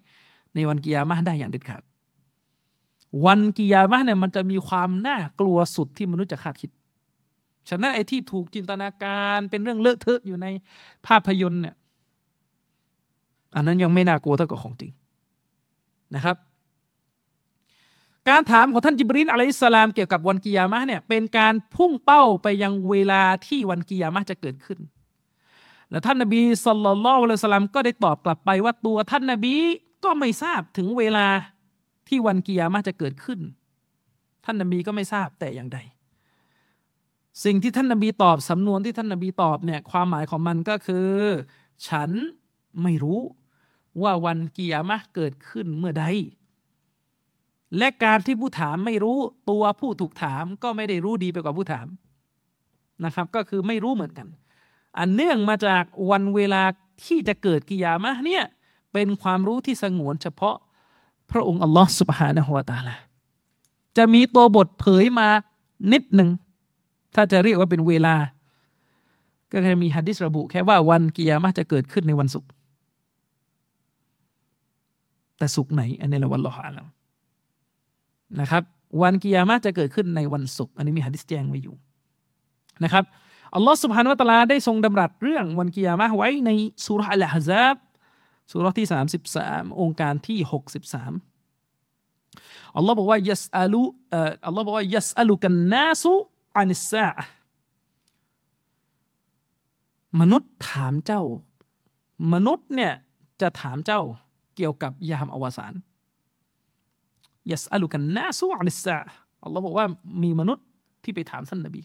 [0.56, 1.82] ในวันกิยามะได้อย่างเด็ดขาด
[3.26, 6.72] วันกิยามะเนี่ยมันจะมีความน่ากลัวสุดที่มนุษย์จะคาดคิด
[7.70, 10.48] ฉะนั้นไอ้ที่ถูกจินตนาการเป็นเรื่องเลอะเทอะอยู่ใน
[11.08, 11.76] ภาพยนตร์เนี่ย
[13.56, 14.92] อันนั้นยังไม่น่ากลัวเท่ากับของจริง
[16.16, 16.38] นะครับ
[18.30, 24.80] การถามของท่านจิบรินอะลัยสลามเกี่ยวกับวันกิยามะเนี่ยเป็นการพุ่งเป้าไปยังเวลาที่วันกิยามะจะเกิดขึ้น
[25.90, 29.56] และท่านนบีสุลต่านละอัลสลามก็ได้ตอบกลับไปว่าตัวท่านนบี
[30.04, 31.28] ก็ไม่ทราบถึงเวลา
[32.08, 33.40] ที่วันกิยามะจะเกิดขึ้น
[34.46, 35.80] ท่านนบีก็ไม่ทราบแต่อย่างใด
[37.44, 41.10] สิ่งที่ท่านนบีตอบสำนวนที่ท่านนบีตอบเนี่ยความหมายของมันก็คือ
[41.88, 42.10] ฉัน
[42.84, 43.20] ไม่รู้
[44.02, 46.06] ว่าวันกิยามะเกิดขึ้นเมื่อใด
[47.78, 49.18] และการที่ผู้ถามไม่รู้
[49.50, 51.88] ตัวผู้ถูกถามก็ไม่ได้รู้ดีไปกว่าผู้ถาม
[53.06, 54.28] นะครับ ก็คือไม่รู้เหมือนกัน
[54.98, 56.64] อันเนื่องมาจากวันเวลา
[57.06, 58.44] ที่จะเกิดกิยามะเนี่ย
[58.94, 60.56] เป็นความรู้ที่สงวนเฉพาะ
[61.32, 62.96] พระองค์อัลลอฮ์สุบฮานะฮุวาตาลา
[63.98, 65.30] จะมีตัวบทเผยมา
[65.94, 66.30] นิดหนึ่ง
[67.16, 68.16] ถ้าจะเรียกว่าเป็นเวลา
[69.52, 72.50] ก็จะมีฮะดิษระบุแค่ว่าวันกิยามะจะเกิดขึ้นในวันศุกร์
[75.40, 76.88] แต่ศุกร์ไหน อันนี้เราวันลอฮอาลัม
[78.40, 78.64] นะครับ
[79.02, 81.76] วันกิยามะจะเกิดขึ้นในวันศุกร์อันนี้มีฮะดิษแจ้งไว้อยู่
[82.84, 83.04] นะครับ
[83.56, 86.50] อัลลอฮ์สุบฮานวะตะลาได้ทรงดำรัสเรื่องวันกิยามะไว้ใน
[86.86, 87.76] สุรษอัลฮะซับ
[88.52, 88.88] สุรที่
[89.34, 90.40] 33 องค์การที่
[91.54, 93.82] 63 อัลลอฮ์บอกว่ายัสอาลู
[94.46, 96.14] อัลลอฮ์บอกว่ายัสอาลูกันนาสุ
[96.58, 97.08] อานิสา
[100.20, 101.24] มนุษย์ถามเจ้า
[102.34, 102.94] มนุษย์เนี่ย
[103.42, 104.02] จะถามเจ้า
[104.60, 105.74] เกี่ยวกับยามอวสาน
[107.52, 108.98] ยัสอาลูกันนาสุอานิสซา
[109.44, 109.88] อัลลอฮ์บอกว่า
[110.24, 110.66] มีมนุษย์
[111.04, 111.82] ที่ไปถามท่านนบี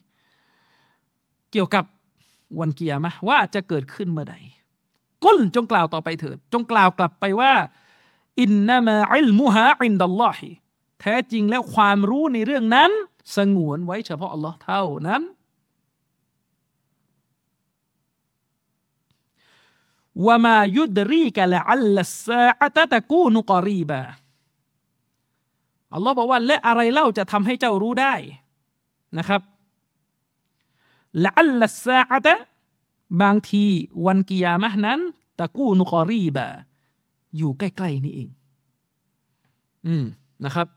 [1.53, 1.85] เกี่ยวกับ
[2.61, 4.37] วันเกียร์มะว่าจะเกิดขึ้นเมื่อใด
[5.25, 7.53] ก้นจงกล่าวต่อไปเถิด จงกล่าวกลับไปว่า
[8.41, 10.51] อินนามาอิลมุฮะอินดัลลอฮิ
[11.01, 12.91] แท้จริงแล้วความรู้ในเรื่องนั้น
[13.37, 15.23] สงวนไว้เฉพาะอัลลอฮ์เท่านั้น
[20.27, 24.01] ว่ามายุดรีกะละอัลลัสาอะตตะกูนุกอรีบะ
[25.95, 28.15] อัลลอฮ์บอกว่าและอะไรเล่าจะทำให้เจ้ารู้ได้
[29.19, 29.41] นะครับ
[31.25, 32.35] ละอัลลัสาอะตะ
[33.23, 33.65] บางที
[34.07, 35.01] วันกิยามะนั้น
[35.41, 36.47] ตะกูนุกอรีบะ
[37.37, 38.29] อยู่ใกล้ ๆ นี่เอง
[39.87, 40.05] อืม
[40.45, 40.69] นะครับ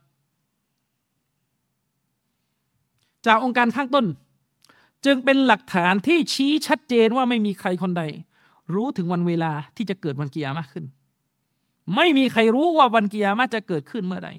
[3.26, 4.06] จากองค์การข้างต้น
[5.06, 8.04] จึงเป็นหลักฐานที่ชี้ชัดเจนว่าไม่มีใครคนใด
[8.74, 10.86] รู้ถึงวันเวลาที่จะเกิดวันกิยามะขึ้น
[11.96, 14.30] ไม่มีใครรู้ว่าวันกิยามะจะเกิดขึ้นเมื่อใด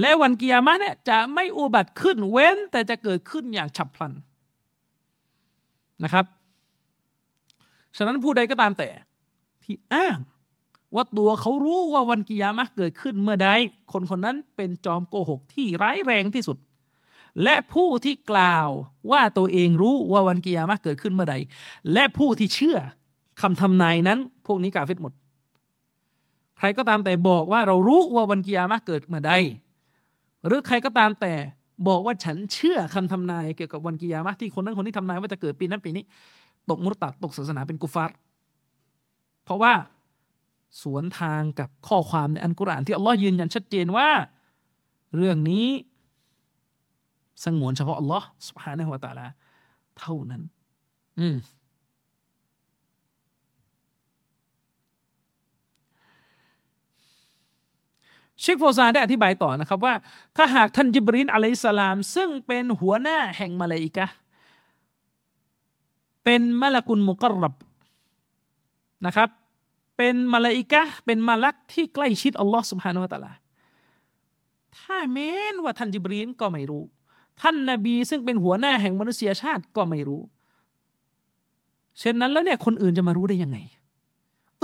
[0.00, 4.12] และวันกิยามะเนี่ยจะไม่อุบัติขึ้นเว้นแต่จะเกิดขึ้นอย่างฉับพลัน
[6.04, 6.24] นะครับ
[7.96, 8.88] ฉะนั้นผู้ใดก็ตามแต่
[9.64, 10.18] ที่อ้าง
[10.94, 13.48] ว่าตัวเขารู้ว่าวันกิยามะเกิดขึ้นเมื่อใด
[13.92, 16.56] คนคนนั้นเป็นจอมโกหกที่ร้ายแรงที่สุด
[17.42, 18.68] และผู้ที่กล่าว
[19.10, 21.34] ว่าตัวเองรู้ว่าวันกิยามะเกิดขึ้นเมื่อใด
[21.92, 22.78] และผู้ที่เชื่อ
[23.40, 25.12] คำทำนายนั้น พวกนี้กาเฟตหมด
[26.58, 29.32] ใครก็ตามแต่บอกว่าเรารู้ว่าวันกิยามะเกิดเมื่อใด
[30.46, 31.32] หรือใครก็ตามแต่
[31.88, 36.04] บอกว่าฉันเชื่อคำทำนายเกี่ยวกับวันกิยามะที่คนนั้นคนนี้ทำนายว่าจะเกิดปีนั้นปีนี้
[36.70, 38.16] ตกมุตตัดตกศาสนาเป็นกุฟาร์
[39.44, 39.72] เพราะว่า
[40.82, 44.08] สวนทางกับข้อความในอันกุรอานที่อัลลอฮ์ยืนยันชัดเจนว่า
[45.16, 45.66] เรื่องนี้
[47.44, 49.26] สงวนเฉพาะอัลลอฮ์สุบฮานะฮุวาตาลา
[49.98, 50.42] เท่านั้น
[51.20, 51.36] อืม
[58.40, 59.94] เชคโฟซานได้อธิบายต่อนะครับว่า
[60.36, 64.06] ถ้าหากท่านจิบรินอะลัยสลาม ซึ่งเป็นหัวหน้าแห่งมาลาอิกะ
[66.24, 67.54] เป็นมลกุลมุกรับ
[69.06, 69.28] นะครับ
[69.96, 73.32] เป็นมาลาอิกะเป็นมาลักที่ใกล้ชิดอัลลอฮ์สุบฮานุวะตะลา
[74.78, 76.84] ถ้าแม้นว่าท่านจิบรีนก็ไม่รู้
[77.42, 80.22] ท่านนาบีซึ่งเป็นหัวหน้าแห่งมนุษยชาติก็ไม่รู้
[81.98, 83.58] เช่นนั้นแล้วเนี่ยคนอื่นจะมารู้ได้ยังไง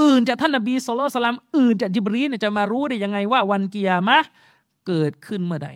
[0.03, 4.19] อื่นจากท่านนบีสุลต่านอื่นจากจิบรีเนี่ยจะมารู้ได้ยังไงว่าวันกิยามะ
[4.87, 5.71] เกิดขึ้นเมื่อใด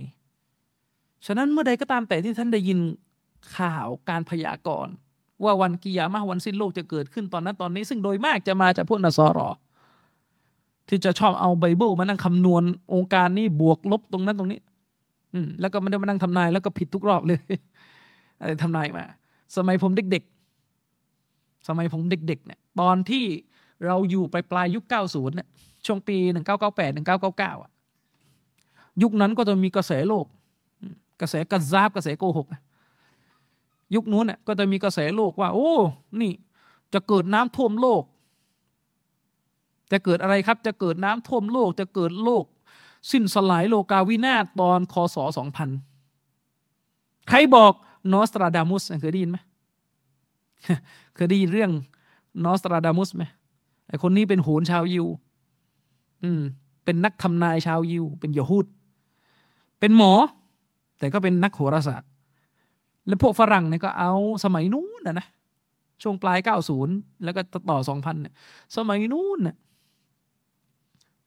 [1.27, 2.79] ฉะนั้นเมื่อใดก็ตามแต่ที่ท่านได้ยิน
[3.57, 4.93] ข่าวการพยากรณ์
[5.45, 9.49] ว่าวันกิยามะวันสิ้นโลกจะเกิดขึ้นตอนนั้นตอนนี้ ซึ่งโดยมากจะมาจากพวกนัสรอ
[10.89, 12.63] ที่จะชอบเอาไบเบิลมานั่งคำนวณ
[12.95, 14.59] องค์การนี้บวกลบตรงนั้นตรงนี้
[15.35, 17.41] อืมแล้วก็ไม่ได้มานั่งทำนาย แล้วก็ผิดทุกรอบเลย
[18.41, 19.05] อะไรทำนายมา
[19.57, 23.25] สมัยผมเด็กๆ สมัยผมเด็ก ๆ เนี่ย ตอนที่
[23.87, 25.49] เราอยู่ปลายปลายยุค 90 เนี่ย
[25.87, 26.17] ช่วงปี
[26.57, 27.71] 1998 1999 อะ
[29.03, 30.27] ยุคนั้นก็จะมีกระแสโลก
[31.21, 32.47] กระแสกระซาบกระแสโกหก
[33.95, 35.73] ยุคนู้นเนี่ยก็จะมีกระแสโลกว่า โอ้
[36.21, 36.33] นี่
[36.95, 38.03] จะเกิดน้ำท่วมโลก
[39.93, 42.45] จะเกิดอะไรครับ จะเกิดน้ำท่วมโลก จะเกิดโลก
[43.11, 45.17] สิ้นสลายโลกาวินาศตอนคศ
[46.39, 47.73] 2000 ใครบอก
[48.13, 49.39] นอสตราดามุสเคยได้ยินไหม
[51.15, 51.73] เคยได้ยินเรื่อง
[52.45, 53.25] นอสตราดามุสไหม
[53.89, 55.07] ไอคนนี้เป็นโหนชาวยิว
[56.23, 56.41] อืม
[56.85, 58.67] เป็นนักทำนายชาวยิว เป็นยะฮูด
[59.81, 60.13] เป็นหมอ
[60.99, 62.09] แต่ก็เป็นนักโหราศาสตร์
[63.07, 64.13] และพวกฝรั่งเนี่ยก็เอา
[64.45, 65.27] สมัยนู้นนะนะ
[66.03, 66.95] ช่วงปลายเก้าศูนย์
[67.25, 68.35] แล้วก็ต่อสองพันเนี่ย
[68.77, 69.57] สมัยนู้นเนี่ย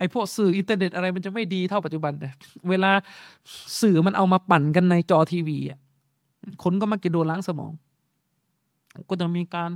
[0.02, 2.34] ไอพวกสื่ออินเทอร์เน็ตอะไรมันจะไม่ดีเท่าปัจจุบันเลย
[2.70, 2.92] เวลา
[3.82, 5.80] สื่อมันเอามาปั่นกันในจอทีวีอะ
[6.64, 7.72] คนก็มักจะโดนล้างสมอง
[9.10, 9.72] ก็จะมีการ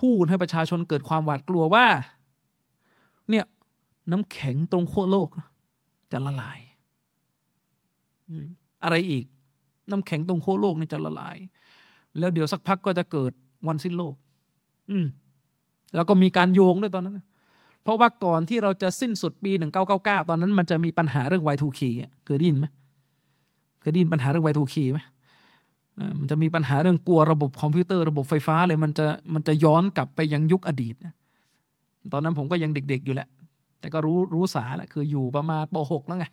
[0.00, 1.86] พูดให้ประชาชนเกิดความหวาดกลัวว่า
[3.30, 3.44] เนี่ย
[4.10, 5.28] น้ำแข็งตรงขั้วโลก
[6.12, 6.58] จะละลาย
[8.84, 9.24] อะไรอีก
[9.90, 11.36] น้ำแข็งตรงขั้วโลกนี่จะละลาย
[12.18, 13.32] แล้วเดี๋ยวสักพักก็จะเกิด
[13.66, 14.14] วันสิ้นโลก
[14.90, 15.06] อืม
[15.94, 17.18] แล้วก็มีการโยงด้วยตอนนั้น
[17.82, 21.80] เพราะว่าก่อนที่เราจะสิ้นสุดปีหนึ่งเก้าเก้าเก้าตอนนั้นมันจะมีปัญหาเรื่อง Y2K
[22.24, 22.66] เคยได้ยินไหม
[23.80, 24.98] เคยได้ยินปัญหาเรื่อง Y2K ไหม
[26.18, 30.94] มันจะมีปัญหาเรื่องกลัวระบบคอมพิวเตอร์ระบบไฟฟ้าเลยมันจะมันจะย้อนกลับไปยังยุคอดีต
[32.12, 33.28] ตอนนั้นผมก็ยังเด็กๆอยู่แหละ
[33.80, 36.26] แต่ก็รู้รู้สาแหละคืออยู่ประมาณป .6 แล้วไง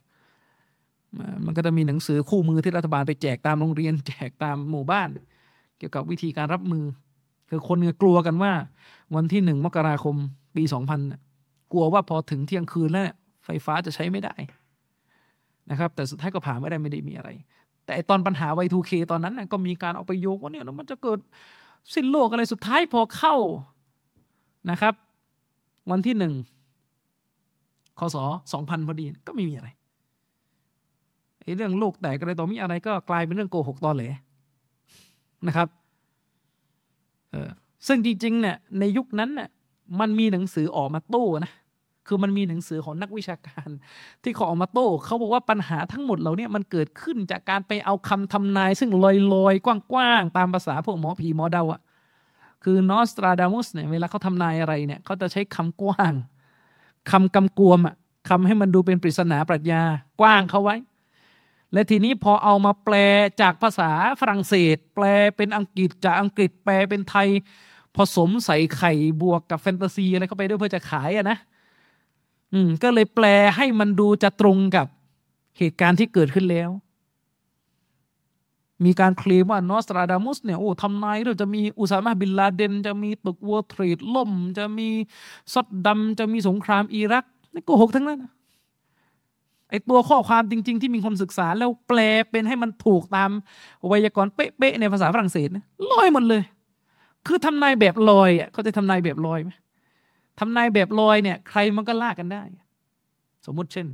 [1.46, 5.10] มันก็จะมีหนังสือคู่มือที่รัฐบาลไปแจกตามโรงเรียน แจกตามหมู่บ้าน
[5.78, 6.84] เกี่ยวกับวิธีการรับมือ
[7.50, 8.52] คือคนกลัวกันว่า
[9.16, 10.16] วันที่หนึ่งมกราคม
[10.56, 11.00] ปีสองพัน
[11.72, 13.10] กลัวว่าพอถึงเที่ยงคืนแล้ว
[13.46, 14.36] ไฟฟ้าจะใช้ไม่ได้
[15.70, 17.30] นะครับแต่สุดท้ายก็ผ่านไม่ได้ไม่ได้มีอะไร
[17.86, 21.20] แต่ตอนปัญหา Y2K ตอนนั้นก็มีการเอาไปโยกว่าเนี่ยมันจะเกิด
[21.94, 23.36] สิ้นโลกอะไรสุดท้ายพอเข้า
[24.72, 24.94] นะครับ
[25.92, 26.34] วันที่หนึ่ง
[28.00, 28.18] คศ
[28.54, 29.70] สองพันพอดีก็ไม่มีอะไร
[31.42, 34.06] ไอ้เรื่องโลกแตกอะไรต่อมีอะไรก็กลายเป็นเรื่องโกหกตอนแหล
[35.48, 35.68] นะครับ
[37.32, 37.50] เออ
[37.88, 39.50] ซึ่งจริงๆเนี่ยในยุคนั้นเนี่ย
[40.00, 41.52] มันมีหนังสือออกมาโต้นะ
[42.10, 43.70] คือมันมีหนังสือของนักวิชาการ
[44.24, 48.92] ที่เขาออกมาโต้เขาบอกว่าปัญหาทั้งหมดเหล่านี้มันเกิดขึ้นจากการไปเอาคำทำนาย ซึ่ง
[49.34, 51.82] ลอยๆ กว้างๆ ตามภาษาพวกหมอผีหมอเดาอะ
[52.64, 56.14] คือนอสตราดามุสเนี่ยเวลาเขาทำนายอะไรเนี่ยเขาจะใช้คำกว้าง
[57.12, 57.96] คำกำกวมอะ
[58.30, 59.84] คำให้มันดูเป็นปริศนาปรัชญา
[60.22, 60.76] กว้างเขาไว้
[61.74, 62.96] และทีนี้พอเอามาแปล
[63.42, 65.06] จากภาษาฝรั่งเศส แปล
[65.38, 67.30] เป็นอังกฤษจากอังกฤษแปลเป็นไทย
[67.98, 71.38] ผสมใส่ไข่บวกกับแฟนตาซีอะไรเข้าไปด้วยเพื่อจะขายอะนะ
[72.54, 74.88] อืม ก็เลยแปลให้มันดูจะตรงกับ
[75.58, 76.70] เหตุการณ์ที่เกิดขึ้นแล้ว
[78.86, 84.90] มีการเคลมว่านอสตราดามุสเนี่ยโอ้ทำนายเราจะมีอุซามะบินลาเดน จะมีตึกวอร์เทรดล่ม จะมี
[85.54, 88.20] ซดดำจะมีสงครามอิรักนี่โกหกทั้งนั้น
[89.70, 92.00] ไอตัวข้อความจริง ๆ ที่มีคนศึกษาแล้วแปล
[92.32, 93.30] เป็นให้มันถูกตาม
[93.88, 95.50] ไวยากรณ์เป๊ะๆในภาษาฝรั่งเศส
[95.92, 96.44] ลอยหมดเลย
[97.28, 99.52] คือทำนายแบบลอยอะเขาจะทำนายแบบลอยไหม
[100.40, 102.44] ทำนายแบบลอยเนี่ย ใครมันก็ลากกันได้
[103.46, 103.88] สมมุติเช่น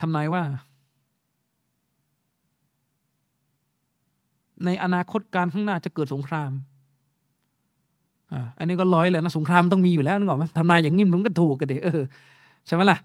[0.00, 0.42] ทำนายว่า
[4.64, 6.52] ในอนาคตการข้างหน้าจะเกิดสงคราม
[8.32, 12.02] อ่าอันนี้ก็ร้อยเลยนะสงครามต้องมีอยู่แล้วนึกออกไหมทำนายอย่างนี้มันก็ถูกกันเดเออ
[12.66, 12.98] ใช่ไหมล่ะ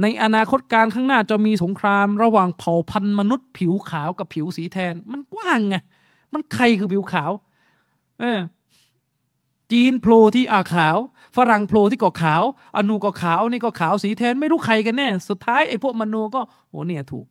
[0.00, 5.76] ในอนาคตการข้างหน้าจะมีสงคราม ระหว่างเผ่าพันธุ์มนุษย์ผิวขาวกับผิวสีแทน มันกว้างไง
[6.32, 7.30] มันใครคือผิวขาว
[8.20, 8.38] เออ
[9.72, 10.96] จีนโผล่ที่อาขาว
[11.36, 12.42] ฝรั่งโผล่ที่เก็ขาว
[12.76, 17.26] อนูก็ขาวนี่ก็ขาวสีแทนไม่รู้ใครกันแน่ สุดท้ายไอ้พวกมโนก็โอ้เนี่ยถูก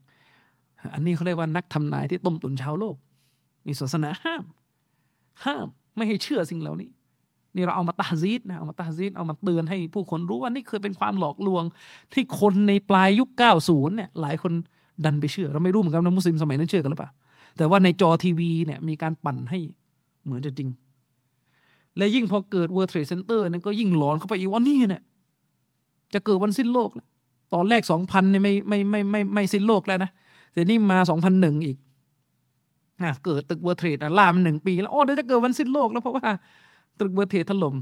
[0.94, 2.96] อันนี้เขาเรียกว่านักทำนายที่ต้มตุนชาวโลก
[3.66, 4.44] มีศาสนาห้าม
[5.46, 6.90] ห้ามไม่ให้เชื่อสิ่งเหล่านี้
[7.56, 11.64] นี่เราเอามาตาซีดนะเอามาตาซีดเอามาเตือนให้ผู้คนรู้ว่านี่เคยเป็นความหลอกลวง
[12.14, 13.30] ที่คนในปลายยุค
[13.64, 14.54] 90 เนี่ย หลายคน
[15.06, 17.12] ดันไปเชื่อ เราไม่รู้เหมือนกันนะมุสลิมสมัยนั้นเชื่อกันหรือเปล่า
[17.58, 19.60] แต่ว่าในจอทีวีเนี่ยมีการปั่นให้
[20.26, 20.70] เหมือนจะจริง
[21.98, 25.04] และยิ่งพอเกิด World Trade Center นี่ยก็ยิ่งหลอนเข้าไปอีกว่านี่เนี่ย
[26.14, 26.90] จะเกิดวันสิ้นโลก
[27.54, 30.12] ตอนแรก2000เนี่ยไม่ไม่ไม่ไม่ไม่สิ้นโลกแล้วนะ
[30.54, 30.98] แต่นี่มา
[31.32, 31.78] 2001อีก
[33.26, 36.30] เกิดตึก World Trade ล่ามหนึ่งปีแล้วโอ้เดี๋ยวจะเกิดวันสิ้นโลกแล้วเพราะว่า
[37.00, 37.76] ตึกเบอร์เทรดถล่ม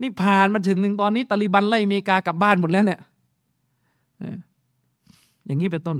[0.00, 3.00] นี่ผ่านมาถึงหนึ่งตอนนี้ตาลีบันไล่อเมริกากลับบ้านหมดแล้วเนี่ย
[5.46, 5.98] อย่างนี้เป็นต้น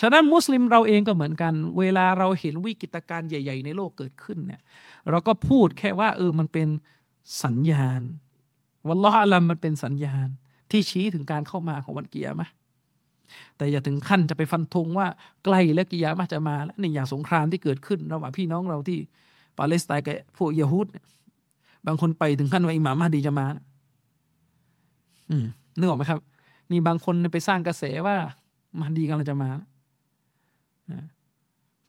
[0.00, 4.60] ฉะนั้นมุสลิมเราเองก็เหมือนกัน เวลาเราเห็นวิกฤตการณ์ใหญ่ ๆ ในโลกเกิดขึ้นเนี่ย
[5.10, 6.68] เราก็พูดแค่ว่าเออมันเป็น
[7.42, 8.02] สัญญาณ
[8.88, 10.28] วันละอัลมันเป็นสัญญาณ
[10.70, 12.48] ที่ชี้ถึงการเข้ามาของวันเกียร์มะ
[13.56, 15.06] แต่อย่าถึงขั้นจะไปฟันธงว่า
[15.44, 18.98] ใกล้แล้วกิยามะจะมาแล้วในอย่างสงครามที่เกิดขึ้นระหว่างพี่น้องเราที่
[19.58, 20.86] ปาเลสไตน์กับพวกยะฮูด
[21.86, 23.46] บางคนไปถึงขั้นว่าอิหม่ามมาดีจะมา
[25.30, 25.44] อืม
[25.78, 26.20] นึกออกไหมครับ
[26.70, 28.16] นี่บางคนไปสร้างกระแสว่า
[28.80, 29.50] มาดีกำลังจะมา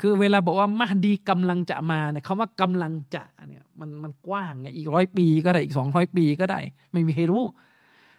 [0.01, 6.59] คือเวลาบอกว่ามาดีกำลังจะมาเนี่ยคำว่ากำลังจะเนี่ยมันมันกว้างไงอีกร้อยปีก็ได้อีกสองร้อยปีก็ได้
[6.91, 7.43] ไม่มีใครรู้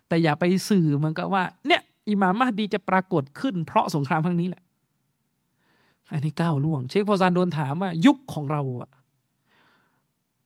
[0.09, 4.63] แต่อย่าไปสื่อมันก็ว่า เนี่ยอิหม่ามมาดีจะปรากฏขึ้น เพราะสงครามครั้งนี้แหละ
[6.13, 8.91] อันนี้ก้าวล่วง เชคฟอซานโดนถามว่า ยุคของเราอะ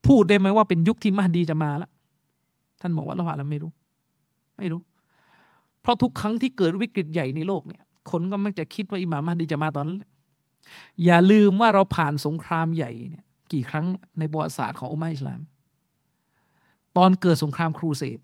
[0.07, 1.91] พูดได้ไหมว่าเป็นยุคที่มหดีจะมาแล้ว
[2.81, 3.73] ท่านบอกว่าละหว่าเราไม่รู้
[4.59, 4.81] ไม่รู้
[5.83, 9.99] เพราะทุกครั้งที่เกิดวิกฤตใหญ่ในโลกเนี่ย คนก็มักจะคิดว่าอิหม่ามมหดีจะมาตอนนั้น
[11.05, 13.87] อย่าลืมว่าเราผ่านสงครามใหญ่เนี่ยกี่ครั้ง
[14.19, 15.41] ในประวัติศาสตร์ของอุมัยอิสลาม
[16.97, 18.19] ตอนเกิดสงครามครูเสด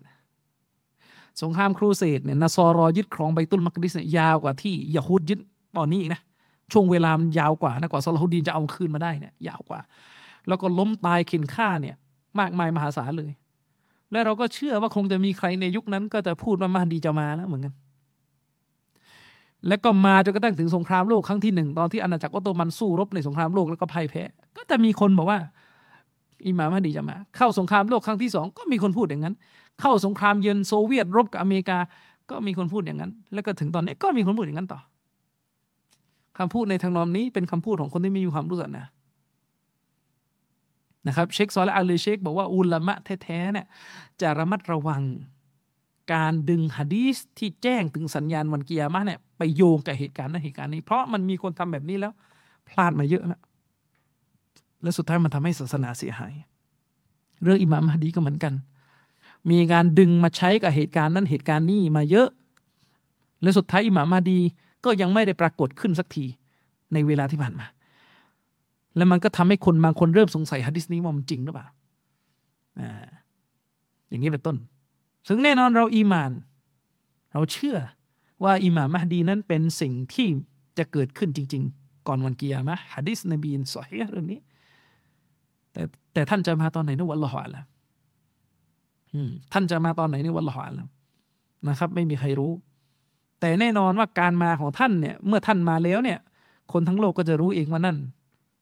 [1.41, 5.39] สงครามครูเสดเนี่ยนาซอรอยึดครองไบตุลมักดิสเนี่ยยาวกว่าที่ยะฮูดยึด
[5.77, 6.21] ตอนนี้อีกนะ
[6.71, 9.79] ช่วงเวลามันยาวกว่านะกว่าซาลาฮุดดีนจะเอาคืนมาได้เนี่ยยาวกว่า
[10.47, 11.95] แล้วก็ล้มตายเข็นฆ่าเนี่ย
[12.39, 13.31] มากมายมหาศาลเลย
[14.11, 17.73] และเราก็เชื่อว่าคงจะมีใครในยุคนั้นก็จะพูดว่ามาดีจะมาแล้วเหมือนกัน
[19.67, 24.23] และก็มาจนกระทั่งถึงสงครามโลกครั้งที่หนึ่งตอนที่อาณาจักรออตโตมันสู้รบในสงครามโลกแล้วก็พ่ายแพ้
[24.57, 25.39] ก็จะมีคนบอกว่า
[26.47, 29.35] อิหม่ามฮัดีจะมา เข้าสงครามโลกครั้งที่สองก็มีคนพูดอย่างนั้น
[29.81, 31.77] เข้าสงครามเย็นโซเวียตรบกับอเมริกา
[32.29, 34.79] ก็มีคนพูดอย่างนั้น แล้วก็ถึงตอนนี้ก็มีคนพูดอย่างนั้นต่อ
[36.37, 38.87] คำพูดในทางนองนี้เป็นคำพูดของคนที่ไม่มีความรู้สึกนะ
[41.07, 43.67] นะครับ เชคซอลและอาลีเชคบอกว่าอุลามะแท้ๆเนี่ย
[44.21, 45.01] จะระมัดระวัง
[46.13, 52.13] การดึงฮะดีสที่แจ้งถึงสัญญาณวันกิยามะเนี่ยไปโยงกับเหตุการณ์นั้นเหตุการณ์นี้ เพราะมันมีคนทำแบบนี้แล้ว
[52.69, 53.41] พลาดมาเยอะแล้ว
[54.81, 56.33] และสุดท้ายมันทำให้ศาสนาเสียหาย
[57.43, 58.53] เรื่องอิหม่ามฮะดีก็เหมือนกัน
[59.49, 62.29] มีการดึงมาใช้กับเหตุการณ์นั้นเหตุการณ์นี้มาเยอะ
[63.41, 64.39] และสุดท้ายอิหม่ามฮะดี
[64.85, 66.25] ก็ยังไม่ได้ปรากฏขึ้นสักที
[66.93, 67.65] ในเวลาที่ผ่านมา
[68.95, 71.67] แล้วมันก็ทำให้คนบางคนเริ่มสงสัยฮะดิษนี้ว่ามันจริงหรือเปล่า
[72.79, 73.05] อ่า
[74.09, 74.55] อย่างนี้เป็นต้น
[75.27, 76.31] ซึ่งแน่นอนเราอีมาน
[77.33, 77.77] เราเชื่อ
[78.43, 80.27] ว่าอิหม่ามมหดีนั้นเป็นสิ่งที่
[80.77, 84.39] จะเกิดขึ้นจริง ๆ ก่อนวันกิยามะฮะดิษนบีนสอฮีเรื่องนี้
[85.73, 85.81] แต่
[86.13, 87.63] แต่ท่านจะมาตอนไหนนี่วันละหอะละ
[89.53, 90.85] ท่านจะมาตอนไหนนี่วันละหอะละ
[91.67, 92.51] นะครับ ไม่มีใครรู้
[93.39, 96.19] แต่แน่นอนว่าการมาของท่านเนี่ย เมื่อท่านมาแล้วเนี่ย
[96.71, 97.97] คนทั้งโลกก็จะรู้เองว่านั่น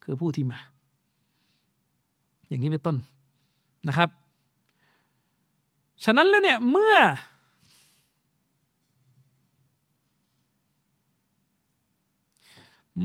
[0.04, 0.60] คือผู้ที่มา
[2.48, 2.96] อย่างนี้เป็นต้น
[3.88, 4.10] นะครับ
[6.04, 6.96] ฉะนั้นแล้วเนี่ยเมื่อ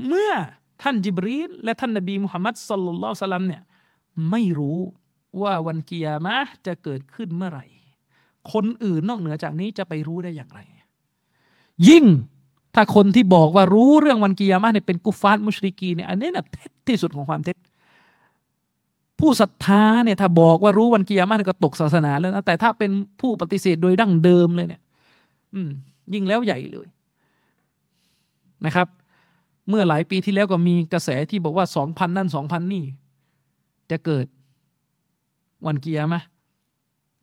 [0.06, 0.32] เมื่อ
[0.82, 3.62] ท่านจิบรีลและท่านนบีมุฮัมมัดสลลัลลสลัมเนี่ย
[4.30, 4.78] ไม่รู้
[5.42, 6.36] ว่าวันกิยามะ
[6.66, 7.66] จะเกิดขึ้นเมื่อไหร่
[8.52, 10.60] คนอื่นนอกเหนือจากนี้จะไปรู้ได้อย่างไร
[11.88, 12.04] ยิ่ง
[12.74, 17.56] ถ้าคนที่บอกว่ารู้เรื่องวันกิยามะเนี่ยเป็นกุฟาร์มุชริกีเนี่ยอันนี้นะเท็จที่สุดของความเท็จ
[19.20, 22.90] ผู้ศรัทธาเนี่ยถ้าบอกว่ารู้วันกิยามะก็ตกศาสนาแล้วนะแต่ถ้าเป็น
[23.20, 24.82] ผู้ปฏิเสธโดยดั้งเดิมเลยเนี่ย
[25.54, 25.68] อืม
[26.14, 26.88] ยิ่งแล้วใหญ่เลย
[28.66, 28.88] นะครับ
[29.68, 32.84] เมื่อหลายปีที่แล้วก็มีกระแสที่บอกว่าสองพันนั่นสองพันนี่
[33.90, 34.26] จะเกิด
[35.66, 36.22] วันกิยามะ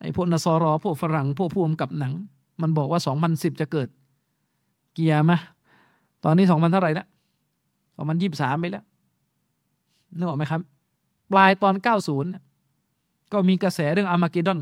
[0.00, 2.12] ไอ้พวกนสรอพวกฝรั่งพวกผู้กำกับหนัง
[2.62, 3.88] มันบอกว่าสองพันสิบจะเกิด
[4.96, 5.38] กิยามะ
[6.24, 7.06] ตอนนี้สองพันเท่าไหร่ละ
[7.96, 8.84] สองพันยี่สิบสามไปแล้ว
[10.16, 10.60] นึกออกไหมครับ
[11.30, 11.74] ปลายตอน
[12.52, 14.60] 90 ก็มีกระแสเรื่องอามาเกดอน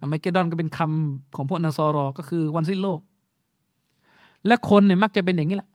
[0.00, 3.00] อามาเกดอนก็เป็นคำของพวกนาซอรอ ก็คือวันสิ้นโลก
[4.46, 5.70] และคนเนี่ยมักจะเป็นอย่างนี้แหละ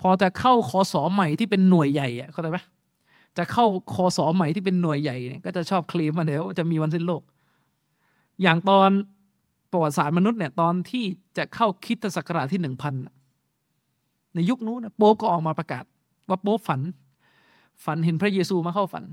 [0.00, 2.58] พอจะเข้าคอสอใหม่ที่เป็นหน่วยใหญ่อะเข้าใจไหม
[3.36, 7.22] จะเข้าคอสอใหม่ที่เป็นหน่วยใหญ่เนี่ยก็จะชอบเคลมมาเดี๋ยวจะมีวันสิ้นโลก
[8.42, 8.90] อย่างตอน
[9.70, 11.04] ประวัติศาสตร์มนุษย์เนี่ยตอนที่
[11.36, 12.94] จะเข้าคิดศักราชที่หนึ่งพัน
[14.34, 15.84] ในยุคนู้นโป๊ปก็ออกมาประกาศ
[16.28, 16.80] ว่าโป๊ปฝัน
[17.84, 19.04] ฝันเห็นพระเยซูมาเข้าฝัน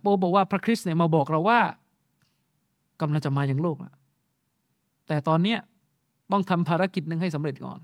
[0.00, 1.60] โปบอกว่าพระคริสต์เนี่ยมาบอกเราว่า
[3.00, 3.76] กำลังจะมาอย่างโลก
[5.06, 5.58] แต่ตอนเนี้ย
[6.32, 7.78] ต้องทำภารกิจหนึ่งให้สำเร็จก่อน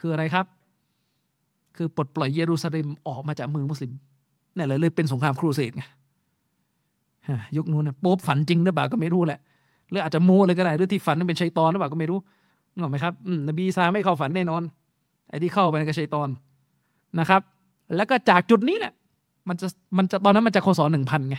[0.00, 0.46] คืออะไรครับ
[1.76, 3.92] คือปลดปล่อยเยรูซาเล็มออกมาจากเมืองมุสลิม
[4.56, 5.82] นี่แหละเลยเป็นสงครามครูเสดไง
[7.56, 9.40] ยุคนู้นนะโป๊บฝันจริงหรือเปล่าก็ไม่รู้แหละ
[9.90, 12.18] หรืออาจจะมูเลยก็ได้หรือที่ฝันนั้นเป็นชัยตอนหรือเปล่าก็ไม่รู้
[12.72, 13.14] นึกออกไหมครับ
[13.48, 14.62] นบีซาไม่เข้าฝันแน่นอน
[15.28, 16.28] ไอ้ที่เข้าไปก็ชัยตอน
[17.20, 17.42] นะครับ
[17.96, 18.92] แล้วก็จากจุดนี้แหละ
[19.48, 19.66] มันจะ
[19.96, 21.36] มันจะตอนนั้นมันจะคศหนึ่งพันไง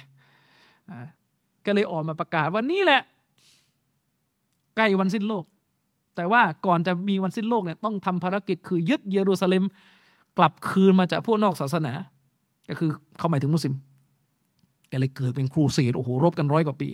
[1.66, 3.02] ก็เลยออกมาประกาศว่านี่แหละ
[4.76, 5.44] ใกล้วันสิ้นโลก
[6.16, 9.64] แต่ว่าก่อนจะมีวันสิ้นโลกเนี่ยต้องทำภารกิจคือยึดเยรูซาเล็ม
[10.38, 11.94] กลับคืนมาจากพวกนอกศาสนา
[12.70, 13.74] ก็คือเขาหมายถึงมุสลิม
[14.92, 16.88] ก็เลยเกิดเป็นครูเสดโอ้โหรบกันร้อยกว่าปี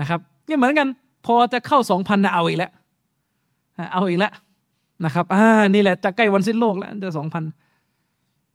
[0.00, 0.88] นะครับนี่เหมือนกัน
[1.26, 2.72] พอจะเข้าสองพันนะเอาอีกแล้ว
[3.92, 4.32] เอาอีกแล้ว
[5.04, 5.44] นะครับอ่า
[5.74, 7.44] นี่แหละจะใกล้วันสิ้นโลกแล้วจะสองพัน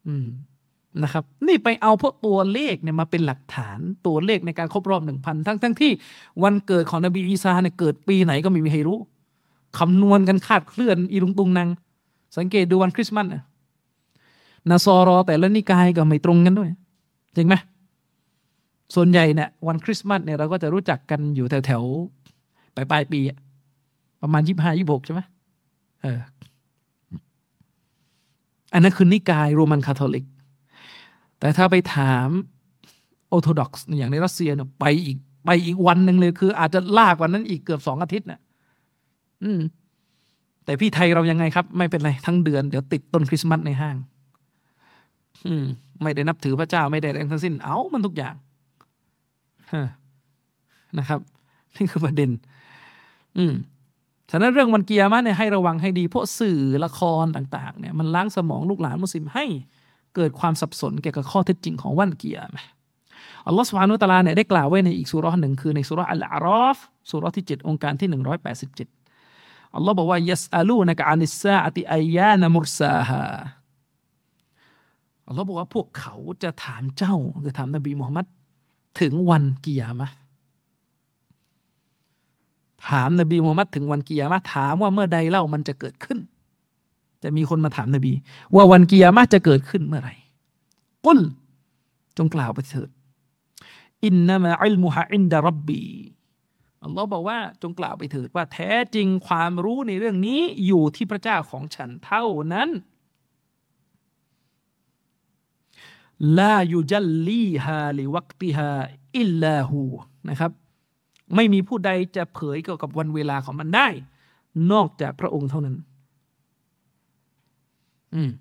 [0.08, 0.28] อืม
[1.04, 5.92] นะครับ นี่ไปเอาพวกตัวเลขเนี่ยมาเป็นหลักฐานตัวเลขในการครบรอบหนึ่งพันทั้งทั้งที่
[6.44, 8.98] วันเกิดของนบีอีสาเนี่ยเกิดปีไหนก็ไม่มีใครรู้
[9.80, 11.70] คำนวณกันคาดเคลื่อนอีลุงตุงนาง
[12.38, 13.44] สังเกตดูวันคริสต์มาสนะ
[14.70, 16.70] นาซอรอแต่ละนิกายก็ไม่ตรงกันด้วย
[17.36, 17.56] จริงไหม
[18.96, 21.84] ส่วนใหญ่เนี่ยวันคริสต์มาสเนี่ยเราก็จะรู้จักกันอยู่แถวแถว
[22.76, 23.20] ปลายปลายปี
[24.22, 25.22] ประมาณยี่ห้ายี่หกใช่ไหม
[26.02, 26.20] เออ
[28.74, 30.26] อันนั้นคือนิกายโรมันคาทอลิก
[31.40, 32.28] แต่ถ้าไปถาม
[33.30, 38.40] ออร์โธดอกซ์อย่างในรัสเซียเนี่ยไปอีกไปอีกวันหนึ่งเลยคือ อาจจะลากวันนั้นอีกเกือบสองอาทิตย์นะ่ะ
[39.44, 39.60] อืม
[40.66, 43.98] แต่พี่ไทยเรายังไงครับ ไม่เป็นไรทั้งเดือนเดี๋ยวติดต้นคริสต์มาสในห้าง
[45.48, 45.66] อืม
[46.02, 48.36] ไม่ได้นับถือพระเจ้าไม่ได้แรงทั้งสิ้น เอามันทุกอย่าง
[51.00, 51.20] นะครับ
[51.76, 52.30] นี่คือประเด็น
[53.38, 53.54] อืม
[54.36, 59.46] ฉะนั้นเรื่องวันเกียร์มาเนี่ยให้ระวังให้ดีเพราะสื่อละครต่างๆเนี่ยมันล้างสมองลูกหลานมุสลิมให้
[60.16, 62.58] เกิดความสับสนเกี่ยวกับข้อเท็จจริงของวันเกียร์ม
[63.48, 66.78] อัลลอฮฺสุบฮานุตะลาเนี่ยได้กล่าวไว้ในอีกสุรหนึ่งคือในสุรอัลอารอฟ
[67.10, 68.10] สุรที่7องค์การที่
[68.72, 73.26] 187 อัลลอฮ์บอกว่ายัสอาลูนะกะอานิสซาอติอายานะมุรซาฮา
[75.28, 77.16] อัลลอฮ์บอกว่าพวกเขาจะถามเจ้า
[77.46, 78.26] จะถามนบีมุฮัมมัด
[79.00, 80.10] ถึงวันกิยามะ
[82.88, 86.20] ถามนบีมุฮัมมัดถึงวันกิยามะถามว่าเมื่อใดเล่ามันจะเกิดขึ้น
[87.24, 88.14] จะมีคนมาถามนบี
[88.56, 90.16] ว่าวันกิยามะจะเกิดขึ้นเมื่อไหร่
[91.06, 91.20] กุล
[92.18, 92.90] จงกล่าวไปเถิด
[94.06, 95.84] อินนามาอิลมุฮะอินดารับบี
[96.84, 102.70] อัลลอฮ์บอกว่าจงกล่าวไปเถิดว่าแท้จริงความรู้ในเรื่องนี้อยู่ที่พระเจ้าของฉันเท่านั้น
[106.40, 108.72] ลายูจัลลีฮาลิวักติฮา
[109.18, 109.82] อิลลาหู
[110.30, 110.52] นะครับ
[111.36, 113.88] ไม่มีผู้ใดจะเผยเกี่ยวกับวันเวลาของมันได้
[114.72, 115.76] นอกจากพระองค์เท่านั้น
[118.16, 118.32] อืม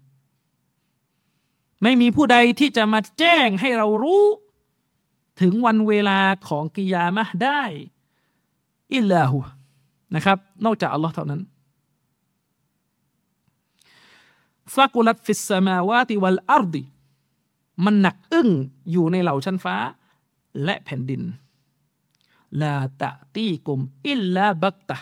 [1.83, 4.25] ไม่มีผู้ใดที่จะมาแจ้งให้เรารู้
[5.41, 6.19] ถึงวันเวลา
[6.49, 7.63] ของกิยามะได้
[8.95, 9.39] อิลลาหู
[10.15, 11.43] นะครับ นอกจากอัลลอฮ์เท่านั้น
[14.75, 16.83] ฟากุลัตฟิสสมาวาติวัลอาร์ดี
[17.85, 18.49] มันหนักอึ้ง
[18.91, 19.77] อยู่ในเหล่าชั้นฟ้า
[20.65, 21.23] และแผ่นดิน
[22.61, 24.99] ลาตะตีกุมอิลลาบักตะ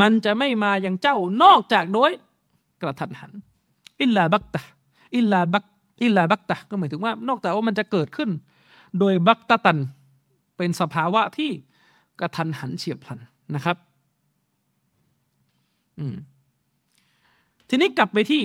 [0.00, 2.10] มันจะไม่มาอย่างเจ้านอกจากโดย
[2.82, 3.32] กระทันหัน
[4.00, 5.64] إلا بغتة إلا بغ
[6.02, 8.30] إلا بغتةก็หมายถึงว่านอกจากว่ามันจะเกิดขึ้น
[8.98, 9.78] โดยبغتةً
[10.56, 11.50] เป็นสภาวะที่
[12.20, 13.18] กระทันหันเฉียบพลัน
[13.54, 13.76] นะครับ
[15.98, 16.16] อืม
[17.68, 18.42] ทีนี้กลับไปที่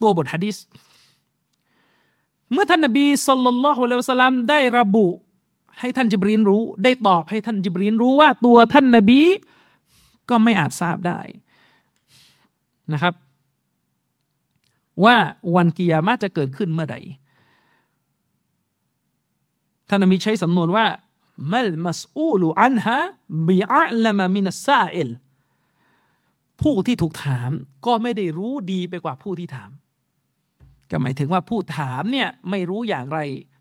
[0.00, 0.56] ตัวบทฮะดีษ
[2.52, 5.06] เมื่อท่านนบีصلى الله عليه وسلمได้ระบุ
[5.80, 9.20] ให้ท่านญิบรีลรู้ ได้ตอบให้ท่านญิบรีลรู้ว่าตัวท่านนบี
[10.28, 11.20] ก็ไม่อาจทราบได้
[12.92, 13.14] นะครับ
[15.04, 15.16] ว่า
[15.54, 16.96] วันกิยามะจะเกิดขึ้นเมื่อใด
[19.88, 20.86] ท่านนบีใช้สำนวนว่า
[21.52, 22.96] มัลมัสอูลูอันฮะ
[23.46, 25.10] บิอัลมามินัสซาอิล
[26.62, 27.50] ผู้ที่ถูกถาม
[27.86, 29.70] ก็ไม่ได้รู้ดีไปกว่าผู้ที่ถาม
[30.90, 33.18] ก็หมายถึงว่าผู้ถามเนี่ยไม่รู้อย่างไร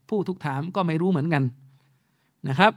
[0.10, 1.44] ผู้ถูกถามก็ไม่รู้เหมือนกัน
[2.50, 2.72] นะครับ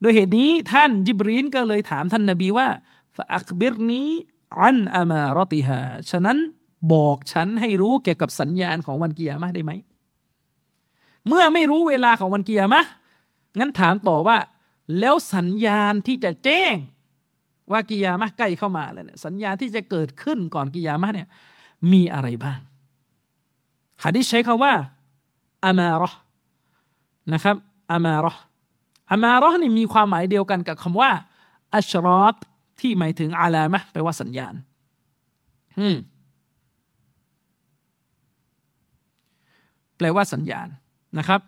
[0.00, 2.68] โดยเหตุนี้ท่านจิบรีนก็เลยถามท่านนาบีว่า
[3.16, 4.08] ฟอักบิรนี้
[4.58, 6.38] อันอามารติฮาฉะนั้น
[6.92, 9.72] บอกฉันให้รู้เกี่ยวกับสัญญาณของวันกิยามะได้ไหม
[11.26, 12.82] เมื่อไม่รู้เวลาของวันกิยามะ
[13.58, 14.38] งั้นถามต่อว่า
[14.98, 16.74] แล้วสัญญาณที่จะแจ้ง
[17.70, 21.28] ว่ากิยามะใกล้เข้ามาแล้วเนี่ยสัญญาณที่จะเกิดขึ้นก่อนกิยามะเนี่ย
[21.92, 22.58] มีอะไรบ้าง
[24.02, 24.72] ฮะดิษใช้คาว่า
[25.64, 26.10] อามารอ
[27.32, 27.56] นะครับ
[27.90, 28.32] อามารอ
[29.10, 31.10] อามารอนี่มีความหมายเดียวกันกับคำว่า
[31.74, 32.36] อัชรอต
[32.80, 34.54] ที่หมายถึงอาลามะแปลว่าสัญญาณ
[35.78, 35.96] อืม
[39.96, 40.68] แปลว่าสัญญาณ
[41.18, 41.40] นะครับ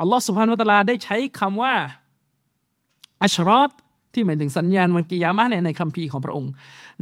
[0.00, 1.74] อัลลอฮ์สุบฮานุตะลาได้ใช้คำว่า
[3.22, 3.70] อัชรอต
[4.12, 6.50] ที่หมายถึงสัญญาณวันกิยามะเนี่ยในคัมภีร์ของพระองค์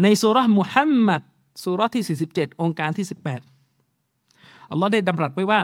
[0.02, 1.22] ในสุรษมุฮัมมัด
[1.64, 5.60] สุรษที่ 47 องค์การที่ 18อัลลอฮ์ได้ดำรัสไว้ว่า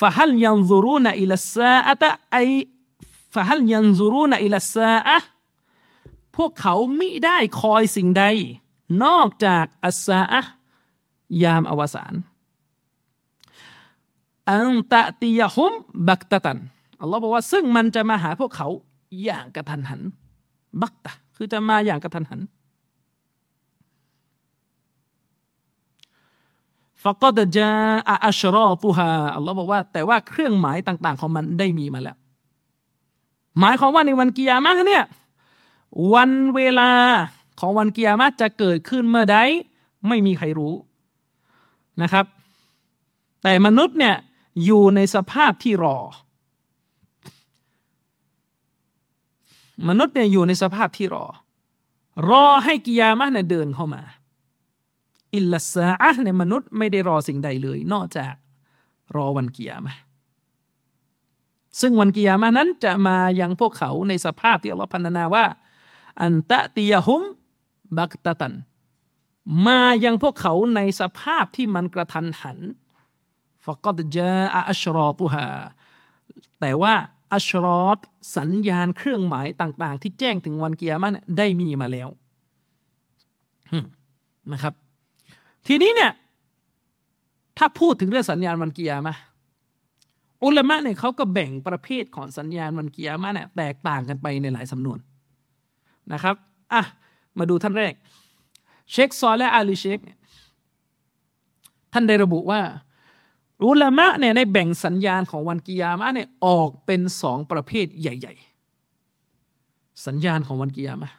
[0.00, 2.38] ฟะฮัลยันซูรูนอิลซาอะตะไอ
[3.34, 5.18] ฟะฮัลยันซูรูนอิลซาอะ
[6.36, 8.24] พวกเขามิได้คอยสิ่งใด
[9.04, 10.40] นอกจากอัสซาอะ
[11.42, 12.14] ยามอวสาน
[14.52, 15.72] อันตะติยะฮุม
[16.08, 16.58] บักตะตัน
[17.00, 18.68] อัลลอฮ์บอกว่าซึ่งมันจะมาหาพวกเขา
[19.24, 20.00] อย่างกระทันหัน
[20.82, 22.40] บักตะคือจะมาอย่างกระทันหัน
[27.02, 27.72] ฟะกอดจา
[28.26, 32.18] อัชรอตุฮาอัลลอฮ์บอกว่า แต่ว่าเครื่องหมายต่าง ๆ ของมันได้มีมาแล้ว
[33.60, 35.04] หมายความว่าในวันกิยามะเนี่ย
[36.14, 36.90] วันเวลา
[37.60, 39.38] ของวันกิยามะจะเกิดขึ้นเมื่อใด
[40.08, 40.74] ไม่มีใครรู้
[42.02, 42.24] นะครับ
[43.42, 44.16] แต่มนุษย์เนี่ย
[44.64, 45.96] อยู่ในสภาพที่รอ
[49.88, 51.24] มนุษย์เนี่ยอยู่ในสภาพที่รอ
[52.28, 54.02] รอให้กิยามะเนี่ยเดินเข้ามา
[55.34, 58.34] อิลลัสาอะในมนุษย์ไม่ได้รอสิ่งใดเลย นอกจาก
[59.16, 59.94] รอวันกิยามะ
[61.80, 65.46] ซึ่งวันกิยามะนั้นจะมายังพวกเขาในสภาพที่อัลลอฮฺพันนาว่า
[66.22, 67.22] อันตะติยะฮุม
[67.98, 68.54] บักตะตัน
[69.66, 72.58] มายังพวกเขาในสภาพที่มันกระทันหัน
[73.64, 74.32] ฟกอดจา
[74.68, 75.48] อัชรอตุฮา
[76.60, 76.94] แต่ว่า
[77.34, 77.98] อัชรอต
[78.36, 81.08] สัญญาณเครื่องหมายต่าง ๆ ที่แจ้งถึงวันกิยามะ
[81.38, 82.08] ได้มีมาแล้ว
[84.52, 84.74] นะครับ
[85.66, 86.12] ทีนี้เนี่ย
[87.58, 89.14] ถ้าพูดถึงเรื่องสัญญาณวันกิยามะ
[90.44, 94.98] อุลามะเนี่ยเขาก็แบ่งประเภทของสัญญาณวันกิยามะเนี่ยแตกต่างกันไปในหลายสำนวน
[96.12, 96.34] นะครับ
[96.72, 96.82] อะ
[97.38, 97.94] มาดูท่านแรก
[98.90, 99.98] เชคซอและอาลีเชค
[101.92, 102.60] ท่านได้ระบุว่า
[103.64, 108.34] อุลามะเนี่ยได้แบ่งสัญญาณของวันกิยามะเนี่ยออกเป็นสองประเภทใหญ่
[109.20, 111.10] ๆ สัญญาณของวันกิยามะ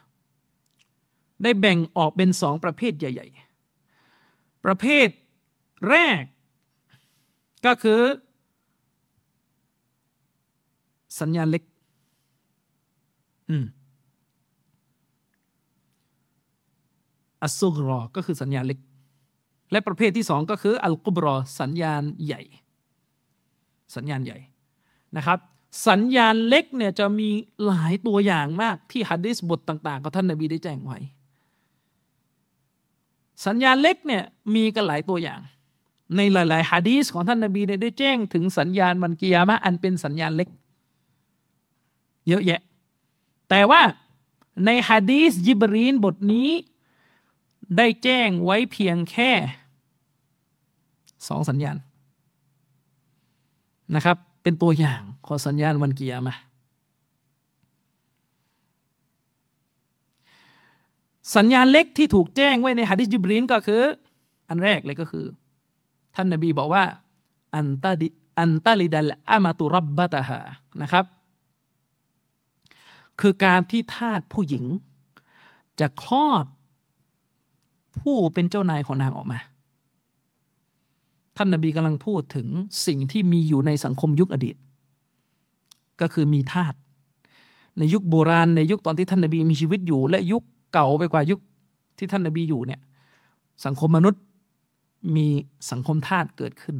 [1.42, 3.28] ได้แบ่งออกเป็นสองประเภทใหญ่
[3.96, 5.08] ๆ ประเภท
[5.90, 6.22] แรก
[7.66, 8.00] ก็คือ
[11.20, 11.62] สัญญาณเล็ก
[13.50, 13.64] อืม
[17.42, 18.78] อัสซุกรอ ก็คือสัญญาณเล็ก
[19.70, 22.42] และประเภทที่สองก็คืออัลกุบรอ สัญญาณใหญ่
[23.96, 24.38] สัญญาณใหญ่
[25.16, 25.38] นะครับ
[25.88, 27.28] สัญญาณเล็กเนี่ยจะมี
[27.66, 30.98] หลายตัวอย่างมากที่ฮัดดิสบทต่างๆของท่านนบีได้แจ้งไว้
[33.46, 34.22] สัญญาณเล็กเนี่ย
[34.54, 35.40] มีกันหลายตัวอย่าง
[36.16, 40.48] ในหลายๆฮะดีสของท่านนบีได้แจ้งถึงสัญญาณวันกิยามะอันเป็นสัญญาณเล็ก
[42.28, 42.60] เยอะแยะ
[43.50, 43.82] แต่ว่า
[44.64, 46.50] ในฮะดีสยิบรีนบทนี้
[47.76, 49.30] ได้แจ้งไว้เพียงแค่
[51.28, 51.76] สองสัญญาณ
[53.94, 56.34] นะครับ เป็นตัวอย่างของสัญญาณวันกิยามะ
[61.36, 63.82] สัญญาณเล็กที่ถูกแจ้งไว้ในฮะดิษจิบรีนก็คือ
[64.48, 65.26] อันแรกเลยก็คือ
[66.14, 66.84] ท่านนบีบอกว่า
[67.56, 68.08] อันตาดิ
[68.40, 70.40] อันตาลิดัลอามาตุรับบะตาฮา
[70.82, 71.04] นะครับ
[73.20, 74.64] คือการที่ทาสผู้หญิง
[75.80, 76.46] จะคลอด
[78.00, 79.38] ผู้เป็นเจ้านายของนางออกมา
[81.36, 82.48] ท่านนบีกำลังพูดถึง
[82.86, 84.56] สิ่งที่มีอยู่ในสังคมยุคอดีต
[86.00, 86.74] ก็คือมีทาส
[87.78, 90.42] ในยุคโบราณในยุคตอนที่ท่านนบีมีชีวิตอยู่ และยุค
[90.72, 91.40] เก่าไปกว่ายุค
[91.98, 92.80] ที่ท่านนบีอยู่เนี่ย
[93.64, 94.22] สังคมมนุษย์
[95.16, 95.26] มี
[95.70, 96.76] สังคมทาสเกิดขึ้น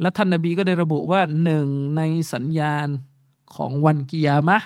[0.00, 2.88] และท่านนบีก็ได้ระบุว่าหนึ่งในสัญญาณ
[3.54, 4.58] ของวันกิยามะ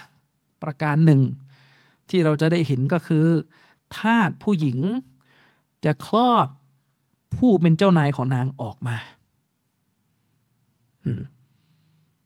[0.62, 1.20] ประการหนึ่ง
[2.08, 3.26] ที่เราจะได้เห็นก็คือ
[3.96, 4.78] ทาสผู้หญิง
[5.84, 6.48] จะคลอด
[7.36, 8.96] ผู้เป็นเจ้านายของนางออกมา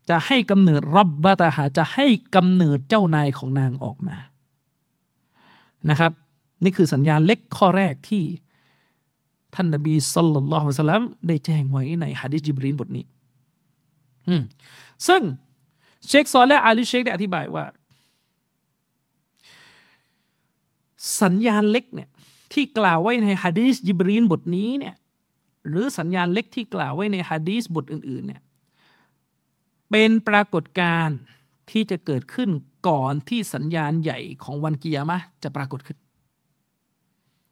[0.09, 4.17] จะให้กำเนิดรับบาตาหาจะให้กำเนิดเจ้านายของนางออกมา
[5.91, 6.13] นะครับ
[6.65, 8.23] นี่คือสัญญาณเล็กข้อแรกที่
[9.55, 13.05] ท่านนบีสุลต่านละฮ์สัลลัมได้แจ้งไว้ในฮะดิษจิบรีนบทนี้
[15.09, 15.23] ซึ่ง
[16.09, 17.65] เชคซอลและอาลีเชคได้อธิบายว่า
[21.23, 22.09] สัญญาณเล็กเนี่ย
[22.53, 24.95] ที่กล่าวไว้ในฮะดีษยิบรีนบทนี้เนี่ย
[25.69, 28.43] หรือสัญญาณเล็กที่กล่าวไว้ในฮะดีษบทอื่นๆเนี่ย
[29.91, 31.19] เป็นปรากฏการณ์
[31.71, 32.51] ที่จะเกิดขึ้น
[32.89, 35.99] ก่อนที่สัญญาณใหญ่ของวันกิยามะจะปรากฏขึ้น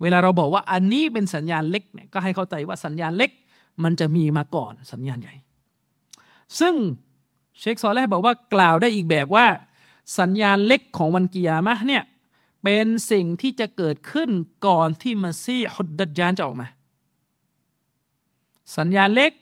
[0.02, 3.31] เวลาเราบอกว่าอันนี้เป็นสัญญาณเล็กเนี่ยก็ให้เข้าใจว่าสัญญาณเล็ก
[3.84, 5.34] มันจะมีมาก่อนสัญญาณใหญ่
[6.60, 6.74] ซึ่ง
[7.58, 9.47] เชคซอลแลบอกว่ากล่าวได้อีกแบบว่า
[10.18, 12.02] สัญญาณเล็กของวันกิยามะเนี่ย
[12.62, 14.31] เป็นสิ่งที่จะเกิดขึ้น
[14.66, 16.68] ก่อนที่มาซีฮุดดัจจานจะออกมา
[18.76, 19.32] สัญญาณเล็ก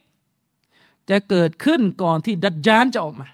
[1.10, 3.28] จะเกิดขึ้นก่อนที่ดัจจานจะออกมา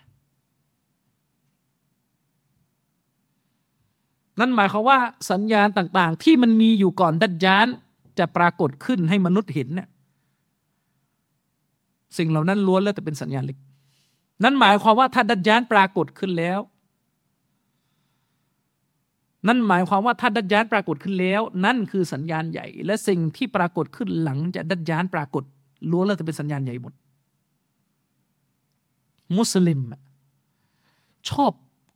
[4.38, 4.98] นั่นหมายความว่า
[5.30, 7.66] สัญญาณต่างๆ ที่มันมีอยู่ก่อนดัจจาน
[8.18, 9.88] จะปรากฏขึ้นให้มนุษย์เห็นเนี่ย
[12.16, 13.58] สิ่งเหล่านั้นล้วนแล้วแต่เป็นสัญญาณเล็ก
[14.42, 16.60] นั่นหมายความว่าถ้าดัจจานปรากฏขึ้นแล้ว
[19.46, 25.44] นั่นหมายความว่าถ้าดัจญานปรากฏขึ้นแล้ว นั่นคือสัญญาณใหญ่ และสิ่งที่ปรากฏขึ้นหลังจากดัจญานปรากฏ
[25.90, 26.92] ล้วนแล้วจะเป็นสัญญาณใหญ่หมด
[29.36, 29.80] มุสลิม
[31.30, 31.52] ชอบ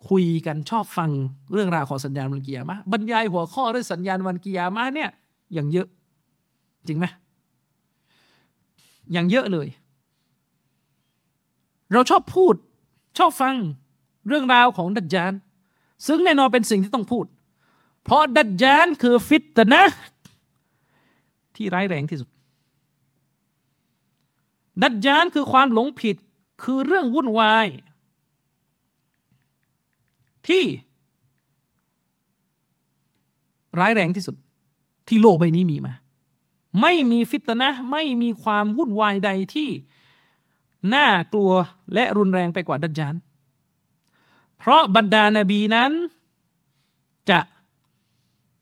[0.09, 1.11] คุยกันชอบฟัง
[1.53, 5.11] เรื่องราวของสัญญาณวันกิยามะบรรยายหัวข้อด้วยสัญญาณวันกิยามะเนี่ย
[5.55, 5.89] อย่างเยอะ
[6.87, 7.05] จริงไหม
[9.13, 9.69] อย่างเยอะเลย
[11.93, 12.55] เราชอบพูด
[13.19, 13.55] ชอบฟัง
[14.29, 15.33] เรื่องราวของดัจญาน
[16.07, 17.27] ซึ่งแน่นอนเป็นสิ่งที่ต้องพูด
[18.05, 19.83] เพราะดัจจานคือฟิตนะ
[21.55, 22.29] ที่ร้ายแรงที่สุด
[24.83, 26.17] ดัจจานคือความหลงผิด
[26.63, 27.67] คือเรื่องวุ่นวาย
[30.49, 30.65] ที่
[33.81, 34.37] ร้ายแรงที่สุด
[35.09, 35.95] ที่โลกใบนี้มีมา
[36.81, 39.69] ไม่มีฟิตนะไม่มีความวุ่นวายใดที่
[40.95, 41.53] น่ากลัว
[41.95, 43.15] และรุนแรงไปกว่าดัจจาน
[44.59, 45.91] เพราะบรรดานาบีนั้น
[47.31, 47.41] จะ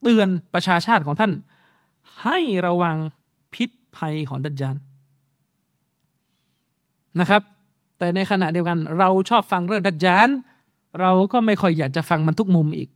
[0.02, 1.32] เตือนประชาชาติของท่าน
[2.22, 2.97] ให้ระวัง
[3.55, 4.76] พิษภัยของดัจจาน
[7.20, 7.42] นะครับ
[7.98, 10.28] แต่ในขณะเดียวกัน เราชอบฟังเรื่องดัจจาน
[11.00, 12.88] เราก็ไม่ค่อยอยากจะฟังมันทุกมุมอีก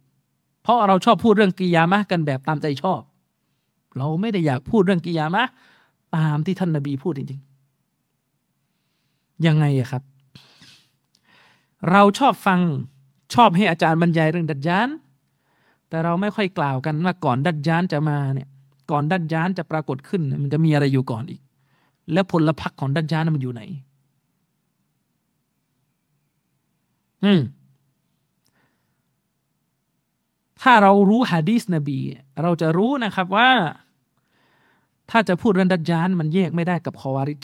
[0.63, 3.01] เพราะเราชอบพูดเรื่องกิยามะกันแบบตามใจชอบ
[3.97, 5.43] เราไม่ได้อยากพูดเรื่องกิยามะ
[6.17, 7.52] ตามที่ท่านนาบีพูดจริงๆ
[9.47, 10.03] ยังไงอะครับ
[11.91, 12.61] เราชอบฟัง
[13.35, 14.89] ชอบให้อาจารย์บรรยายเรื่องดัจจาน
[15.89, 18.49] แต่เราไม่ค่อยกล่าวกันว่าก่อนดัจจานจะมาเนี่ย
[18.91, 21.41] ก่อนดัจจานจะปรากฏขึ้น มันจะมีอะไรอยู่ก่อนอีก
[22.13, 23.63] แล้วผลพักของดัจจานมันอยู่ไหน
[27.25, 27.41] อืม
[30.63, 31.99] ถ้าเรารู้ฮะดีสนบี
[32.43, 33.51] เราจะรู้นะครับว่า
[35.11, 37.43] ถ้าจะพูดเรื่องดัจจานมันแยกไม่ได้กับคอวาริจ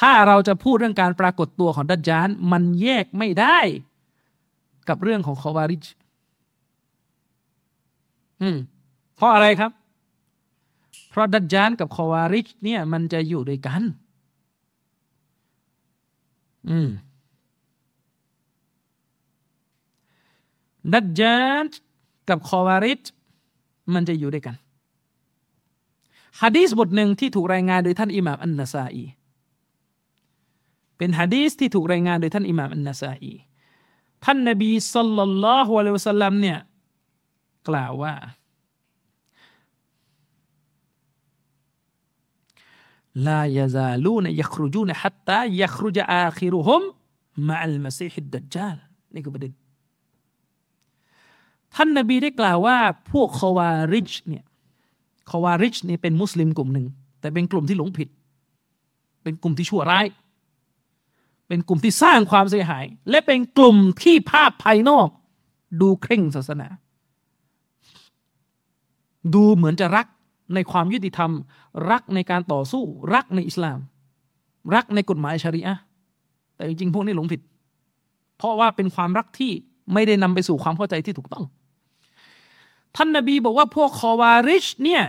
[0.00, 3.58] ถ้าเราจะพูดเรื่องการปรากฏตัวของดัจจานมันแยกไม่ได้
[4.88, 5.84] กับเรื่องของคอวาริจ
[8.42, 8.56] อืม
[9.16, 9.70] เพราะอะไรครับ
[11.10, 13.82] เพราะดัจจานกับคอวาริจเนี่ยมันจะอยู่ด้วยกัน
[16.70, 16.88] อืม
[20.92, 21.64] ดัจจาน
[22.28, 23.02] กับคอวาริจ
[23.94, 24.56] มันจะอยู่ด้วยกัน
[26.40, 29.04] ฮะดีษบทหนึ่งที่ถูกรายงานโดยท่านอิหม่ามอันนาซาอี
[31.00, 33.34] เป็นฮะดีสที่ถูกรายงานโดยท่านอิหม่ามอันนาซาอี
[34.24, 36.58] ท่านนบีสัลลัลลอฮุอะลัยฮิสัลลัมเนี่ย
[37.68, 38.14] กล่าวว่า
[43.26, 46.82] ลายาซาลูนยัครุจูนฮัตตายัครุจอาคิรุฮุม
[47.48, 48.76] มาอัลมาซีฮิดดจจล
[49.14, 49.52] นี่คือประเด็น
[51.74, 52.78] ท่านนบีได้กล่าวว่า
[53.10, 54.44] พวกคาวาริชเนี่ย
[55.30, 56.86] คาวาริชเนี่ยเป็นมุสลิมกลุ่มหนึ่ง
[57.20, 58.08] แต่เป็นกลุ่มที่หลงผิด
[59.22, 60.06] เป็นกลุ่มที่ชั่วร้าย
[61.50, 65.08] เป็นกลุ่มที่สร้างความเสียหาย และเป็นกลุ่มที่ภาพภายนอก
[65.80, 66.68] ดูเคร่งศาสนา
[69.34, 70.06] ดูเหมือนจะรัก
[70.54, 71.30] ในความยุติธรรม
[71.90, 73.78] รักในการต่อสู้ รักในอิสลาม
[74.74, 75.74] รักในกฎหมายชริอะ
[76.56, 77.40] แต่จริงๆพวกนี้หลงผิด
[78.38, 79.52] เพราะว่าเป็นความรักที่
[79.92, 81.44] ไม่ได้นำไปสู่ความเข้าใจที่ถูกต้อง
[82.96, 85.02] ท่านนบีบอกว่าพวกคอวาริชเนี่ย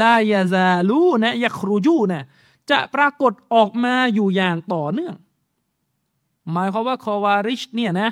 [0.00, 2.24] ลายาซาลูนะยักรูจูนะ
[2.70, 5.14] จะปรากฏออกมาอยู่อย่างต่อเนื่อง
[6.52, 8.08] หมายความว่าคอวาริชเนี่ยนะ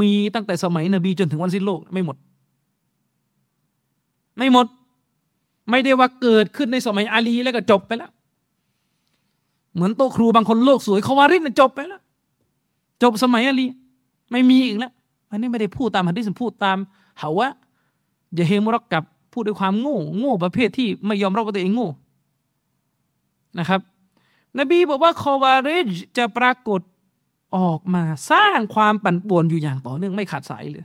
[0.00, 2.16] มีตั้งแต่สมัยนบีจนถึงวันสิ้นโลกไม่หมด
[4.38, 4.66] ไม่หมด
[5.70, 8.10] ไม่ได้ว่าเกิดขึ้นในสมัยอาลีแล้วก็จบไปแล้ว
[9.74, 12.02] เหมือนโตครูบางคนโลกสวยคอวาริชเนี่ยจบไปแล้ว
[13.02, 13.66] จบสมัยอาลี
[14.32, 14.92] ไม่มีอีกแล้ว
[15.30, 16.78] อันนี้ไม่ได้พูดตามฮะดิษพูดตาม
[17.22, 17.48] ฮาวะ
[18.34, 21.88] อย่าเฮมรักกับพูดด้วยความโง่ โง่ประเภทที่ไม่ยอมรับว่าตัวเองโง่
[23.58, 23.80] นะครับ
[24.58, 26.80] นบีบอกว่าคอวาริจจะปรากฏ
[27.56, 30.84] ออกมาสร้างความปั่นป่วนอยู่อย่างต่อเนื่องไม่ขาดสายเลย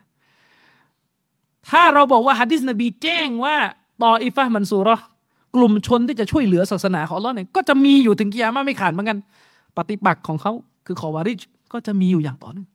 [1.69, 3.55] ถ้าเราบอกว่าฮะดิษนบีแจ้งว่า
[4.03, 4.97] ต่ออิฟะมันซูรอ
[5.55, 9.17] กลุ่มชนที่จะช่วยเหลือศาสนาของเราเนี่ยก็จะมีอยู่ถึงกิยามะไม่ขาดเหมือนกัน
[9.77, 10.51] ปฏิปักษ์ของเขา
[10.85, 11.39] คือคอวาริจ
[11.73, 12.69] ก็จะมีอยู่อย่างต่อเนื่อง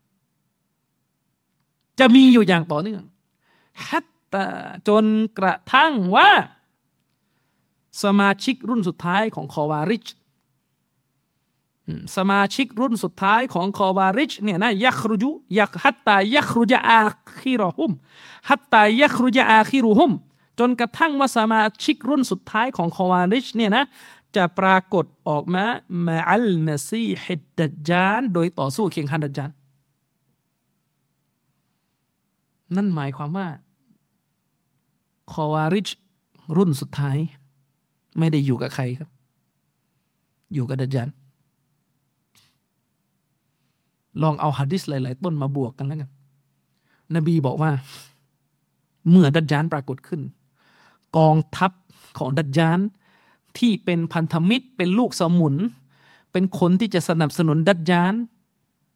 [2.01, 3.03] จะมีอยู่อย่างต่อเนื่อง
[3.87, 4.45] ฮัตตา
[4.89, 5.05] จน
[5.39, 6.31] กระทั่งว่า
[8.03, 10.07] สมาชิกรุ่นสุดท้ายของคอวาริช
[12.17, 17.01] สมาชิกรุ่นสุดท้ายของคอวาริชเนี่ยนะยักรุจุยักฮัตตายักรุจอา
[17.41, 17.93] คิรหุม
[18.49, 20.13] ฮัตตายักรุจอาคิรุหุม
[20.59, 23.85] จนกระทั่งว่าสมาชิกรุ่นสุดท้ายของคอวาริชเนี่ยนะ
[24.37, 25.65] จะปรากฏออกมา
[26.07, 29.51] มาอัลนซีฮิดดัจจานโดยต่อสู้เคียงขันดัจจาน
[32.77, 33.49] นั่นหมายความว่า
[35.33, 35.89] คอวาริช
[36.57, 37.17] รุ่นสุดท้าย
[38.19, 39.11] ไม่ได้อยู่กับใครครับ
[40.55, 41.09] อยู่กับดัจจัน
[44.23, 46.11] ลองเอาฮะดิษหลาย ๆ ต้นมาบวกกันแล้วกัน
[47.15, 47.71] นบีบอกว่า
[49.11, 50.21] เมื่อดัจจานปรากฏขึ้น
[51.17, 51.73] กองทัพ
[52.19, 52.79] ของดัจจาน
[53.59, 55.55] ที่เป็นพันธมิตรเป็นลูกสมุน
[56.33, 58.13] เป็นคนที่จะสนับสนุนดัจจาน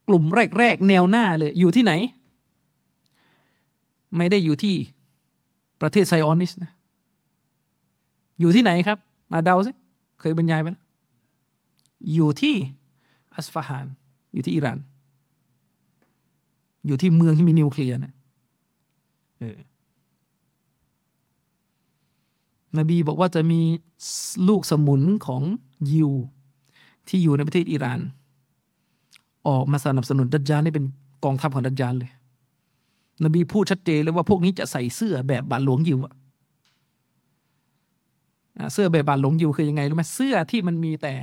[0.09, 0.25] กลุ่ม
[0.59, 1.93] แรก ๆ แนวหน้าเลยอยู่ที่ไหน
[4.17, 4.75] ไม่ได้อยู่ที่
[5.81, 6.73] ประเทศไซออนิสนะ
[8.41, 8.99] อยู่ที่ไหนครับ
[9.33, 9.71] มาเดาสิ
[10.21, 10.85] เคยบรรยายไปแล้ว
[12.15, 12.55] อยู่ที่
[13.35, 13.87] อัสฟาฮาน
[14.33, 14.79] อยู่ที่อิหร่าน
[16.87, 18.15] อยู่ที่เมืองที่มีนิวเคลียร์นะ
[19.41, 19.59] เออ
[22.79, 23.61] นบีบอกว่าจะมี
[24.49, 25.43] ลูกสมุนของ
[25.91, 26.11] ยิว
[27.09, 28.01] ที่อยู่ในประเทศอิหร่าน
[29.49, 30.85] ออกมาสนับสนุนดัจจานนี่เป็น
[31.25, 32.13] กองทัพของดัจจานเลย
[33.25, 36.15] นบีพูดชัดเจนเลยว่าพวกนี้จะใส่เสื้อแบบบาทหลวงยิวอะ
[38.73, 41.15] เสื้อแบบบาทหลวงยิวคือยังไงรู้ไหมเสื้อที่มันมีแต่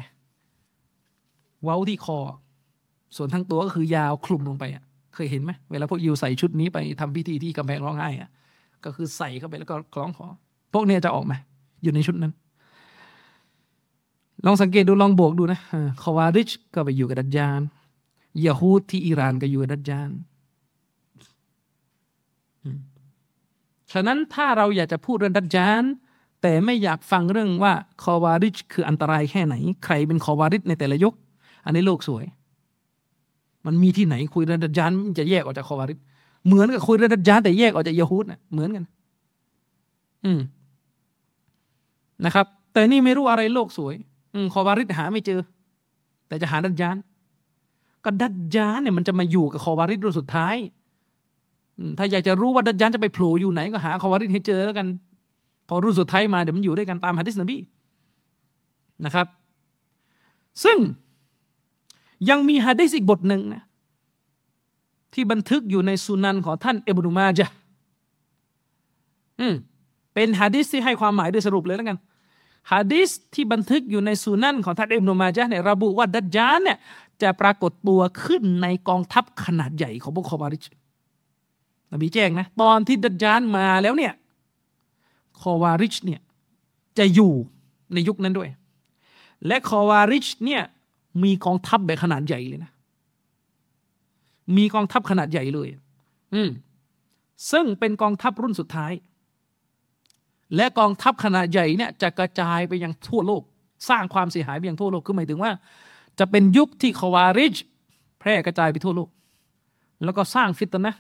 [1.64, 2.20] เว้าที่คอ
[3.16, 4.84] ส่วนทั้งตัวก็คือยาวคลุมลงไปอะ
[5.14, 8.30] เคยเห็นไหมเวลาพวกยิวใส่ชุดนี้ไปทำพิธีที่กำแพงร้องไห้อะ
[8.86, 10.28] ก็คือใส่เข้าไปแล้วก็คล้องคอ
[10.74, 11.34] พวกนี้จะออกไหม
[11.84, 12.34] อยู่ในชุดนั้น
[14.46, 15.60] ลองสังเกตดูลองบวกดูนะ
[16.02, 17.62] คอวาริชก็ไปอยู่กับดัจจาน
[18.46, 20.10] ยาฮูดที่อิหร่านก็อยู่กับดัจจาน
[23.92, 25.84] ฉะนั้นถ้าเราอยากจะพูดเรื่องดัจจาน
[26.42, 31.14] แต่ไม่อยากฟังเรื่องว่าคอวาริชคืออันตรายแค่ไหน ใครเป็นคอวาริชในแต่ละยุค
[31.66, 32.26] อันนี้โลกสวย
[33.66, 36.00] มันมีที่ไหนคุยเรื่องดัจจานมันจะแยกออกจากคอวาริช
[36.46, 38.84] เหมือนกับคุยเรื่องดัจจานแต่แยกออกจากยาฮูดนะเหมือนกัน
[40.26, 40.40] อืม
[42.26, 43.96] นะครับ แต่นี่ไม่รู้อะไรโลกสวย
[44.34, 45.40] อืมคอวาริชหาไม่เจอ
[46.28, 46.96] แต่จะหาดัจจาน
[48.06, 50.56] ก็ดัจจานเนี่ยมันจะมาอยู่กับคอวาริชรุ่นสุดท้าย
[51.98, 54.88] ถ้าอยากจะรู้ว่าดัจญานจะไปโผล่อยู่ไหนก็หาคอวาริดให้เจอแล้วกัน
[55.68, 57.58] พอรุ่นสุดท้ายมาเดี๋ยวมันอยู่ด้วยกันตามฮะดิษนบี
[59.06, 59.28] นะครับ
[60.64, 60.78] ซึ่ง
[62.30, 63.64] ยังมีฮะดิษอีกบทหนึ่งนะ
[65.14, 67.54] ที่บันทึกอยู่ในสุนันของท่านเอบนุมาจะห์
[69.40, 69.56] อืม
[70.14, 71.98] เป็นฮะดิษที่ให้ความหมายโดยสรุปเลยแล้วกัน
[72.72, 76.78] ฮะดิษที่บันทึกอยู่ในสุนันของท่านเอบนุมาจะห์เนี่ยระบุว่าดัจญานเนี่ย
[77.22, 80.66] จะปรากฏตัวขึ้นในกองทัพขนาดใหญ่ของพวกคอวาริช
[81.92, 84.14] นบีแจ้งนะตอนที่ดัจญานมาแล้วเนี่ย
[85.42, 86.22] คอวาริชเนี่ย
[86.98, 87.34] จะอยู่
[87.94, 88.50] ในยุคนั้นด้วย
[89.48, 90.64] และคอวาริชเนี่ย
[91.24, 92.72] มีกองทัพแบบขนาดใหญ่เลยนะ
[94.58, 95.68] มีกองทัพขนาดใหญ่เลย
[96.34, 96.50] อืม
[97.52, 98.94] ซึ่งเป็นกองทัพรุ่นสุดท้าย
[100.56, 103.44] และกองทัพขนาดใหญ่เนี่ย จะกระจายไปยังทั่วโลก
[103.90, 105.52] สร้างความเสียหายไปยังทั่วโลก คือหมายถึงว่า
[106.20, 107.56] จะเป็นยุคที่คอวาริช
[108.20, 109.10] แพร่กระจายไปทั่วโลก
[110.04, 110.94] แล้วก็สร้างฟิตนะ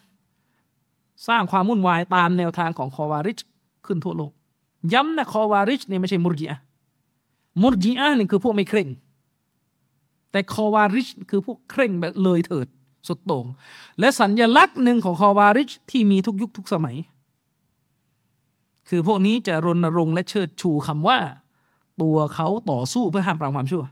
[1.27, 3.39] สร้างความวุ่นวายตามแนวทางของคอวาริช
[3.85, 4.31] ขึ้นทั่วโลก
[4.93, 6.59] ย้ำนะคอวาริชนี่ไม่ใช่มุรจิอะ
[7.61, 8.87] มุรจิอะนี่คือพวกไม่เคร่ง
[10.33, 12.67] แต่คอวาริชคือพวกเคร่งแบบเลยเถิด
[13.07, 13.45] สุดโต่ง
[13.99, 16.97] และสัญญลักษณ์หนึ่งของคอวาริชที่มีทุกยุคทุกสมัย
[18.89, 21.17] คือพวกนี้จะรณรงค์และเชิดชูคำว่า
[22.01, 23.83] ตัวเขาต่อสู้เพื่อห้ามปรามความชั่ว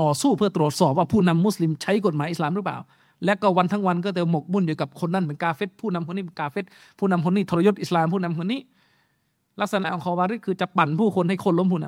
[0.00, 2.78] ต่อสู้เพื่อตรวจสอบว่าผู้นำมุสลิมใช้กฎหมายอิสลามหรือเปล่า
[3.24, 6.64] และก็วันทั้งวันก็จะหมกมุ่นอยู่กับคนนั้นเป็นกาเฟตผู้นำคนนี้เป็นกาเฟต
[6.98, 8.60] ผู้นำคนนี้ทรยศอิสลามผู้นำคนนี้
[9.60, 11.86] ลักษณะของคอวาริชคือจะปั่นผู้คนให้คนล้มผู้น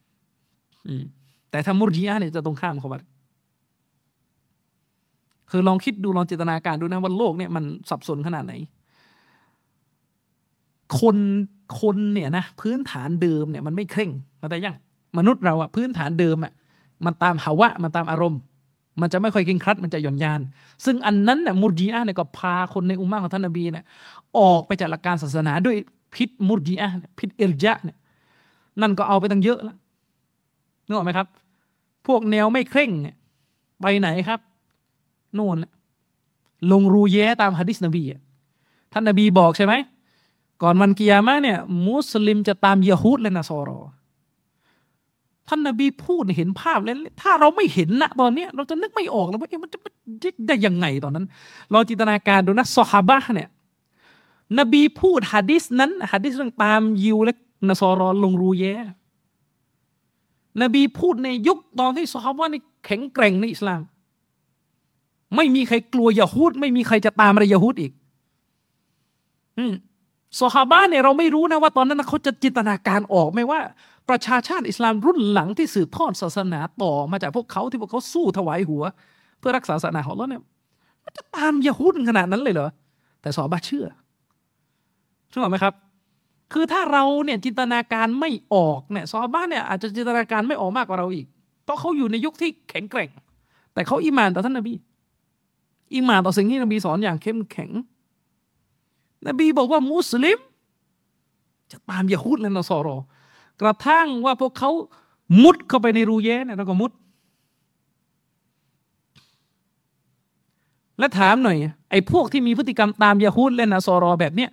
[0.00, 1.04] ำอืม
[1.50, 3.08] แต่ถ้ามุรจิอะเนี่ยจะตรงข้ามคอวาริช
[5.50, 8.52] คือลองคิดดูลองจินตนาการดูนะว่าโลกเนี่ยมันสับสนขนาดไหน
[11.00, 11.16] คน
[11.80, 14.76] คนเนี่ยนะพื้นฐานเดิมเนี่ยมันไม่เคร่งเข้าใจยัง
[15.18, 16.52] มนุษย์เราอะพื้นฐานเดิมอะ
[17.04, 18.40] มันตามภาวะมันตามอารมณ์
[19.00, 20.40] มันจะไม่ค่อยเก่งครัด มันจะหย่อนยาน
[20.84, 23.84] ซึ่งอันนั้นเนี่ยมุรจิอะเนี่ยก็พาคนในอุมมะของท่านนบีเนี่ย
[24.38, 25.76] ออกไปจากหลักการศาสนาด้วย
[26.14, 26.88] พิษมุรจีอะ
[27.18, 27.96] พิษเอรยะเนี่ย
[28.80, 29.76] นั่นก็เอาไปตั้งเยอะแล้ว
[30.90, 31.28] นึกออกไหมครับ
[32.06, 32.90] พวกแนวไม่เคร่ง
[33.80, 34.40] ไปไหนครับ
[35.34, 35.72] โน่นแหละ
[36.72, 38.20] ลงรูแย้ตามฮะดิษนบีอะ
[38.92, 39.74] ท่านนบีบอกใช่ไหม
[40.62, 43.80] ก่อนวันกิยามะห์เนี่ย มุสลิมจะตามยะฮูดและนาซอรอ
[45.48, 49.78] ท่านนบีพูดเห็นภาพแล้วถ้าเราไม่เห็นนะตอนเนี้ยเราจะนึกไม่ออกแล้วว่าเอ๊ะมันจะ
[50.46, 51.26] ได้ยังไงตอนนั้น
[51.72, 53.48] ลองจินตนาการดูนะซอฮาบะเนี่ย
[54.58, 57.34] นบีพูดฮะดิษนั้นฮะดิษเรื่องตามยิวและ
[57.68, 58.74] นาซอรอลงรูแย้
[60.62, 63.82] นบีพูดในยุคตอนที่ซอฮาบะห์นี่แข็งแกร่งในอิสลาม
[65.36, 67.92] ไม่มีใครกลัวยะฮูดไม่มีใครจะตามอะไรยะฮูดอีก
[69.58, 69.72] อืม
[70.40, 73.60] ซอฮาบะเนี่ยเราไม่รู้นะว่าตอนนั้นเขาจะจินตนาการออกไหมว่า
[74.08, 78.82] ประชาชาติอิสลามรุ่นหลังที่สืบทอดศาสนาต่อมาจากพวกเขาที่พวกเขาสู้ถวายหัว
[79.38, 80.42] เพื่อรักษาศาสนาของเราเนี่ย
[81.04, 82.68] มันจะตามยะฮูดขนาดนั้นเลยเหรอ
[83.22, 83.86] แต่ซอฮาบะเชื่อ
[85.30, 85.74] ใช่ไหมครับ
[86.52, 91.26] คือถ้าเราเนี่ยจินตนาการไม่ออกเนี่ยซอบะห์เนี่ยอาจจะจินตนาการไม่ออกมากกว่าเราอีก
[91.64, 93.10] เพราะเขาอยู่ในยุคที่แข็งแกร่ง
[93.74, 94.74] แต่เขาอิมานต่อท่านนบี
[95.94, 97.70] อิมานต่อสิ่งที่นบีสอนอย่างเข้มแข็ง
[99.26, 100.38] นบีบอกว่ามุสลิม
[101.70, 102.96] จะตามยะฮูดและนอสอรอ
[103.60, 104.70] กระทั่งว่าพวกเขา
[105.42, 106.92] มุดเข้าไปในรูแย้เนี่ยเราก็มุด
[110.98, 111.56] และถามหน่อย
[111.90, 114.50] ไอ้พวกที่มีพฤติกรรมตามยะฮูดและนอสอรอแบบเนี้ย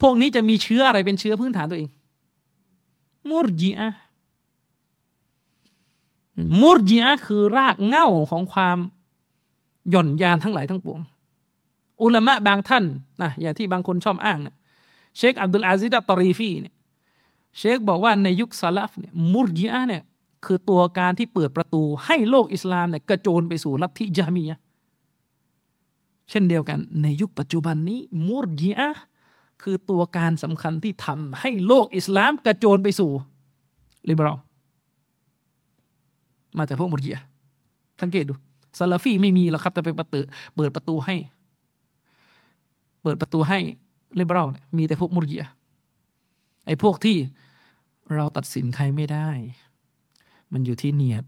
[0.00, 1.90] พวกนี้จะมีเชื้ออะไรเป็นเชื้อพื้นฐานตัวเอง
[3.30, 3.90] มุรจิอะ
[6.60, 8.78] มุรจิอะคือรากเหง้าของความ
[9.90, 11.00] หย่อนยานทั้งหลายทั้งปวง
[12.02, 12.84] อุลามะบางท่าน
[13.22, 14.54] นะอย่างที่บางคนชอบอ้างนะ
[15.16, 16.74] เชคอับดุลอาซิดัตตอรีฟีเนี่ย
[17.58, 20.02] เชคบอกว่าในยุคซาลัฟเนี่ยมุรจิอะเนี่ย
[20.44, 24.60] คือตัวการที่เปิดประตูให้โลกอิสลามเนี่ยกระโจนไปสู่ลัทธิญะฮ์มียะฮ์
[26.30, 28.88] เช่นเดียวกันในยุคปัจจุบันนี้มุรจิอะ
[29.62, 33.10] คือตัวการสำคัญที่ทำให้โลกอิสลามกระโจนไปสู่
[34.08, 34.38] ลิเบอรัล
[36.58, 37.24] มาจากพวกมุรจิอะ
[38.00, 38.34] สังเกตดู
[38.78, 40.20] ซาลาฟีไม่มีหรอกครับแต่ไปประตู
[40.56, 41.16] เปิดประตูให้
[43.02, 43.58] เปิดประตูให้
[44.18, 45.50] ลิเบอรัลมีแต่พวกมุรจิอะ
[46.66, 47.16] ไอ้พวกที่
[48.14, 49.28] เราตัดสินใครไม่ได้
[50.52, 51.24] มันอยู่ที่เนียด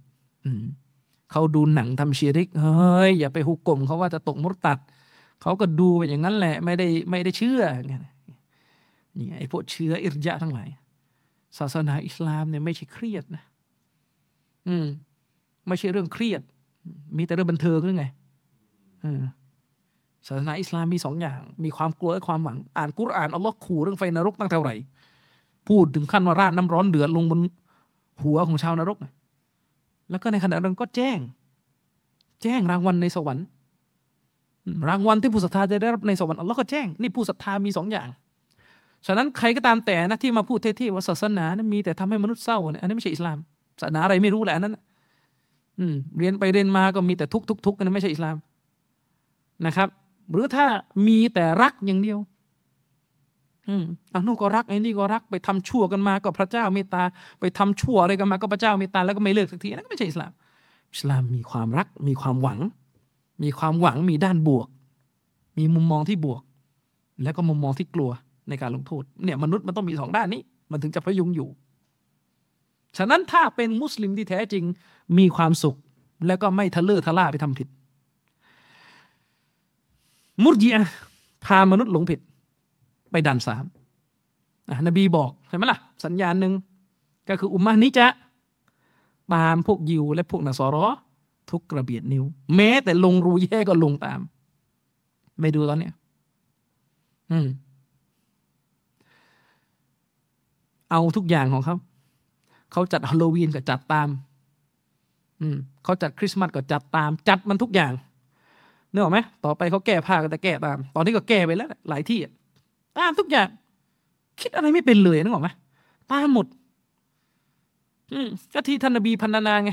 [1.30, 4.78] เขาดูหนังทำเชียริกเฮ้ยอย่าไปหุกกลมเขาว่าจะตกมุรตัด
[5.42, 7.62] เขาก็ดูไปอย่างนั้นแหละ ไม่ได้ไม่ได้เชื่อ
[9.16, 10.68] เนี่ยไอ้พวกเชื้ออิรยะทั้งหลาย
[11.58, 13.42] ศาสนาอิสลามเนี่ยไม่ใช่เครียดนะ
[14.68, 14.86] อืม
[15.68, 16.42] ไม่ใช่เรื่องเครียด
[17.16, 18.04] มีแต่เรื่องบันเทิงหรือไง
[20.26, 24.74] ศาสนาอิสลามมีสองอย่าง มีความกลัวและความหวัง อ่านกุรอานอัลลอฮ์ขู่เรื่องไฟนรกตั้งเท่าไหร่
[25.68, 27.40] พูดถึงขั้นว่าราดน้ำร้อนเดือดลงบน
[28.22, 28.98] หัวของชาวนรก
[30.10, 31.18] แล้วก็ในขณะนั้นก็แจ้ง
[32.42, 33.46] แจ้งรางวัลในสวรรค์
[34.88, 38.08] รางวัลที่ผู้ศรัทธาจะได้รับในสวรรค์อัลลอฮ์ก็แจ้ง นี่ผู้ศรัทธามีสองอย่าง
[39.06, 43.38] ฉะนั้นใครก็ตามแต่นะที่มาพูดเท่ๆว่าศาสนานะมีแต่ทำให้มนุษย์เศร้าเนี่ยอันนั้นไม่ใช่อิสลาม
[43.80, 44.76] ศาสนาอะไรไม่รู้แหละอันนั้น
[45.78, 48.36] อืมเรียนไปเรียนมาก็มีแต่ทุกทุกทุกนั้นไม่ใช่อิสลาม
[49.66, 49.88] นะครับ
[50.30, 50.66] หรือถ้า
[51.06, 52.18] มีแต่รักอย่างเดียว
[53.68, 57.02] อืมอันนู้นก็รักไอ้นี่ก็รักไปทำชั่วกันมา ก็พระเจ้าเมตตา
[57.40, 60.32] ไปทำชั่วอะไรกันมาก็พระเจ้าเมตตาแล้วก็ไม่เลิกสักทีนั่นก็ไม่ใช่อิสลาม
[60.94, 62.58] อิสลามมีความรัก มีความหวัง
[63.42, 64.68] มีความหวังมีด้านบวก
[65.58, 66.42] มีมุมมองที่บวก
[67.22, 68.10] แล้วก็มุมมองที่กลัว
[68.50, 71.48] ในการลงโทษเนี่ยมนุษย์มันต้องมีสองด้านนี้ มันถึงจะพยุงอยู่
[72.98, 74.64] ฉะนั้นถ้าเป็นมุสลิมที่แท้จริง
[75.18, 75.76] มีความสุข
[76.26, 77.68] แล้วก็ไม่ทะเลอะทะล่าไปทำผิด
[80.42, 80.84] มุรจีอะ
[81.44, 82.20] พามนุษย์หลงผิด
[83.10, 83.64] ไปดันสาม
[84.68, 86.52] อะนบีบอกใช่ไหมล่ะ สัญญาณหนึ่ง
[87.28, 88.06] ก็คืออุมมะนี้จะ
[89.34, 90.86] ตามพวกยิวและพวกนาซอรอ
[91.50, 92.24] ทุกกระเบียดนิ้ว
[92.56, 94.20] แม้แต่ลงรูแย่ก็ลงตาม
[95.40, 95.94] ไม่ดูตอนเนี้ย
[97.30, 97.46] อืม
[100.90, 101.76] เอาทุกอย่างของเขา
[102.72, 104.08] เขาจัดฮาโลวีนก็จัดตาม
[105.40, 107.92] อืมเขาจัดคริสต์มาสก็จัดตาม จัดมันทุกอย่าง
[108.90, 112.32] เนึกออไหมต่อไปเขาแก้ผ้าก็จะแก้ตาม ตอนนี้ก็แก้ไปแล้ว หลายที่อะ
[112.98, 113.48] ตามทุกอย่าง
[114.40, 115.48] คิดอะไรไม่เป็นเลยนึกออกไหม
[116.12, 116.46] ตามหมด
[118.12, 119.70] อืมก็ที่ท่านนบีพันนาไง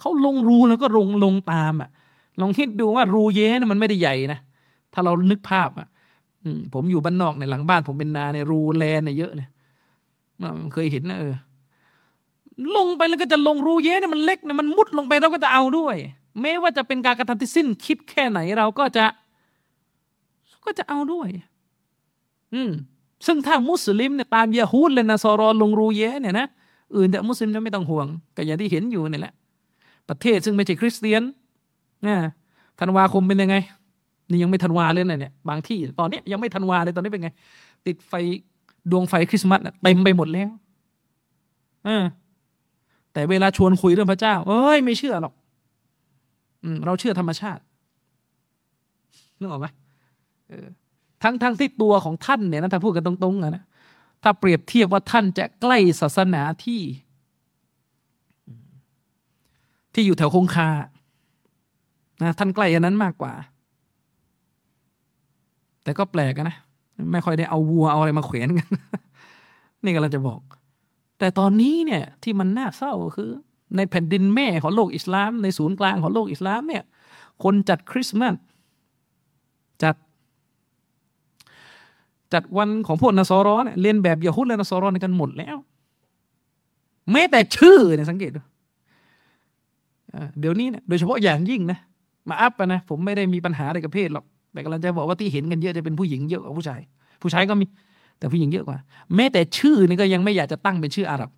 [0.00, 1.90] เขาลงรูแล้วก็ลงลงตามอะ
[2.40, 4.38] ลองคิดดูว่ารูเย้นะมันไม่ได้ใหญ่นะ
[4.92, 5.88] ถ้าเรานึกภาพอะ
[6.74, 9.48] ผมอยู่บ้านนอกในหลังบ้าน ผมเป็นนาในรูแลนเนี่ยเยอะเนี่ย
[10.72, 11.34] เคยเห็นนะเออ
[12.76, 15.96] ลงไปแล้วก็จะลงรูเย้เนี่ยมันเล็กเนี่ยมันมุดลงไปเราก็จะเอาด้วย
[16.40, 19.04] แม้ว่าจะเป็นการกระทำที่สิ้นคิดแค่ไหนเราก็จะ
[20.64, 21.28] ก็จะเอาด้วย
[22.54, 22.70] อืม
[23.26, 26.46] ซึ่งถ้ามุสลิมเนี่ยตามยาฮูดและนาซอรอลงรูแย้เนี่ยนะ
[26.96, 28.06] อื่นแต่มุสลิมจะไม่ต้องห่วง
[28.36, 29.34] ก็อย่างที่เห็นอยู่นี่แหละ
[30.08, 31.22] ประเทศซึ่งไม่ใช่คริสเตียน
[32.06, 32.16] นะ
[32.80, 33.56] ธันวาคมเป็นยังไง
[34.30, 37.30] นี่ยังไม่ธันวาเลยนะเนี่ย บางทีตอนนี้ยังไม่ธันวาเลยตอนนี้เป็นไง
[37.86, 38.12] ติดไฟ
[38.90, 40.50] ดวงไฟคริสต์มาสเต็มไปหมดแล้ว
[41.88, 41.90] อ
[43.12, 45.34] แต่เวลาชวนคุยเรื่องพระเจ้า เอ้ย ไม่เชื่อหรอก
[46.64, 47.62] อืมเราเชื่อธรรมชาติ
[49.38, 49.66] นึกออกไหม
[50.50, 50.66] ออ
[51.22, 53.64] ทั้งทั้งที่ตัวของท่านเนี่ยนะถ้าพูดกันตรงๆนะ
[54.22, 56.82] ถ้าเปรียบเทียบว่าท่านจะใกล้ศาสนาที่
[59.94, 60.70] ที่อยู่แถวคงคา
[62.22, 63.32] นะ ท่านใกล้อันนั้นมากกว่า
[65.82, 66.56] แต่ก็แปลกนะ
[67.12, 68.68] ไม่ค่อยได้เอาวัวเอาอะไรมาเขวนกัน
[69.84, 70.40] นี่ก็เราจะบอก
[71.18, 73.30] แต่ตอนนี้เนี่ยที่มันน่าเศร้าคือ
[73.76, 76.82] ในแผ่นดินแม่ของโลกอิสลาม ในศูนย์กลางของโลกอิสลามเนี่ย
[77.42, 78.34] คนจัดคริสต์มาส
[79.82, 79.96] จัด
[82.32, 85.56] จัดวันของพวกนาซอรอเนี่ยเรียนแบบยาฮุดและนาซอรอในกันหมดแล้ว
[87.12, 88.40] แม้แต่ชื่อเนี่ยสังเกตดู
[90.40, 91.78] เดี๋ยวนี้เนี่ยโดยเฉพาะอย่างยิ่งนะ
[92.28, 94.24] มาอัพนะ ผมไม่ได้มีปัญหาอะไรกับเพศหรอก
[94.54, 96.80] แต่กำลังจะบอกว่าที่เห็นกันเยอะจะเป็นผู้หญิงเยอะกว่าผู้ชาย
[97.22, 97.64] ผู้ชายก็มี
[98.18, 98.78] แต่ผู้หญิงเยอะกว่า
[99.14, 101.30] แม้แต่ชื่อนี่ก็ยังไม่อยากจะตั้งเป็นชื่ออาหรับ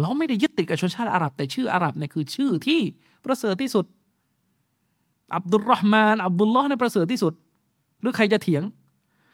[0.00, 2.80] เราไม่ได้ยึดติดกับชนชาติอาหรับ แต่ชื่ออาหรับเนี่ยคือชื่อที่
[3.24, 3.84] ประเสริฐที่สุด
[5.34, 7.32] อับดุลรอฮ์มาน อับดุลลอฮ์เนี่ยประเสริฐที่สุด
[8.00, 8.62] หรือใครจะเถียง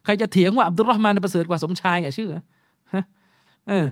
[0.04, 2.28] ใครจะเถียงว่าอับดุลรอฮ์มานประเสริฐกว่าสมชายอะชื่อ
[2.94, 3.04] ฮะ
[3.68, 3.86] เออ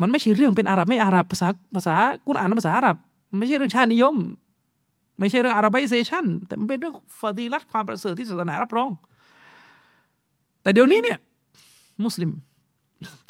[0.00, 1.94] มันไม่ใช่เรื่องเป็นอาหรับไม่อาหรับภาษาภาษา
[2.26, 2.96] กุรอานภาษาอาหรับ
[3.38, 4.16] ไม่ใช่เรื่องชาตินิยม
[5.20, 8.90] ไม่ใช่เรื่องอาราบิเซชันแต่มันเป็นเรื่องฟาดีลัตความประเสริฐที่ศาสนารับรอง
[10.62, 11.18] แต่เดี๋ยวนี้เนี่ย
[12.04, 12.30] มุสลิม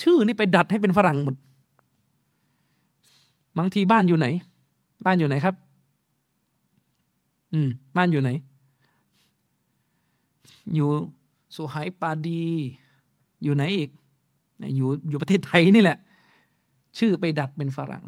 [0.02, 1.34] ชื่อนี่ไปดัดให้เป็นฝรั่งหมด
[3.58, 4.26] บางทีบ้านอยู่ไหน
[5.06, 5.54] บ้านอยู่ไหนครับ
[7.52, 8.30] อืม บ้านอยู่ไหน
[10.74, 10.88] อยู่
[11.54, 12.44] สุไหปาดี
[13.42, 13.90] อยู่ไหนอีก
[14.76, 15.98] อยู่อยู่ประเทศไทยนี่แหละ
[16.98, 18.04] ชื่อไปดัดเป็นฝรั่ง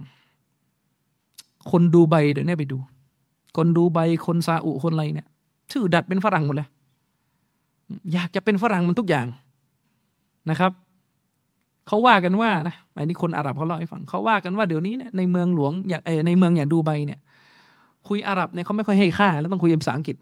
[1.70, 2.78] คนดูใบเดี๋ยวนี้ไปดู
[3.56, 5.28] คนดูใบคนซาอุคนอะไรเนี่ย
[5.72, 6.68] ชื่อดัดเป็นฝรั่งหมดเลย
[8.12, 9.26] อยากจะเป็นฝรั่งมันทุกอย่าง
[10.50, 10.72] นะครับ
[11.88, 17.20] เขาว่ากันว่านะอันนี้คนอาหรับเขาเล่าให้ฟังเขาว่ากันว่าเดี๋ยวนี้เนี่ยในเมืองหลวงอย่างในเมืองอย่างดูใบเนี่ย
[18.08, 20.16] คุยอาหรับเนี่ยเขาไม่ค่อยให้ค่า แล้วต้องคุยภาษาอังกฤษ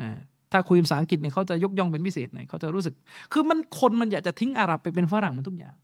[0.00, 0.16] อ่า
[0.52, 2.94] ถ้าคุยภาษาอังกฤษเนี่ยเขาจะยกย่องเป็นพิเศษหน่อยเขาจะรู้สึก
[3.32, 5.74] คือมันคนมันอยากจะทิ้งอาหรับไปเป็นฝรั่งมันทุกอย่าง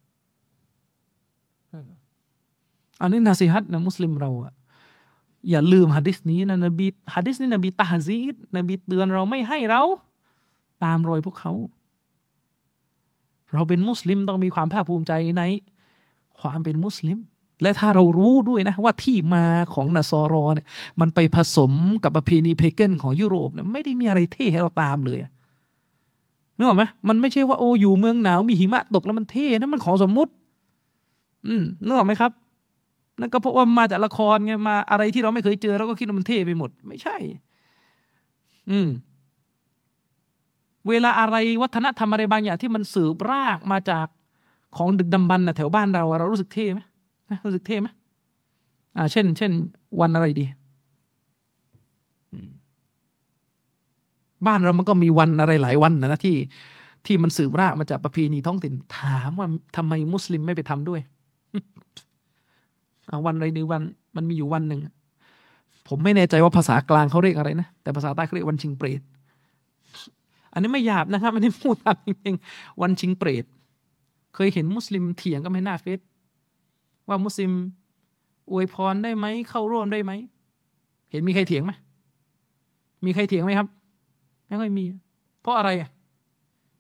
[3.01, 4.53] อันนี้นาซีฮัตนะมุสลิมเราอะ
[5.51, 9.83] อย่าลืมฮะดิษนี้นะนบีฮะดิษนี้นบีตาฮซีดนบีเตือนเราไม่ให้เรา
[10.85, 11.53] ตามรอยพวกเขา
[13.53, 15.43] เราเป็นมุสลิมต้องมีความภาคภูมิใจใน
[16.41, 17.19] ความเป็นมุสลิม
[17.63, 20.67] และถ้าเรารู้ด้วยนะ ว่าที่มาของนาซอรอเนี่ย
[21.01, 21.73] มันไปผสม
[22.03, 25.19] กับประเพณีเพเกนของยุโรปเนี่ยไม่ได้มีอะไรเท่ให้เราตามเลย
[26.57, 30.33] นึกออกไหมมันไม่ใช่ว่าโอ้อยู่เมืองหนาวมีหิมะตกแล้วมันเท่นะมันของสมมุติ
[31.47, 32.33] อืมนึกออกไหมครับ
[33.21, 37.17] นั่นก็เพราะว่ามาจากละครไงมาอะไรที่เราไม่เคยเจอเราก็คิดว่ามันเท่ไปหมด ไม่ใช่
[38.71, 38.89] อืม
[40.89, 44.07] เวลาอะไรวัฒนธรรมอะไรบางอย่างที่มันสืบรากมาจาก
[44.77, 46.81] ของดึกดำบรรพ์นะแถวบ้านเราเรารู้สึกเท่ไหม
[47.31, 47.89] นะรู้สึกเท่ไหม
[48.97, 49.53] อ่า เช่น เช่น
[50.01, 50.45] วันอะไรดี
[52.33, 52.49] อืม
[54.47, 56.37] บ้านเรามันก็มีวันอะไรหลายวันนะนะที่
[57.07, 61.22] ที่มันสืบรากมาจากประเพณีท้องถิ่นถามว่าทำไมมุสลิมไม่ไปทำด้วยอ่า
[63.27, 63.83] วันอะไรดีวัน
[64.17, 64.81] มันมีอยู่วันหนึ่ง
[65.89, 69.01] ผมไม่แน่ใจว่าภาษากลางเขาเรียกอะไรนะ แต่ภาษาใต้เขาเรียกวันชิงเปรต
[70.53, 73.45] อันนี้ไม่หยาบนะครับอันนี้พูดตามจริงๆวันชิงเปรต
[74.35, 76.01] เคยเห็นมุสลิมเถียงกันไหมหน้าเฟซ
[77.09, 77.53] ว่ามุสลิม
[78.51, 80.13] อวยพรได้ไหมเข้าร่วมได้ไหม
[81.11, 81.73] เห็นมีใครเถียงไหม
[83.05, 83.69] มีใครเถียงไหมครับ
[84.49, 84.85] ไม่ค่อยมี
[85.43, 85.89] เพราะอะไรอะ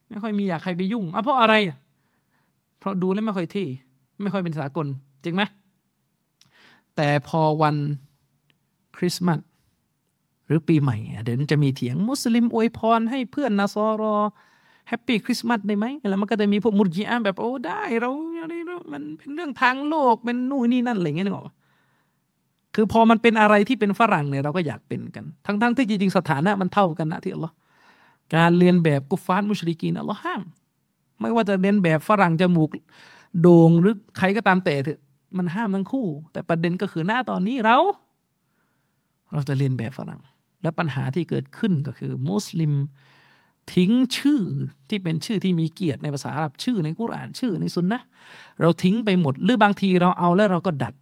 [0.08, 1.78] ไม่ค่อยมีอยากใครไปยุ่งอะเพราะอะไรอะ
[2.78, 3.66] เพราะดูแล้วไม่ค่อยเท่
[4.22, 4.86] ไม่ค่อยเป็นสากล
[5.24, 5.42] จริงไหม
[6.96, 7.76] แต่พอวัน
[8.96, 9.40] คริสต์มาส
[10.46, 14.16] หรือปีใหม่ เดี๋ยวจะมีเถียงมุสลิมอวยพรให้เพื่อนนาซอรอ
[14.88, 18.10] Happy Christmas ได้ไหมแล้วมันก็จะมีพวกมุรจิอาแบบโอ้ได้เรา
[18.42, 21.54] อะไรเรามันเป็นเรื่องทางโลกเป็นนู่นนี่นั่นอะไรเงี้ยนึกออกปะ
[22.74, 27.54] คือพอมันเป็นอะไรที่เป็นฝรั่งเนี่ยเราก็อยากเป็นกัน ทั้งๆที่จริงๆสถานะมันเท่ากันนะที่อัลลอฮ์
[28.34, 30.42] การเรียนแบบกุฟฟาร์มุชริกีนอัลลอฮ์ห้าม
[31.20, 32.68] ไม่ว่าจะเรียนแบบฝรั่งจมูก
[33.40, 35.00] โด่งหรือใครก็ตามแต่เถอะ
[35.38, 37.78] มันห้ามทั้งคู่ แต่ประเด็นก็คือหน้าตอนนี้เรา
[39.32, 40.20] เราจะเรียนแบบฝรั่ง
[40.62, 42.72] และปัญหาที่เกิดขึ้นก็คือมุสลิม
[43.74, 44.40] ทิ้งชื่อ
[44.88, 48.00] ที่เป็นชื่อที่มีเกียรติในภาษาอาหรับชื่อในกุรอานชื่อในสุนนะ
[48.60, 50.94] เราทิ้งไปหมด หรือบางทีเราเอาแล้วเราก็ดัด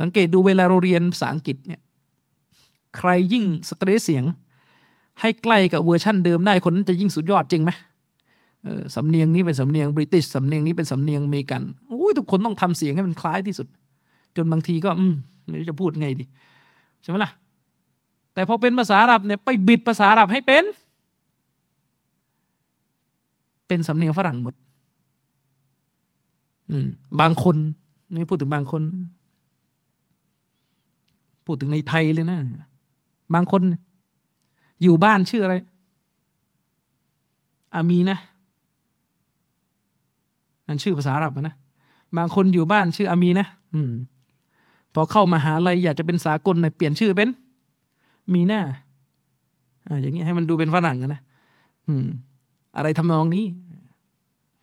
[0.00, 1.80] สังเกตดูเวลาเราเรียนภาษาอังกฤษเนี่ย
[2.96, 4.24] ใครยิ่ง stress เสียง
[5.20, 7.70] ให้ใกล้กับเวอร์ชั่นเดิมได้คนนั้นจะยิ่งสุดยอดจริงไหม
[8.96, 13.66] สำเนียงนี้เป็นสำเนียง British สำเนียงนี้เป็นสำเนียงอเมริกันโอ้ยทุกคนต้องทำเสียงให้มันคล้ายที่สุด
[14.36, 15.14] จนบางทีก็ อืม
[15.48, 16.24] ไม่รู้จะพูดไงดี
[17.02, 17.30] ใช่ไหมล่ะ
[18.34, 20.64] แต่พอเป็นภาษาอาหรับเนี่ยไปบิดภาษาอาหรับให้เป็น
[23.66, 24.54] เป็นสำเนียงฝรั่งหมด
[26.70, 26.86] อืม
[27.20, 27.56] บางคน
[28.14, 28.82] นี่พูดถึงบางคน
[31.46, 32.38] พูดถึงในไทยเลยนะ
[33.34, 33.62] บางคน
[34.82, 35.54] อยู่บ้านชื่ออะไร
[37.74, 38.18] อามีนะ
[40.70, 41.54] นั่นชื่อภาษาอาหรับนะ
[42.16, 43.92] บางคนอยู่บ้านชื่ออามีนะ อืม
[44.94, 47.28] พอเข้ามาหาลัยอยากจะเป็นสากลหน่ยเปลี่ยนชื่อเป็น
[48.34, 48.60] มีหน้า
[49.86, 51.20] อ่าอย่างนี้ให้มันดูเป็นฝรั่งนะ
[51.86, 52.06] อืม
[52.76, 53.44] อะไรทำนองนี้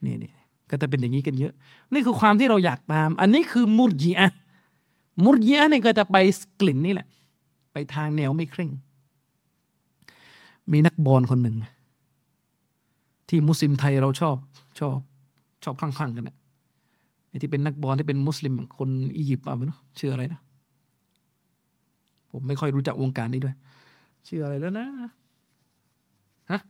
[0.06, 0.32] นี่นี่
[0.70, 1.54] ก็จะเป็นอย่างนี้กันเยอะ
[1.94, 4.30] นี่คือความที่เราอยากตาม อันนี้คือมุรจีอะ
[5.24, 6.18] มุรจีอะเนี่ยก็จะไป
[6.62, 7.08] กลิ่นนี่แหละ
[7.74, 8.70] ไปทางแนวไม่เคร่ง
[10.72, 11.56] มีนักบอลคนหนึ่ง
[13.30, 14.36] ที่มุสลิมไทยเราชอบ
[14.80, 14.98] ชอบ
[15.64, 16.38] ชอบคลั่งๆกันเนี่ย
[17.28, 20.42] ไอ้ที่เป็นนักบอลที่เป็นมุสลิมคนอียิปต์อะไม่รู้ชื่ออะไรนะ
[22.32, 23.56] ผมไม่ค่อยรู้จักวงการนี้ด้วย
[24.28, 24.88] ชื่ออะไรแล้วนะ
[26.52, 26.62] ฮะ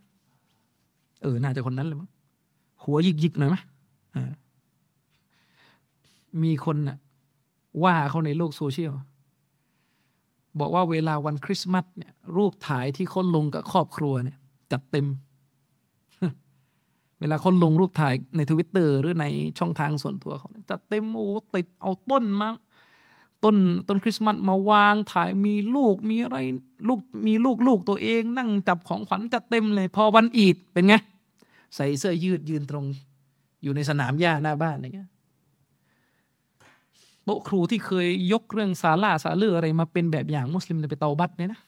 [1.22, 2.09] เออ น่าจะคนนั้นเลยมั้ง
[2.83, 3.57] หัวยิกๆหน่อยไหม
[6.43, 6.98] มีคนน่ะ
[7.83, 8.93] ว่าเขาในโลกโซเชียล
[10.59, 14.38] บอกว่าเวลาวันคริสต์มาสเนี่ย รูปถ่ายที่เขาลงกับครอบครัวเนี่ย
[14.72, 15.07] จัดเต็ม
[17.19, 19.25] เวลาคนลงรูปถ่ายในทวิตเตอร์หรือใน
[19.59, 22.49] ช่องทางส่วนตัวเขาจัดเต็มโอ้ติดเอาต้นมา
[23.43, 23.55] ต้น
[23.87, 26.37] ต้นคริสต์มาสมาวางถ่ายมีลูกมีอะไร
[26.87, 30.95] ลูกมีลูกลูกตัวเองนั่งจับของขวัญจัดเต็มเลย พอวันอีดเป็นไง
[31.75, 32.85] ใส่เสื้อยืดยืนตรง
[33.63, 35.09] อยู่ในสนามหญ้าหน้าบ้านอะไรเงี้ย
[37.23, 41.61] โต๊ะครูที่เคยยกเรื่องซาลาซาเลืออะไรมาเป็นแบบอย่างมุสลิมเนี่ยไปเตาบัตเนี่ยนะ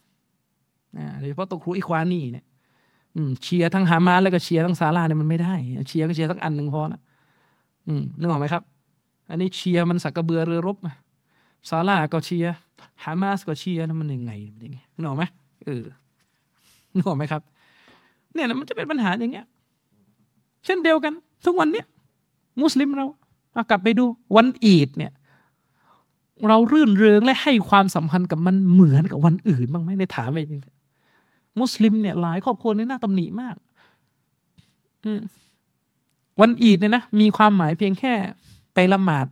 [1.19, 2.45] โดยเฉพาะโต๊ะครูอิควานีเนี่ย
[3.43, 5.53] เชียร์ทั้งฮามาสแล้วก็เชียร์ทั้งซาลาเนี่ยมันไม่ได้
[5.88, 7.01] เชียร์ก็เชียร์ทั้งอันหนึ่งพอนะ
[7.88, 8.63] อืมนึกออกไหมครับ
[9.29, 10.77] อันนี้เชียร์มันสักกระเบือเรือรบ
[11.69, 12.55] ซาลาก็เชียร์
[13.03, 15.23] ฮามาสก็เชียร์นะมันยังไงมันยังไงนึกออกไหม
[15.65, 15.83] เออ
[16.95, 17.41] นึกออกไหมครับ
[18.33, 19.45] เนี่ยนะมันจะเป็นปัญหาอย่างเงี้ย
[20.65, 21.13] เช่นเดียวกัน
[21.45, 21.85] ทุกวันเนี้ย
[22.61, 23.05] มุสลิมเรา
[23.53, 24.05] เอากลับไปดู
[24.35, 25.11] วันอีดเนี่ย
[26.47, 30.61] เรารื่นเริงและให้ความสำคัญกับมันเหมือนกับวันอื่นบ้างไหมในถามไปจริง
[31.61, 33.55] มุสลิมเนี่ยหลายครอบครัวนี่น่าตำหนิมาก
[36.41, 38.13] วันอีดเนี่ยนะมีความหมายเพียงแค่
[38.73, 39.27] ไปละหมาด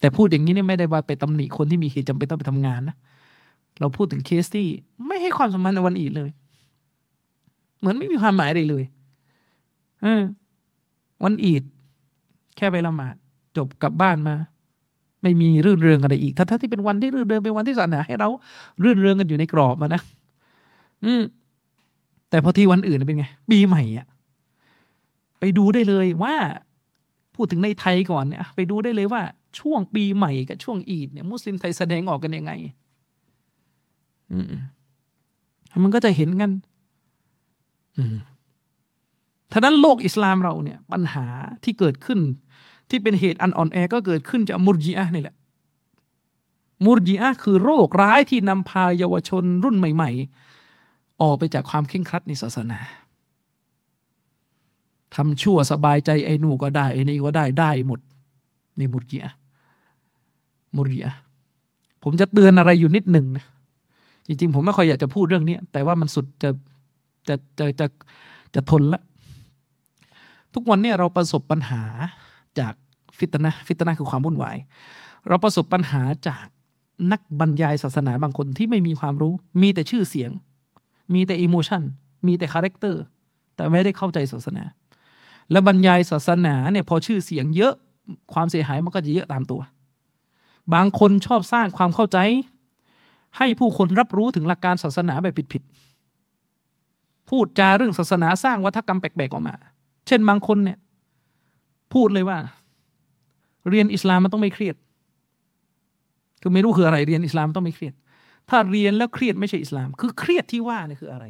[0.00, 2.96] แต่พูดอย่างนี้เนี่ยไม่ได้ว่าไปตำหนิคนที่มีเหตุจำเป็นต้องไปทำงานนะ
[3.80, 4.66] เราพูดถึงเคสที่
[5.06, 6.30] ไม่ให้ความสำคัญในวันอีดเลย
[7.78, 8.84] เหมือนไม่มีความหมายอะไรเลย
[10.02, 10.22] เออ
[11.24, 11.62] วันอีด
[12.56, 13.14] แค่ไปละหมาด
[13.56, 14.34] จบกลับบ้านมา
[15.22, 18.28] ไม่มีรื่นเริงอะไรอีกถ้าถ้าที่เป็นวันที่รื่นเริงเป็นวันที่ศาสนาให้เรา
[18.82, 20.02] รื่นเริงกันอยู่ในกรอบมานะ
[21.04, 21.22] อืม
[22.30, 24.06] แต่พอที่วันอื่นเป็นไงปีใหม่อะ
[25.40, 26.34] ไปดูได้เลยว่า
[27.34, 29.22] พูดถึงในไทยก่อนเนี่ยไปดูได้เลยว่า
[29.60, 32.52] ช่วงปีใหม่กับช่วงอีดเนี่ย มุสลิมไทยแสดงออกกันยังไง
[34.32, 34.52] อืม
[35.84, 36.50] มันก็จะเห็นกัน
[37.96, 38.16] อืม
[39.52, 41.26] ท่านั้นโลกอิสลามเราเนี่ย ปัญหา
[41.64, 42.18] ที่เกิดขึ้น
[42.88, 45.36] ที่เป็นเหตุอันอ่อนแอก็เกิดขึ้นจากมุรจิอะนี่แหละ
[46.84, 50.10] มุรจิอะคือโรคร้ายที่นำพาเยาวชนรุ่นใหม่
[50.66, 52.78] ๆ ออกไปจากความเคร่งครัดในศาสนา
[55.14, 58.00] ทำชั่วสบายใจไอ้นู่ก็ได้ไอ้นี่ก็ได้ได้หมด
[58.78, 59.34] ในมุรจิอะ
[60.76, 61.14] มุรจิอะ
[62.02, 63.44] ผมจะเตือนอะไรอยู่นิดหนึ่งนะ
[64.26, 66.50] จริงๆ ผมไม่ค่อยอยากจะพูดเรื่องนี้แต่ว่ามันสุดจะ
[67.28, 67.86] จะจะจะ
[68.54, 69.00] จะทนละ
[70.54, 71.82] ทุกวันนี้เราประสบปัญหา
[72.60, 72.72] จาก
[73.18, 74.56] ฟิตนะฟิตนะคือความวุ่นวาย
[75.28, 76.44] เราประสบปัญหาจาก
[77.12, 80.30] นักบรรยายศาสนาบางคนที่ไม่มีความรู้ มีแต่ชื่อเสียง
[81.14, 81.82] มีแต่ emotion
[82.26, 83.02] มีแต่ character
[83.54, 84.64] แต่ไม่ได้เข้าใจศาสนา
[85.50, 87.74] และบรรยายศาสนาเนี่ยพอชื่อเสียงเยอะ
[88.34, 89.60] ความเสียหายมันก็จะเยอะตามตัว
[90.74, 92.18] บางคนชอบสร้างความเข้าใจ
[93.36, 99.54] ให้ผู้คนรับรู้ถึงหลักการศาสนาแบบผิดๆพูดจาเรื่องศาสนาสร้างวัฒกรรมแปลกๆออกมา
[100.06, 100.78] เช่นบางคนเนี่ย
[101.94, 102.38] พูดเลยว่า
[103.68, 104.76] เรียนอิสลามมันต้องไม่เครียด
[106.40, 107.94] คือไม่รู้คืออะไรเรียนอิสลามต้องไม่เครียด
[108.50, 111.24] ถ้าเรียนแล้วเครียดไม่ใช่อิสลาม คือเครียดที่ว่าเนี่ยคืออะไร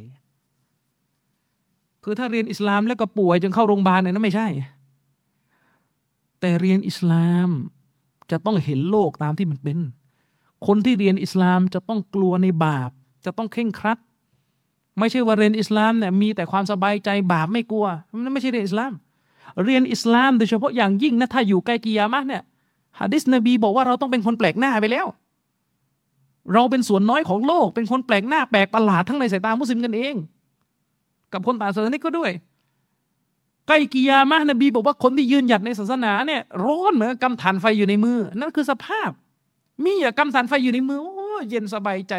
[2.03, 4.47] คือถ้าเรียนอิสลามแล้วก็ป่วยจนเข้าโรงพยาบาลเนี่ยนั่นไม่ใช่
[6.39, 7.49] แต่เรียนอิสลาม
[8.31, 9.77] จะต้องเห็นโลกตามที่มันเป็น
[10.67, 12.89] คนที่เรียนอิสลามจะต้องกลัวในบาป
[13.25, 13.99] จะต้องเข่งครัด
[14.99, 18.93] ไม่ใช่ว่าเรียนอิสลามเนี่ยมีแต่ความสบายใจบาปไม่กลัวมันไม่ใช่เรียนอิสลาม
[19.63, 22.43] เรียนอิสลามโดยเฉพาะอย่างยิ่งนะถ้าอยู่ใกล้กิยามะเนี่ย
[22.99, 25.07] ฮะดิษนบีบอกว่าเราต้องเป็นคนแปลกหน้าไปแล้ว
[26.53, 30.15] เราเป็นส่วนน้อยของโลก เป็นคนแปลกหน้าแปลกประหลาดทั้งในสายตามุสลิมกันเอง
[31.33, 32.31] กับคนต่างศาสนาก็ด้วย
[33.67, 39.09] ใกล้กิยามะนบีบอกว่าคนที่ยืนหยัดในศาสนาเนี่ยร้อนเหมือนกำฐานไฟอยู่ในมือ นั่นคือสภาพ
[39.85, 42.13] มีอะกำสันไฟอยู่ในมือโอ้เย็นสบายใจ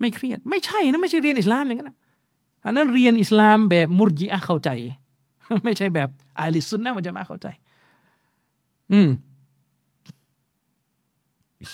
[0.00, 1.92] ไม่เครียด ไม่ใช่นะไม่ใช่เรียนอิสลามอย่างนั้น
[2.64, 4.70] อันนั้นเรียนอิสลามแบบมุรจิอะเข้าใจ
[5.64, 7.46] ไม่ใช่แบบอาลิซุนนะมันจะมาเข้าใจ
[8.92, 9.08] อืม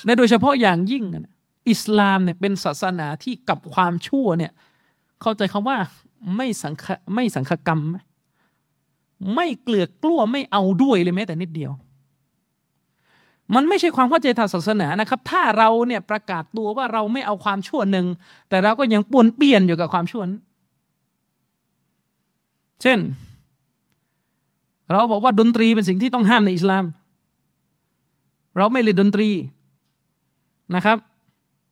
[0.05, 1.05] และโดยเฉพาะอย่างยิ่ง
[1.71, 4.53] อิสลามเนี่ยเป็นศาสนาที่กับความชั่วเนี่ย
[5.23, 5.77] เข้าใจคำว่า
[6.37, 7.81] ไม่สังฆไม่สังฆกรรม
[9.35, 11.73] ไม่เกลือกกลัวไม่เอาด้วยเลยแม้แต่นิดเดียว
[13.55, 18.07] มันไม่ใช่ความเข้าใจทางศาสนานะครับ ถ้าเราเนี่ยประกาศตัวว่าเราไม่เอาความชั่วหนึ่ง
[18.49, 20.43] แต่เราก็ยังปนเปลี่ยนอยู่กับความชั่วนั้น
[22.83, 22.99] เช่น
[24.93, 26.85] เราบอกว่าดนตรีเป็นสิ่งที่ต้องห้ามในอิสลาม
[28.57, 29.29] เราไม่เล่นดนตรี
[30.75, 30.99] นะครับ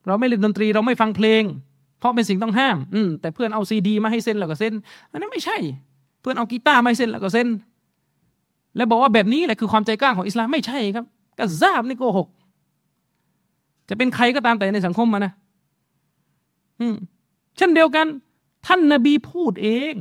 [0.07, 1.43] เราไม่เล่นดนตรีเราไม่ฟังเพลง
[1.99, 4.73] เพราะเป็นสิ่งต้องห้าม อืมแต่เพื่อนเอาซีดีมาให้เซ็นแล้วก็เซ็น
[5.11, 5.57] อันนั้นไม่ใช่
[6.21, 7.47] เพื่อนเอากีตาร์มาให้เซ็นแล้วก็เซ็น
[8.75, 11.05] แล้วบอกว่าแบบนี้แหละคือความใจกล้าของอิสลามไม่ใช่ครับ
[11.37, 12.27] ก็ซาบนี่โกหก
[13.89, 15.31] จะเป็นใครก็ตามแต่ในสังคมมานะ
[16.79, 16.95] อืม
[17.57, 18.07] เช่นเดียวกัน
[18.67, 19.93] ท่านนาบีพูดเอง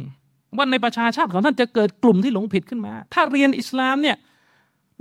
[0.56, 4.16] ว่าในประชาชาติของท่านจะเกิดกลุ่มที่หลงผิดขึ้นมา ถ้าเรียนอิสลามเนี่ย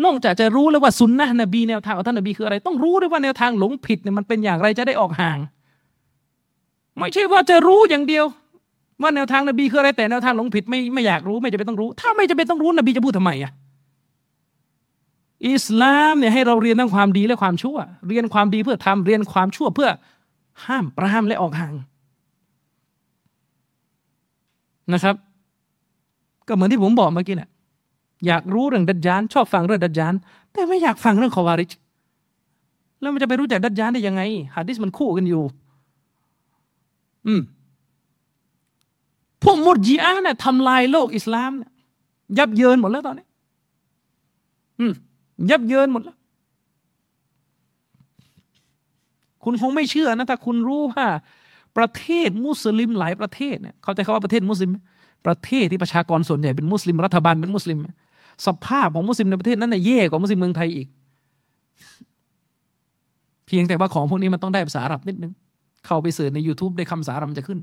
[0.04, 5.38] นอกจากจะรู้แล้วว่าสุนนะนบีแนวทางของท่านนบีคืออะไร ต้องรู้ด้วยว่าแนวทางหลงผิดเนี่ยมันเป็นอย่างไรจะได้ออกห่าง
[6.98, 8.26] ไม่ใช่ว่าจะรู้อย่างเดียว
[9.02, 13.52] ว่าแนวทางนบีคืออะไรแต่แนวทางหลงผิดไม่ไม่อยากรู้ไม่จะเป็นต้องรู้ ถ้าไม่จะเป็นต้องรู้นบีจะพูดทำไมอะ
[15.50, 19.90] อิสลามเนี่ยให้เราเรียนทั้งความดีและความชั่ว เรียนความดีเพื่อทำเรียนความชั่วเพื่อ
[20.66, 21.74] ห้ามปรามและออกห่าง
[24.94, 25.16] นะครับ
[26.52, 27.50] ก็เหมือนที่ผมบอกเมื่อกี้นี่ย
[28.28, 30.14] อยากรู้เรื่องดัจจาน ชอบฟังเรื่องดัจจาน
[30.52, 31.72] แต่ไม่อยากฟังเรื่องคอวาริช
[33.00, 34.22] แล้วมันจะไปรู้จักดัจจานได้ยังไง
[34.56, 35.44] ฮะดิษมันคู่กันอยู่
[37.28, 37.42] อืม
[39.44, 41.72] พวกมุดจีอาเนี่ยทำลายโลกอิสลามเนี่ย
[42.38, 43.26] ยับเยินหมดแล้วตอนนี้
[44.80, 44.94] อืม
[45.50, 46.18] ยับเยินหมดแล้ว
[49.44, 51.06] คุณคงไม่เชื่อนะถ้าคุณรู้ว่า
[51.78, 54.72] ประเทศมุสลิมหลายประเทศเนี่ย เขาจะคำว่าประเทศมุสลิม
[55.26, 57.78] ประเทศที่ประชากรส่วนใหญ่เป็นมุสลิมรัฐบาลเป็นมุสลิม
[58.46, 60.88] สภาพของมุสลิมในประเทศนั้นน่ะแย่กว่ามุสลิมเมืองไทยอีก
[63.46, 65.34] เพียงแต่ว่าของพวกนี้มันต้องได้ภาษาอาหรับนิดนึง
[65.86, 67.60] เข้าไป search ใน YouTube ได้คำภาษาอาหรับจะขึ้น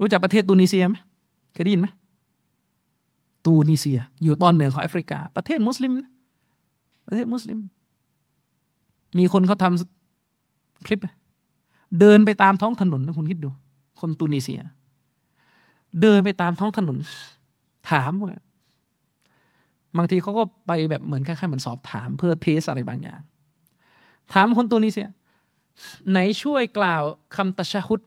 [0.00, 0.96] รู้จักประเทศตูนิเซียไหม
[1.52, 1.88] เคยได้ยินไหม
[3.46, 5.92] ตูนิเซีย อยู่ตอนเหนือของแอฟริกา ประเทศมุสลิม
[7.06, 7.58] ประเทศมุสลิม
[9.18, 11.00] มีคนเขาทำคลิป
[12.00, 13.50] เดินไปตามท้องถนนนะคุณคิดดู
[14.00, 14.60] คนตูนิเซีย
[16.00, 16.98] เดินไปตามท้องถนน
[17.90, 18.34] ถามว่า
[19.96, 23.20] บางทีเขาก็ไปแบบเหมือนคล้ายๆเหมือนสอบถามเพื่อเทสอะไรบางอย่าง
[24.32, 25.08] ถามคนตูนิเซีย
[26.10, 27.02] ไหนช่วยกล่าว
[27.36, 28.00] คำตะชะฮุด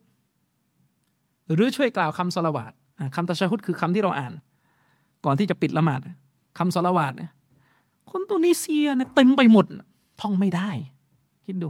[1.54, 2.74] หรือช่วยกล่าวคำสละวาด
[3.16, 4.34] คำตะชะฮุดคือคำที่เราอ่าน
[5.26, 6.00] ก่อนที่จะปิดละหมาด
[6.58, 7.32] คำสลาวัตเนี่ย
[8.12, 9.66] คนตุนิเซียเนี่ยเต็มไปหมด
[10.22, 10.70] ท่องไม่ได้
[11.46, 11.70] คิดดู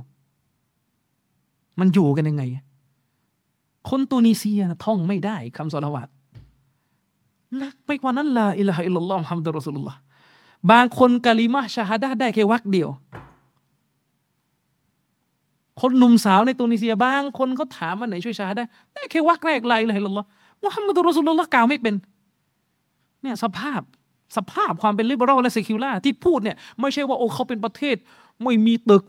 [1.79, 2.43] มันอยู่กันยังไง
[3.89, 6.07] คนตูนิเซียท่องไม่ได้คำสลาวัต
[7.61, 9.99] นักไปกว่านั้นละอิลลัฮอิลลอฮ์ฮัมดุลรอสุลลอฮ์
[10.71, 12.89] บางคนกะลิมาชาฮาดได้แค่วรรคเดียว
[15.81, 20.27] คนหนุ่มสาวในตูนิเซียบางคนเขาถามว่าไหนช่วยชาฮาดาได้แค่วรรคแรก لا إله إلا الله
[20.63, 21.95] محمد رسول اللهกล่าวไม่เป็น
[23.21, 23.81] เนี่ยสภาพ
[24.37, 27.95] สภาพความเป็น liberal และ secular ที่พูดเนี่ยไม่ใช่ว่าโอ้เขาเป็นประเทศ
[28.43, 29.05] ไม่มีตึก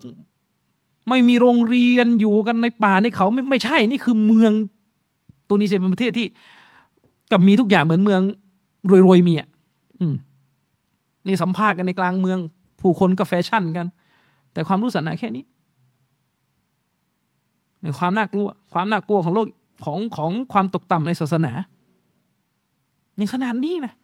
[1.09, 4.53] ไม่มีโรงเรียนอยู่กันในป่าในเขาไม่ไม่ใช่นี่คือเมือง
[5.49, 6.27] ตูนิเซียเป็นประเทศที่
[7.31, 8.21] กับมีทุกอย่างเหมือนเมือง
[9.07, 9.49] รวยๆมีอะ
[11.27, 12.39] นี่สัมภาษณ์กันในกลางเมือง
[12.81, 13.87] ผู้คนก็แฟชั่นกัน
[14.53, 15.45] แต่ความรู้สึกนะแค่นี้
[17.83, 19.47] ในความน่ากลัว ความน่ากลัวของโลก
[19.85, 21.53] ของของความตกต่ำในศาสนา
[23.17, 23.95] ในขนาดนี้นะ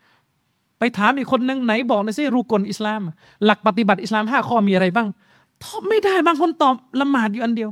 [0.78, 3.01] ไปถามอีกคนนึงไหนบอกในซิรูกลอิสลาม
[3.44, 5.09] หลักปฏิบัติอิสลามห้าข้อมีอะไรบ้าง
[5.62, 7.70] ตอบไม่ได้บางคนตอบละหมาดอยู่อันเดียว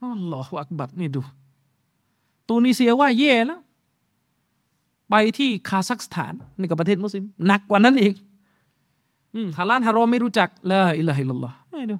[0.00, 1.20] อ๋อหลออักบัดนี่ดู
[2.48, 3.60] ตูนิเซียว่าเย่แล้ว
[5.10, 8.14] ไปที่คาซัคสถานนี่กับประเทศมุสลิมหนักกว่านั้นอีก
[9.34, 11.96] อืมฮาลานฮารอมไม่รู้จักละอิลลัฮิลลอฮ์ไม่ดู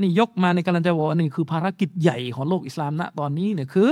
[0.00, 3.88] นี่ยกมาในการจะบอกนี่คือภารกิจใหญ่ของโลกอิสลามณตอนนี้เนี่ยคือ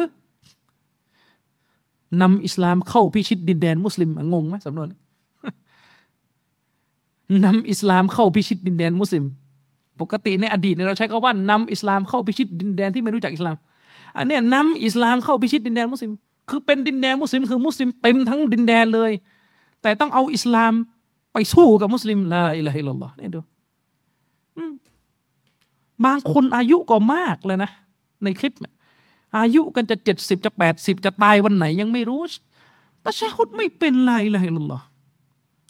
[2.22, 4.88] นำอิสลามเข้าพิชิตดินแดนมุสลิมงงไหมสำนวน
[7.44, 9.24] นำอิสลามเข้าพิชิตดินแดนมุสลิม
[10.00, 13.56] ปกติในอดีตเราใช้คำว่านำอิสลามเข้าพิชิตดินแดนที่ไม่รู้จักอิสลาม
[14.16, 16.10] อันนี้นำอิสลามเข้าพิชิตดินแดนมุสลิม
[16.50, 19.12] คือเป็นดินแดนมุสลิมคือมุสลิมเต็มทั้งดินแดนเลย
[19.82, 20.72] แต่ต้องเอาอิสลาม
[21.32, 23.40] ไปสู้กับมุสลิมละอิละฮิลลอฮ์นี่ดู
[26.04, 27.70] บางคนอายุก็มากเลยนะ
[28.22, 28.52] ในคลิป
[29.38, 32.20] อายุกันจะเจ็ดสิบจะแปดสิบจะตายวันไหนยังไม่รู้
[33.02, 34.80] แต่ชาฮุดไม่เป็นไรเลยหรอ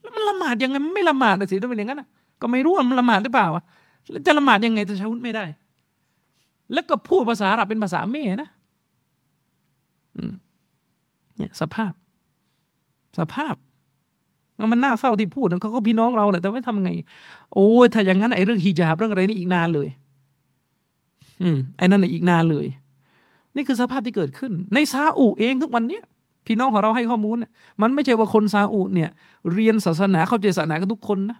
[0.05, 2.03] แล้วมันละหมาดยังไงไม่ละหมาดสิถ้าเป็นอย่างนั้น
[2.41, 3.47] ก็ไม่รู้ว่ามันละหมาดหรือเปล่า
[4.11, 5.45] แล้วจะละหมาดยังไงแต่ชาฮุดไม่ได้
[6.73, 8.51] แล้วก็พูดภาษาอาหรับเป็นภาษาเม่นะ
[11.37, 11.93] เนี่ยสภาพ
[13.19, 13.55] สภาพ
[14.73, 16.91] มันน่าเศร้าที่พูดเขาก็พี่น้องเราแหละแต่ว่าทำไง
[17.55, 19.89] โอ้ยถ้าอย่างนั้นไอ้เรื่องฮิญาบเรื่องอะไรนี่อีกนานเลย
[21.43, 22.67] อืมไอ้นั่นอีกนานเลย
[23.57, 26.03] นี่คือสภาพที่เกิดขึ้น ในซาอุเองทุกวันเนี้ย
[26.47, 27.51] พี่น้องของเราให้ข้อมูลเนี่ย
[27.83, 29.11] มันไม่ใช่ว่าคนซาอุเนี่ย
[29.53, 31.39] เรียนศาสนาเข้าใจศาสนากันทุกคนนะ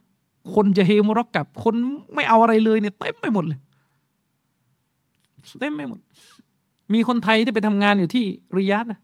[0.55, 1.75] คนจะเฮมรอกกับ คน
[2.15, 3.59] ไม่เอาอะไรเลยเนี่ยเต็มไปหมดเลย
[5.61, 5.99] เต็มไปหมด
[6.95, 8.25] มีคนไทยที่ไปทำงานอยู่ที่
[8.57, 9.01] ริยาดนะ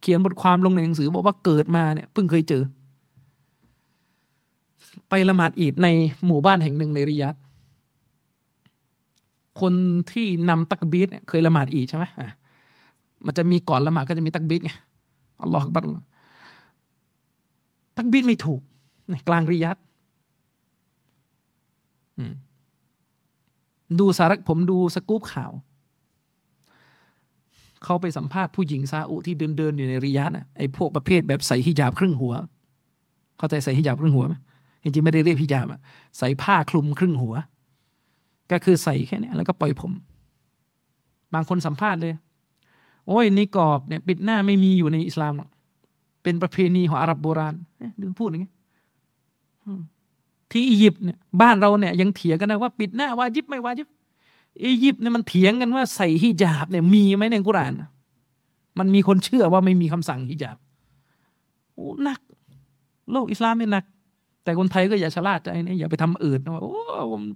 [0.00, 2.62] เขียนบทความลงในหนังสือ บอกว่าเกิดมาเนี่ยเพิ่งเคยเจอ
[5.08, 5.88] ไปละหมาดอีดใน
[6.26, 7.34] หมู่บ้านแห่งหนึ่งในริยาด
[9.60, 9.72] คน
[10.12, 12.04] ที่นำตักบีดเนี่ยเคยละหมาดอีดใช่ไหม
[13.26, 14.70] มันจะมีก่อนละหมาดก็จะมีตักบิดไง
[15.42, 15.84] อัลลอฮฺบัต
[17.96, 18.60] ตักบิดไม่ถูก
[19.28, 19.76] กลางริยัต
[23.98, 25.52] ดูสาระผมดูสกู๊ปข่าว
[27.82, 32.34] เขาไปสัมภาษณ์ผู้หญิงซาอุที่เดินเดินอยู่ในริยัตไอ้พวกประเภทแบบใส่ฮิญาบครึ่งหัว
[33.38, 34.34] เข้าใจใส่ฮิญาบครึ่งหัวไหม
[34.82, 35.80] จริงๆไม่ได้เรียกฮิญาบอะ
[36.18, 37.34] ใส่ผ้าคลุมครึ่งหัว
[38.52, 39.92] ก็คือใส่แค่นี้แล้วก็ปล่อยผม
[41.34, 42.14] บางคนสัมภาษณ์เลย
[43.06, 45.48] โอ้ยในิกอบเนี่ยปิดหน้าไม่มีอยู่ในอิสลามหรอก
[46.22, 47.54] เป็นประเพณีของอาหรับโบราณ
[48.00, 48.52] ดูพูดอย่างนี้
[50.50, 53.88] ที่อียิปต์เนี่ยบ้านเราเนี่ยยังเถียงกันนะว่าปิดหน้าวาจิบไม่วาจิบ
[54.64, 57.72] อียิปต์เนี่ยมันเถียงกันว่าใส่ฮิญาบเนี่ยมีไหมในกุราน
[58.78, 60.56] มันมีคนเชื่อว่าไม่มีคำสั่งฮิญาบ
[61.74, 62.20] โอ้หนัก
[63.12, 63.84] โลกอิสลามไม่หนัก
[64.44, 66.74] แต่คนไทยก็อย่าชะล่าใจนะอย่าไปทำอื่นนะว่าโอ้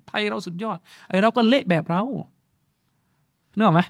[0.08, 0.78] ไทยเราสุดยอด
[1.08, 2.02] ไอเราก็เละแบบเรา
[3.56, 3.80] เนอะไหม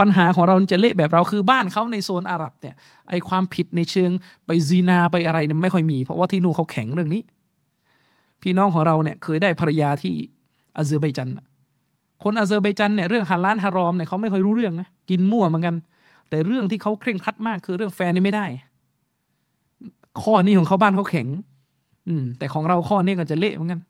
[0.00, 2.74] ปัญหาของเราจะเละแบบเราคือบ้านเขาในโซนอาหรับเนี่ย
[3.08, 4.10] ไอความผิดในเชิง
[4.46, 7.22] ไปซีนาไปอะไรเนี่ยไม่ค่อยมี เพราะว่าที่นู่นเขาแข็งเรื่องนี้
[8.42, 10.14] พี่น้องของเราเนี่ยเคยได้ภรรยาที่
[10.76, 11.30] อาเซอร์ไบจัน
[12.22, 15.74] คนอาเซอร์ไบจันเนี่ยเรื่องฮาลาลฮารอมเนี่ยเขาไม่ค่อยรู้เรื่องนะกินมั่วเหมือนกัน
[16.30, 18.46] แต่เรื่องที่เขาเคร่งครัดมากคือเรื่องแฟนนี่ไม่ได้
[20.22, 21.26] ข้อนี้ของเขาบ้านเขาแข็ง
[22.08, 23.80] อืม แต่ของเราข้อนี้ก็จะเละเหมือนกัน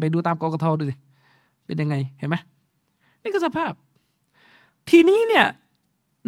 [0.00, 0.94] ไปดูตามกกทดูสิ
[1.66, 2.36] เป็นยังไงเห็นไหม
[3.22, 3.72] นี่ก็สภาพ
[4.88, 5.46] ทีนี้เนี่ย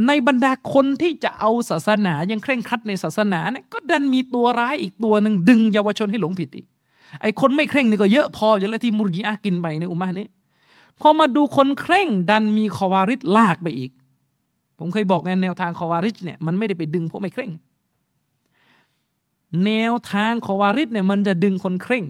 [0.07, 6.67] ในบรรดาคนที่จะเอาศาสนายังเคร่งครัดในศาสนาเนี่ยก็ดันมีตัวร้ายอีกตัวหนึ่งดึงเยาวชนให้หลงผิดอีก
[7.23, 10.27] ไอ้คนไม่เคร่งนี่ก็เยอะพออยู่แล้วที่มุรีอากินไปในอุมานี้
[11.01, 13.91] พอมาดูคนเคร่งดันมีคอวาริดลากไปอีก
[14.79, 17.51] ผมเคยบอกในแนวทางคอวาริดเนี่ยมันไม่ได้ไปดึงพวกไม่เคร่ง
[19.65, 22.05] แนวทางคอวาริดเนี่ยมันจะดึงคนเคร่ง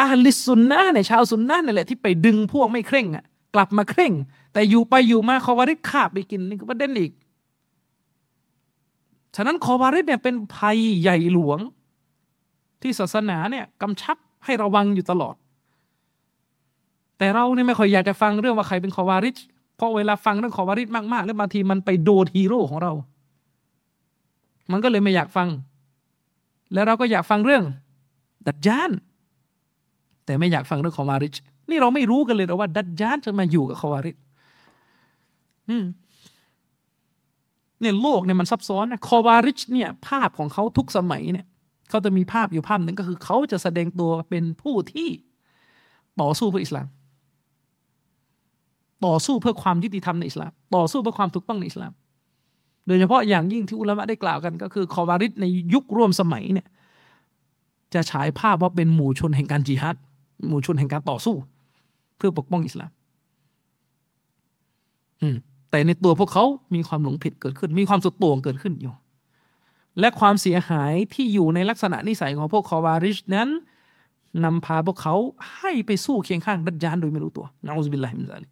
[0.00, 3.24] อาลิสุนนะเนี่ยชาวสุนนะนี่แหละที่ไปดึงพวกไม่เคร่งอะ
[3.54, 4.12] กลับมาเคร่ง
[4.52, 7.12] แต่อยู่ไปอยู่มาคอวาริดขาบไปกินนี่ก็ประเด็นอีก
[9.36, 11.58] ฉะนั้นคอวาริดเนี่ยเป็นภัยใหญ่หลวง
[12.82, 15.34] ที่ศาสนาเนี่ยกำชับให้ระวังอยู่ตลอด
[17.18, 19.36] แต่เราเนี่ยไม่ค่อยอยากจะฟังเรื่องว่าใครเป็นคอวาริด
[19.76, 22.92] เพราะเวลาฟังเรื่องคอวาริดมากๆ แล้วบางทีมันไปโดนฮีโร่ของเรา
[24.70, 25.48] มันก็เลยไม่อยากฟัง
[26.74, 27.64] แล้วเราก็อยากฟังเรื่อง
[28.46, 28.90] ดัจจาน
[30.24, 31.34] แต่ไม่อยากฟังเรื่องคอวาริด
[31.70, 34.16] นี่เราไม่รู้กันเลยว่า ดัจจานจะมาอยู่กับคอวาริด
[37.80, 41.46] เนี่ยโลกเนี่ยมันซับซ้อนนะคอวาริชเนี่ย ภาพของเขาทุกสมัยเนี่ย
[41.90, 45.08] เขาจะมีภาพอยู่ภาพหนึ่งก็คือเขาจะแสดงตัวเป็นผู้ที่
[46.20, 46.86] ต่อสู้เพื่ออิสลาม
[49.06, 51.92] ต่อสู้เพื่อความยุติธรรมในอิสลาม ต่อสู้เพื่อความถูกต้องในอิสลาม
[52.86, 56.66] โดยเฉพาะอย่างยิ่งที่อุลามะได้กล่าวกัน ก็คือคอวาริชในยุคร่วมสมัยเนี่ย
[57.94, 59.96] จะฉายภาพว่าเป็นหมู่ชนแห่งการจิฮัด
[60.48, 61.34] หมู่ชนแห่งการต่อสู้
[62.16, 62.90] เพื่อปกป้องอิสลาม
[65.22, 65.36] อืม
[65.70, 68.94] แต่ในตัวพวกเขามีความหลงผิดเกิดขึ้น มีความสุดโต่งเกิดขึ้นอยู่
[70.00, 73.48] และความเสียหายที่อยู่ในลักษณะนิสัยของพวกคอวาริชนั้น
[74.44, 75.14] นำพาพวกเขา
[75.56, 78.48] ให้ไปสู้เคียงข้างดัจจานโดยไม่รู้ตัวนะอุบิลลาฮิมินซาลิ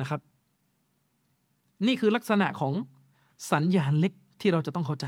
[0.00, 0.20] นะครับ
[1.86, 2.74] นี่คือลักษณะของ
[3.52, 5.06] สัญญาณเล็กที่เราจะต้องเข้าใจ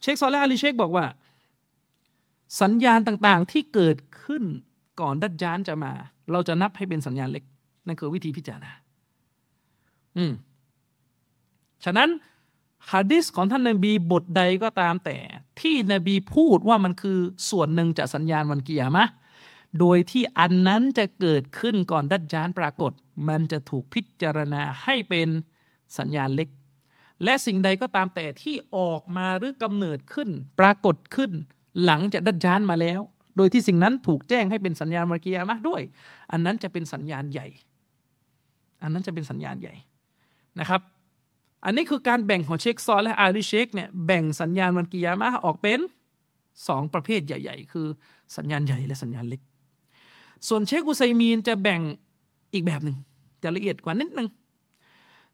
[0.00, 1.04] เชคซอลและอาลีเชคบอกว่า
[2.60, 4.44] สัญญาณต่างๆที่เกิดขึ้น
[5.00, 5.92] ก่อนดัจจานจะมา
[6.32, 7.44] เราจะนับให้เป็นสัญญาณเล็ก
[7.86, 8.72] นั่นคือวิธีพิจารณา
[10.16, 10.32] อืม
[11.84, 12.10] ฉะนั้น
[12.90, 15.16] ฮะดิษของท่านนบีบทใดก็ตามแต่
[15.60, 17.18] ที่นบีพูดว่ามันคือ
[17.50, 19.04] ส่วนหนึ่งจากสัญญาณวันกิยามะ
[19.80, 22.92] โดยที่อันนั้นจะเกิดขึ้นก่อนดัจจานปรากฏ
[23.28, 25.28] มันจะถูกพิจารณาให้เป็น
[25.98, 26.48] สัญญาณเล็ก
[27.24, 30.28] และสิ่งใดก็ตามแต่ที่ออกมาหรือกำเนิดขึ้น
[30.60, 31.30] ปรากฏขึ้น
[31.84, 33.00] หลังจากดัจจานมาแล้ว
[33.36, 35.82] โดยที่สิ่งนั้นถูกแจ้งให้เป็นสัญญาณวันกิยามะด้วย
[36.32, 37.46] อันนั้นจะเป็นสัญญาณใหญ่
[38.82, 39.74] อันนั้นจะเป็นสัญญาณใหญ่
[40.60, 40.80] นะครับ
[41.64, 45.80] อันนี้คือการแบ่งของเชคซอลและอาริเชคเนี่ยแบ่งสัญญาณวันกิยามะออกเป็น
[46.68, 47.86] สองประเภทใหญ่ ๆ คือ
[48.36, 49.40] สัญญาณใหญ่และสัญญาณเล็ก
[50.48, 51.80] ส่วนเชคอุไซมีนจะแบ่ง
[52.52, 52.96] อีกแบบหนึ่ง
[53.42, 54.28] จะละเอียดกว่านิดนึง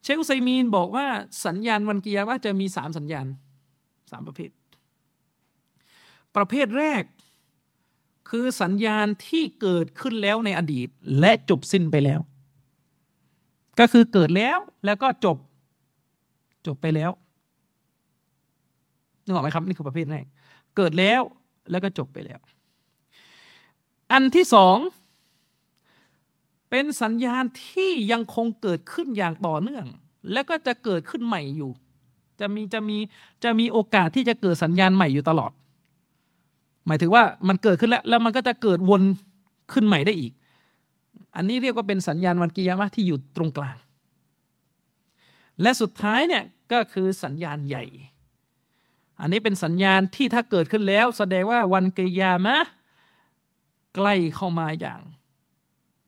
[0.03, 1.07] เชคอุไซมีนบอกว่า
[1.47, 3.27] สัญญาณวันกิยามะจะมีสามสัญญาณ
[4.11, 4.51] สามประเภท
[6.37, 7.03] ประเภทแรก
[8.31, 10.89] คือสัญญาณที่เกิดขึ้นแล้วในอดีต
[11.21, 12.21] และจบสิ้นไปแล้ว
[13.79, 15.37] ก็คือเกิดแล้วแล้วก็จบ
[16.67, 17.11] จบไปแล้ว
[19.25, 20.25] นึกออกไหมครับ นี่คือประเภทแรก
[20.77, 21.23] เกิดแล้ว
[21.71, 22.39] แล้วก็จบไปแล้ว
[24.13, 24.77] อันที่สอง
[26.71, 29.87] เป็นสัญญาณที่ยังคงเกิดขึ้นอย่างต่อเนื่อง
[30.33, 31.71] แล้วก็จะเกิดขึ้นใหม่อยู่
[32.41, 32.99] จะมีจะมี
[33.45, 35.53] จะมีโอกาสที่จะเกิดสัญญาณใหม่อยู่ตลอด
[36.87, 39.03] หมายถึงว่ามันเกิดขึ้นแล้ว แล้วมันก็จะเกิดวน
[39.73, 40.33] ขึ้นใหม่ได้อีก
[41.37, 43.77] อันนี้เรียกว่าเป็นสัญญาณวันกิยามะที่อยู่ตรงกลาง
[45.63, 47.85] และสุดท้ายเนี่ยก็คือสัญญาณใหญ่
[49.21, 52.57] อันนี้เป็นสัญญาณที่ถ้าเกิดขึ้นแล้ว แสดงว่าวันกิยามะ
[53.95, 55.01] ใกล้เข้ามาอย่าง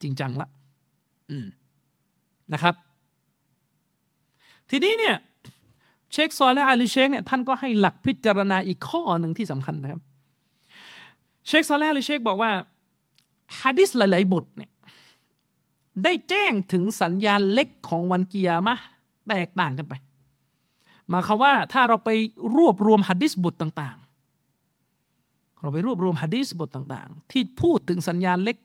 [0.01, 0.47] จริงจังละ
[2.53, 2.75] นะครับ
[4.69, 5.15] ทีนี้เนี่ย
[6.11, 10.01] เชคซอลและอาลีเชคเนี่ยท่านก็ให้หลักพิจารณาอีกข้อหนึ่งที่สำคัญนะครับ
[11.47, 12.51] เชคซอลและอาลีเชคบอกว่า
[13.59, 14.71] ฮะดิษหลาย ๆ บทเนี่ย
[16.03, 18.75] ได้แจ้งถึงสัญญาณเล็กของวันกิยามะ
[19.27, 19.93] แตกต่างกันไป
[21.11, 22.09] มาคำว่าถ้าเราไป
[22.57, 23.97] รวบรวมฮัดดิสบทต่าง
[24.79, 28.57] ๆ เราไปรวบรวมฮัดดิสบทต่าง ๆ ที่พูดถึงสัญญาณเล็ก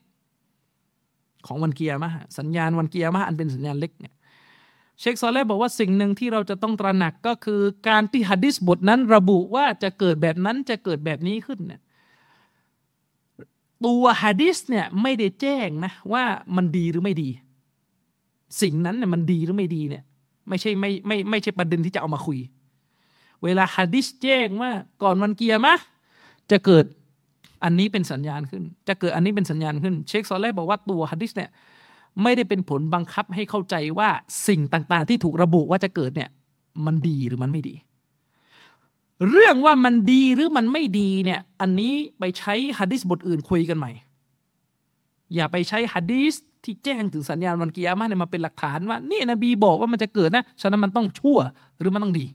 [1.46, 4.14] ของวันเกิยามะสัญญาณวันเกิยามะอันเป็นสัญญาณเล็กเนี่ย
[5.00, 11.80] เชคซอลเล่บอกว่าสิ่งหนึ่งที่เราจะต้องตระหนักก็คือการที่ฮัดดิสบทนั้นระบุว่าจะเกิดแบบนั้นจะเกิดแบบนี้ขึ้นเนี่ย
[13.86, 16.24] ตัวฮะดิษเนี่ยไม่ได้แจ้งนะว่า
[16.56, 17.28] มันดีหรือไม่ดี
[18.62, 20.04] สิ่งนั้นเนี่ยมันดีหรือไม่ดีเนี่ย
[20.48, 22.38] ไม่ใช่ไม่ไม่ไม่ใช่ประเด็นที่จะเอามาคุย
[23.42, 24.70] เวลาฮะดิษแจ้งว่า
[25.02, 25.74] ก่อนวันเกียร์มะ
[26.50, 26.84] จะเกิด
[27.64, 31.50] อันนี้เป็นสัญญาณขึ้น จะเกิดอันนี้เป็นสัญญาณขึ้น เชคซอลเล่บอกว่าตัวฮะดิษเนี่ย
[32.22, 34.08] ไม่ได้เป็นผลบังคับให้เข้าใจว่า
[34.48, 36.30] สิ่งต่างๆ ที่ถูกระบุว่าจะเกิดเนี่ย
[36.86, 37.74] มันดีหรือมันไม่ดี
[39.28, 43.90] เรื่องว่ามันดีหรือมันไม่ดีเนี่ย อันนี้ไปใช้ฮะดิษบทอื่นคุยกันใหม่
[45.34, 46.34] อย่าไปใช้ฮะดิษ
[46.64, 51.38] ที่แจ้งถึงสัญญาณวันกิยามะเนี่ยมาเป็นหลักฐานว่านี่นบีบอกว่ามันจะเกิดนะฉะนั้นมันต้องชั่ว
[51.78, 52.26] หรือมันต้องดี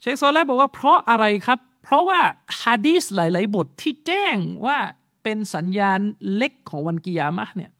[0.00, 2.20] เชคโซลบอกว่าเพราะอะไรครับ เพราะว่า
[2.62, 4.36] ฮะดีษหลาย ๆ บทที่แจ้ง
[4.66, 4.78] ว่า
[5.22, 6.00] เป็นสัญญาณ
[6.34, 7.70] เล็กของวันกิยามะเนี่ย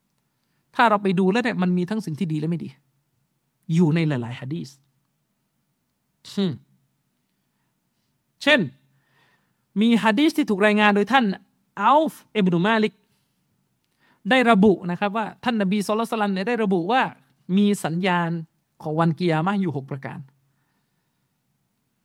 [0.75, 2.69] ถ้าเราไปดูแล้วเนี่ยมันมีทั้งสิ่งที่ดีและไม่ดี
[3.75, 4.69] อยู่ในหลาย ๆฮะดีษ
[6.35, 6.53] อืม
[8.43, 8.61] เช่น
[9.81, 11.25] มีฮะดีสที่ถูกรายงานโดยท่าน
[11.81, 12.95] อัลฟ์เอบนุมาลิก
[14.31, 17.03] ได้ระบุนะครับว่าท่านนบีสุลต่านเนี่ยได้ระบุว่า
[17.57, 18.31] มีสัญญาณ
[18.83, 20.19] ของวันกิยามะอยู่หกประการ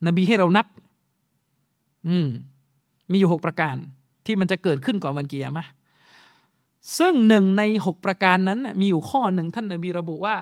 [0.08, 0.68] นบีให้เรานับ
[2.08, 2.28] อืม
[3.12, 3.76] มีอยู่หกประการ
[4.26, 5.66] ที่มันจะเกิดขึ้นก่อนวันกิยามะ
[6.98, 10.36] ซึ่งหนึ่งในหกประการนั้นมีอยู่ข้อหนึ่งท่านนบีระบุว่า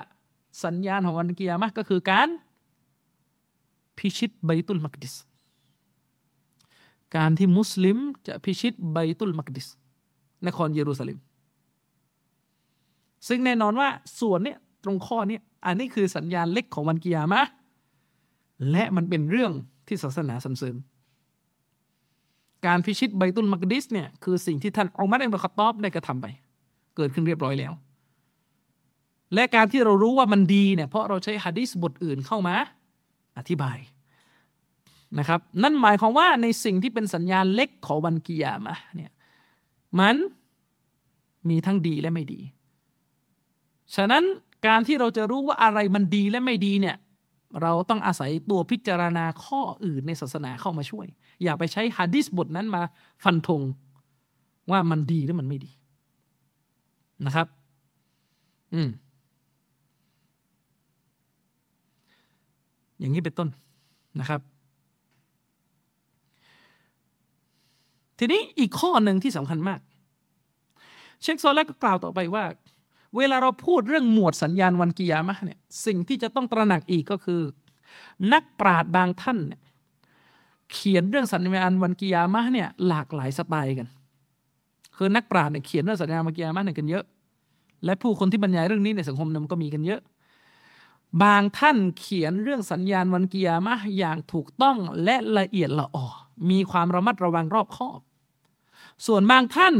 [0.63, 2.27] สัญญาณของวันกิยามะก็คือการ
[3.97, 5.13] พิชิตไบตุลมักดิส
[7.15, 9.67] การที่มุสลิมจะพิชิตไบตุลมักดิส
[10.48, 11.17] นครเยรูซาเล็ม
[13.27, 17.41] ซึ่งแน่นอนว่าส่วนเนี้ยตรงข้อนี้อันนี้คือสัญญาณเล็กของวันกิยามะ
[18.72, 19.51] และมันเป็นเรื่อง
[19.88, 20.75] ที่ศาสนาสรรเสริญ
[22.65, 26.25] การพิชิตไบตุลมักดิสเนี่ยคือสิ่งที่ท่านอุมัรอิบนคตอบได้กระทำไป
[26.95, 27.73] เกิดขึ้นเรียบร้อยแล้ว
[29.33, 32.56] และการที่เรารู้ว่ามันดีเนี่ยเพราะเราใช้ฮะดิษบทอื่นเข้ามา
[33.38, 33.77] อธิบาย
[35.19, 39.11] นะครับ นั่นหมายความว่าในสิ่งที่เป็นสัญญาณเล็กของวันกิยามะเนี่ย
[39.99, 40.15] มัน
[41.49, 42.41] มีทั้งดีและไม่ดี
[43.95, 44.23] ฉะนั้น
[44.67, 46.98] การที่เราจะรู้ว่าอะไรมันดีและไม่ดีเนี่ย
[47.61, 51.07] เราต้องอาศัยตัวพิจารณาข้ออื่นในศาสนาเข้ามาช่วย
[51.43, 52.81] อย่าไปใช้ฮะดิษบทนั้นมา
[53.23, 53.61] ฟันธง
[54.72, 55.72] ว่ามันดีหรือมันไม่ดี
[57.25, 57.48] นะครับ
[58.73, 58.90] อืม
[62.99, 63.49] อย่างนี้เป็นต้น
[64.19, 64.41] นะครับ
[68.24, 69.80] ทีนี้อีกข้อหนึ่งที่สำคัญมาก
[71.22, 72.43] เชคโซแลก็กล่าวต่อไปว่า
[73.17, 77.41] เวลาเราพูดเรื่องหมวดสัญญาณวันกิยามะเนี่ยสิ่งที่จะต้องตระหนักอีกก็คือ
[78.33, 79.61] นักปราชญ์บางท่านเนี่ย
[80.72, 83.88] เขียนเรื่องสัญญาณวันกิยามะเนี่ยหลากหลายสไตล์กัน
[84.95, 87.06] คือนักปราชญ์เนี่ยเขียนเรื่องสัญญาณวันกิยามะเนี่ยกันเยอะ
[87.85, 90.01] และผู้คนที่บรรยายเรื่องนี้ในสังคมนั้นก็มีกันเยอะ
[91.24, 96.08] บางท่านเขียนเรื่องสัญญาณวันกิยามะอย่างถูกต้องและละเอียดละออ
[96.50, 98.00] มีความระมัดระวังรอบคอบ
[99.07, 99.75] ส่วนบางท่าน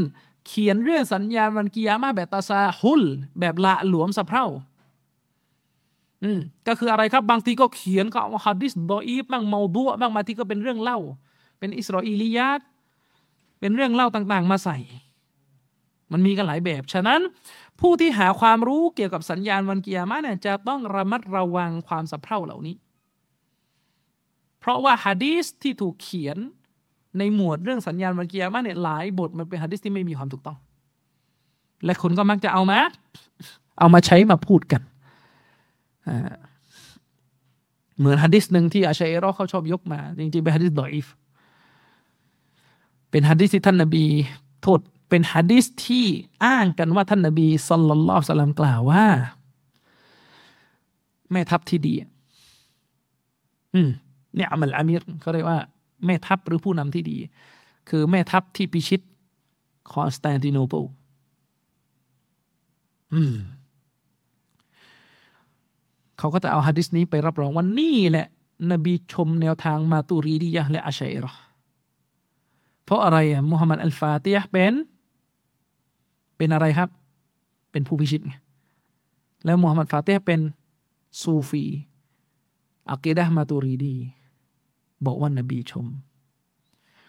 [0.46, 3.02] เขียนเรื่องสัญญาณวันกิยามาแบบตาซาฮุล
[3.40, 4.46] แบบละหลวมสะเพร่า
[6.22, 10.98] อืมก็คืออะไรครับบางทีก็เขียนก็เอาฮัดดิสดออีฟบ้างเมาดัวบ้างบางที่ก็เป็นเรื่องเล่า
[11.58, 12.60] เป็นอิสราเอลียาต
[13.60, 14.78] เป็นเรื่องเล่าต่างๆ มาใส่
[16.12, 17.20] มันมีกันหลายแบบ ฉะนั้น
[17.80, 22.76] ผู้ที่หาความรู้เกี่ยวกับสัญญาณวันกิยามะเนี่ยจะต้องระมัดระวังความสะเพร่าเหล่านี้
[24.60, 26.38] เพราะว่าฮะดีสที่ถูกเขียน
[27.18, 30.56] ในหมวดเรื่องสัญญาณวันกิยามะเนี่ยหลายบทมันเป็นฮะดิษที่ไม่มีความถูกต้อง
[31.84, 32.80] และคนก็มักจะเอามา
[33.78, 34.82] เอามาใช้มาพูดกัน
[37.98, 41.06] เหมือนฮะดิษหนึ่งที่อาชัยรอเขาชอบยกมา จริงๆเป็นฮะดิษดออีฟ
[43.10, 44.04] เป็นฮะดิษที่ท่านนบี
[44.62, 46.06] โทษเป็นฮะดิษที่
[46.44, 49.04] อ้างกันว่าท่านนบีสัลลัลลอฮุสลัมกล่าวว่า
[51.30, 51.94] แม่ทัพที่ดี
[53.74, 53.88] อืม
[54.34, 55.58] เนี่ยอัมลอามิรเขาเรียกว่า
[56.04, 57.18] แม่ทัพหรือผู้นำที่ดี
[57.88, 59.00] คือแม่ทัพที่พิชิต
[59.92, 60.84] คอนสแตนติโนเปิล
[66.18, 68.26] เขาก็จะเอาฮะดิษนี้ไปรับรองว่านี่แหละ
[68.72, 71.32] นบีชมแนวทางมาตูรีดียะและอาชาอิเราะฮ์
[72.84, 74.74] เพราะอะไรอะมุฮัมมัดอัลฟาติห์เป็น
[76.36, 76.88] เป็นอะไรครับ
[77.70, 78.34] เป็นผู้พิชิตไง
[79.44, 80.40] แล้วมุฮัมมัดฟาติห์เป็น
[81.20, 81.64] ซูฟี
[82.90, 83.94] อักีดะมาตูรีดี
[85.06, 85.86] บอกว่านบีชม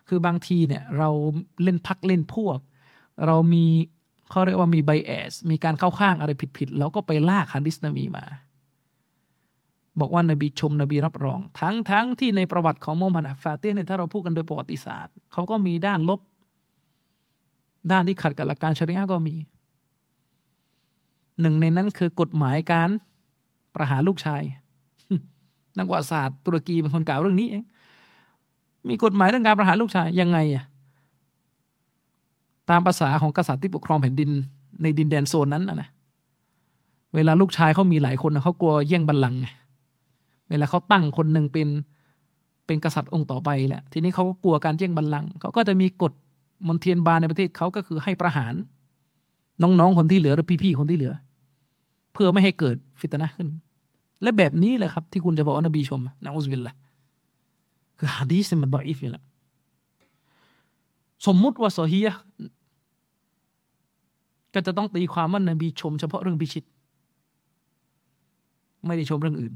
[0.07, 1.09] คือบางทีเนี่ยเรา
[1.63, 2.59] เล่นพักเล่นพวก
[3.25, 3.65] เรามี
[4.29, 8.25] เขาเรียกว่ามีไบแอสมีการเข้าข้างอะไรผิดๆแล้วก็ไปลากฮะดิษนบีมา
[9.99, 16.19] บอกว่านบีชมนบีรับรอง ทั้งทั้งที่ในประวัติของมุฮัมมัดฟาเต้เนี่ยถ้าเราพูดกันโดยประวัติศาสตร์เขาก็มีด้านลบ
[17.91, 19.35] ด้านที่ขัดกับหลักการชริอะก็มี
[21.41, 22.89] หนึ่งในนั้นคือกฎหมายการ
[23.75, 24.41] ประหารลูกชาย
[25.77, 27.63] นักประวัติศาสตร์ตุรกีเป็นคนกล่าวเรื่องนี้เอง
[28.89, 30.63] มีกฎหมายเรื่องการประหารลูกชายยังไงอะ
[32.69, 34.29] ตามภาษาของกษัตริย์ที่ปกครองแผ่นดิน
[34.81, 35.89] ในดินแดนโซนนั้นนะ
[37.15, 39.39] เวลาลูกชายเขามีหลายคนเขากลัวแย่งบัลลังก์
[40.49, 41.67] เวลาเขาตั้งคนหนึ่งเป็น
[42.65, 46.13] เป็นกษัตริย์องค์ต่อไปแหละ ทีนี้เขาก็กลัวการแย่งบัลลังก์เขาก็จะมีกฎ
[46.67, 48.53] มนเทียนบาในประเทศเขาก็คือให้ประหาร
[49.61, 51.13] น้องๆคนที่เหลือหรือพี่ๆคนที่เหลือ
[52.13, 53.47] เพื่อไม่ให้เกิดฟิตนะขึ้น
[54.21, 56.75] และแบบนี้แหละครับ ที่คุณจะบอกว่านบีชมนะอุสบิลละ
[58.03, 59.23] คือฮะดีษมันดออีฟอยู่แล้ว
[61.25, 62.09] สมมุติว่าโซฮีย
[64.53, 66.63] ก็จะต้องตีความว่านบีชมเฉพาะเรื่องพิชิต
[68.85, 69.53] ไม่ได้ชมเรื่องอื่น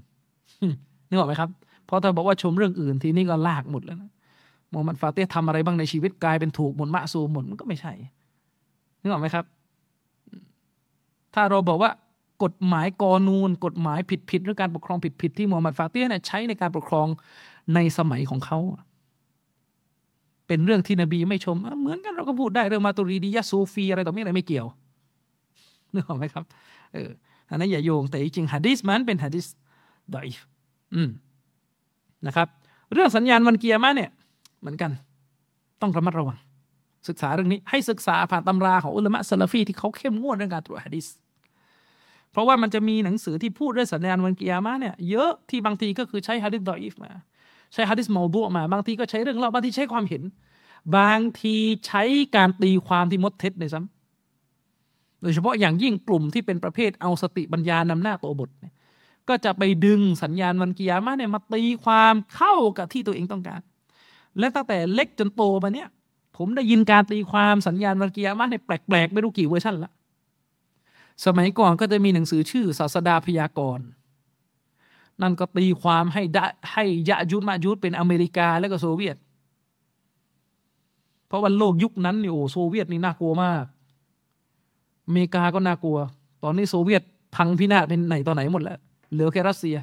[1.09, 1.50] นึกออกไหมครับ
[1.85, 4.11] เพราะถ้าบอกว่าชมเรื่องอื่นทีนี้ก็ลากหมดแล้วนะ
[4.72, 7.93] มูฮัมหมัดฟาเต้ทำอะไรบ้างในชีวิตกลายเป็นถูกหมดมะซูหมดมันก็ไม่ใช่
[9.01, 9.45] นึกออกไหมครับ
[11.34, 11.92] ถ้าเราบอกว่า
[12.43, 17.08] กฎหมายกอนูน กฎหมายผิดผิดหรือการปกครองผิดผิดที่มูฮัมหมัดฟาเต้เนี่ยใช้ในการปกครอง
[17.76, 18.60] ในสมัยของเขา
[20.48, 24.68] เป็นเรื่องที่นบีไม่ชม เหมือนกันเราก็พูดได้เรื่องมาตุรีดียะซูฟีอะไรต่อไม่อะไรไม่เกี่ยว
[25.94, 26.44] นึกออกไหมครับ
[26.94, 27.10] เออ
[27.50, 29.46] อันนั้นอย่าโยง แต่จริงฮะดิษมันเป็นฮะดิษ
[30.14, 30.28] ดอย
[30.94, 31.10] อืม
[32.28, 32.48] นะครับ
[32.94, 34.10] เรื่องสัญญาณวันเกียร์มาเนี่ย
[34.60, 34.92] เหมือนกัน
[35.82, 36.38] ต้องระมัดระวัง
[37.08, 41.08] ศึกษาเรื่องนี้ ให้ศึกษาผ่านตำราของอุลามะซาลฟีที่เขาเข้มงวดเรื่องการตรวจฮะดิษ
[42.32, 47.12] เพราะว่ามันจะมีหนังสือที่พูดด้วยสัญญาณวันเกิยามะเนี่ย เยอะที่บางทีก็คือใช้ฮะดิษดออีฟมา
[47.74, 50.24] ใช้ฮะดิษมอดุมา บางทีก็ใช้เรื่องเล่าบางทีใช้ความเห็น
[50.98, 51.56] บางที
[51.88, 52.04] ใช้
[52.36, 58.74] การตีความที่มดเท็จในซ้ำโดยเฉพาะอย่างยิ่งกลุ่มที่เป็นประเภทเอาสติปัญญานำหน้าตัวบทเนี่ย
[59.30, 63.62] ก็จะไปดึงสัญญาณวันกิยามะเนี่ยมาตีความเข้ากับที่ตัวเองต้องการ
[64.40, 65.88] และตั้งแต่เล็กจนโตมาเนี่ย
[66.38, 69.92] ผมได้ยินการตีความสัญญาณวันกิยามะเนี่ยแปลกๆ ไม่รู้กี่เวอร์ชันละ
[71.26, 73.86] สมัยก่อนก็จะมีหนังสือชื่อศาสดาพยากรณ์
[75.22, 76.40] นั่นก็ตีความให้
[76.74, 79.16] ให้ยะยุดมะยุดเป็นอเมริกาและก็โซเวียต
[81.28, 83.64] เพราะว่าโลกยุคนั้นนี่โอ้โซเวียตนี่น่ากลัวมาก
[85.08, 85.98] อเมริกาก็น่ากลัว
[86.44, 87.02] ตอนนี้โซเวียต
[87.36, 88.80] พังพินาศเป็นไหนตอนไหนหมดแล้ว
[89.12, 89.76] เหลือแค่รัสเซีย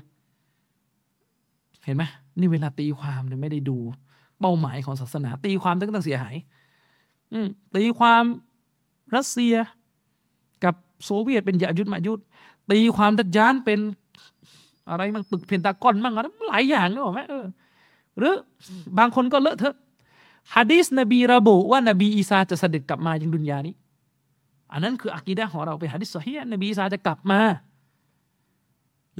[1.85, 2.03] เห็นไหม
[2.39, 3.79] นี่เวลาตีความเนี่ยไม่ได้ดู
[4.41, 6.35] เป้าหมายของศาสนา ตีความตั้งแต่เสียหาย
[7.33, 7.39] อื
[7.77, 8.25] ตีความ
[9.17, 9.55] รัสเซีย
[10.65, 12.21] กับโซเวียตเป็นยายุดมายุด
[12.71, 13.81] ตีความดัจจานเป็น
[14.91, 17.45] อะไรมันตึกเพนตากอนมั่งอะไรหลายอย่างนึกออกไหมเออ
[18.19, 18.35] หรือ
[18.99, 19.77] บางคนก็เลอะเทอะ
[20.55, 23.75] ฮะดีสนบีระบุว่านบีอีสาจะเสด็จกลับมายังดุนยานี้
[24.73, 27.41] อันนั้นคืออักีดะของเราเป็นฮะดิษสฮีนบีอีสาจะกลับมา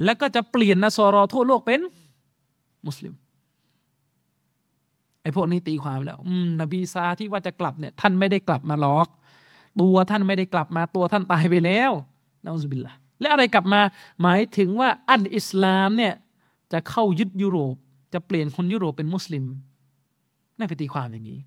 [0.03, 1.81] แล้วก็จะเปลี่ยนนสรอทั่วโลกเป็น
[2.87, 3.13] มุสลิม
[5.21, 9.07] ไอ้พวกนี้ตีความแล้ว อืม นบีซาที่ว่าจะกลับเนี่ย ท่านไม่ได้กลับมาหรอก
[9.81, 11.91] ตัวท่านไม่ได้กลับมาตัวท่านตายไปแล้ว
[12.43, 13.81] นะอุบิลละ และอะไรกลับมา
[14.21, 16.13] หมายถึงว่าอันอิสลามเนี่ย
[16.71, 17.75] จะเข้ายึดยุโรป
[18.13, 19.45] จะเปลี่ยนคนยุโรปเป็นมุสลิม
[20.57, 21.39] น่าไปตีความอย่างนี้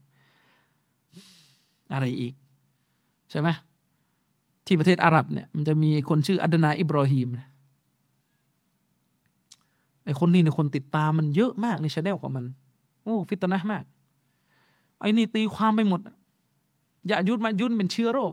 [1.93, 2.35] อะไรอีก
[3.31, 3.49] ใช่ไหม
[4.67, 7.29] ที่ประเทศอาหรับเนี่ยมันจะมีคนชื่ออัดนานอิบรอฮีม
[10.05, 12.45] ไอคนนี้เนี่ยคนติดตามมันเยอะมากใน channel ของมัน
[13.03, 13.85] โอ้ฟิตนะฮ์มาก
[15.01, 16.01] ไอ้นี่ตีความไปหมด
[17.07, 18.33] อย่ายุดมายุดเป็นเชื้อโรค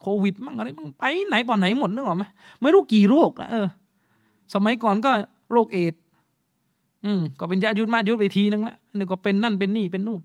[0.00, 2.24] โควิดมั่งอะไรมั่งไปไหนตอนไหนหมดนึกออกไหม
[2.60, 3.66] ไม่รู้กี่โรคละเออ
[4.54, 5.10] สมัยก่อนก็
[5.52, 5.94] โรคเอด
[7.04, 10.20] อืมก็เป็นยายุดมายุดไปทีนึงละนี่ก็เป็นนั่นเป็นนี่เป็นนู่น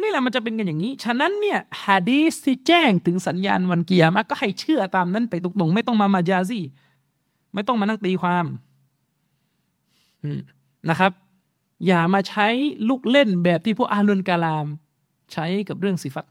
[0.00, 6.64] นี่แหละมันจะเป็นกันอย่างนี้ ฉะนั้นเนี่ยฮะดีสที่แจ้งถึงสัญญาณวันเกียร์มาก็ให้เชื่อตามนั้นไปตรงๆไม่ต้องมามาจาซี่
[7.54, 8.46] ไม่ต้องมานั่งตีความ
[10.90, 11.12] นะครับ
[11.86, 12.46] อย่ามาใช้
[12.88, 14.66] ลูกเล่นแบบที่พวกอาลุนกาลาม
[15.32, 16.26] ใช้กับเรื่องสิฟัต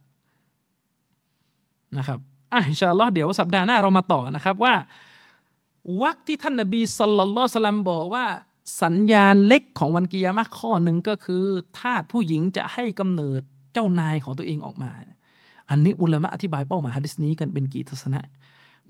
[1.97, 2.19] นะครับ
[2.53, 4.73] อะอินชาอัลลอฮ์เดี๋ยวสัปดาห์หน้าเรามาต่อนะครับว่า
[6.01, 8.25] วรรคที่ท่านนบีصلى الله عليه وسلمบอกว่า
[8.83, 11.43] สัญญาณเล็กของวันกิยามะข้อหนึ่งก็คือ
[11.79, 13.41] ทาสผู้หญิงจะให้กำเนิด
[13.73, 14.91] เจ้านายของตัวเองออกมา
[15.69, 18.21] อันนี้อุลามะอธิบายเป้าหมายฮะดิษนี้กันเป็นกี่ทัศนะ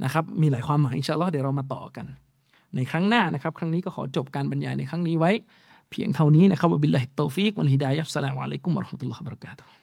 [0.03, 2.06] นะครับ มีหลายความหมายอินชาอัลลอฮ์เดี๋ยวเรามาต่อกัน
[2.76, 5.32] ในครั้งหน้านะครับ ครั้งนี้ก็ขอจบการบรรยายในครั้งนี้ไว้
[5.92, 9.76] เพียงเท่านี้นะครับبالله التوفيق والهداية والسلام عليكم ورحمة الله وبركاته